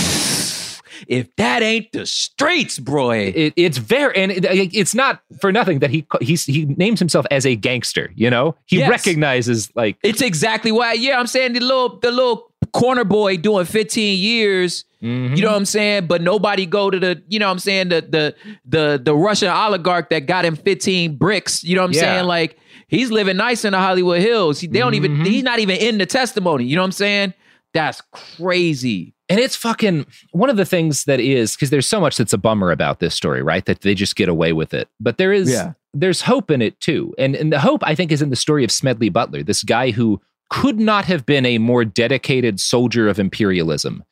if 1.08 1.34
that 1.38 1.62
ain't 1.64 1.92
the 1.92 2.06
streets, 2.06 2.80
boy. 2.80 3.34
It, 3.36 3.54
it's 3.56 3.78
very, 3.78 4.16
and 4.16 4.32
it, 4.32 4.46
it's 4.46 4.96
not 4.96 5.22
for 5.40 5.52
nothing 5.52 5.80
that 5.80 5.90
he 5.90 6.06
he's, 6.22 6.46
he 6.46 6.66
names 6.66 7.00
himself 7.00 7.26
as 7.32 7.46
a 7.46 7.56
gangster. 7.56 8.12
You 8.16 8.30
know, 8.30 8.56
he 8.66 8.78
Yes. 8.80 8.90
recognizes 8.90 9.72
like 9.76 9.98
It's 10.04 10.22
exactly 10.22 10.72
why. 10.72 10.94
Yeah, 10.94 11.20
I'm 11.20 11.28
saying 11.28 11.54
the 11.54 11.60
little 11.60 12.00
the 12.00 12.12
little 12.12 12.52
corner 12.74 13.04
boy 13.04 13.38
doing 13.38 13.66
15 13.66 14.18
years. 14.18 14.86
Mm-hmm. 15.02 15.36
You 15.36 15.44
know 15.44 15.52
what 15.52 15.58
I'm 15.58 15.66
saying? 15.66 16.08
But 16.08 16.22
nobody 16.24 16.66
go 16.66 16.90
to 16.90 17.00
the, 17.00 17.22
you 17.28 17.38
know 17.38 17.46
what 17.46 17.52
I'm 17.54 17.60
saying, 17.60 17.90
the 17.90 18.02
the 18.02 18.36
the 18.66 19.02
the 19.04 19.16
Russian 19.16 19.50
oligarch 19.50 20.10
that 20.10 20.26
got 20.26 20.46
him 20.46 20.56
15 20.56 21.18
bricks. 21.18 21.64
You 21.64 21.76
know 21.76 21.82
what 21.82 21.88
I'm 21.90 21.94
Yeah. 21.94 22.00
saying? 22.02 22.26
Like 22.26 22.58
he's 22.88 23.12
living 23.12 23.38
nice 23.38 23.66
in 23.66 23.72
the 23.74 23.80
Hollywood 23.80 24.22
Hills. 24.22 24.60
He, 24.60 24.68
they 24.68 24.80
don't 24.80 24.94
even 24.96 25.12
Mm-hmm. 25.14 25.26
he's 25.26 25.44
not 25.44 25.60
even 25.60 25.78
in 25.78 25.98
the 26.00 26.06
testimony. 26.06 26.66
You 26.66 26.76
know 26.76 26.82
what 26.82 26.86
I'm 26.88 26.92
saying? 26.94 27.34
That's 27.74 28.02
crazy. 28.12 29.14
And 29.28 29.40
it's 29.40 29.56
fucking 29.56 30.06
one 30.32 30.50
of 30.52 30.58
the 30.58 30.66
things 30.66 31.06
that 31.06 31.20
is 31.20 31.56
because 31.56 31.72
there's 31.72 31.88
so 31.88 32.00
much 32.00 32.18
that's 32.18 32.34
a 32.34 32.38
bummer 32.38 32.72
about 32.72 33.00
this 33.00 33.16
story, 33.16 33.42
right? 33.42 33.66
That 33.66 33.82
they 33.82 33.96
just 33.96 34.16
get 34.16 34.30
away 34.30 34.54
with 34.54 34.74
it. 34.74 34.88
But 35.00 35.18
there 35.18 35.34
is 35.34 35.52
Yeah. 35.52 35.74
there's 35.94 36.22
hope 36.22 36.52
in 36.52 36.62
it 36.62 36.80
too. 36.80 37.14
And 37.18 37.36
and 37.36 37.52
the 37.52 37.60
hope 37.60 37.82
I 37.84 37.96
think 37.96 38.12
is 38.12 38.22
in 38.22 38.30
the 38.30 38.36
story 38.36 38.64
of 38.64 38.72
Smedley 38.72 39.10
Butler, 39.10 39.42
this 39.42 39.64
guy 39.64 39.92
who 39.92 40.22
could 40.52 40.80
not 40.80 41.06
have 41.06 41.26
been 41.26 41.46
a 41.46 41.58
more 41.58 41.84
dedicated 41.84 42.60
soldier 42.60 43.08
of 43.08 43.18
imperialism 43.18 44.04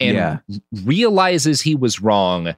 and 0.00 0.16
Yeah. 0.16 0.38
realizes 0.84 1.62
he 1.62 1.74
was 1.74 2.00
wrong 2.00 2.54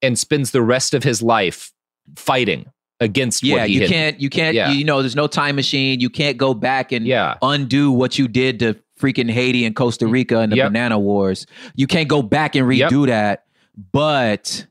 and 0.00 0.18
spends 0.18 0.50
the 0.52 0.62
rest 0.62 0.94
of 0.94 1.02
his 1.02 1.22
life 1.22 1.72
fighting 2.16 2.66
against 3.00 3.42
Yeah, 3.42 3.56
what 3.56 3.68
he 3.68 3.74
you 3.74 3.80
had- 3.80 3.90
can't 3.90 4.20
you 4.20 4.30
can't 4.30 4.54
Yeah. 4.54 4.70
you 4.70 4.84
know, 4.84 5.00
there's 5.02 5.16
no 5.16 5.26
time 5.26 5.56
machine. 5.56 5.98
You 6.00 6.08
can't 6.10 6.36
go 6.36 6.54
back 6.54 6.92
and 6.92 7.04
Yeah. 7.06 7.34
undo 7.42 7.90
what 7.90 8.16
you 8.18 8.28
did 8.28 8.60
to 8.60 8.76
freaking 9.02 9.30
Haiti 9.30 9.64
and 9.64 9.74
Costa 9.74 10.04
mm. 10.04 10.12
Rica 10.12 10.38
and 10.38 10.52
the 10.52 10.56
Yep. 10.56 10.68
banana 10.68 10.98
wars. 10.98 11.46
You 11.74 11.86
can't 11.86 12.08
go 12.08 12.22
back 12.22 12.54
and 12.54 12.66
redo 12.66 13.06
that. 13.06 13.44
But 13.92 14.66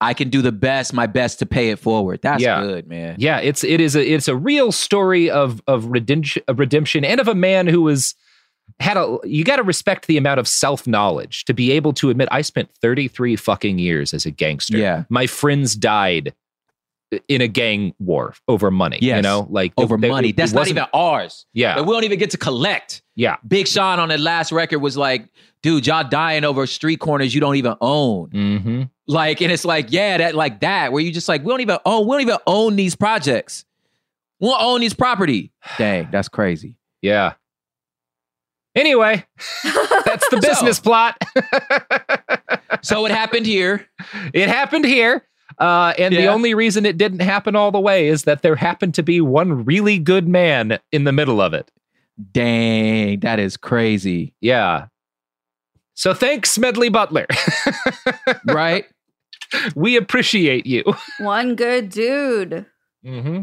I 0.00 0.14
can 0.14 0.28
do 0.30 0.42
the 0.42 0.52
best, 0.52 0.92
my 0.92 1.06
best 1.06 1.38
to 1.38 1.46
pay 1.46 1.70
it 1.70 1.78
forward. 1.78 2.20
That's 2.22 2.42
Yeah. 2.42 2.60
good, 2.62 2.88
man. 2.88 3.16
Yeah, 3.18 3.38
it's 3.38 3.62
it 3.62 3.80
is 3.80 3.94
a 3.94 4.04
it's 4.04 4.28
a 4.28 4.36
real 4.36 4.72
story 4.72 5.30
of 5.30 5.62
of 5.66 5.86
redemption 5.86 6.42
of 6.48 6.58
redemption 6.58 7.04
and 7.04 7.20
of 7.20 7.28
a 7.28 7.34
man 7.34 7.68
who 7.68 7.82
was 7.82 8.14
had 8.80 8.96
a 8.96 9.18
you 9.24 9.44
got 9.44 9.56
to 9.56 9.62
respect 9.62 10.08
the 10.08 10.16
amount 10.16 10.40
of 10.40 10.48
self-knowledge 10.48 11.44
to 11.44 11.54
be 11.54 11.70
able 11.70 11.92
to 11.92 12.10
admit 12.10 12.28
I 12.32 12.42
spent 12.42 12.68
33 12.80 13.36
fucking 13.36 13.78
years 13.78 14.12
as 14.12 14.26
a 14.26 14.30
gangster. 14.32 14.76
Yeah. 14.76 15.04
My 15.08 15.26
friends 15.26 15.76
died 15.76 16.34
in 17.28 17.40
a 17.40 17.48
gang 17.48 17.94
war 17.98 18.34
over 18.48 18.70
money, 18.70 18.98
you 19.02 19.20
know? 19.20 19.46
Like 19.50 19.72
Over 19.76 19.96
they- 19.96 20.08
money. 20.08 20.28
it 20.30 20.36
That's 20.36 20.52
not 20.52 20.60
wasn't- 20.62 20.78
even 20.78 20.88
ours. 20.94 21.46
Yeah. 21.52 21.76
And 21.78 21.86
we 21.86 21.94
don't 21.94 22.04
even 22.04 22.18
get 22.18 22.30
to 22.30 22.38
collect. 22.38 23.02
Yeah. 23.16 23.36
Big 23.46 23.68
Sean 23.68 23.98
on 24.00 24.08
the 24.08 24.18
last 24.18 24.52
record 24.52 24.78
was 24.78 24.96
like, 24.96 25.28
dude, 25.62 25.86
y'all 25.86 26.08
dying 26.08 26.44
over 26.44 26.66
street 26.66 27.00
corners 27.00 27.34
you 27.34 27.40
don't 27.40 27.56
even 27.56 27.74
own. 27.80 28.30
Mhm. 28.30 28.90
Like, 29.06 29.40
and 29.42 29.52
it's 29.52 29.64
like, 29.64 29.86
yeah, 29.90 30.16
that 30.18 30.34
like 30.34 30.60
that, 30.60 30.92
where 30.92 31.02
you 31.02 31.12
just 31.12 31.28
like, 31.28 31.42
we 31.44 31.50
don't 31.50 31.60
even 31.60 31.78
own, 31.84 32.06
we 32.06 32.14
don't 32.14 32.20
even 32.22 32.38
own 32.46 32.76
these 32.76 32.94
projects. 32.96 33.64
We 34.40 34.48
don't 34.48 34.62
own 34.62 34.80
these 34.80 34.94
property. 34.94 35.52
Dang, 35.78 36.08
that's 36.10 36.28
crazy. 36.28 36.76
Yeah. 37.02 37.34
Anyway, 38.74 39.22
that's 39.64 40.26
the 40.30 40.38
business 40.40 40.80
plot. 40.80 41.16
so 42.82 43.04
it 43.04 43.12
happened 43.12 43.44
here. 43.44 43.86
It 44.32 44.48
happened 44.48 44.86
here. 44.86 45.26
Uh, 45.62 45.94
and 45.96 46.12
the 46.12 46.26
only 46.26 46.54
reason 46.54 46.84
it 46.84 46.98
didn't 46.98 47.20
happen 47.20 47.54
all 47.54 47.70
the 47.70 47.78
way 47.78 48.08
is 48.08 48.24
that 48.24 48.42
there 48.42 48.56
happened 48.56 48.94
to 48.94 49.02
be 49.02 49.20
one 49.20 49.64
really 49.64 49.96
good 49.96 50.26
man 50.26 50.80
in 50.90 51.04
the 51.04 51.12
middle 51.12 51.40
of 51.40 51.54
it. 51.54 51.70
Dang, 52.32 53.20
that 53.20 53.38
is 53.38 53.56
crazy. 53.56 54.34
Yeah. 54.40 54.86
So 55.94 56.14
thanks, 56.14 56.50
Smedley 56.50 56.88
Butler. 56.88 57.26
right? 58.44 58.86
We 59.76 59.96
appreciate 59.96 60.66
you. 60.66 60.82
One 61.20 61.54
good 61.54 61.90
dude. 61.90 62.66
Mm-hmm. 63.06 63.42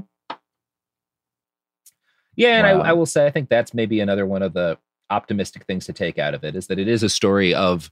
Yeah, 2.36 2.66
and 2.66 2.80
Wow. 2.80 2.84
I, 2.84 2.90
I 2.90 2.94
will 2.94 3.06
say 3.06 3.26
I 3.26 3.32
think 3.32 3.48
that's 3.48 3.74
maybe 3.74 4.02
another 4.02 4.26
one 4.26 4.42
of 4.42 4.52
the 4.52 4.78
optimistic 5.10 5.66
things 5.68 5.86
to 5.86 5.94
take 5.94 6.20
out 6.20 6.34
of 6.34 6.44
it 6.44 6.54
is 6.54 6.68
that 6.68 6.80
it 6.80 6.90
is 6.90 7.02
a 7.02 7.10
story 7.10 7.54
of 7.54 7.90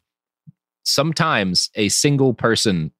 sometimes 0.84 1.70
a 1.76 1.88
single 1.88 2.34
person 2.34 2.92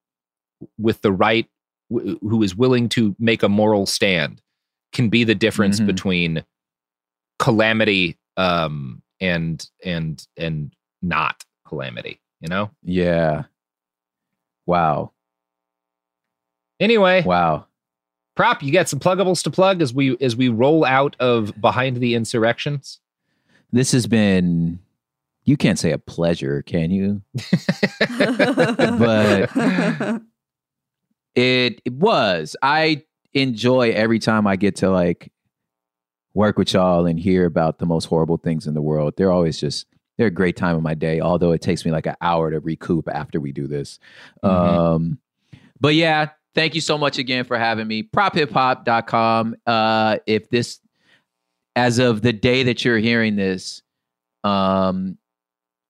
with 0.78 1.02
the 1.02 1.12
right 1.12 1.48
w- 1.92 2.18
who 2.22 2.42
is 2.44 2.56
willing 2.56 2.90
to 2.90 3.16
make 3.20 3.44
a 3.44 3.50
moral 3.50 3.86
stand 3.86 4.42
can 4.94 5.10
be 5.10 5.24
the 5.24 5.36
difference 5.36 5.80
Mhm. 5.80 5.86
between 5.88 6.44
calamity 7.40 8.18
um 8.38 9.02
and 9.22 9.70
and 9.86 10.26
and 10.38 10.74
not 11.02 11.44
calamity 11.68 12.20
you 12.42 12.48
know 12.48 12.70
Yeah. 12.84 13.44
Wow. 14.66 15.12
anyway 16.80 17.24
Wow. 17.24 17.68
prop 18.36 18.64
you 18.64 18.72
got 18.72 18.90
some 18.90 19.00
pluggables 19.00 19.44
to 19.44 19.52
plug 19.52 19.82
as 19.82 19.94
we 19.94 20.18
as 20.20 20.36
we 20.36 20.50
roll 20.50 20.84
out 20.86 21.16
of 21.20 21.60
behind 21.62 21.98
the 21.98 22.16
insurrections 22.16 23.00
This 23.72 23.92
has 23.92 24.08
been 24.08 24.80
you 25.46 25.56
can't 25.58 25.80
say 25.80 25.92
a 25.94 25.98
pleasure, 25.98 26.62
can 26.64 26.92
you? 26.92 27.22
but 28.10 29.50
it, 31.38 31.82
it 31.86 31.94
was. 31.94 32.56
I 32.62 33.04
enjoy 33.34 33.92
every 33.92 34.20
time 34.20 34.48
I 34.48 34.56
get 34.56 34.76
to 34.78 34.90
like 34.90 35.32
work 36.34 36.58
with 36.58 36.74
y'all 36.74 37.06
and 37.06 37.20
hear 37.20 37.46
about 37.46 37.80
the 37.80 37.86
most 37.86 38.06
horrible 38.06 38.38
things 38.38 38.68
in 38.68 38.74
the 38.74 38.82
world. 38.82 39.14
They're 39.18 39.32
always 39.32 39.60
just 39.60 39.86
they're 40.18 40.28
a 40.28 40.32
great 40.32 40.56
time 40.58 40.76
of 40.76 40.82
my 40.82 40.96
day, 40.96 41.20
although 41.20 41.52
it 41.52 41.62
takes 41.62 41.86
me 41.86 41.92
like 41.92 42.08
an 42.08 42.16
hour 42.22 42.50
to 42.52 42.60
recoup 42.60 43.08
after 43.08 43.40
we 43.40 43.52
do 43.52 43.68
this. 43.68 44.00
Mhm. 44.44 44.50
Um 44.50 45.20
but 45.80 45.94
yeah, 45.96 46.30
thank 46.56 46.74
you 46.76 46.82
so 46.82 46.98
much 46.98 47.18
again 47.20 47.44
for 47.46 47.58
having 47.58 47.88
me. 47.88 48.02
prophiphop.com. 48.04 49.56
Uh 49.66 50.18
if 50.26 50.50
this 50.50 50.80
as 51.76 52.00
of 52.00 52.22
the 52.24 52.34
day 52.34 52.64
that 52.64 52.84
you're 52.84 52.98
hearing 52.98 53.36
this, 53.36 53.82
um 54.44 55.18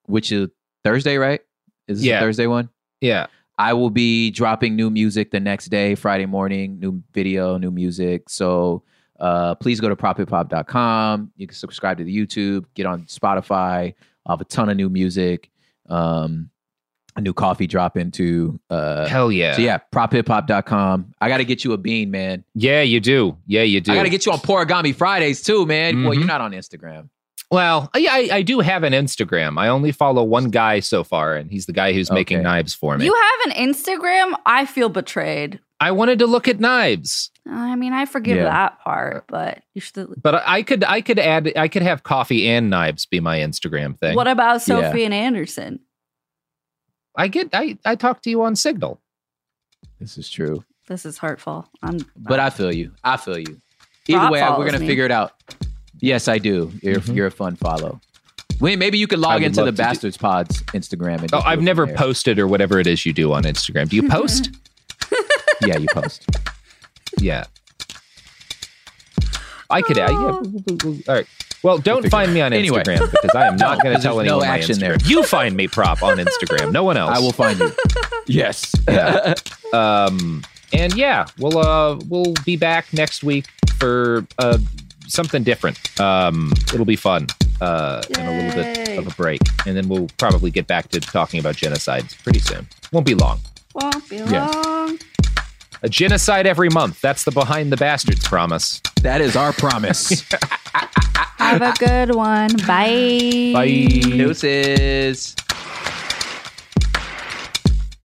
which 0.07 0.31
is 0.31 0.49
Thursday, 0.83 1.17
right? 1.17 1.41
Is 1.87 1.99
this 1.99 2.05
Yeah. 2.07 2.19
Thursday 2.19 2.47
one? 2.47 2.69
yeah 2.99 3.27
I 3.57 3.73
will 3.73 3.89
be 3.89 4.29
dropping 4.31 4.75
new 4.75 4.89
music 4.89 5.31
the 5.31 5.39
next 5.39 5.67
day, 5.67 5.95
Friday 5.95 6.25
morning, 6.27 6.79
new 6.79 7.01
video, 7.13 7.57
new 7.57 7.71
music. 7.71 8.29
So 8.29 8.83
uh, 9.19 9.55
please 9.55 9.79
go 9.79 9.89
to 9.89 9.95
prophiphop.com. 9.95 11.31
You 11.37 11.47
can 11.47 11.55
subscribe 11.55 11.97
to 11.97 12.03
the 12.03 12.15
YouTube, 12.15 12.65
get 12.75 12.85
on 12.85 13.03
Spotify. 13.05 13.93
I 14.25 14.31
have 14.31 14.41
a 14.41 14.45
ton 14.45 14.69
of 14.69 14.77
new 14.77 14.89
music. 14.89 15.49
Um, 15.89 16.49
a 17.15 17.21
new 17.21 17.33
coffee 17.33 17.65
drop 17.65 17.97
into. 17.97 18.59
Uh, 18.69 19.07
hell 19.07 19.31
yeah 19.31 19.53
So 19.55 19.61
yeah, 19.63 19.79
prophiphop.com. 19.91 21.13
I 21.19 21.29
got 21.29 21.37
to 21.37 21.45
get 21.45 21.63
you 21.63 21.73
a 21.73 21.77
bean, 21.77 22.11
man. 22.11 22.43
yeah 22.53 22.81
you 22.83 22.99
do 22.99 23.35
yeah 23.47 23.63
you 23.63 23.81
do 23.81 23.91
I 23.91 23.95
got 23.95 24.03
to 24.03 24.09
get 24.09 24.25
you 24.27 24.31
on 24.33 24.37
Poragami 24.39 24.93
Fridays 24.93 25.41
too, 25.41 25.65
man. 25.65 26.03
Well, 26.03 26.13
Mhm. 26.13 26.17
you're 26.19 26.27
not 26.27 26.41
on 26.41 26.51
Instagram. 26.51 27.09
Well, 27.49 27.89
yeah, 27.95 28.11
I, 28.11 28.29
I 28.33 28.41
do 28.41 28.59
have 28.59 28.83
an 28.83 28.91
Instagram. 28.93 29.57
I 29.57 29.69
only 29.69 29.91
follow 29.93 30.23
one 30.23 30.49
guy 30.49 30.81
so 30.81 31.03
far, 31.03 31.35
and 31.35 31.49
he's 31.49 31.65
the 31.65 31.71
guy 31.73 31.93
who's 31.93 32.11
making 32.11 32.43
knives 32.43 32.73
for 32.73 32.97
me. 32.97 33.05
You 33.05 33.13
have 33.15 33.51
an 33.55 33.69
Instagram? 33.71 34.33
I 34.45 34.65
feel 34.65 34.89
betrayed. 34.89 35.59
I 35.79 35.91
wanted 35.91 36.19
to 36.19 36.25
look 36.27 36.47
at 36.47 36.59
knives, 36.59 37.29
I 37.49 37.75
mean, 37.75 37.93
I 37.93 38.05
forgive 38.05 38.37
Yeah. 38.37 38.43
that 38.45 38.79
part, 38.81 39.25
but 39.27 39.61
you 39.75 39.79
should. 39.79 40.21
but 40.21 40.35
I 40.45 40.61
could 40.63 40.83
I 40.83 40.99
could 41.01 41.19
add 41.19 41.53
I 41.55 41.67
could 41.69 41.83
have 41.83 42.03
coffee 42.03 42.49
and 42.49 42.69
knives 42.69 43.05
be 43.05 43.19
my 43.21 43.37
Instagram 43.37 43.97
thing. 43.97 44.15
What 44.15 44.27
about 44.27 44.61
Sophie 44.61 45.05
and 45.05 45.13
Anderson? 45.13 45.79
I 47.15 47.27
get 47.29 47.49
I 47.53 47.77
I 47.85 47.95
talk 47.95 48.21
to 48.23 48.29
you 48.29 48.41
on 48.41 48.55
Signal. 48.57 48.99
This 49.99 50.17
is 50.17 50.29
true. 50.29 50.65
This 50.87 51.05
is 51.05 51.19
hurtful. 51.19 51.69
I'm 51.83 51.99
But 52.17 52.39
I 52.39 52.49
feel 52.49 52.73
you. 52.73 52.91
I 53.03 53.15
feel 53.17 53.37
you. 53.37 53.61
Either 54.09 54.17
Rob 54.23 54.31
way, 54.31 54.41
we're 54.57 54.65
gonna 54.65 54.79
me. 54.79 54.87
figure 54.87 55.05
it 55.05 55.11
out. 55.11 55.31
Yes, 55.99 56.27
I 56.27 56.37
do. 56.37 56.71
You're 56.81 56.95
Mhm. 56.99 57.15
you're 57.15 57.27
a 57.27 57.31
fun 57.31 57.55
follow. 57.55 57.99
Wait, 58.59 58.79
maybe 58.79 58.97
you 58.97 59.07
could 59.07 59.19
log 59.19 59.43
into 59.43 59.57
the 59.57 59.65
love 59.65 59.75
to 59.75 59.77
do- 59.77 59.83
Bastards 59.83 60.17
Pods 60.17 60.61
Instagram. 60.73 61.21
And 61.21 61.33
Oh, 61.33 61.41
I've 61.45 61.61
never 61.61 61.85
there. 61.85 61.95
posted 61.95 62.39
or 62.39 62.47
whatever 62.47 62.79
it 62.79 62.87
is 62.87 63.05
you 63.05 63.13
do 63.13 63.31
on 63.33 63.43
Instagram. 63.43 63.87
Do 63.89 63.95
you 63.95 64.07
post? 64.09 64.49
Yeah, 65.65 65.77
you 65.77 65.87
post. 65.93 66.23
yeah. 67.19 67.45
I 69.69 69.81
could 69.81 69.97
add. 69.97 70.11
Yeah. 70.11 70.17
All 70.17 71.15
right. 71.15 71.25
Well, 71.63 71.77
don't 71.79 72.07
find 72.09 72.33
me 72.33 72.41
on 72.41 72.53
Anyway. 72.53 72.83
Instagram 72.83 73.11
because 73.11 73.35
I 73.35 73.47
am 73.47 73.57
not 73.57 73.79
going 73.83 73.95
to 73.95 74.01
tell 74.01 74.15
there's 74.17 74.27
no 74.27 74.35
anyone 74.39 74.47
my 74.47 74.57
action 74.57 74.79
there. 74.79 74.95
You 75.03 75.23
find 75.23 75.55
me 75.57 75.67
prop 75.67 76.03
on 76.03 76.17
Instagram. 76.17 76.71
No 76.71 76.83
one 76.83 76.95
else. 76.95 77.15
I 77.17 77.19
will 77.19 77.31
find 77.33 77.59
you. 77.59 77.71
yes. 78.27 78.73
Yeah. 78.87 79.33
um, 79.73 80.43
and 80.73 80.93
yeah, 80.95 81.25
we'll 81.39 81.57
uh 81.57 81.97
we'll 82.07 82.33
be 82.45 82.55
back 82.57 82.91
next 82.93 83.23
week 83.23 83.47
for 83.77 84.25
uh 84.37 84.57
something 85.07 85.43
different. 85.43 85.99
Um, 85.99 86.51
it'll 86.73 86.85
be 86.85 86.95
fun. 86.95 87.27
Uh, 87.59 88.03
and 88.19 88.27
a 88.27 88.31
little 88.31 88.63
bit 88.63 88.97
of 88.99 89.07
a 89.07 89.15
break, 89.15 89.41
and 89.65 89.75
then 89.75 89.89
we'll 89.89 90.07
probably 90.17 90.51
get 90.51 90.67
back 90.67 90.89
to 90.89 90.99
talking 90.99 91.39
about 91.39 91.55
genocides 91.55 92.15
pretty 92.23 92.37
soon. 92.39 92.67
Won't 92.91 93.05
be 93.07 93.15
long. 93.15 93.39
Won't 93.73 94.07
be 94.09 94.17
Yeah. 94.17 94.45
long. 94.47 94.99
A 95.83 95.89
genocide 95.89 96.45
every 96.45 96.69
month. 96.69 97.01
That's 97.01 97.23
the 97.23 97.31
behind 97.31 97.71
the 97.71 97.77
bastards 97.77 98.27
promise. 98.27 98.79
That 99.01 99.21
is 99.21 99.35
our 99.35 99.53
promise. 99.53 100.23
Have 101.39 101.61
a 101.61 101.73
good 101.79 102.13
one. 102.15 102.55
Bye. 102.67 103.51
Bye. 103.53 103.67
Deuces. 104.01 105.35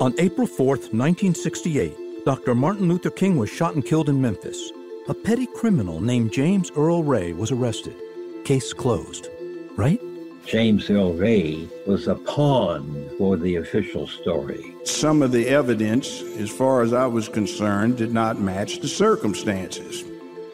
On 0.00 0.14
April 0.18 0.46
4th, 0.46 0.92
1968, 0.94 2.24
Dr. 2.24 2.54
Martin 2.54 2.88
Luther 2.88 3.10
King 3.10 3.36
was 3.36 3.50
shot 3.50 3.74
and 3.74 3.84
killed 3.84 4.08
in 4.08 4.20
Memphis. 4.20 4.72
A 5.08 5.14
petty 5.14 5.46
criminal 5.46 6.00
named 6.00 6.32
James 6.32 6.70
Earl 6.76 7.02
Ray 7.02 7.32
was 7.32 7.50
arrested. 7.50 7.96
Case 8.44 8.72
closed. 8.72 9.28
Right? 9.76 10.00
James 10.46 10.88
Earl 10.90 11.14
Ray 11.14 11.68
was 11.86 12.08
a 12.08 12.14
pawn 12.14 13.10
for 13.18 13.36
the 13.36 13.56
official 13.56 14.06
story. 14.06 14.74
Some 14.84 15.22
of 15.22 15.32
the 15.32 15.48
evidence, 15.48 16.22
as 16.38 16.50
far 16.50 16.82
as 16.82 16.92
I 16.92 17.06
was 17.06 17.28
concerned, 17.28 17.96
did 17.96 18.12
not 18.12 18.40
match 18.40 18.80
the 18.80 18.88
circumstances. 18.88 20.04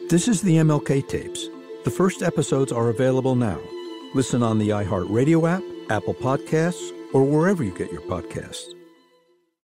This 0.09 0.27
is 0.27 0.41
the 0.41 0.57
MLK 0.57 1.07
tapes. 1.07 1.49
The 1.83 1.91
first 1.91 2.21
episodes 2.21 2.71
are 2.71 2.89
available 2.89 3.35
now. 3.35 3.59
Listen 4.13 4.43
on 4.43 4.57
the 4.57 4.69
iHeartRadio 4.69 5.49
app, 5.49 5.63
Apple 5.89 6.13
Podcasts, 6.13 6.91
or 7.13 7.23
wherever 7.23 7.63
you 7.63 7.71
get 7.77 7.91
your 7.91 8.01
podcasts. 8.01 8.76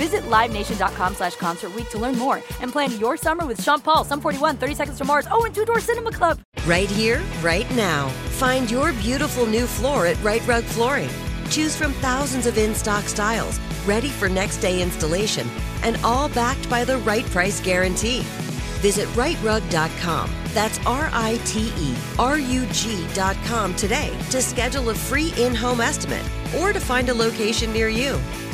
Visit 0.00 0.22
LiveNation.com 0.30 1.14
slash 1.14 1.36
Concert 1.36 1.72
to 1.90 1.98
learn 1.98 2.16
more 2.16 2.36
and 2.62 2.72
plan 2.72 2.98
your 2.98 3.18
summer 3.18 3.44
with 3.44 3.62
Sean 3.62 3.80
Paul, 3.80 4.02
Sum 4.02 4.18
41, 4.18 4.56
30 4.56 4.74
Seconds 4.74 4.96
to 4.96 5.04
Mars, 5.04 5.28
oh, 5.30 5.44
and 5.44 5.54
Two 5.54 5.66
Door 5.66 5.80
Cinema 5.80 6.10
Club. 6.10 6.40
Right 6.64 6.88
here, 6.88 7.22
right 7.42 7.70
now. 7.72 8.08
Find 8.40 8.70
your 8.70 8.94
beautiful 8.94 9.44
new 9.44 9.66
floor 9.66 10.06
at 10.06 10.16
Rite 10.22 10.46
Rug 10.46 10.64
Flooring. 10.64 11.10
Choose 11.50 11.76
from 11.76 11.92
thousands 12.00 12.46
of 12.46 12.56
in 12.56 12.74
stock 12.74 13.04
styles, 13.04 13.60
ready 13.84 14.08
for 14.08 14.30
next 14.30 14.56
day 14.62 14.80
installation, 14.80 15.46
and 15.82 15.98
all 16.02 16.30
backed 16.30 16.70
by 16.70 16.82
the 16.82 16.96
right 16.98 17.26
price 17.26 17.60
guarantee. 17.60 18.22
Visit 18.80 19.06
riterug.com. 19.08 20.30
That's 20.54 20.78
R 20.86 21.10
I 21.12 21.38
T 21.44 21.74
E 21.76 21.94
R 22.18 22.38
U 22.38 22.66
G.com 22.72 23.74
today 23.74 24.16
to 24.30 24.40
schedule 24.40 24.88
a 24.88 24.94
free 24.94 25.34
in 25.36 25.54
home 25.54 25.82
estimate 25.82 26.24
or 26.58 26.72
to 26.72 26.80
find 26.80 27.10
a 27.10 27.14
location 27.14 27.70
near 27.74 27.90
you. 27.90 28.18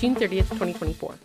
June 0.00 0.14
30th, 0.14 0.48
2024. 0.48 1.20